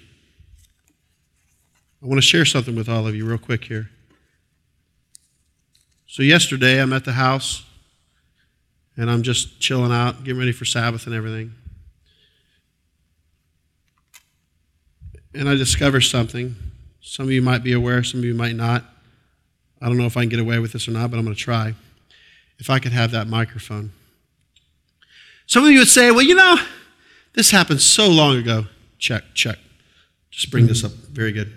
I 2.02 2.06
want 2.06 2.18
to 2.18 2.28
share 2.28 2.46
something 2.46 2.76
with 2.76 2.90
all 2.90 3.08
of 3.08 3.16
you 3.16 3.26
real 3.26 3.38
quick 3.38 3.66
here. 3.66 3.90
So, 6.08 6.24
yesterday 6.24 6.82
I'm 6.82 6.94
at 6.94 7.06
the 7.06 7.14
house 7.14 7.66
and 8.96 9.12
I'm 9.12 9.24
just 9.24 9.60
chilling 9.60 9.92
out, 9.92 10.24
getting 10.24 10.40
ready 10.40 10.52
for 10.52 10.66
Sabbath 10.66 11.06
and 11.06 11.16
everything. 11.16 11.54
And 15.38 15.48
I 15.48 15.56
discover 15.56 16.02
something. 16.02 16.56
Some 17.02 17.28
of 17.28 17.32
you 17.32 17.42
might 17.42 17.64
be 17.64 17.74
aware, 17.74 18.04
some 18.04 18.20
of 18.22 18.26
you 18.26 18.34
might 18.34 18.56
not. 18.56 18.84
I 19.82 19.88
don't 19.88 19.98
know 19.98 20.06
if 20.06 20.18
I 20.18 20.22
can 20.22 20.30
get 20.30 20.40
away 20.40 20.60
with 20.60 20.74
this 20.74 20.88
or 20.88 20.92
not, 20.92 21.12
but 21.12 21.18
I'm 21.18 21.24
going 21.24 21.36
to 21.36 21.42
try. 21.42 21.76
If 22.58 22.70
I 22.70 22.80
could 22.80 22.92
have 22.92 23.12
that 23.12 23.28
microphone. 23.28 23.92
Some 25.46 25.64
of 25.64 25.72
you 25.72 25.80
would 25.80 25.88
say, 25.88 26.10
well, 26.10 26.24
you 26.24 26.34
know, 26.34 26.58
this 27.34 27.52
happened 27.52 27.82
so 27.82 28.10
long 28.10 28.36
ago. 28.38 28.66
Check, 28.98 29.24
check. 29.36 29.58
Just 30.32 30.50
bring 30.50 30.66
this 30.66 30.84
up. 30.84 30.92
Very 30.92 31.32
good. 31.32 31.54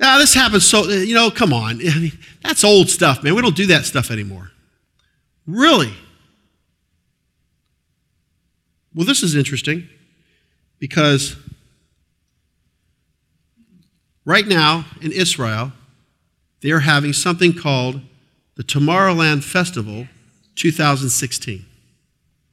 Now, 0.00 0.18
this 0.18 0.34
happened 0.34 0.62
so, 0.62 0.88
you 0.88 1.14
know, 1.14 1.30
come 1.30 1.52
on. 1.52 1.80
I 1.86 1.98
mean, 1.98 2.18
that's 2.42 2.64
old 2.64 2.90
stuff, 2.90 3.22
man. 3.22 3.36
We 3.36 3.42
don't 3.42 3.56
do 3.56 3.66
that 3.66 3.84
stuff 3.84 4.10
anymore. 4.10 4.50
Really? 5.46 5.94
Well, 8.92 9.06
this 9.06 9.22
is 9.22 9.36
interesting 9.36 9.88
because 10.80 11.36
Right 14.30 14.46
now 14.46 14.84
in 15.02 15.10
Israel, 15.10 15.72
they 16.60 16.70
are 16.70 16.78
having 16.78 17.12
something 17.12 17.52
called 17.52 18.00
the 18.54 18.62
Tomorrowland 18.62 19.42
Festival 19.42 20.06
2016. 20.54 21.66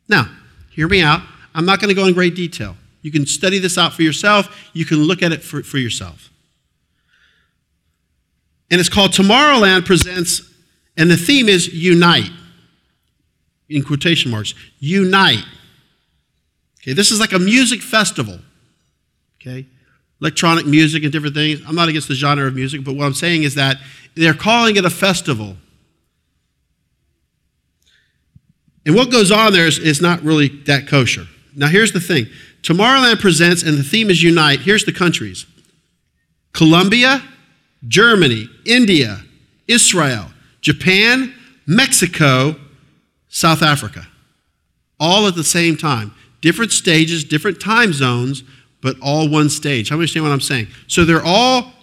Now, 0.10 0.28
hear 0.72 0.88
me 0.88 1.04
out. 1.04 1.22
I'm 1.54 1.68
not 1.68 1.80
going 1.80 1.90
to 1.90 1.94
go 1.94 2.08
in 2.08 2.16
great 2.16 2.34
detail. 2.34 2.76
You 3.04 3.12
can 3.12 3.28
study 3.28 3.60
this 3.60 3.78
out 3.78 3.94
for 3.94 4.02
yourself, 4.02 4.72
you 4.74 4.86
can 4.86 5.04
look 5.04 5.22
at 5.22 5.32
it 5.32 5.44
for, 5.44 5.62
for 5.62 5.78
yourself. 5.78 6.32
And 8.72 8.80
it's 8.80 8.90
called 8.90 9.12
Tomorrowland 9.12 9.86
Presents, 9.86 10.52
and 10.98 11.12
the 11.12 11.16
theme 11.16 11.48
is 11.48 11.72
Unite, 11.72 12.32
in 13.70 13.84
quotation 13.84 14.32
marks. 14.32 14.56
Unite. 14.80 15.46
Okay, 16.82 16.94
this 16.94 17.12
is 17.12 17.20
like 17.20 17.34
a 17.34 17.40
music 17.40 17.84
festival. 17.84 18.40
Okay? 19.40 19.68
Electronic 20.22 20.66
music 20.66 21.04
and 21.04 21.12
different 21.12 21.36
things. 21.36 21.62
I'm 21.68 21.76
not 21.76 21.90
against 21.90 22.08
the 22.08 22.16
genre 22.16 22.48
of 22.48 22.56
music, 22.56 22.84
but 22.84 22.96
what 22.96 23.06
I'm 23.06 23.14
saying 23.14 23.44
is 23.44 23.56
that 23.56 23.78
they're 24.16 24.34
calling 24.34 24.76
it 24.76 24.86
a 24.86 24.90
festival. 24.90 25.56
And 28.86 28.96
what 28.96 29.12
goes 29.12 29.32
on 29.32 29.52
there 29.54 29.68
is, 29.68 29.80
is 29.80 30.02
not 30.02 30.24
really 30.24 30.48
that 30.64 30.88
kosher. 30.88 31.28
Now, 31.56 31.68
here's 31.68 31.92
the 31.92 32.00
thing 32.00 32.28
Tomorrowland 32.64 33.20
presents, 33.20 33.64
and 33.64 33.78
the 33.78 33.84
theme 33.84 34.10
is 34.10 34.24
Unite. 34.24 34.62
Here's 34.62 34.86
the 34.86 34.94
countries 34.94 35.46
Colombia, 36.54 37.22
Germany, 37.88 38.50
India, 38.66 39.22
Israel, 39.68 40.28
Japan, 40.62 41.34
Mexico, 41.66 42.56
South 43.28 43.62
Africa. 43.62 44.08
All 45.00 45.28
at 45.28 45.36
the 45.36 45.44
same 45.44 45.78
time. 45.78 46.14
Different 46.42 46.72
stages, 46.72 47.24
different 47.24 47.60
time 47.60 47.94
zones, 47.94 48.44
but 48.88 48.96
all 49.02 49.28
one 49.28 49.50
stage. 49.50 49.90
How 49.90 49.98
many 49.98 50.04
understand 50.04 50.24
what 50.24 50.32
I'm 50.32 50.40
saying? 50.40 50.68
So 50.88 51.04
they're 51.04 51.22
all 51.26 51.74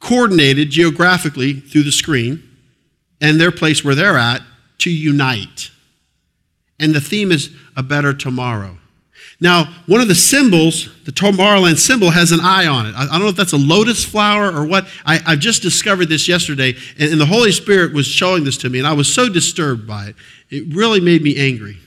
coordinated 0.00 0.68
geographically 0.68 1.54
through 1.54 1.84
the 1.84 1.92
screen 1.92 2.42
and 3.22 3.40
their 3.40 3.50
place 3.50 3.82
where 3.82 3.94
they're 3.94 4.18
at 4.18 4.42
to 4.80 4.90
unite. 4.90 5.70
And 6.78 6.94
the 6.94 7.00
theme 7.00 7.32
is 7.32 7.56
a 7.74 7.82
better 7.82 8.12
tomorrow. 8.12 8.76
Now, 9.40 9.72
one 9.86 10.02
of 10.02 10.08
the 10.08 10.14
symbols, 10.14 10.90
the 11.06 11.10
Tomorrowland 11.10 11.78
symbol, 11.78 12.10
has 12.10 12.32
an 12.32 12.40
eye 12.42 12.66
on 12.66 12.84
it. 12.84 12.94
I, 12.94 13.04
I 13.04 13.12
don't 13.12 13.22
know 13.22 13.28
if 13.28 13.36
that's 13.36 13.54
a 13.54 13.56
lotus 13.56 14.04
flower 14.04 14.54
or 14.54 14.66
what. 14.66 14.86
I, 15.06 15.20
I 15.26 15.36
just 15.36 15.62
discovered 15.62 16.10
this 16.10 16.28
yesterday, 16.28 16.74
and, 16.98 17.12
and 17.12 17.18
the 17.18 17.26
Holy 17.26 17.52
Spirit 17.52 17.94
was 17.94 18.06
showing 18.06 18.44
this 18.44 18.58
to 18.58 18.68
me, 18.68 18.78
and 18.78 18.86
I 18.86 18.92
was 18.92 19.10
so 19.10 19.30
disturbed 19.30 19.86
by 19.86 20.08
it. 20.08 20.16
It 20.50 20.74
really 20.74 21.00
made 21.00 21.22
me 21.22 21.34
angry. 21.38 21.78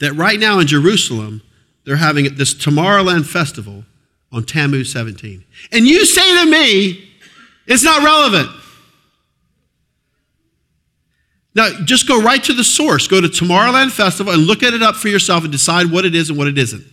That 0.00 0.14
right 0.14 0.40
now 0.40 0.58
in 0.58 0.66
Jerusalem, 0.66 1.40
they're 1.84 1.96
having 1.96 2.34
this 2.34 2.54
Tomorrowland 2.54 3.26
festival 3.26 3.84
on 4.32 4.44
Tammuz 4.44 4.92
17. 4.92 5.44
And 5.72 5.86
you 5.86 6.04
say 6.04 6.44
to 6.44 6.50
me, 6.50 7.08
it's 7.66 7.84
not 7.84 8.02
relevant. 8.02 8.50
Now, 11.54 11.70
just 11.84 12.08
go 12.08 12.20
right 12.20 12.42
to 12.44 12.52
the 12.52 12.64
source. 12.64 13.06
Go 13.06 13.20
to 13.20 13.28
Tomorrowland 13.28 13.92
Festival 13.92 14.32
and 14.32 14.42
look 14.42 14.64
at 14.64 14.74
it 14.74 14.82
up 14.82 14.96
for 14.96 15.08
yourself 15.08 15.44
and 15.44 15.52
decide 15.52 15.90
what 15.90 16.04
it 16.04 16.14
is 16.14 16.28
and 16.28 16.36
what 16.36 16.48
it 16.48 16.58
isn't. 16.58 16.84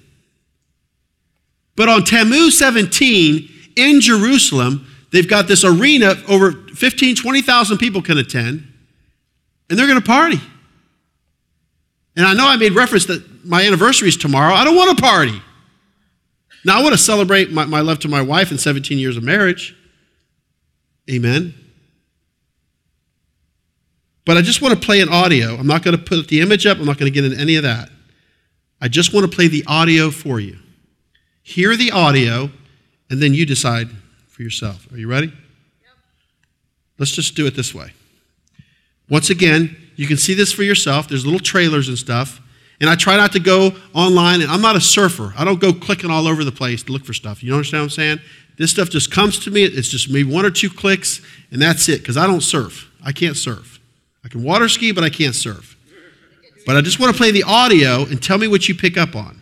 But 1.75 1.89
on 1.89 2.03
Tammuz 2.03 2.59
17 2.59 3.49
in 3.75 4.01
Jerusalem, 4.01 4.85
they've 5.11 5.27
got 5.27 5.47
this 5.47 5.63
arena, 5.63 6.13
over 6.27 6.51
15, 6.51 7.15
20,000 7.15 7.77
people 7.79 8.03
can 8.03 8.19
attend, 8.19 8.67
and 9.69 9.79
they're 9.79 9.87
going 9.87 9.99
to 9.99 10.05
party. 10.05 10.39
And 12.15 12.25
I 12.27 12.35
know 12.35 12.47
I 12.47 12.57
made 12.57 12.73
reference 12.73 13.07
that 13.07 13.23
my 13.43 13.63
anniversary 13.63 14.07
is 14.07 14.17
tomorrow. 14.17 14.53
I 14.53 14.63
don't 14.63 14.75
want 14.75 14.97
a 14.97 15.01
party. 15.01 15.41
Now, 16.63 16.79
I 16.79 16.83
want 16.83 16.93
to 16.93 16.97
celebrate 16.97 17.51
my, 17.51 17.65
my 17.65 17.81
love 17.81 17.99
to 17.99 18.07
my 18.07 18.21
wife 18.21 18.51
and 18.51 18.59
17 18.59 18.97
years 18.99 19.17
of 19.17 19.23
marriage. 19.23 19.75
Amen. 21.09 21.53
But 24.25 24.37
I 24.37 24.41
just 24.41 24.61
want 24.61 24.79
to 24.79 24.85
play 24.85 25.01
an 25.01 25.09
audio. 25.09 25.55
I'm 25.55 25.67
not 25.67 25.83
going 25.83 25.97
to 25.97 26.03
put 26.03 26.27
the 26.27 26.41
image 26.41 26.65
up, 26.65 26.77
I'm 26.77 26.85
not 26.85 26.97
going 26.97 27.11
to 27.11 27.13
get 27.13 27.25
into 27.25 27.39
any 27.39 27.55
of 27.55 27.63
that. 27.63 27.89
I 28.79 28.87
just 28.87 29.13
want 29.13 29.29
to 29.29 29.35
play 29.35 29.47
the 29.47 29.63
audio 29.67 30.09
for 30.09 30.39
you. 30.39 30.57
Hear 31.43 31.75
the 31.75 31.91
audio, 31.91 32.49
and 33.09 33.21
then 33.21 33.33
you 33.33 33.45
decide 33.45 33.89
for 34.27 34.43
yourself. 34.43 34.91
Are 34.91 34.97
you 34.97 35.07
ready? 35.07 35.27
Yep. 35.27 35.35
Let's 36.97 37.11
just 37.11 37.35
do 37.35 37.45
it 37.45 37.55
this 37.55 37.73
way. 37.73 37.93
Once 39.09 39.29
again, 39.29 39.75
you 39.95 40.07
can 40.07 40.17
see 40.17 40.33
this 40.33 40.51
for 40.51 40.63
yourself. 40.63 41.07
There's 41.07 41.25
little 41.25 41.39
trailers 41.39 41.89
and 41.89 41.97
stuff. 41.97 42.40
And 42.81 42.89
I 42.89 42.95
try 42.95 43.15
not 43.15 43.31
to 43.33 43.39
go 43.39 43.71
online, 43.93 44.41
and 44.41 44.51
I'm 44.51 44.61
not 44.61 44.75
a 44.75 44.81
surfer. 44.81 45.33
I 45.37 45.45
don't 45.45 45.61
go 45.61 45.71
clicking 45.71 46.09
all 46.09 46.27
over 46.27 46.43
the 46.43 46.51
place 46.51 46.81
to 46.83 46.91
look 46.91 47.05
for 47.05 47.13
stuff. 47.13 47.43
You 47.43 47.53
understand 47.53 47.81
what 47.81 47.85
I'm 47.85 47.89
saying? 47.91 48.19
This 48.57 48.71
stuff 48.71 48.89
just 48.89 49.11
comes 49.11 49.39
to 49.39 49.51
me. 49.51 49.63
It's 49.63 49.87
just 49.87 50.09
maybe 50.09 50.29
one 50.29 50.45
or 50.45 50.51
two 50.51 50.69
clicks, 50.69 51.21
and 51.51 51.61
that's 51.61 51.87
it, 51.87 51.99
because 51.99 52.17
I 52.17 52.27
don't 52.27 52.41
surf. 52.41 52.91
I 53.03 53.11
can't 53.11 53.37
surf. 53.37 53.79
I 54.25 54.29
can 54.29 54.43
water 54.43 54.67
ski, 54.67 54.91
but 54.91 55.03
I 55.03 55.09
can't 55.09 55.35
surf. 55.35 55.77
But 56.65 56.75
I 56.75 56.81
just 56.81 56.99
want 56.99 57.11
to 57.11 57.17
play 57.17 57.31
the 57.31 57.43
audio 57.43 58.03
and 58.05 58.21
tell 58.21 58.37
me 58.37 58.47
what 58.47 58.67
you 58.67 58.75
pick 58.75 58.97
up 58.97 59.15
on. 59.15 59.40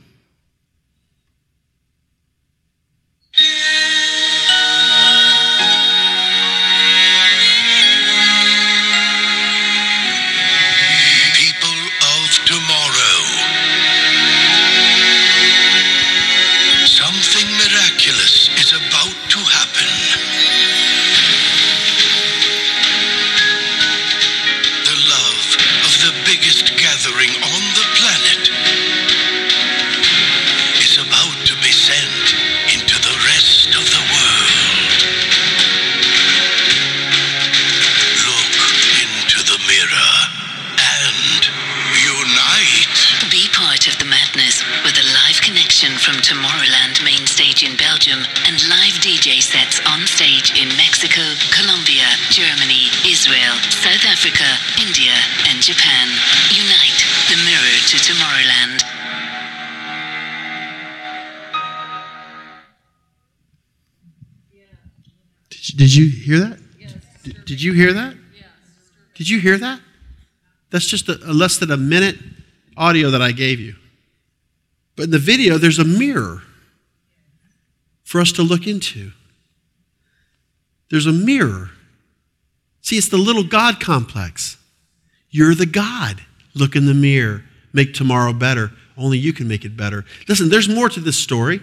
Israel, 53.30 53.58
South 53.70 54.06
Africa, 54.08 54.44
India, 54.82 55.14
and 55.50 55.62
Japan. 55.62 56.08
Unite 56.50 57.06
the 57.30 57.38
mirror 57.46 57.78
to 57.86 57.98
Tomorrowland. 57.98 58.82
Did 65.76 65.96
you, 65.96 66.10
hear 66.10 66.40
that? 66.40 66.60
Did, 67.24 67.46
did 67.46 67.62
you 67.62 67.74
hear 67.74 67.94
that? 67.94 68.16
Did 69.14 69.30
you 69.30 69.40
hear 69.40 69.60
that? 69.60 69.80
That's 70.72 70.88
just 70.88 71.08
a, 71.08 71.20
a 71.24 71.32
less 71.32 71.60
than 71.60 71.70
a 71.70 71.78
minute 71.78 72.16
audio 72.78 73.12
that 73.12 73.22
I 73.22 73.32
gave 73.32 73.60
you. 73.60 73.76
But 74.96 75.04
in 75.04 75.12
the 75.12 75.20
video, 75.20 75.60
there's 75.60 75.78
a 75.78 75.86
mirror 75.86 76.42
for 78.04 78.22
us 78.22 78.32
to 78.34 78.42
look 78.42 78.66
into. 78.66 79.12
There's 80.90 81.06
a 81.06 81.14
mirror. 81.14 81.70
See, 82.90 82.98
it's 82.98 83.10
the 83.10 83.18
little 83.18 83.44
God 83.44 83.80
complex. 83.80 84.58
You're 85.30 85.54
the 85.54 85.68
God. 85.68 86.24
Look 86.56 86.76
in 86.76 86.88
the 86.88 86.96
mirror. 86.96 87.44
Make 87.72 87.94
tomorrow 87.94 88.34
better. 88.34 88.72
Only 88.98 89.20
you 89.20 89.32
can 89.32 89.48
make 89.48 89.64
it 89.64 89.78
better. 89.78 90.06
Listen, 90.28 90.50
there's 90.50 90.68
more 90.68 90.90
to 90.90 91.00
this 91.00 91.16
story. 91.16 91.62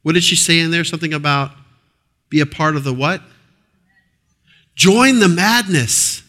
What 0.00 0.14
did 0.14 0.24
she 0.24 0.34
say 0.34 0.60
in 0.60 0.70
there? 0.70 0.82
Something 0.82 1.12
about 1.12 1.50
be 2.30 2.40
a 2.40 2.46
part 2.46 2.74
of 2.74 2.84
the 2.84 2.94
what? 2.94 3.20
Join 4.76 5.18
the 5.18 5.28
madness. 5.28 6.22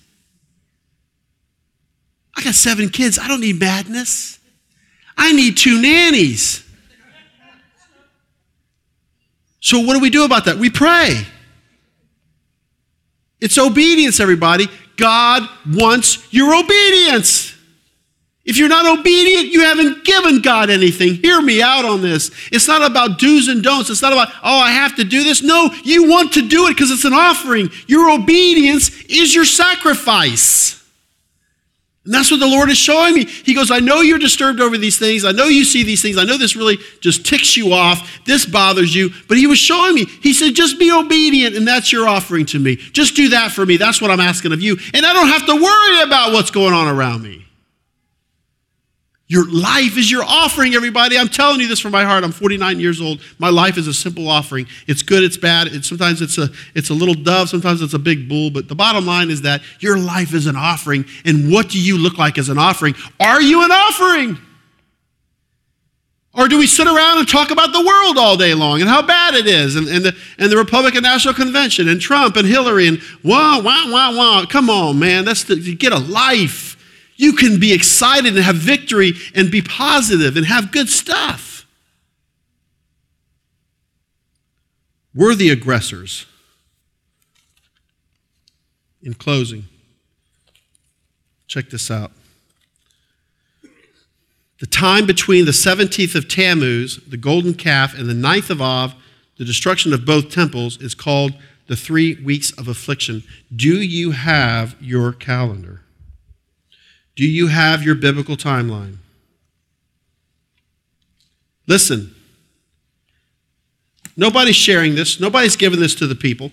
I 2.35 2.43
got 2.43 2.53
seven 2.53 2.89
kids. 2.89 3.17
I 3.17 3.29
don't 3.29 3.39
need 3.39 3.61
madness. 3.61 4.39
I 5.15 5.31
need 5.31 5.55
two 5.55 5.81
nannies. 5.81 6.69
So, 9.61 9.79
what 9.79 9.93
do 9.93 10.01
we 10.01 10.09
do 10.09 10.25
about 10.25 10.43
that? 10.43 10.57
We 10.57 10.69
pray. 10.69 11.25
It's 13.39 13.57
obedience, 13.57 14.19
everybody. 14.19 14.67
God 14.97 15.47
wants 15.67 16.25
your 16.31 16.55
obedience. 16.55 17.53
If 18.45 18.57
you're 18.57 18.69
not 18.69 18.99
obedient, 18.99 19.47
you 19.47 19.61
haven't 19.61 20.05
given 20.05 20.41
God 20.41 20.69
anything. 20.69 21.15
Hear 21.15 21.41
me 21.41 21.63
out 21.63 21.83
on 21.83 22.01
this. 22.01 22.29
It's 22.51 22.67
not 22.67 22.89
about 22.89 23.17
do's 23.17 23.47
and 23.47 23.63
don'ts. 23.63 23.89
It's 23.89 24.03
not 24.03 24.13
about, 24.13 24.29
oh, 24.43 24.59
I 24.59 24.71
have 24.71 24.95
to 24.97 25.03
do 25.03 25.23
this. 25.23 25.41
No, 25.41 25.71
you 25.83 26.07
want 26.07 26.33
to 26.33 26.47
do 26.47 26.67
it 26.67 26.75
because 26.75 26.91
it's 26.91 27.05
an 27.05 27.13
offering. 27.13 27.71
Your 27.87 28.11
obedience 28.11 29.03
is 29.05 29.33
your 29.33 29.45
sacrifice. 29.45 30.74
And 32.05 32.13
that's 32.13 32.29
what 32.29 32.39
the 32.39 32.47
Lord 32.47 32.69
is 32.69 32.77
showing 32.77 33.15
me. 33.15 33.25
He 33.25 33.55
goes, 33.55 33.71
I 33.71 33.79
know 33.79 34.01
you're 34.01 34.19
disturbed 34.19 34.61
over 34.61 34.77
these 34.77 34.97
things. 34.97 35.25
I 35.25 35.31
know 35.31 35.45
you 35.45 35.63
see 35.63 35.83
these 35.83 36.03
things. 36.03 36.17
I 36.17 36.23
know 36.23 36.37
this 36.37 36.55
really 36.55 36.77
just 37.01 37.25
ticks 37.25 37.57
you 37.57 37.73
off. 37.73 38.23
This 38.25 38.45
bothers 38.45 38.93
you. 38.93 39.09
But 39.27 39.37
He 39.37 39.47
was 39.47 39.57
showing 39.57 39.95
me. 39.95 40.05
He 40.05 40.33
said, 40.33 40.53
just 40.53 40.77
be 40.77 40.91
obedient, 40.91 41.55
and 41.55 41.67
that's 41.67 41.91
your 41.91 42.07
offering 42.07 42.45
to 42.47 42.59
me. 42.59 42.75
Just 42.75 43.15
do 43.15 43.29
that 43.29 43.51
for 43.51 43.65
me. 43.65 43.77
That's 43.77 44.01
what 44.01 44.11
I'm 44.11 44.19
asking 44.19 44.53
of 44.53 44.61
you. 44.61 44.77
And 44.93 45.05
I 45.05 45.13
don't 45.13 45.29
have 45.29 45.47
to 45.47 45.55
worry 45.55 46.01
about 46.03 46.31
what's 46.31 46.51
going 46.51 46.73
on 46.73 46.87
around 46.87 47.23
me. 47.23 47.44
Your 49.27 49.49
life 49.51 49.97
is 49.97 50.11
your 50.11 50.23
offering, 50.23 50.75
everybody. 50.75 51.17
I'm 51.17 51.29
telling 51.29 51.59
you 51.59 51.67
this 51.67 51.79
from 51.79 51.91
my 51.91 52.03
heart. 52.03 52.23
I'm 52.23 52.31
49 52.31 52.79
years 52.79 53.01
old. 53.01 53.21
My 53.39 53.49
life 53.49 53.75
is 53.75 53.87
a 53.87 53.93
simple 53.93 54.27
offering. 54.27 54.67
It's 54.85 55.01
good, 55.01 55.23
it's 55.23 55.37
bad. 55.37 55.67
It's, 55.67 55.89
sometimes 55.89 56.21
it's 56.21 56.37
a, 56.37 56.49
it's 56.75 56.91
a 56.91 56.93
little 56.93 57.15
dove, 57.15 57.49
sometimes 57.49 57.81
it's 57.81 57.95
a 57.95 57.99
big 57.99 58.29
bull. 58.29 58.51
But 58.51 58.67
the 58.67 58.75
bottom 58.75 59.07
line 59.07 59.31
is 59.31 59.41
that 59.41 59.63
your 59.79 59.97
life 59.97 60.35
is 60.35 60.45
an 60.45 60.55
offering. 60.55 61.05
And 61.25 61.51
what 61.51 61.69
do 61.69 61.81
you 61.81 61.97
look 61.97 62.19
like 62.19 62.37
as 62.37 62.49
an 62.49 62.59
offering? 62.59 62.93
Are 63.19 63.41
you 63.41 63.63
an 63.63 63.71
offering? 63.71 64.37
Or 66.35 66.47
do 66.47 66.59
we 66.59 66.67
sit 66.67 66.85
around 66.85 67.17
and 67.17 67.27
talk 67.27 67.49
about 67.49 67.71
the 67.71 67.83
world 67.83 68.17
all 68.19 68.37
day 68.37 68.53
long 68.53 68.81
and 68.81 68.89
how 68.89 69.01
bad 69.01 69.33
it 69.33 69.47
is 69.47 69.75
and, 69.75 69.87
and, 69.87 70.05
the, 70.05 70.15
and 70.37 70.51
the 70.51 70.57
Republican 70.57 71.01
National 71.01 71.33
Convention 71.33 71.87
and 71.87 71.99
Trump 71.99 72.35
and 72.35 72.45
Hillary 72.45 72.87
and 72.87 72.99
wow, 73.23 73.59
wow, 73.63 73.85
wow, 73.89 74.15
wow. 74.15 74.45
Come 74.47 74.69
on, 74.69 74.99
man. 74.99 75.25
That's 75.25 75.45
the, 75.45 75.75
get 75.75 75.93
a 75.93 75.97
life. 75.99 76.74
You 77.15 77.33
can 77.33 77.59
be 77.59 77.73
excited 77.73 78.35
and 78.35 78.43
have 78.43 78.55
victory 78.55 79.13
and 79.33 79.49
be 79.49 79.61
positive 79.61 80.35
and 80.35 80.45
have 80.45 80.71
good 80.71 80.89
stuff. 80.89 81.65
We're 85.13 85.35
the 85.35 85.49
aggressors. 85.49 86.25
In 89.01 89.13
closing, 89.13 89.65
check 91.47 91.69
this 91.69 91.89
out. 91.89 92.11
The 94.59 94.65
time 94.65 95.05
between 95.05 95.45
the 95.45 95.51
17th 95.51 96.15
of 96.15 96.27
Tammuz, 96.27 96.97
the 97.07 97.17
golden 97.17 97.53
calf, 97.53 97.97
and 97.97 98.09
the 98.09 98.13
9th 98.13 98.49
of 98.49 98.61
Av, 98.61 98.95
the 99.37 99.45
destruction 99.45 99.93
of 99.93 100.05
both 100.05 100.31
temples, 100.31 100.81
is 100.81 100.95
called 100.95 101.33
the 101.67 101.75
three 101.75 102.15
weeks 102.23 102.51
of 102.51 102.67
affliction. 102.67 103.23
Do 103.55 103.79
you 103.81 104.11
have 104.11 104.75
your 104.81 105.13
calendar? 105.13 105.84
Do 107.15 107.25
you 107.25 107.47
have 107.47 107.83
your 107.83 107.95
biblical 107.95 108.35
timeline? 108.35 108.97
Listen, 111.67 112.13
nobody's 114.15 114.55
sharing 114.55 114.95
this, 114.95 115.19
nobody's 115.19 115.55
giving 115.55 115.79
this 115.79 115.95
to 115.95 116.07
the 116.07 116.15
people. 116.15 116.51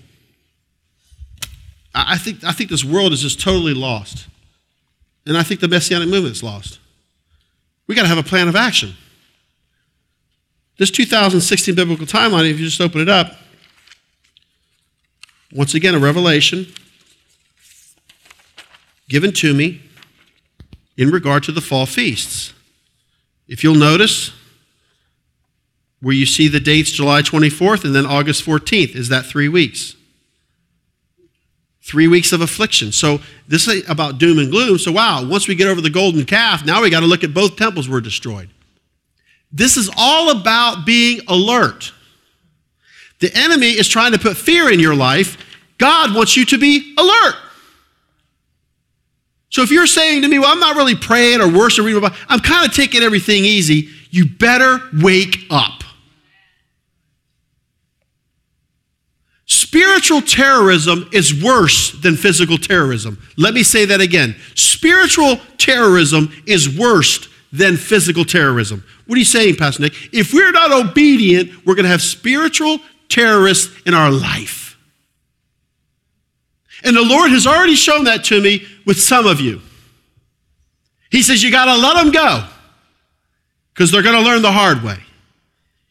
I 1.94 2.16
think, 2.16 2.42
I 2.42 2.52
think 2.52 2.70
this 2.70 2.84
world 2.84 3.12
is 3.12 3.20
just 3.20 3.40
totally 3.40 3.74
lost. 3.74 4.26
And 5.26 5.36
I 5.36 5.42
think 5.42 5.60
the 5.60 5.68
Messianic 5.68 6.08
movement 6.08 6.34
is 6.34 6.42
lost. 6.42 6.78
We 7.86 7.94
got 7.94 8.02
to 8.02 8.08
have 8.08 8.18
a 8.18 8.22
plan 8.22 8.48
of 8.48 8.56
action. 8.56 8.94
This 10.78 10.90
2016 10.90 11.74
biblical 11.74 12.06
timeline, 12.06 12.50
if 12.50 12.58
you 12.58 12.64
just 12.64 12.80
open 12.80 13.00
it 13.00 13.08
up, 13.08 13.36
once 15.52 15.74
again, 15.74 15.94
a 15.94 15.98
revelation 15.98 16.66
given 19.08 19.32
to 19.32 19.52
me 19.52 19.82
in 20.96 21.10
regard 21.10 21.42
to 21.44 21.52
the 21.52 21.60
fall 21.60 21.86
feasts. 21.86 22.52
If 23.48 23.64
you'll 23.64 23.74
notice, 23.74 24.32
where 26.02 26.14
you 26.14 26.26
see 26.26 26.48
the 26.48 26.60
dates 26.60 26.90
July 26.90 27.22
24th 27.22 27.84
and 27.84 27.94
then 27.94 28.04
August 28.04 28.44
14th, 28.44 28.96
is 28.96 29.08
that 29.08 29.24
three 29.24 29.48
weeks? 29.48 29.94
Three 31.80 32.08
weeks 32.08 32.32
of 32.32 32.40
affliction. 32.40 32.92
So 32.92 33.20
this 33.46 33.68
is 33.68 33.88
about 33.88 34.18
doom 34.18 34.38
and 34.38 34.50
gloom. 34.50 34.78
So, 34.78 34.92
wow, 34.92 35.24
once 35.24 35.48
we 35.48 35.54
get 35.54 35.68
over 35.68 35.80
the 35.80 35.90
golden 35.90 36.24
calf, 36.24 36.64
now 36.64 36.82
we 36.82 36.90
got 36.90 37.00
to 37.00 37.06
look 37.06 37.24
at 37.24 37.32
both 37.32 37.56
temples 37.56 37.88
were 37.88 38.00
destroyed. 38.00 38.50
This 39.52 39.76
is 39.76 39.90
all 39.96 40.30
about 40.30 40.84
being 40.86 41.20
alert. 41.28 41.92
The 43.20 43.32
enemy 43.36 43.70
is 43.70 43.88
trying 43.88 44.12
to 44.12 44.18
put 44.18 44.36
fear 44.36 44.72
in 44.72 44.80
your 44.80 44.94
life. 44.94 45.36
God 45.78 46.14
wants 46.14 46.36
you 46.36 46.44
to 46.46 46.58
be 46.58 46.94
alert. 46.98 47.36
So 49.52 49.60
if 49.60 49.70
you're 49.70 49.86
saying 49.86 50.22
to 50.22 50.28
me, 50.28 50.38
well, 50.38 50.50
I'm 50.50 50.60
not 50.60 50.76
really 50.76 50.94
praying 50.94 51.42
or 51.42 51.48
worshiping, 51.48 51.94
I'm 52.28 52.40
kind 52.40 52.66
of 52.66 52.74
taking 52.74 53.02
everything 53.02 53.44
easy, 53.44 53.90
you 54.10 54.26
better 54.26 54.80
wake 55.02 55.44
up. 55.50 55.84
Spiritual 59.44 60.22
terrorism 60.22 61.06
is 61.12 61.44
worse 61.44 61.92
than 62.00 62.16
physical 62.16 62.56
terrorism. 62.56 63.18
Let 63.36 63.52
me 63.52 63.62
say 63.62 63.84
that 63.84 64.00
again. 64.00 64.34
Spiritual 64.54 65.36
terrorism 65.58 66.32
is 66.46 66.78
worse 66.78 67.28
than 67.52 67.76
physical 67.76 68.24
terrorism. 68.24 68.82
What 69.04 69.16
are 69.16 69.18
you 69.18 69.26
saying, 69.26 69.56
Pastor 69.56 69.82
Nick? 69.82 70.14
If 70.14 70.32
we're 70.32 70.52
not 70.52 70.72
obedient, 70.72 71.66
we're 71.66 71.74
going 71.74 71.84
to 71.84 71.90
have 71.90 72.00
spiritual 72.00 72.78
terrorists 73.10 73.70
in 73.84 73.92
our 73.92 74.10
life. 74.10 74.71
And 76.84 76.96
the 76.96 77.02
Lord 77.02 77.30
has 77.30 77.46
already 77.46 77.76
shown 77.76 78.04
that 78.04 78.24
to 78.24 78.40
me 78.40 78.66
with 78.84 79.00
some 79.00 79.26
of 79.26 79.40
you. 79.40 79.60
He 81.10 81.22
says, 81.22 81.42
You 81.42 81.50
got 81.50 81.66
to 81.66 81.76
let 81.76 81.94
them 81.94 82.10
go 82.10 82.46
because 83.72 83.90
they're 83.90 84.02
going 84.02 84.20
to 84.20 84.28
learn 84.28 84.42
the 84.42 84.52
hard 84.52 84.82
way. 84.82 84.98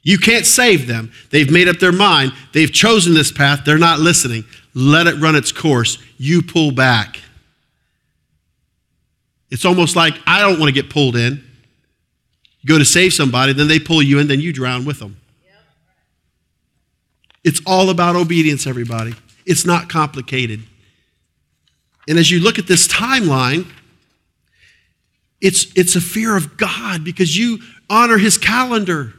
You 0.03 0.17
can't 0.17 0.45
save 0.45 0.87
them. 0.87 1.11
They've 1.29 1.51
made 1.51 1.67
up 1.67 1.77
their 1.77 1.91
mind. 1.91 2.33
They've 2.53 2.71
chosen 2.71 3.13
this 3.13 3.31
path. 3.31 3.61
They're 3.65 3.77
not 3.77 3.99
listening. 3.99 4.45
Let 4.73 5.07
it 5.07 5.15
run 5.21 5.35
its 5.35 5.51
course. 5.51 5.97
You 6.17 6.41
pull 6.41 6.71
back. 6.71 7.19
It's 9.51 9.65
almost 9.65 9.95
like 9.95 10.15
I 10.25 10.39
don't 10.41 10.59
want 10.59 10.69
to 10.69 10.81
get 10.81 10.89
pulled 10.89 11.15
in. 11.15 11.43
You 12.61 12.67
go 12.67 12.77
to 12.77 12.85
save 12.85 13.13
somebody, 13.13 13.53
then 13.53 13.67
they 13.67 13.79
pull 13.79 14.01
you 14.01 14.19
in, 14.19 14.27
then 14.27 14.39
you 14.39 14.53
drown 14.53 14.85
with 14.85 14.99
them. 14.99 15.17
It's 17.43 17.59
all 17.65 17.89
about 17.89 18.15
obedience, 18.15 18.67
everybody. 18.67 19.13
It's 19.45 19.65
not 19.65 19.89
complicated. 19.89 20.61
And 22.07 22.17
as 22.17 22.31
you 22.31 22.39
look 22.39 22.59
at 22.59 22.67
this 22.67 22.87
timeline, 22.87 23.71
it's, 25.39 25.71
it's 25.75 25.95
a 25.95 26.01
fear 26.01 26.37
of 26.37 26.57
God 26.57 27.03
because 27.03 27.37
you 27.37 27.59
honor 27.89 28.17
his 28.17 28.37
calendar. 28.37 29.13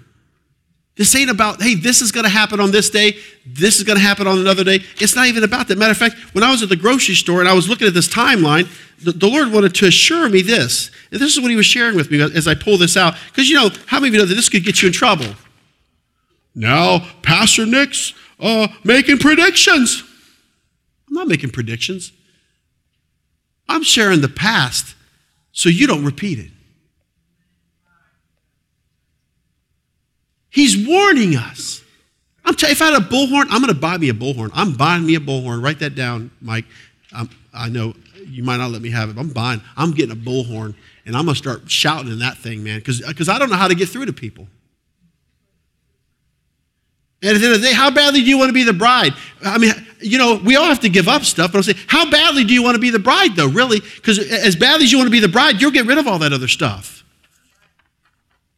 This 0.97 1.15
ain't 1.17 1.31
about, 1.31 1.61
hey, 1.63 1.75
this 1.75 2.03
is 2.03 2.13
going 2.13 2.25
to 2.25 2.31
happen 2.31 2.61
on 2.61 2.71
this 2.71 2.91
day, 2.91 3.17
this 3.47 3.79
is 3.79 3.85
going 3.85 3.99
to 3.99 4.05
happen 4.05 4.27
on 4.27 4.39
another 4.39 4.63
day. 4.63 4.81
It's 5.01 5.17
not 5.17 5.27
even 5.27 5.43
about 5.43 5.69
that. 5.69 5.79
Matter 5.79 5.93
of 5.93 5.97
fact, 5.97 6.17
when 6.35 6.45
I 6.45 6.51
was 6.51 6.63
at 6.63 6.69
the 6.69 6.77
grocery 6.77 7.15
store 7.15 7.41
and 7.41 7.49
I 7.49 7.55
was 7.55 7.69
looking 7.69 7.89
at 7.89 7.95
this 7.95 8.09
timeline, 8.09 8.69
the, 9.03 9.13
the 9.13 9.27
Lord 9.27 9.53
wanted 9.53 9.75
to 9.77 9.87
assure 9.87 10.29
me 10.29 10.43
this. 10.43 10.91
And 11.11 11.21
this 11.21 11.35
is 11.35 11.41
what 11.41 11.51
he 11.51 11.57
was 11.57 11.67
sharing 11.67 11.97
with 11.97 12.11
me 12.11 12.21
as 12.21 12.47
I 12.47 12.55
pull 12.55 12.77
this 12.77 12.97
out. 12.97 13.15
Because, 13.29 13.49
you 13.49 13.57
know, 13.57 13.71
how 13.87 13.99
many 13.99 14.09
of 14.09 14.15
you 14.15 14.21
know 14.21 14.27
that 14.27 14.35
this 14.35 14.49
could 14.49 14.65
get 14.65 14.83
you 14.83 14.89
in 14.89 14.93
trouble? 14.93 15.35
Now, 16.55 17.09
Pastor 17.23 17.65
Nick's 17.65 18.13
uh, 18.39 18.69
making 18.85 19.19
predictions. 19.19 20.05
I'm 21.09 21.15
not 21.15 21.27
making 21.27 21.51
predictions. 21.51 22.13
I'm 23.73 23.83
sharing 23.83 24.21
the 24.21 24.29
past 24.29 24.95
so 25.53 25.69
you 25.69 25.87
don't 25.87 26.05
repeat 26.05 26.39
it. 26.39 26.51
He's 30.51 30.87
warning 30.87 31.35
us. 31.35 31.83
I'm 32.45 32.55
if 32.59 32.83
I 32.83 32.91
had 32.91 33.03
a 33.03 33.05
bullhorn, 33.05 33.47
I'm 33.51 33.63
going 33.63 33.73
to 33.73 33.81
buy 33.81 33.97
me 33.97 34.11
a 34.11 34.15
bullhorn. 34.15 34.51
I'm 34.53 34.75
buying 34.75 35.07
me 35.07 35.15
a 35.15 35.21
bullhorn. 35.21 35.63
Write 35.63 35.79
that 35.79 35.95
down, 35.95 36.31
Mike. 36.41 36.67
I 37.55 37.69
know 37.69 37.95
you 38.27 38.43
might 38.45 38.59
not 38.59 38.71
let 38.71 38.83
me 38.83 38.91
have 38.91 39.09
it. 39.09 39.19
I'm 39.19 39.31
buying. 39.31 39.63
I'm 39.77 39.93
getting 39.93 40.13
a 40.13 40.21
bullhorn, 40.21 40.75
and 41.07 41.17
I'm 41.17 41.25
going 41.25 41.35
to 41.35 41.39
start 41.39 41.71
shouting 41.71 42.13
in 42.13 42.19
that 42.19 42.37
thing, 42.37 42.63
man, 42.63 42.81
because 42.81 43.29
I 43.29 43.39
don't 43.39 43.49
know 43.49 43.57
how 43.57 43.69
to 43.69 43.75
get 43.75 43.89
through 43.89 44.07
to 44.07 44.13
people. 44.13 44.47
And 47.23 47.37
at 47.37 47.41
the 47.41 47.47
end 47.47 47.55
of 47.55 47.61
the 47.63 47.69
day, 47.69 47.73
how 47.73 47.91
badly 47.91 48.21
do 48.21 48.27
you 48.27 48.37
want 48.37 48.49
to 48.49 48.55
be 48.55 48.65
the 48.65 48.73
bride? 48.73 49.15
I 49.45 49.57
mean, 49.57 49.73
you 50.03 50.19
know, 50.19 50.41
we 50.45 50.57
all 50.57 50.67
have 50.67 50.81
to 50.81 50.89
give 50.89 51.09
up 51.09 51.23
stuff, 51.25 51.53
but 51.53 51.59
I'll 51.59 51.63
say, 51.63 51.75
how 51.87 52.11
badly 52.11 52.45
do 52.45 52.53
you 52.53 52.63
want 52.63 52.75
to 52.75 52.81
be 52.81 52.91
the 52.91 52.99
bride, 52.99 53.37
though, 53.37 53.49
really? 53.49 53.81
Because 53.81 54.19
as 54.19 54.57
badly 54.57 54.85
as 54.85 54.93
you 54.93 54.99
want 54.99 55.07
to 55.07 55.13
be 55.13 55.21
the 55.21 55.29
bride, 55.29 55.61
you'll 55.61 55.71
get 55.71 55.87
rid 55.87 55.99
of 55.99 56.07
all 56.07 56.19
that 56.19 56.33
other 56.33 56.49
stuff. 56.49 57.03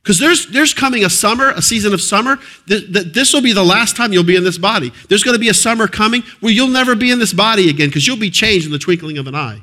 Because 0.03 0.19
there's, 0.19 0.47
there's 0.49 0.75
coming 0.75 1.03
a 1.03 1.09
summer, 1.09 1.51
a 1.51 1.63
season 1.63 1.95
of 1.95 2.01
summer. 2.01 2.39
That 2.67 3.13
this 3.15 3.33
will 3.33 3.41
be 3.41 3.55
the 3.55 3.65
last 3.65 3.97
time 3.97 4.13
you'll 4.13 4.23
be 4.23 4.37
in 4.37 4.45
this 4.45 4.59
body. 4.59 4.93
There's 5.09 5.23
going 5.23 5.35
to 5.35 5.41
be 5.41 5.49
a 5.49 5.55
summer 5.55 5.89
coming 5.89 6.23
where 6.41 6.53
you'll 6.53 6.69
never 6.69 6.95
be 6.95 7.11
in 7.11 7.19
this 7.19 7.33
body 7.33 7.71
again 7.71 7.89
because 7.89 8.07
you'll 8.07 8.19
be 8.19 8.31
changed 8.31 8.67
in 8.67 8.73
the 8.73 8.79
twinkling 8.79 9.17
of 9.17 9.27
an 9.27 9.35
eye. 9.35 9.63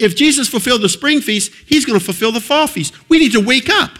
If 0.00 0.16
Jesus 0.16 0.48
fulfilled 0.48 0.82
the 0.82 0.88
spring 0.88 1.20
feast, 1.20 1.52
he's 1.66 1.84
going 1.84 1.98
to 1.98 2.04
fulfill 2.04 2.32
the 2.32 2.40
fall 2.40 2.66
feast. 2.66 2.94
We 3.08 3.20
need 3.20 3.32
to 3.32 3.40
wake 3.40 3.68
up. 3.68 3.98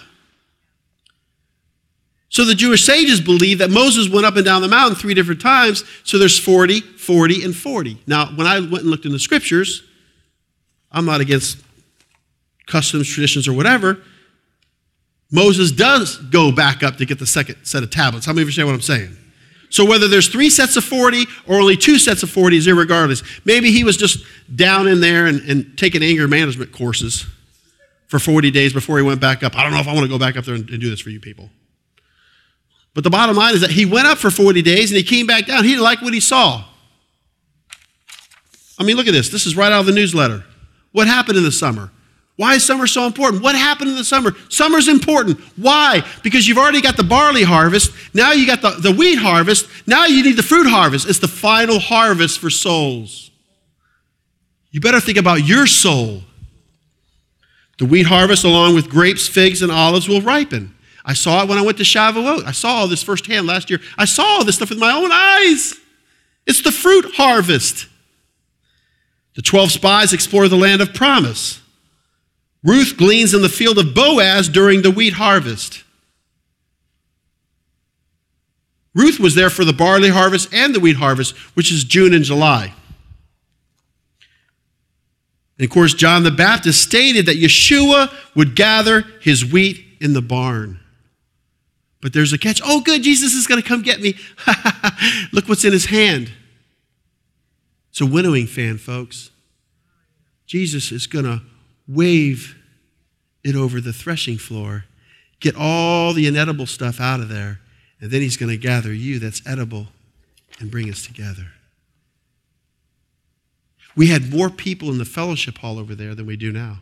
So 2.30 2.44
the 2.44 2.54
Jewish 2.54 2.84
sages 2.84 3.20
believe 3.20 3.58
that 3.58 3.70
Moses 3.70 4.08
went 4.08 4.24
up 4.24 4.36
and 4.36 4.44
down 4.44 4.62
the 4.62 4.68
mountain 4.68 4.96
three 4.96 5.14
different 5.14 5.40
times. 5.40 5.82
So 6.04 6.16
there's 6.16 6.38
40, 6.38 6.80
40, 6.80 7.44
and 7.44 7.54
40. 7.54 7.98
Now, 8.06 8.26
when 8.26 8.46
I 8.46 8.60
went 8.60 8.82
and 8.82 8.86
looked 8.86 9.04
in 9.04 9.10
the 9.10 9.18
scriptures, 9.18 9.82
I'm 10.92 11.04
not 11.04 11.20
against 11.20 11.58
customs, 12.66 13.08
traditions, 13.08 13.48
or 13.48 13.52
whatever. 13.52 14.00
Moses 15.32 15.72
does 15.72 16.16
go 16.16 16.52
back 16.52 16.84
up 16.84 16.96
to 16.96 17.04
get 17.04 17.18
the 17.18 17.26
second 17.26 17.64
set 17.64 17.82
of 17.82 17.90
tablets. 17.90 18.26
How 18.26 18.32
many 18.32 18.42
of 18.42 18.56
you 18.56 18.62
understand 18.62 18.68
what 18.68 18.74
I'm 18.74 18.80
saying? 18.80 19.16
So 19.68 19.84
whether 19.84 20.06
there's 20.06 20.28
three 20.28 20.50
sets 20.50 20.76
of 20.76 20.84
40 20.84 21.26
or 21.46 21.60
only 21.60 21.76
two 21.76 21.98
sets 21.98 22.22
of 22.22 22.30
40 22.30 22.56
is 22.56 22.66
irregardless. 22.66 23.24
Maybe 23.44 23.72
he 23.72 23.84
was 23.84 23.96
just 23.96 24.24
down 24.54 24.86
in 24.86 25.00
there 25.00 25.26
and, 25.26 25.40
and 25.48 25.78
taking 25.78 26.02
anger 26.02 26.26
management 26.28 26.72
courses 26.72 27.26
for 28.08 28.18
40 28.18 28.50
days 28.50 28.72
before 28.72 28.98
he 28.98 29.04
went 29.04 29.20
back 29.20 29.42
up. 29.42 29.56
I 29.56 29.62
don't 29.64 29.72
know 29.72 29.78
if 29.78 29.88
I 29.88 29.94
want 29.94 30.04
to 30.04 30.08
go 30.08 30.18
back 30.18 30.36
up 30.36 30.44
there 30.44 30.56
and, 30.56 30.68
and 30.70 30.80
do 30.80 30.90
this 30.90 31.00
for 31.00 31.10
you 31.10 31.20
people. 31.20 31.50
But 32.94 33.04
the 33.04 33.10
bottom 33.10 33.36
line 33.36 33.54
is 33.54 33.60
that 33.60 33.70
he 33.70 33.86
went 33.86 34.06
up 34.06 34.18
for 34.18 34.30
40 34.30 34.62
days 34.62 34.90
and 34.90 34.96
he 34.96 35.02
came 35.02 35.26
back 35.26 35.46
down. 35.46 35.64
He 35.64 35.70
didn't 35.70 35.84
like 35.84 36.02
what 36.02 36.12
he 36.12 36.20
saw. 36.20 36.64
I 38.78 38.82
mean, 38.82 38.96
look 38.96 39.06
at 39.06 39.12
this. 39.12 39.28
This 39.28 39.46
is 39.46 39.56
right 39.56 39.70
out 39.70 39.80
of 39.80 39.86
the 39.86 39.92
newsletter. 39.92 40.44
What 40.92 41.06
happened 41.06 41.38
in 41.38 41.44
the 41.44 41.52
summer? 41.52 41.90
Why 42.36 42.54
is 42.54 42.64
summer 42.64 42.86
so 42.86 43.06
important? 43.06 43.42
What 43.42 43.54
happened 43.54 43.90
in 43.90 43.96
the 43.96 44.04
summer? 44.04 44.34
Summer's 44.48 44.88
important. 44.88 45.38
Why? 45.56 46.02
Because 46.22 46.48
you've 46.48 46.56
already 46.56 46.80
got 46.80 46.96
the 46.96 47.04
barley 47.04 47.42
harvest. 47.42 47.92
Now 48.14 48.32
you 48.32 48.46
got 48.46 48.62
the, 48.62 48.70
the 48.70 48.92
wheat 48.92 49.16
harvest. 49.16 49.68
Now 49.86 50.06
you 50.06 50.22
need 50.22 50.36
the 50.36 50.42
fruit 50.42 50.66
harvest. 50.66 51.06
It's 51.06 51.18
the 51.18 51.28
final 51.28 51.78
harvest 51.78 52.38
for 52.38 52.48
souls. 52.48 53.30
You 54.70 54.80
better 54.80 55.00
think 55.00 55.18
about 55.18 55.44
your 55.46 55.66
soul. 55.66 56.22
The 57.78 57.84
wheat 57.84 58.06
harvest, 58.06 58.44
along 58.44 58.74
with 58.74 58.88
grapes, 58.88 59.28
figs, 59.28 59.60
and 59.60 59.70
olives, 59.70 60.08
will 60.08 60.22
ripen. 60.22 60.74
I 61.10 61.12
saw 61.12 61.42
it 61.42 61.48
when 61.48 61.58
I 61.58 61.62
went 61.62 61.76
to 61.78 61.82
Shavuot. 61.82 62.44
I 62.44 62.52
saw 62.52 62.68
all 62.68 62.86
this 62.86 63.02
firsthand 63.02 63.44
last 63.44 63.68
year. 63.68 63.80
I 63.98 64.04
saw 64.04 64.22
all 64.22 64.44
this 64.44 64.54
stuff 64.54 64.70
with 64.70 64.78
my 64.78 64.92
own 64.92 65.10
eyes. 65.10 65.74
It's 66.46 66.62
the 66.62 66.70
fruit 66.70 67.14
harvest. 67.16 67.88
The 69.34 69.42
12 69.42 69.72
spies 69.72 70.12
explore 70.12 70.46
the 70.46 70.56
land 70.56 70.80
of 70.80 70.94
promise. 70.94 71.60
Ruth 72.62 72.94
gleans 72.96 73.34
in 73.34 73.42
the 73.42 73.48
field 73.48 73.76
of 73.78 73.92
Boaz 73.92 74.48
during 74.48 74.82
the 74.82 74.92
wheat 74.92 75.14
harvest. 75.14 75.82
Ruth 78.94 79.18
was 79.18 79.34
there 79.34 79.50
for 79.50 79.64
the 79.64 79.72
barley 79.72 80.10
harvest 80.10 80.54
and 80.54 80.72
the 80.72 80.80
wheat 80.80 80.96
harvest, 80.96 81.36
which 81.56 81.72
is 81.72 81.82
June 81.82 82.14
and 82.14 82.24
July. 82.24 82.72
And 85.58 85.64
of 85.64 85.70
course, 85.70 85.92
John 85.92 86.22
the 86.22 86.30
Baptist 86.30 86.80
stated 86.80 87.26
that 87.26 87.36
Yeshua 87.36 88.12
would 88.36 88.54
gather 88.54 89.02
his 89.20 89.44
wheat 89.44 89.84
in 90.00 90.12
the 90.12 90.22
barn. 90.22 90.79
But 92.00 92.12
there's 92.12 92.32
a 92.32 92.38
catch. 92.38 92.60
Oh, 92.64 92.80
good, 92.80 93.02
Jesus 93.02 93.34
is 93.34 93.46
going 93.46 93.60
to 93.60 93.68
come 93.68 93.82
get 93.82 94.00
me. 94.00 94.14
Look 95.32 95.48
what's 95.48 95.64
in 95.64 95.72
his 95.72 95.86
hand. 95.86 96.32
It's 97.90 98.00
a 98.00 98.06
winnowing 98.06 98.46
fan, 98.46 98.78
folks. 98.78 99.30
Jesus 100.46 100.92
is 100.92 101.06
going 101.06 101.26
to 101.26 101.42
wave 101.86 102.56
it 103.44 103.54
over 103.54 103.80
the 103.80 103.92
threshing 103.92 104.38
floor, 104.38 104.84
get 105.40 105.54
all 105.56 106.12
the 106.12 106.26
inedible 106.26 106.66
stuff 106.66 107.00
out 107.00 107.20
of 107.20 107.28
there, 107.28 107.60
and 108.00 108.10
then 108.10 108.22
he's 108.22 108.36
going 108.36 108.50
to 108.50 108.56
gather 108.56 108.92
you 108.92 109.18
that's 109.18 109.46
edible 109.46 109.88
and 110.58 110.70
bring 110.70 110.88
us 110.88 111.04
together. 111.04 111.48
We 113.96 114.06
had 114.06 114.32
more 114.32 114.50
people 114.50 114.90
in 114.90 114.98
the 114.98 115.04
fellowship 115.04 115.58
hall 115.58 115.78
over 115.78 115.94
there 115.94 116.14
than 116.14 116.26
we 116.26 116.36
do 116.36 116.52
now. 116.52 116.78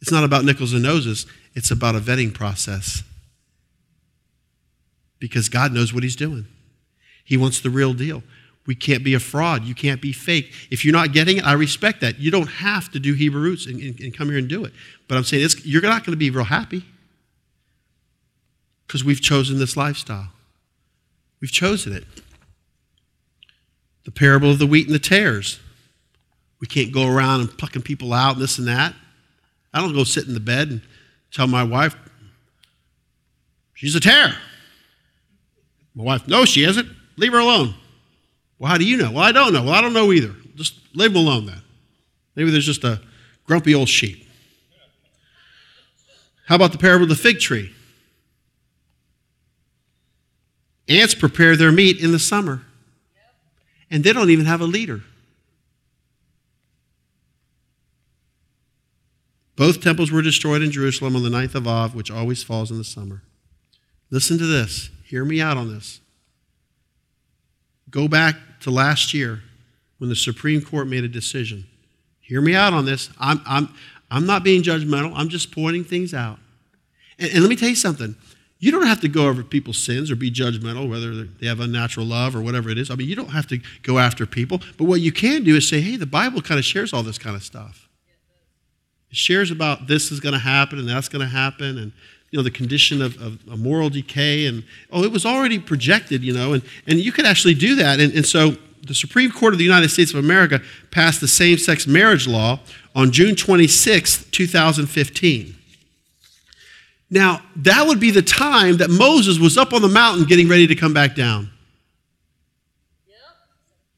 It's 0.00 0.12
not 0.12 0.24
about 0.24 0.44
nickels 0.44 0.72
and 0.72 0.82
noses, 0.82 1.26
it's 1.54 1.70
about 1.70 1.96
a 1.96 2.00
vetting 2.00 2.32
process 2.32 3.02
because 5.18 5.48
God 5.48 5.72
knows 5.72 5.92
what 5.92 6.02
He's 6.02 6.16
doing. 6.16 6.46
He 7.24 7.36
wants 7.36 7.60
the 7.60 7.70
real 7.70 7.92
deal. 7.92 8.22
We 8.66 8.74
can't 8.74 9.04
be 9.04 9.14
a 9.14 9.20
fraud. 9.20 9.64
You 9.64 9.74
can't 9.74 10.02
be 10.02 10.12
fake. 10.12 10.52
If 10.70 10.84
you're 10.84 10.92
not 10.92 11.12
getting 11.12 11.38
it, 11.38 11.44
I 11.44 11.52
respect 11.52 12.00
that. 12.00 12.18
You 12.18 12.30
don't 12.30 12.48
have 12.48 12.90
to 12.92 12.98
do 12.98 13.14
Hebrew 13.14 13.40
roots 13.40 13.66
and, 13.66 13.80
and, 13.80 13.98
and 14.00 14.16
come 14.16 14.28
here 14.28 14.38
and 14.38 14.48
do 14.48 14.64
it. 14.64 14.72
But 15.08 15.16
I'm 15.16 15.24
saying 15.24 15.48
you're 15.62 15.82
not 15.82 16.04
going 16.04 16.12
to 16.12 16.18
be 16.18 16.30
real 16.30 16.44
happy 16.44 16.84
because 18.86 19.04
we've 19.04 19.20
chosen 19.20 19.58
this 19.58 19.76
lifestyle. 19.76 20.28
We've 21.40 21.52
chosen 21.52 21.92
it. 21.92 22.04
The 24.04 24.10
parable 24.10 24.50
of 24.50 24.58
the 24.58 24.66
wheat 24.66 24.86
and 24.86 24.94
the 24.94 25.00
tares. 25.00 25.60
We 26.60 26.66
can't 26.66 26.92
go 26.92 27.06
around 27.06 27.40
and 27.40 27.58
plucking 27.58 27.82
people 27.82 28.12
out 28.12 28.34
and 28.34 28.42
this 28.42 28.58
and 28.58 28.66
that. 28.66 28.94
I 29.72 29.80
don't 29.80 29.92
go 29.92 30.04
sit 30.04 30.26
in 30.26 30.34
the 30.34 30.40
bed 30.40 30.70
and 30.70 30.80
tell 31.30 31.46
my 31.46 31.62
wife, 31.62 31.94
she's 33.74 33.94
a 33.94 34.00
tare. 34.00 34.34
My 35.96 36.04
wife, 36.04 36.28
no, 36.28 36.44
she 36.44 36.62
isn't. 36.62 36.88
Leave 37.16 37.32
her 37.32 37.38
alone. 37.38 37.74
Well, 38.58 38.70
how 38.70 38.76
do 38.76 38.84
you 38.84 38.98
know? 38.98 39.10
Well, 39.10 39.24
I 39.24 39.32
don't 39.32 39.52
know. 39.52 39.64
Well, 39.64 39.72
I 39.72 39.80
don't 39.80 39.94
know 39.94 40.12
either. 40.12 40.34
Just 40.54 40.78
leave 40.94 41.12
them 41.12 41.22
alone 41.22 41.46
then. 41.46 41.62
Maybe 42.36 42.50
there's 42.50 42.66
just 42.66 42.84
a 42.84 43.00
grumpy 43.46 43.74
old 43.74 43.88
sheep. 43.88 44.28
How 46.46 46.54
about 46.54 46.72
the 46.72 46.78
parable 46.78 47.04
of 47.04 47.08
the 47.08 47.16
fig 47.16 47.40
tree? 47.40 47.72
Ants 50.88 51.14
prepare 51.14 51.56
their 51.56 51.72
meat 51.72 52.00
in 52.00 52.12
the 52.12 52.18
summer, 52.18 52.62
and 53.90 54.04
they 54.04 54.12
don't 54.12 54.30
even 54.30 54.44
have 54.44 54.60
a 54.60 54.66
leader. 54.66 55.02
Both 59.56 59.80
temples 59.80 60.12
were 60.12 60.22
destroyed 60.22 60.62
in 60.62 60.70
Jerusalem 60.70 61.16
on 61.16 61.22
the 61.22 61.30
ninth 61.30 61.54
of 61.54 61.66
Av, 61.66 61.94
which 61.94 62.10
always 62.10 62.42
falls 62.42 62.70
in 62.70 62.76
the 62.76 62.84
summer. 62.84 63.22
Listen 64.10 64.38
to 64.38 64.46
this. 64.46 64.90
Hear 65.06 65.24
me 65.24 65.40
out 65.40 65.56
on 65.56 65.72
this. 65.72 66.00
Go 67.90 68.08
back 68.08 68.34
to 68.60 68.72
last 68.72 69.14
year 69.14 69.40
when 69.98 70.10
the 70.10 70.16
Supreme 70.16 70.60
Court 70.60 70.88
made 70.88 71.04
a 71.04 71.08
decision. 71.08 71.64
Hear 72.20 72.40
me 72.40 72.56
out 72.56 72.72
on 72.72 72.84
this. 72.84 73.08
I'm, 73.20 73.40
I'm, 73.46 73.68
I'm 74.10 74.26
not 74.26 74.42
being 74.42 74.62
judgmental, 74.62 75.12
I'm 75.14 75.28
just 75.28 75.52
pointing 75.52 75.84
things 75.84 76.12
out. 76.12 76.40
And, 77.20 77.30
and 77.30 77.40
let 77.40 77.48
me 77.48 77.54
tell 77.54 77.68
you 77.68 77.76
something. 77.76 78.16
You 78.58 78.72
don't 78.72 78.86
have 78.86 79.00
to 79.02 79.08
go 79.08 79.28
over 79.28 79.44
people's 79.44 79.78
sins 79.78 80.10
or 80.10 80.16
be 80.16 80.28
judgmental, 80.28 80.90
whether 80.90 81.24
they 81.24 81.46
have 81.46 81.60
unnatural 81.60 82.06
love 82.06 82.34
or 82.34 82.40
whatever 82.40 82.68
it 82.68 82.78
is. 82.78 82.90
I 82.90 82.96
mean, 82.96 83.06
you 83.06 83.14
don't 83.14 83.30
have 83.30 83.46
to 83.48 83.60
go 83.84 84.00
after 84.00 84.26
people. 84.26 84.60
But 84.76 84.86
what 84.86 85.00
you 85.00 85.12
can 85.12 85.44
do 85.44 85.54
is 85.54 85.68
say, 85.68 85.80
hey, 85.80 85.96
the 85.96 86.06
Bible 86.06 86.42
kind 86.42 86.58
of 86.58 86.64
shares 86.64 86.92
all 86.92 87.04
this 87.04 87.18
kind 87.18 87.36
of 87.36 87.44
stuff. 87.44 87.88
It 89.10 89.16
shares 89.16 89.52
about 89.52 89.86
this 89.86 90.10
is 90.10 90.18
going 90.18 90.32
to 90.32 90.40
happen 90.40 90.80
and 90.80 90.88
that's 90.88 91.08
going 91.08 91.20
to 91.20 91.32
happen. 91.32 91.78
And 91.78 91.92
you 92.36 92.42
know, 92.42 92.44
the 92.44 92.50
condition 92.50 93.00
of, 93.00 93.16
of, 93.22 93.58
moral 93.58 93.88
decay. 93.88 94.44
And, 94.44 94.62
oh, 94.92 95.02
it 95.02 95.10
was 95.10 95.24
already 95.24 95.58
projected, 95.58 96.22
you 96.22 96.34
know, 96.34 96.52
and, 96.52 96.62
and 96.86 96.98
you 96.98 97.10
could 97.10 97.24
actually 97.24 97.54
do 97.54 97.76
that. 97.76 97.98
And, 97.98 98.12
and 98.12 98.26
so 98.26 98.56
the 98.86 98.94
Supreme 98.94 99.30
Court 99.30 99.54
of 99.54 99.58
the 99.58 99.64
United 99.64 99.88
States 99.88 100.12
of 100.12 100.18
America 100.22 100.60
passed 100.90 101.22
the 101.22 101.28
same 101.28 101.56
sex 101.56 101.86
marriage 101.86 102.28
law 102.28 102.60
on 102.94 103.10
June 103.10 103.36
26, 103.36 104.26
2015. 104.30 105.54
Now, 107.08 107.40
that 107.56 107.86
would 107.86 108.00
be 108.00 108.10
the 108.10 108.20
time 108.20 108.76
that 108.76 108.90
Moses 108.90 109.38
was 109.38 109.56
up 109.56 109.72
on 109.72 109.80
the 109.80 109.88
mountain 109.88 110.26
getting 110.26 110.46
ready 110.46 110.66
to 110.66 110.74
come 110.74 110.92
back 110.92 111.14
down. 111.14 111.50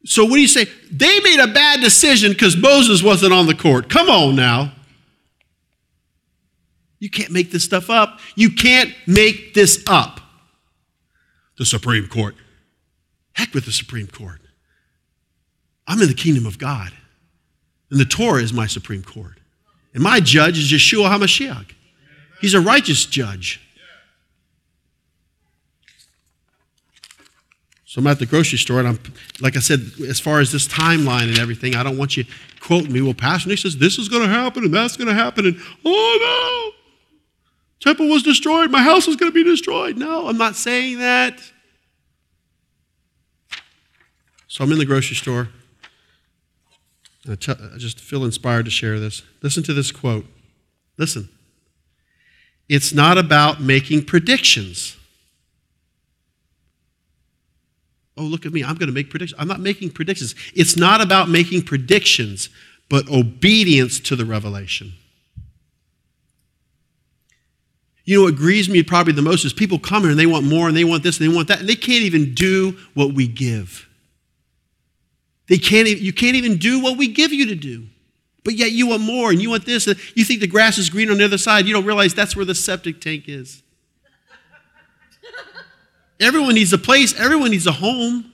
So, 0.05 0.23
what 0.23 0.35
do 0.35 0.41
you 0.41 0.47
say? 0.47 0.67
They 0.93 1.19
made 1.21 1.41
a 1.41 1.49
bad 1.49 1.81
decision 1.81 2.31
because 2.31 2.57
Moses 2.57 3.03
wasn't 3.03 3.33
on 3.33 3.49
the 3.49 3.55
court. 3.55 3.91
Come 3.91 4.09
on 4.09 4.37
now. 4.37 4.75
You 6.99 7.11
can't 7.11 7.31
make 7.31 7.53
this 7.53 7.65
stuff 7.65 7.91
up. 7.91 8.19
You 8.35 8.51
can't 8.51 8.93
make 9.07 9.55
this 9.55 9.83
up. 9.87 10.21
the 11.59 11.65
Supreme 11.65 12.07
Court. 12.07 12.35
Heck 13.33 13.55
with 13.55 13.65
the 13.65 13.73
Supreme 13.73 14.07
Court. 14.07 14.41
I'm 15.87 16.01
in 16.03 16.09
the 16.09 16.15
kingdom 16.15 16.47
of 16.47 16.59
God. 16.59 16.93
And 17.91 17.99
the 17.99 18.05
Torah 18.05 18.43
is 18.43 18.53
my 18.53 18.67
Supreme 18.67 19.03
Court. 19.03 19.39
And 19.95 20.03
my 20.03 20.21
judge 20.21 20.59
is 20.59 20.71
Yeshua 20.71 21.09
HaMashiach. 21.09 21.73
He's 22.41 22.55
a 22.55 22.61
righteous 22.61 23.05
judge. 23.07 23.61
So 27.85 28.01
I'm 28.01 28.07
at 28.07 28.19
the 28.19 28.27
grocery 28.27 28.59
store, 28.59 28.81
and 28.81 28.89
I'm, 28.89 29.01
like 29.41 29.57
I 29.57 29.61
said, 29.61 29.81
as 30.07 30.21
far 30.21 30.41
as 30.41 30.53
this 30.53 30.69
timeline 30.69 31.29
and 31.29 31.39
everything, 31.39 31.75
I 31.75 31.83
don't 31.83 31.97
want 31.97 32.19
you 32.19 32.25
quoting 32.61 32.93
me. 32.93 33.01
Well, 33.01 33.15
Pastor 33.15 33.49
Nick 33.49 33.59
says 33.61 33.79
this 33.79 33.99
is 33.99 34.11
going 34.11 34.23
to 34.23 34.29
happen 34.29 34.65
and 34.65 34.75
that's 34.75 34.97
going 34.99 35.09
to 35.09 35.15
happen, 35.15 35.47
and 35.47 35.57
oh 35.87 36.73
no, 36.75 36.78
temple 37.81 38.09
was 38.09 38.23
destroyed, 38.23 38.71
my 38.71 38.83
house 38.83 39.09
is 39.09 39.17
going 39.17 39.31
to 39.31 39.35
be 39.35 39.45
destroyed. 39.45 39.97
No, 39.97 40.29
I'm 40.29 40.39
not 40.39 40.57
saying 40.57 40.99
that. 40.99 41.41
So 44.49 44.65
I'm 44.65 44.73
in 44.73 44.79
the 44.79 44.87
grocery 44.87 45.17
store. 45.17 45.49
I, 47.31 47.35
t- 47.35 47.53
I 47.53 47.77
just 47.77 48.01
feel 48.01 48.25
inspired 48.25 48.65
to 48.65 48.71
share 48.71 48.99
this. 48.99 49.23
Listen 49.43 49.63
to 49.65 49.75
this 49.75 49.93
quote. 49.93 50.27
Listen. 50.97 51.29
It's 52.69 52.93
not 52.93 53.17
about 53.17 53.61
making 53.61 54.05
predictions. 54.05 54.97
Oh, 58.17 58.25
look 58.25 58.45
at 58.45 58.53
me. 58.53 58.65
I'm 58.65 58.75
going 58.75 58.89
to 58.89 58.95
make 58.95 59.11
predictions. 59.11 59.41
I'm 59.41 59.49
not 59.49 59.61
making 59.61 59.91
predictions. 59.91 60.35
It's 60.55 60.77
not 60.77 61.01
about 61.01 61.29
making 61.29 61.63
predictions, 61.63 62.49
but 62.91 63.09
obedience 63.09 64.01
to 64.01 64.17
the 64.17 64.25
revelation. 64.25 64.93
You 68.09 68.17
know 68.17 68.25
what 68.25 68.37
grieves 68.37 68.71
me 68.71 68.83
probably 68.83 69.13
the 69.13 69.21
most 69.21 69.45
is 69.45 69.53
people 69.53 69.79
come 69.79 70.01
here 70.01 70.11
and 70.11 70.19
they 70.19 70.25
want 70.25 70.47
more 70.47 70.67
and 70.67 70.75
they 70.75 70.83
want 70.83 71.03
this 71.03 71.21
and 71.21 71.31
they 71.31 71.37
want 71.37 71.49
that, 71.49 71.61
and 71.61 71.69
they 71.69 71.75
can't 71.75 72.05
even 72.05 72.33
do 72.33 72.75
what 72.95 73.13
we 73.13 73.29
give. 73.29 73.87
They 75.47 75.59
can't, 75.59 75.87
you 75.87 76.15
can't 76.15 76.35
even 76.35 76.57
do 76.57 76.81
what 76.83 76.97
we 76.97 77.09
give 77.09 77.35
you 77.35 77.45
to 77.49 77.55
do. 77.55 77.85
But 78.45 78.55
yet 78.55 78.73
you 78.73 78.87
want 78.87 79.03
more 79.03 79.31
and 79.31 79.43
you 79.43 79.51
want 79.51 79.67
this. 79.67 79.87
And 79.87 79.99
you 80.15 80.25
think 80.25 80.41
the 80.41 80.47
grass 80.47 80.79
is 80.79 80.89
green 80.89 81.11
on 81.11 81.19
the 81.19 81.25
other 81.27 81.37
side. 81.37 81.67
You 81.67 81.75
don't 81.75 81.85
realize 81.85 82.15
that's 82.15 82.35
where 82.35 82.47
the 82.47 82.55
septic 82.55 83.03
tank 83.03 83.25
is. 83.29 83.63
Everyone 86.19 86.55
needs 86.55 86.73
a 86.73 86.79
place, 86.79 87.13
everyone 87.21 87.51
needs 87.51 87.67
a 87.67 87.73
home. 87.73 88.33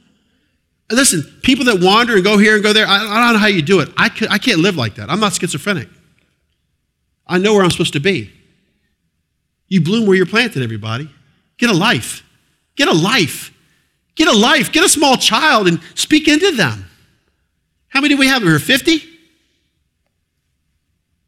And 0.88 0.96
listen, 0.96 1.24
people 1.42 1.64
that 1.64 1.80
wander 1.82 2.14
and 2.14 2.22
go 2.22 2.38
here 2.38 2.55
and 2.55 2.62
go 2.62 2.72
there, 2.72 2.86
I, 2.86 2.98
I 2.98 3.24
don't 3.24 3.32
know 3.32 3.40
how 3.40 3.48
you 3.48 3.60
do 3.60 3.80
it. 3.80 3.88
I, 3.96 4.09
could, 4.09 4.30
I 4.30 4.38
can't 4.38 4.60
live 4.60 4.76
like 4.76 4.94
that. 4.94 5.10
I'm 5.10 5.18
not 5.18 5.32
schizophrenic. 5.32 5.88
I 7.26 7.38
know 7.38 7.55
where 7.55 7.64
I'm 7.64 7.72
supposed 7.72 7.94
to 7.94 8.01
be. 8.01 8.30
You 9.69 9.81
bloom 9.81 10.07
where 10.07 10.16
you're 10.16 10.27
planted, 10.27 10.62
everybody. 10.62 11.09
Get 11.59 11.70
a 11.70 11.74
life. 11.74 12.23
Get 12.77 12.89
a 12.89 12.93
life. 12.93 13.53
Get 14.15 14.28
a 14.28 14.36
life. 14.36 14.73
Get 14.73 14.85
a 14.85 14.89
small 14.89 15.16
child 15.16 15.69
and 15.69 15.81
speak 15.95 16.28
into 16.28 16.53
them. 16.53 16.85
How 17.89 18.01
many 18.01 18.15
do 18.15 18.19
we 18.19 18.27
have 18.27 18.43
here? 18.43 18.59
50? 18.59 19.03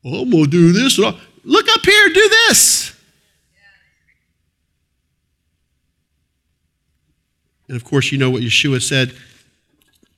Well, 0.03 0.23
I'm 0.23 0.31
going 0.31 0.45
to 0.45 0.51
do 0.51 0.73
this. 0.73 0.99
Uh, 0.99 1.19
look 1.45 1.69
up 1.69 1.85
here, 1.85 2.09
do 2.09 2.29
this. 2.29 2.95
And 7.69 7.77
of 7.77 7.85
course, 7.85 8.13
you 8.13 8.19
know 8.19 8.31
what 8.31 8.43
Yeshua 8.43 8.81
said 8.81 9.15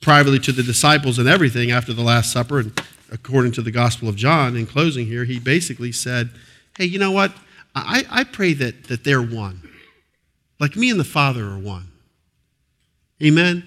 privately 0.00 0.38
to 0.40 0.52
the 0.52 0.62
disciples 0.62 1.18
and 1.18 1.28
everything 1.28 1.70
after 1.70 1.92
the 1.92 2.02
Last 2.02 2.32
Supper. 2.32 2.58
And 2.60 2.80
according 3.10 3.52
to 3.52 3.62
the 3.62 3.70
Gospel 3.70 4.08
of 4.08 4.16
John, 4.16 4.56
in 4.56 4.66
closing 4.66 5.06
here, 5.06 5.24
he 5.24 5.38
basically 5.38 5.92
said, 5.92 6.30
Hey, 6.76 6.84
you 6.84 6.98
know 6.98 7.10
what? 7.10 7.32
I, 7.74 8.04
I 8.10 8.24
pray 8.24 8.54
that, 8.54 8.84
that 8.84 9.04
they're 9.04 9.22
one. 9.22 9.68
Like 10.58 10.76
me 10.76 10.90
and 10.90 10.98
the 10.98 11.04
Father 11.04 11.44
are 11.44 11.58
one. 11.58 11.88
Amen? 13.22 13.64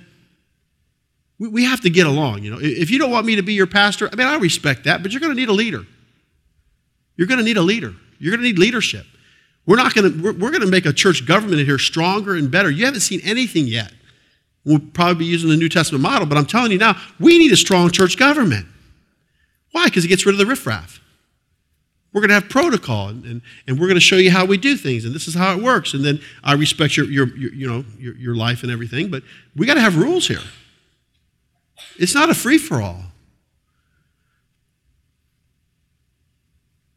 We, 1.40 1.48
we 1.48 1.64
have 1.66 1.82
to 1.82 1.90
get 1.90 2.08
along. 2.08 2.44
You 2.44 2.52
know, 2.52 2.60
if 2.62 2.90
you 2.90 3.00
don't 3.00 3.12
want 3.12 3.26
me 3.26 3.36
to 3.36 3.42
be 3.42 3.54
your 3.54 3.68
pastor, 3.68 4.10
I 4.12 4.16
mean, 4.16 4.28
I 4.28 4.38
respect 4.38 4.84
that, 4.86 5.02
but 5.02 5.12
you're 5.12 5.22
going 5.22 5.34
to 5.34 5.40
need 5.40 5.50
a 5.50 5.54
leader. 5.54 5.86
You're 7.18 7.28
going 7.28 7.40
to 7.40 7.44
need 7.44 7.58
a 7.58 7.62
leader. 7.62 7.94
You're 8.20 8.32
going 8.32 8.42
to 8.42 8.48
need 8.48 8.60
leadership. 8.60 9.06
We're 9.66 9.78
not 9.78 9.94
going 9.94 10.12
to, 10.12 10.22
we're, 10.22 10.34
we're 10.34 10.52
going 10.52 10.62
to 10.62 10.68
make 10.68 10.86
a 10.86 10.94
church 10.94 11.26
government 11.26 11.62
here 11.62 11.78
stronger 11.78 12.36
and 12.36 12.52
better. 12.52 12.70
You 12.70 12.86
haven't 12.86 13.02
seen 13.02 13.22
anything 13.24 13.68
yet. 13.68 13.94
We'll 14.64 14.80
probably 14.80 15.16
be 15.16 15.26
using 15.26 15.50
the 15.50 15.58
New 15.58 15.70
Testament 15.70 16.04
model, 16.04 16.28
but 16.28 16.38
I'm 16.38 16.46
telling 16.46 16.72
you 16.72 16.78
now, 16.78 16.96
we 17.20 17.40
need 17.40 17.52
a 17.52 17.58
strong 17.58 17.90
church 17.90 18.18
government. 18.18 18.68
Why? 19.72 19.86
Because 19.86 20.06
it 20.06 20.10
gets 20.10 20.26
rid 20.26 20.34
of 20.34 20.40
the 20.40 20.46
riffraff. 20.46 21.01
We're 22.14 22.22
going 22.22 22.30
to 22.30 22.36
have 22.36 22.50
protocol, 22.50 23.08
and, 23.08 23.42
and, 23.68 23.80
we're 23.80 23.88
going 23.88 23.96
to 23.96 24.02
show 24.02 24.18
you 24.18 24.32
how 24.32 24.44
we 24.46 24.58
do 24.58 24.76
things, 24.76 25.06
and 25.06 25.16
this 25.16 25.30
is 25.30 25.34
how 25.34 25.56
it 25.56 25.64
works. 25.64 25.94
And 25.94 26.04
then 26.04 26.20
I 26.44 26.54
respect 26.54 26.98
your, 26.98 27.06
your, 27.06 27.28
your 27.38 27.54
you 27.54 27.68
know, 27.68 27.86
your, 27.98 28.16
your 28.18 28.36
life 28.36 28.64
and 28.64 28.72
everything, 28.72 29.10
but 29.10 29.24
we 29.56 29.66
got 29.66 29.76
to 29.76 29.82
have 29.82 29.98
rules 29.98 30.28
here. 30.28 30.42
It's 31.98 32.14
not 32.14 32.30
a 32.30 32.34
free 32.34 32.58
for 32.58 32.82
all. 32.82 33.04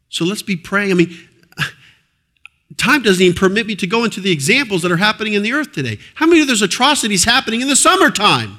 So 0.08 0.24
let's 0.24 0.42
be 0.42 0.56
praying. 0.56 0.90
I 0.90 0.94
mean, 0.94 1.16
time 2.76 3.02
doesn't 3.02 3.22
even 3.22 3.36
permit 3.36 3.66
me 3.66 3.76
to 3.76 3.86
go 3.86 4.02
into 4.02 4.20
the 4.20 4.32
examples 4.32 4.82
that 4.82 4.90
are 4.90 4.96
happening 4.96 5.34
in 5.34 5.42
the 5.42 5.52
earth 5.52 5.72
today. 5.72 5.98
How 6.16 6.26
many 6.26 6.40
of 6.40 6.48
those 6.48 6.62
atrocities 6.62 7.24
happening 7.24 7.60
in 7.60 7.68
the 7.68 7.76
summertime? 7.76 8.58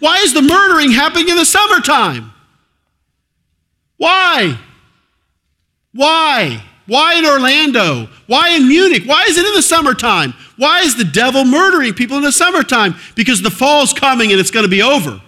Why 0.00 0.18
is 0.18 0.34
the 0.34 0.42
murdering 0.42 0.92
happening 0.92 1.30
in 1.30 1.36
the 1.36 1.46
summertime? 1.46 2.32
Why? 3.96 4.58
Why? 5.92 6.62
Why 6.86 7.14
in 7.14 7.24
Orlando? 7.24 8.08
Why 8.26 8.50
in 8.50 8.66
Munich? 8.66 9.04
Why 9.06 9.24
is 9.24 9.38
it 9.38 9.46
in 9.46 9.54
the 9.54 9.62
summertime? 9.62 10.34
Why 10.56 10.80
is 10.80 10.96
the 10.96 11.04
devil 11.04 11.44
murdering 11.44 11.94
people 11.94 12.16
in 12.16 12.22
the 12.22 12.32
summertime? 12.32 12.96
Because 13.14 13.42
the 13.42 13.50
fall's 13.50 13.92
coming 13.92 14.32
and 14.32 14.40
it's 14.40 14.50
going 14.50 14.64
to 14.64 14.70
be 14.70 14.82
over. 14.82 15.20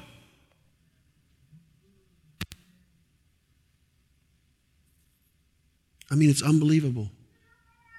I 6.10 6.14
mean, 6.14 6.28
it's 6.28 6.42
unbelievable. 6.42 7.08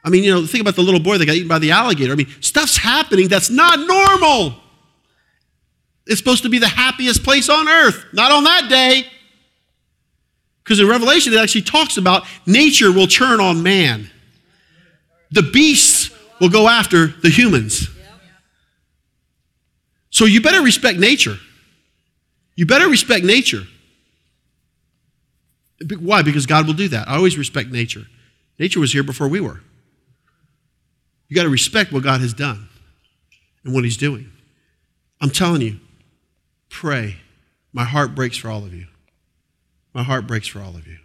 I 0.04 0.10
mean, 0.10 0.24
you 0.24 0.32
know, 0.32 0.46
think 0.46 0.62
about 0.62 0.76
the 0.76 0.82
little 0.82 1.00
boy 1.00 1.18
that 1.18 1.26
got 1.26 1.36
eaten 1.36 1.48
by 1.48 1.60
the 1.60 1.72
alligator. 1.72 2.12
I 2.12 2.16
mean, 2.16 2.32
stuff's 2.42 2.78
happening 2.78 3.28
that's 3.28 3.50
not 3.50 3.80
normal. 3.80 4.56
It's 6.06 6.20
supposed 6.20 6.44
to 6.44 6.50
be 6.50 6.60
the 6.60 6.68
happiest 6.68 7.24
place 7.24 7.50
on 7.50 7.68
earth, 7.70 8.06
not 8.12 8.32
on 8.32 8.44
that 8.44 8.70
day. 8.70 9.08
Because 10.64 10.80
in 10.80 10.88
Revelation, 10.88 11.34
it 11.34 11.40
actually 11.40 11.64
talks 11.64 11.98
about 11.98 12.24
nature 12.46 12.92
will 12.92 13.08
turn 13.08 13.40
on 13.40 13.64
man, 13.64 14.10
the 15.32 15.44
beasts 15.44 16.12
will 16.40 16.50
go 16.50 16.68
after 16.68 17.08
the 17.08 17.30
humans. 17.30 17.90
So 20.10 20.26
you 20.26 20.42
better 20.42 20.62
respect 20.62 21.00
nature. 21.00 21.38
You 22.56 22.66
better 22.66 22.88
respect 22.88 23.26
nature. 23.26 23.64
Why? 26.00 26.22
Because 26.22 26.46
God 26.46 26.68
will 26.68 26.76
do 26.76 26.88
that. 26.90 27.10
I 27.10 27.16
always 27.16 27.38
respect 27.38 27.70
nature. 27.70 28.06
Nature 28.60 28.80
was 28.80 28.94
here 28.94 29.04
before 29.04 29.28
we 29.28 29.42
were. 29.42 29.62
You 31.28 31.36
got 31.36 31.44
to 31.44 31.50
respect 31.50 31.92
what 31.92 32.04
God 32.04 32.22
has 32.22 32.34
done 32.34 32.70
and 33.64 33.74
what 33.74 33.84
He's 33.84 33.98
doing. 33.98 34.32
I'm 35.20 35.32
telling 35.32 35.62
you, 35.62 35.80
pray. 36.70 37.18
My 37.74 37.86
heart 37.86 38.14
breaks 38.14 38.38
for 38.38 38.50
all 38.50 38.64
of 38.64 38.74
you. 38.74 38.86
My 39.94 40.04
heart 40.04 40.28
breaks 40.28 40.48
for 40.48 40.60
all 40.60 40.76
of 40.76 40.88
you. 40.88 40.98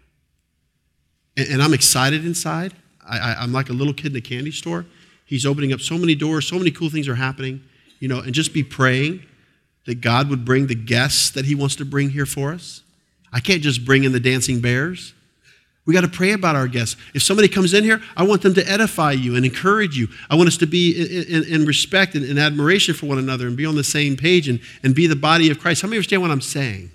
And, 1.37 1.49
and 1.49 1.63
I'm 1.63 1.75
excited 1.75 2.25
inside. 2.25 2.75
I, 3.07 3.19
I, 3.19 3.43
I'm 3.43 3.53
like 3.53 3.69
a 3.69 3.73
little 3.73 3.95
kid 3.95 4.13
in 4.13 4.17
a 4.17 4.21
candy 4.21 4.51
store. 4.51 4.87
He's 5.25 5.45
opening 5.45 5.73
up 5.73 5.81
so 5.81 5.99
many 5.99 6.15
doors, 6.15 6.47
so 6.47 6.59
many 6.59 6.71
cool 6.71 6.89
things 6.89 7.07
are 7.07 7.15
happening, 7.15 7.63
you 8.01 8.09
know, 8.09 8.21
and 8.21 8.33
just 8.33 8.55
be 8.55 8.63
praying 8.63 9.25
that 9.85 10.01
God 10.01 10.31
would 10.31 10.45
bring 10.45 10.67
the 10.67 10.75
guests 10.75 11.31
that 11.31 11.45
He 11.45 11.55
wants 11.55 11.77
to 11.77 11.85
bring 11.85 12.11
here 12.11 12.27
for 12.27 12.53
us. 12.53 12.83
I 13.33 13.41
can't 13.41 13.63
just 13.63 13.85
bring 13.85 14.05
in 14.05 14.13
the 14.13 14.21
dancing 14.21 14.61
bears. 14.61 15.13
We 15.85 15.95
got 15.95 16.03
to 16.03 16.09
pray 16.09 16.33
about 16.33 16.55
our 16.55 16.69
guests. 16.69 16.97
If 17.15 17.23
somebody 17.23 17.49
comes 17.49 17.73
in 17.73 17.83
here, 17.83 18.03
I 18.15 18.23
want 18.23 18.43
them 18.43 18.53
to 18.55 18.71
edify 18.71 19.13
you 19.13 19.37
and 19.37 19.45
encourage 19.47 19.97
you. 19.97 20.09
I 20.29 20.35
want 20.35 20.49
us 20.49 20.59
to 20.59 20.67
be 20.67 20.93
in, 20.93 21.43
in, 21.43 21.55
in 21.61 21.67
respect 21.67 22.15
and 22.15 22.25
in 22.25 22.37
admiration 22.37 22.95
for 22.95 23.07
one 23.07 23.19
another 23.19 23.47
and 23.47 23.57
be 23.57 23.65
on 23.65 23.75
the 23.75 23.85
same 23.85 24.15
page 24.15 24.49
and, 24.49 24.61
and 24.83 24.95
be 24.95 25.07
the 25.07 25.17
body 25.17 25.51
of 25.51 25.59
Christ. 25.59 25.81
How 25.81 25.89
many 25.89 25.97
understand 25.97 26.21
what 26.21 26.31
I'm 26.31 26.43
saying? 26.43 26.91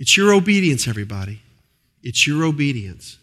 It's 0.00 0.16
your 0.16 0.32
obedience, 0.32 0.88
everybody. 0.88 1.42
It's 2.02 2.26
your 2.26 2.44
obedience. 2.44 3.18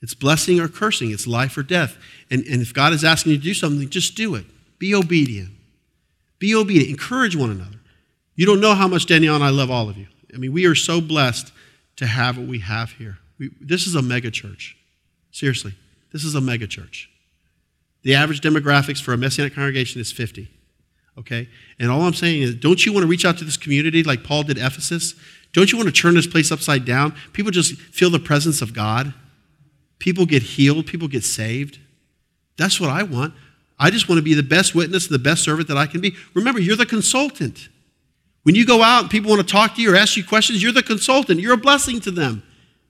It's 0.00 0.14
blessing 0.14 0.60
or 0.60 0.68
cursing, 0.68 1.10
it's 1.10 1.26
life 1.26 1.56
or 1.58 1.64
death. 1.64 1.96
And, 2.30 2.44
and 2.46 2.62
if 2.62 2.72
God 2.72 2.92
is 2.92 3.04
asking 3.04 3.32
you 3.32 3.38
to 3.38 3.44
do 3.44 3.52
something, 3.52 3.88
just 3.90 4.16
do 4.16 4.36
it. 4.36 4.46
Be 4.78 4.94
obedient. 4.94 5.50
Be 6.38 6.54
obedient. 6.54 6.88
Encourage 6.88 7.36
one 7.36 7.50
another. 7.50 7.80
You 8.36 8.46
don't 8.46 8.60
know 8.60 8.74
how 8.74 8.88
much 8.88 9.06
Danielle 9.06 9.34
and 9.34 9.44
I 9.44 9.50
love 9.50 9.70
all 9.70 9.88
of 9.88 9.98
you. 9.98 10.06
I 10.32 10.38
mean, 10.38 10.52
we 10.52 10.66
are 10.66 10.74
so 10.74 11.00
blessed 11.00 11.52
to 11.96 12.06
have 12.06 12.38
what 12.38 12.46
we 12.46 12.60
have 12.60 12.92
here. 12.92 13.18
We, 13.38 13.50
this 13.60 13.86
is 13.86 13.96
a 13.96 14.02
mega 14.02 14.30
church. 14.30 14.76
Seriously, 15.32 15.74
this 16.12 16.24
is 16.24 16.36
a 16.36 16.40
mega 16.40 16.68
church. 16.68 17.10
The 18.02 18.14
average 18.14 18.40
demographics 18.40 19.02
for 19.02 19.12
a 19.12 19.16
Messianic 19.16 19.54
congregation 19.54 20.00
is 20.00 20.12
50. 20.12 20.48
Okay? 21.18 21.48
And 21.78 21.90
all 21.90 22.02
I'm 22.02 22.14
saying 22.14 22.42
is, 22.42 22.54
don't 22.54 22.84
you 22.86 22.92
want 22.92 23.02
to 23.02 23.08
reach 23.08 23.24
out 23.24 23.38
to 23.38 23.44
this 23.44 23.56
community 23.56 24.02
like 24.02 24.24
Paul 24.24 24.44
did 24.44 24.58
Ephesus? 24.58 25.14
Don't 25.52 25.70
you 25.70 25.78
want 25.78 25.88
to 25.88 26.00
turn 26.00 26.14
this 26.14 26.26
place 26.26 26.50
upside 26.50 26.84
down? 26.84 27.14
People 27.32 27.50
just 27.50 27.74
feel 27.76 28.10
the 28.10 28.18
presence 28.18 28.62
of 28.62 28.72
God. 28.72 29.12
People 29.98 30.26
get 30.26 30.42
healed, 30.42 30.86
people 30.86 31.08
get 31.08 31.24
saved. 31.24 31.78
That's 32.56 32.80
what 32.80 32.90
I 32.90 33.02
want. 33.02 33.34
I 33.78 33.90
just 33.90 34.08
want 34.08 34.18
to 34.18 34.22
be 34.22 34.34
the 34.34 34.42
best 34.42 34.74
witness 34.74 35.06
and 35.06 35.14
the 35.14 35.22
best 35.22 35.42
servant 35.42 35.68
that 35.68 35.76
I 35.76 35.86
can 35.86 36.00
be. 36.00 36.14
Remember, 36.34 36.60
you're 36.60 36.76
the 36.76 36.86
consultant. 36.86 37.68
When 38.44 38.54
you 38.54 38.66
go 38.66 38.82
out 38.82 39.02
and 39.02 39.10
people 39.10 39.30
want 39.30 39.46
to 39.46 39.52
talk 39.52 39.74
to 39.76 39.82
you 39.82 39.92
or 39.92 39.96
ask 39.96 40.16
you 40.16 40.24
questions, 40.24 40.62
you're 40.62 40.72
the 40.72 40.82
consultant. 40.82 41.40
You're 41.40 41.54
a 41.54 41.58
blessing 41.58 42.00
to 42.00 42.10
them. 42.10 42.42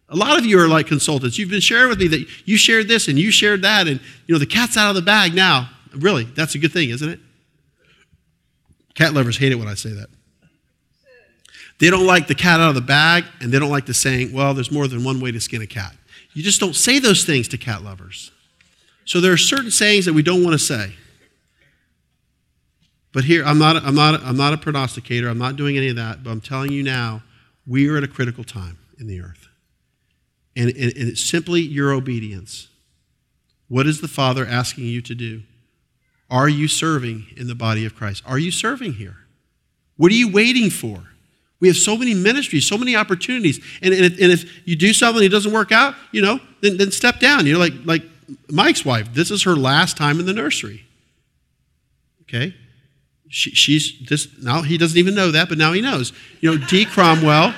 A 0.09 0.17
lot 0.17 0.39
of 0.39 0.45
you 0.45 0.59
are 0.61 0.69
like 0.69 0.87
consultants. 0.87 1.39
You've 1.39 1.51
been 1.51 1.61
sharing 1.61 1.89
with 1.89 1.99
me 1.99 2.09
that 2.09 2.27
you 2.45 2.59
shared 2.59 2.89
this 2.89 3.09
and 3.09 3.19
you 3.19 3.31
shared 3.31 3.63
that, 3.63 3.89
and 3.89 3.99
you 4.27 4.35
know 4.35 4.39
the 4.39 4.47
cat's 4.47 4.77
out 4.77 4.91
of 4.91 4.95
the 4.95 5.03
bag 5.03 5.35
now. 5.35 5.71
Really, 5.95 6.25
that's 6.25 6.55
a 6.55 6.59
good 6.59 6.73
thing, 6.73 6.91
isn't 6.91 7.09
it? 7.09 7.21
Cat 8.95 9.15
lovers 9.15 9.39
hate 9.39 9.53
it 9.53 9.55
when 9.57 9.69
I 9.69 9.75
say 9.75 9.91
that. 9.91 10.09
They 11.83 11.91
don't 11.91 12.07
like 12.07 12.29
the 12.29 12.37
cat 12.37 12.61
out 12.61 12.69
of 12.69 12.77
the 12.77 12.81
bag, 12.81 13.25
and 13.41 13.51
they 13.51 13.59
don't 13.59 13.69
like 13.69 13.87
the 13.87 13.93
saying, 13.93 14.33
well, 14.33 14.55
there's 14.55 14.71
more 14.71 14.87
than 14.87 15.03
one 15.03 15.19
way 15.19 15.33
to 15.33 15.41
skin 15.41 15.63
a 15.63 15.67
cat. 15.67 15.97
You 16.33 16.41
just 16.41 16.61
don't 16.61 16.77
say 16.77 17.01
those 17.01 17.25
things 17.25 17.49
to 17.49 17.59
cat 17.59 17.83
lovers. 17.83 18.31
So 19.05 19.21
there 19.21 19.33
are 19.33 19.37
certain 19.37 19.73
sayings 19.73 20.05
that 20.05 20.13
we 20.13 20.23
don't 20.23 20.45
want 20.45 20.53
to 20.53 20.61
say. 20.61 20.93
But 23.13 23.25
here, 23.25 23.45
I'm 23.45 23.59
not, 23.59 23.85
I'm, 23.85 23.97
not, 23.97 24.23
I'm 24.23 24.37
not 24.37 24.53
a 24.53 24.59
prognosticator. 24.59 25.29
I'm 25.29 25.39
not 25.39 25.57
doing 25.57 25.77
any 25.77 25.89
of 25.89 25.97
that. 25.97 26.23
But 26.23 26.31
I'm 26.31 26.41
telling 26.41 26.71
you 26.71 26.85
now, 26.85 27.25
we 27.67 27.89
are 27.89 27.97
at 27.97 28.05
a 28.05 28.09
critical 28.09 28.45
time 28.45 28.79
in 29.01 29.09
the 29.09 29.21
earth. 29.21 29.49
And, 30.55 30.69
and, 30.69 30.97
and 30.97 31.09
it's 31.09 31.21
simply 31.21 31.63
your 31.63 31.91
obedience. 31.93 32.69
What 33.67 33.89
is 33.89 34.01
the 34.01 34.07
Father 34.07 34.47
asking 34.47 34.85
you 34.85 35.03
to 35.03 35.17
do? 35.17 35.43
Are 36.31 36.49
you 36.49 36.69
serving 36.69 37.27
in 37.37 37.49
the 37.49 37.57
body 37.57 37.85
of 37.85 37.97
Christ? 37.97 38.23
Are 38.25 38.39
you 38.39 38.53
serving 38.53 38.93
here? 38.93 39.17
What 39.97 40.13
are 40.13 40.15
you 40.15 40.31
waiting 40.31 40.71
for? 40.71 41.09
We 41.63 41.69
have 41.69 41.77
so 41.77 41.97
many 41.97 42.13
ministries, 42.13 42.67
so 42.67 42.77
many 42.77 42.97
opportunities. 42.97 43.65
And, 43.81 43.95
and, 43.95 44.05
if, 44.05 44.13
and 44.21 44.33
if 44.33 44.67
you 44.67 44.75
do 44.75 44.93
something 44.93 45.23
and 45.23 45.33
it 45.33 45.35
doesn't 45.35 45.53
work 45.53 45.71
out, 45.71 45.95
you 46.11 46.21
know, 46.21 46.41
then, 46.61 46.77
then 46.77 46.91
step 46.91 47.21
down. 47.21 47.47
You 47.47 47.53
know, 47.53 47.61
like, 47.61 47.73
like 47.85 48.03
Mike's 48.51 48.85
wife, 48.85 49.15
this 49.15 49.31
is 49.31 49.45
her 49.45 49.55
last 49.55 49.97
time 49.97 50.19
in 50.19 50.27
the 50.27 50.33
nursery. 50.33 50.85
Okay? 52.23 52.57
She, 53.29 53.51
she's 53.51 53.93
this 54.09 54.27
now 54.43 54.63
he 54.63 54.77
doesn't 54.77 54.99
even 54.99 55.15
know 55.15 55.31
that, 55.31 55.49
but 55.49 55.57
now 55.57 55.73
he 55.73 55.81
knows. 55.81 56.13
You 56.41 56.51
know, 56.51 56.67
Dee 56.67 56.85
Cromwell, 56.85 57.55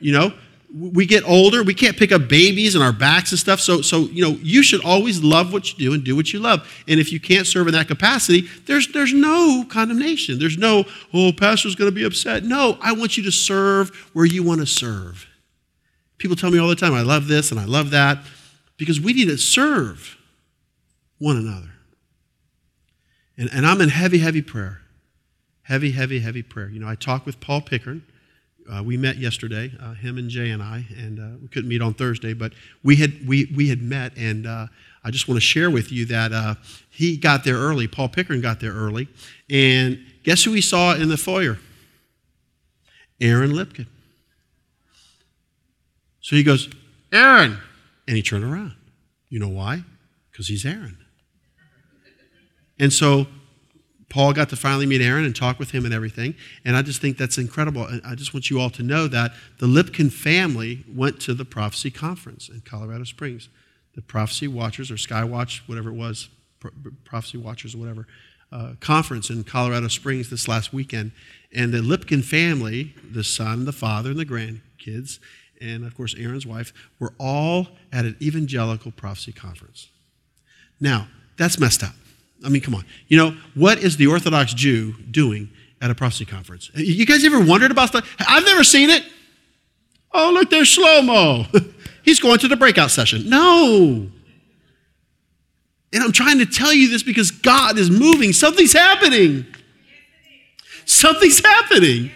you 0.00 0.12
know, 0.12 0.34
we 0.74 1.06
get 1.06 1.24
older, 1.24 1.62
we 1.62 1.72
can't 1.72 1.96
pick 1.96 2.12
up 2.12 2.28
babies 2.28 2.74
and 2.74 2.84
our 2.84 2.92
backs 2.92 3.30
and 3.30 3.38
stuff. 3.38 3.60
So, 3.60 3.80
so 3.80 4.00
you 4.00 4.22
know, 4.22 4.38
you 4.42 4.62
should 4.62 4.84
always 4.84 5.22
love 5.22 5.52
what 5.52 5.72
you 5.72 5.78
do 5.78 5.94
and 5.94 6.04
do 6.04 6.14
what 6.14 6.32
you 6.32 6.40
love. 6.40 6.68
And 6.86 7.00
if 7.00 7.10
you 7.10 7.18
can't 7.20 7.46
serve 7.46 7.68
in 7.68 7.72
that 7.72 7.88
capacity, 7.88 8.42
there's 8.66 8.92
there's 8.92 9.14
no 9.14 9.64
condemnation. 9.68 10.38
There's 10.38 10.58
no, 10.58 10.84
oh, 11.14 11.32
pastor's 11.32 11.74
going 11.74 11.90
to 11.90 11.94
be 11.94 12.04
upset. 12.04 12.44
No, 12.44 12.76
I 12.82 12.92
want 12.92 13.16
you 13.16 13.22
to 13.24 13.32
serve 13.32 13.90
where 14.12 14.26
you 14.26 14.42
want 14.42 14.60
to 14.60 14.66
serve. 14.66 15.26
People 16.18 16.36
tell 16.36 16.50
me 16.50 16.58
all 16.58 16.68
the 16.68 16.76
time, 16.76 16.92
I 16.92 17.02
love 17.02 17.28
this 17.28 17.50
and 17.50 17.58
I 17.58 17.64
love 17.64 17.90
that, 17.90 18.18
because 18.76 19.00
we 19.00 19.12
need 19.12 19.28
to 19.28 19.38
serve 19.38 20.16
one 21.18 21.36
another. 21.36 21.70
And, 23.36 23.48
and 23.52 23.64
I'm 23.64 23.80
in 23.80 23.88
heavy, 23.88 24.18
heavy 24.18 24.42
prayer. 24.42 24.80
Heavy, 25.62 25.92
heavy, 25.92 26.20
heavy 26.20 26.42
prayer. 26.42 26.68
You 26.68 26.80
know, 26.80 26.88
I 26.88 26.94
talk 26.94 27.24
with 27.24 27.40
Paul 27.40 27.60
Pickern 27.60 28.02
uh, 28.70 28.82
we 28.82 28.96
met 28.96 29.16
yesterday, 29.16 29.72
uh, 29.80 29.94
him 29.94 30.18
and 30.18 30.28
Jay 30.28 30.50
and 30.50 30.62
I, 30.62 30.84
and 30.96 31.18
uh, 31.18 31.38
we 31.40 31.48
couldn't 31.48 31.68
meet 31.68 31.80
on 31.80 31.94
Thursday, 31.94 32.34
but 32.34 32.52
we 32.82 32.96
had 32.96 33.26
we 33.26 33.50
we 33.56 33.68
had 33.68 33.82
met, 33.82 34.12
and 34.16 34.46
uh, 34.46 34.66
I 35.02 35.10
just 35.10 35.28
want 35.28 35.36
to 35.36 35.40
share 35.40 35.70
with 35.70 35.90
you 35.90 36.04
that 36.06 36.32
uh, 36.32 36.54
he 36.90 37.16
got 37.16 37.44
there 37.44 37.56
early. 37.56 37.88
Paul 37.88 38.08
Pickering 38.08 38.40
got 38.40 38.60
there 38.60 38.72
early, 38.72 39.08
and 39.48 39.98
guess 40.22 40.44
who 40.44 40.52
he 40.52 40.60
saw 40.60 40.94
in 40.94 41.08
the 41.08 41.16
foyer? 41.16 41.58
Aaron 43.20 43.52
Lipkin. 43.52 43.86
So 46.20 46.36
he 46.36 46.42
goes, 46.42 46.68
Aaron, 47.10 47.58
and 48.06 48.16
he 48.16 48.22
turned 48.22 48.44
around. 48.44 48.74
You 49.30 49.40
know 49.40 49.48
why? 49.48 49.82
Because 50.30 50.46
he's 50.48 50.64
Aaron. 50.64 50.98
And 52.78 52.92
so 52.92 53.26
Paul 54.08 54.32
got 54.32 54.48
to 54.50 54.56
finally 54.56 54.86
meet 54.86 55.02
Aaron 55.02 55.24
and 55.24 55.36
talk 55.36 55.58
with 55.58 55.72
him 55.72 55.84
and 55.84 55.92
everything. 55.92 56.34
And 56.64 56.76
I 56.76 56.82
just 56.82 57.00
think 57.00 57.18
that's 57.18 57.36
incredible. 57.36 57.86
I 58.04 58.14
just 58.14 58.32
want 58.32 58.48
you 58.48 58.58
all 58.58 58.70
to 58.70 58.82
know 58.82 59.06
that 59.06 59.32
the 59.58 59.66
Lipkin 59.66 60.10
family 60.10 60.84
went 60.88 61.20
to 61.20 61.34
the 61.34 61.44
prophecy 61.44 61.90
conference 61.90 62.48
in 62.48 62.62
Colorado 62.62 63.04
Springs. 63.04 63.48
The 63.94 64.02
prophecy 64.02 64.48
watchers 64.48 64.90
or 64.90 64.94
Skywatch, 64.94 65.58
whatever 65.68 65.90
it 65.90 65.94
was, 65.94 66.28
prophecy 67.04 67.36
watchers 67.36 67.74
or 67.74 67.78
whatever, 67.78 68.06
uh, 68.50 68.72
conference 68.80 69.28
in 69.28 69.44
Colorado 69.44 69.88
Springs 69.88 70.30
this 70.30 70.48
last 70.48 70.72
weekend. 70.72 71.12
And 71.52 71.72
the 71.72 71.78
Lipkin 71.78 72.24
family, 72.24 72.94
the 73.10 73.24
son, 73.24 73.66
the 73.66 73.72
father, 73.72 74.10
and 74.10 74.18
the 74.18 74.24
grandkids, 74.24 75.18
and 75.60 75.84
of 75.84 75.94
course 75.96 76.14
Aaron's 76.16 76.46
wife, 76.46 76.72
were 76.98 77.12
all 77.18 77.68
at 77.92 78.06
an 78.06 78.16
evangelical 78.22 78.90
prophecy 78.90 79.32
conference. 79.32 79.88
Now, 80.80 81.08
that's 81.36 81.58
messed 81.58 81.82
up. 81.82 81.94
I 82.44 82.48
mean, 82.48 82.62
come 82.62 82.74
on. 82.74 82.84
You 83.08 83.16
know, 83.16 83.36
what 83.54 83.78
is 83.78 83.96
the 83.96 84.06
Orthodox 84.06 84.54
Jew 84.54 84.94
doing 85.10 85.50
at 85.80 85.90
a 85.90 85.94
prophecy 85.94 86.24
conference? 86.24 86.70
You 86.74 87.04
guys 87.06 87.24
ever 87.24 87.44
wondered 87.44 87.70
about 87.70 87.88
stuff? 87.88 88.16
I've 88.18 88.44
never 88.44 88.64
seen 88.64 88.90
it. 88.90 89.04
Oh, 90.12 90.30
look, 90.32 90.50
there's 90.50 90.74
Shlomo. 90.74 91.74
He's 92.04 92.20
going 92.20 92.38
to 92.38 92.48
the 92.48 92.56
breakout 92.56 92.90
session. 92.90 93.28
No. 93.28 94.08
And 95.92 96.02
I'm 96.02 96.12
trying 96.12 96.38
to 96.38 96.46
tell 96.46 96.72
you 96.72 96.88
this 96.88 97.02
because 97.02 97.30
God 97.30 97.78
is 97.78 97.90
moving. 97.90 98.32
Something's 98.32 98.72
happening. 98.72 99.46
Something's 100.84 101.40
happening. 101.44 102.10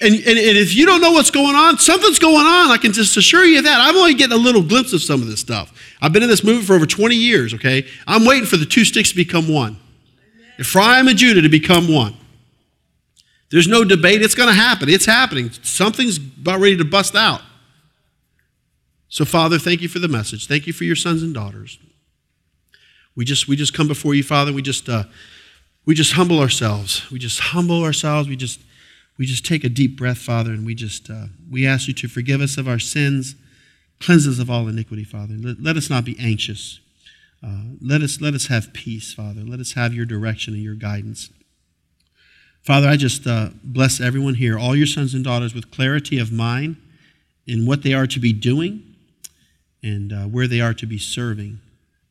And, 0.00 0.14
and, 0.14 0.26
and, 0.26 0.58
if 0.58 0.74
you 0.74 0.84
don't 0.84 1.00
know 1.00 1.12
what's 1.12 1.30
going 1.30 1.54
on, 1.54 1.78
something's 1.78 2.18
going 2.18 2.44
on. 2.44 2.70
I 2.72 2.76
can 2.76 2.92
just 2.92 3.16
assure 3.16 3.44
you 3.44 3.62
that. 3.62 3.80
I'm 3.80 3.96
only 3.96 4.14
getting 4.14 4.36
a 4.36 4.40
little 4.40 4.62
glimpse 4.62 4.92
of 4.92 5.00
some 5.00 5.22
of 5.22 5.28
this 5.28 5.38
stuff. 5.38 5.72
I've 6.02 6.12
been 6.12 6.22
in 6.22 6.28
this 6.28 6.44
movement 6.44 6.66
for 6.66 6.74
over 6.74 6.84
20 6.84 7.14
years, 7.14 7.54
okay? 7.54 7.86
I'm 8.06 8.26
waiting 8.26 8.44
for 8.44 8.58
the 8.58 8.66
two 8.66 8.84
sticks 8.84 9.10
to 9.10 9.16
become 9.16 9.48
one. 9.48 9.78
Ephraim 10.58 11.08
and 11.08 11.16
Judah 11.16 11.40
to 11.40 11.48
become 11.48 11.90
one. 11.90 12.14
There's 13.50 13.68
no 13.68 13.84
debate. 13.84 14.20
It's 14.20 14.34
going 14.34 14.48
to 14.48 14.54
happen. 14.54 14.88
It's 14.88 15.06
happening. 15.06 15.50
Something's 15.62 16.18
about 16.18 16.60
ready 16.60 16.76
to 16.76 16.84
bust 16.84 17.14
out. 17.14 17.40
So, 19.08 19.24
Father, 19.24 19.58
thank 19.58 19.80
you 19.80 19.88
for 19.88 19.98
the 19.98 20.08
message. 20.08 20.46
Thank 20.46 20.66
you 20.66 20.72
for 20.72 20.84
your 20.84 20.96
sons 20.96 21.22
and 21.22 21.32
daughters. 21.32 21.78
We 23.14 23.24
just, 23.24 23.46
we 23.46 23.56
just 23.56 23.72
come 23.72 23.88
before 23.88 24.14
you, 24.14 24.22
Father. 24.22 24.52
We 24.52 24.62
just, 24.62 24.88
uh, 24.88 25.04
we 25.84 25.94
just 25.94 26.12
humble 26.12 26.40
ourselves. 26.40 27.10
We 27.10 27.18
just 27.18 27.40
humble 27.40 27.82
ourselves. 27.82 28.28
We 28.28 28.36
just 28.36 28.60
we 29.18 29.26
just 29.26 29.44
take 29.44 29.64
a 29.64 29.68
deep 29.68 29.96
breath, 29.96 30.18
Father, 30.18 30.50
and 30.50 30.64
we 30.64 30.74
just 30.74 31.10
uh, 31.10 31.26
we 31.50 31.66
ask 31.66 31.88
you 31.88 31.94
to 31.94 32.08
forgive 32.08 32.40
us 32.40 32.56
of 32.56 32.68
our 32.68 32.78
sins, 32.78 33.34
cleanse 34.02 34.26
us 34.26 34.38
of 34.38 34.50
all 34.50 34.68
iniquity, 34.68 35.04
Father. 35.04 35.34
Let, 35.38 35.62
let 35.62 35.76
us 35.76 35.88
not 35.88 36.04
be 36.04 36.16
anxious. 36.18 36.80
Uh, 37.44 37.62
let 37.80 38.02
us 38.02 38.20
let 38.20 38.34
us 38.34 38.46
have 38.46 38.72
peace, 38.72 39.14
Father. 39.14 39.40
Let 39.42 39.60
us 39.60 39.72
have 39.72 39.94
your 39.94 40.04
direction 40.06 40.54
and 40.54 40.62
your 40.62 40.74
guidance. 40.74 41.30
Father, 42.62 42.88
I 42.88 42.96
just 42.96 43.26
uh, 43.26 43.50
bless 43.64 44.00
everyone 44.00 44.34
here, 44.34 44.56
all 44.56 44.76
your 44.76 44.86
sons 44.86 45.14
and 45.14 45.24
daughters, 45.24 45.54
with 45.54 45.72
clarity 45.72 46.18
of 46.18 46.30
mind 46.30 46.76
in 47.46 47.66
what 47.66 47.82
they 47.82 47.92
are 47.92 48.06
to 48.06 48.20
be 48.20 48.32
doing 48.32 48.94
and 49.82 50.12
uh, 50.12 50.24
where 50.24 50.46
they 50.46 50.60
are 50.60 50.74
to 50.74 50.86
be 50.86 50.98
serving. 50.98 51.58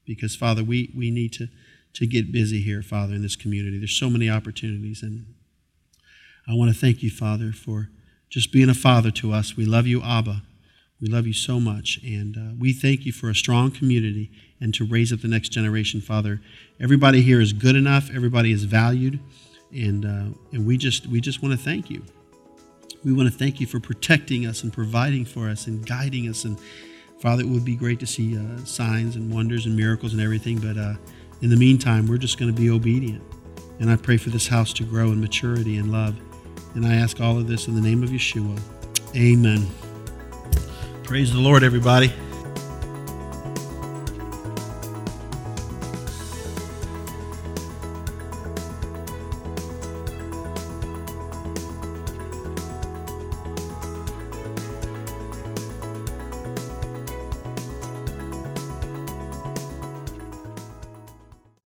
Because, 0.06 0.36
Father, 0.36 0.62
we, 0.62 0.92
we 0.94 1.10
need 1.10 1.32
to, 1.34 1.48
to 1.94 2.06
get 2.06 2.34
busy 2.34 2.62
here, 2.62 2.82
Father, 2.82 3.14
in 3.14 3.22
this 3.22 3.38
community. 3.38 3.78
There's 3.78 3.98
so 3.98 4.10
many 4.10 4.30
opportunities, 4.30 5.02
and 5.02 5.26
I 6.46 6.54
want 6.54 6.74
to 6.74 6.78
thank 6.78 7.02
you, 7.02 7.10
Father, 7.10 7.54
for 7.54 7.88
just 8.30 8.52
being 8.52 8.68
a 8.68 8.74
father 8.74 9.12
to 9.12 9.32
us. 9.32 9.56
We 9.56 9.66
love 9.66 9.88
you, 9.88 10.02
Abba. 10.04 10.42
We 11.02 11.07
love 11.07 11.26
you 11.26 11.34
so 11.34 11.60
much. 11.60 11.99
And 12.03 12.38
uh, 12.38 12.56
we 12.60 12.73
thank 12.73 13.06
you 13.06 13.11
for 13.11 13.30
a 13.30 13.36
strong 13.36 13.72
community 13.72 14.32
and 14.60 14.73
to 14.76 14.86
raise 14.86 15.11
up 15.11 15.22
the 15.22 15.28
next 15.28 15.49
generation, 15.49 15.99
Father. 15.99 16.41
Everybody 16.80 17.22
here 17.22 17.41
is 17.41 17.53
good 17.53 17.76
enough, 17.76 18.10
everybody 18.14 18.52
is 18.52 18.64
valued. 18.65 19.19
And, 19.73 20.06
uh, 20.06 20.38
and 20.52 20.68
we 20.68 20.78
just, 20.78 21.07
we 21.07 21.19
just 21.19 21.41
want 21.41 21.57
to 21.57 21.64
thank 21.64 21.90
you. 21.90 22.03
We 23.03 23.14
want 23.14 23.32
to 23.32 23.36
thank 23.36 23.60
you 23.60 23.65
for 23.65 23.80
protecting 23.80 24.45
us 24.45 24.64
and 24.64 24.72
providing 24.72 25.26
for 25.26 25.49
us 25.49 25.65
and 25.65 25.86
guiding 25.86 26.30
us. 26.30 26.45
And 26.45 26.60
Father, 27.19 27.41
it 27.41 27.48
would 27.48 27.65
be 27.65 27.76
great 27.76 27.99
to 28.02 28.06
see 28.06 28.38
uh, 28.38 28.57
signs 28.65 29.15
and 29.15 29.34
wonders 29.34 29.65
and 29.65 29.76
miracles 29.76 30.14
and 30.14 30.22
everything. 30.22 30.60
But 30.60 30.78
uh, 30.78 30.94
in 31.41 31.49
the 31.49 31.57
meantime, 31.57 32.06
we're 32.06 32.18
just 32.18 32.38
going 32.38 32.53
to 32.53 32.61
be 32.61 32.69
obedient. 32.69 33.23
And 33.80 33.90
I 33.90 33.95
pray 33.95 34.18
for 34.18 34.30
this 34.30 34.48
house 34.48 34.72
to 34.73 34.84
grow 34.84 35.11
in 35.11 35.19
maturity 35.19 35.78
and 35.78 35.91
love. 35.91 36.15
And 36.76 36.86
I 36.86 36.95
ask 36.95 37.19
all 37.19 37.40
of 37.40 37.48
this 37.48 37.68
in 37.68 37.73
the 37.73 37.82
name 37.82 38.03
of 38.03 38.10
Yeshua. 38.10 38.60
Amen. 39.15 39.68
Praise 41.12 41.34
the 41.34 41.40
Lord, 41.40 41.62
everybody. 41.62 42.14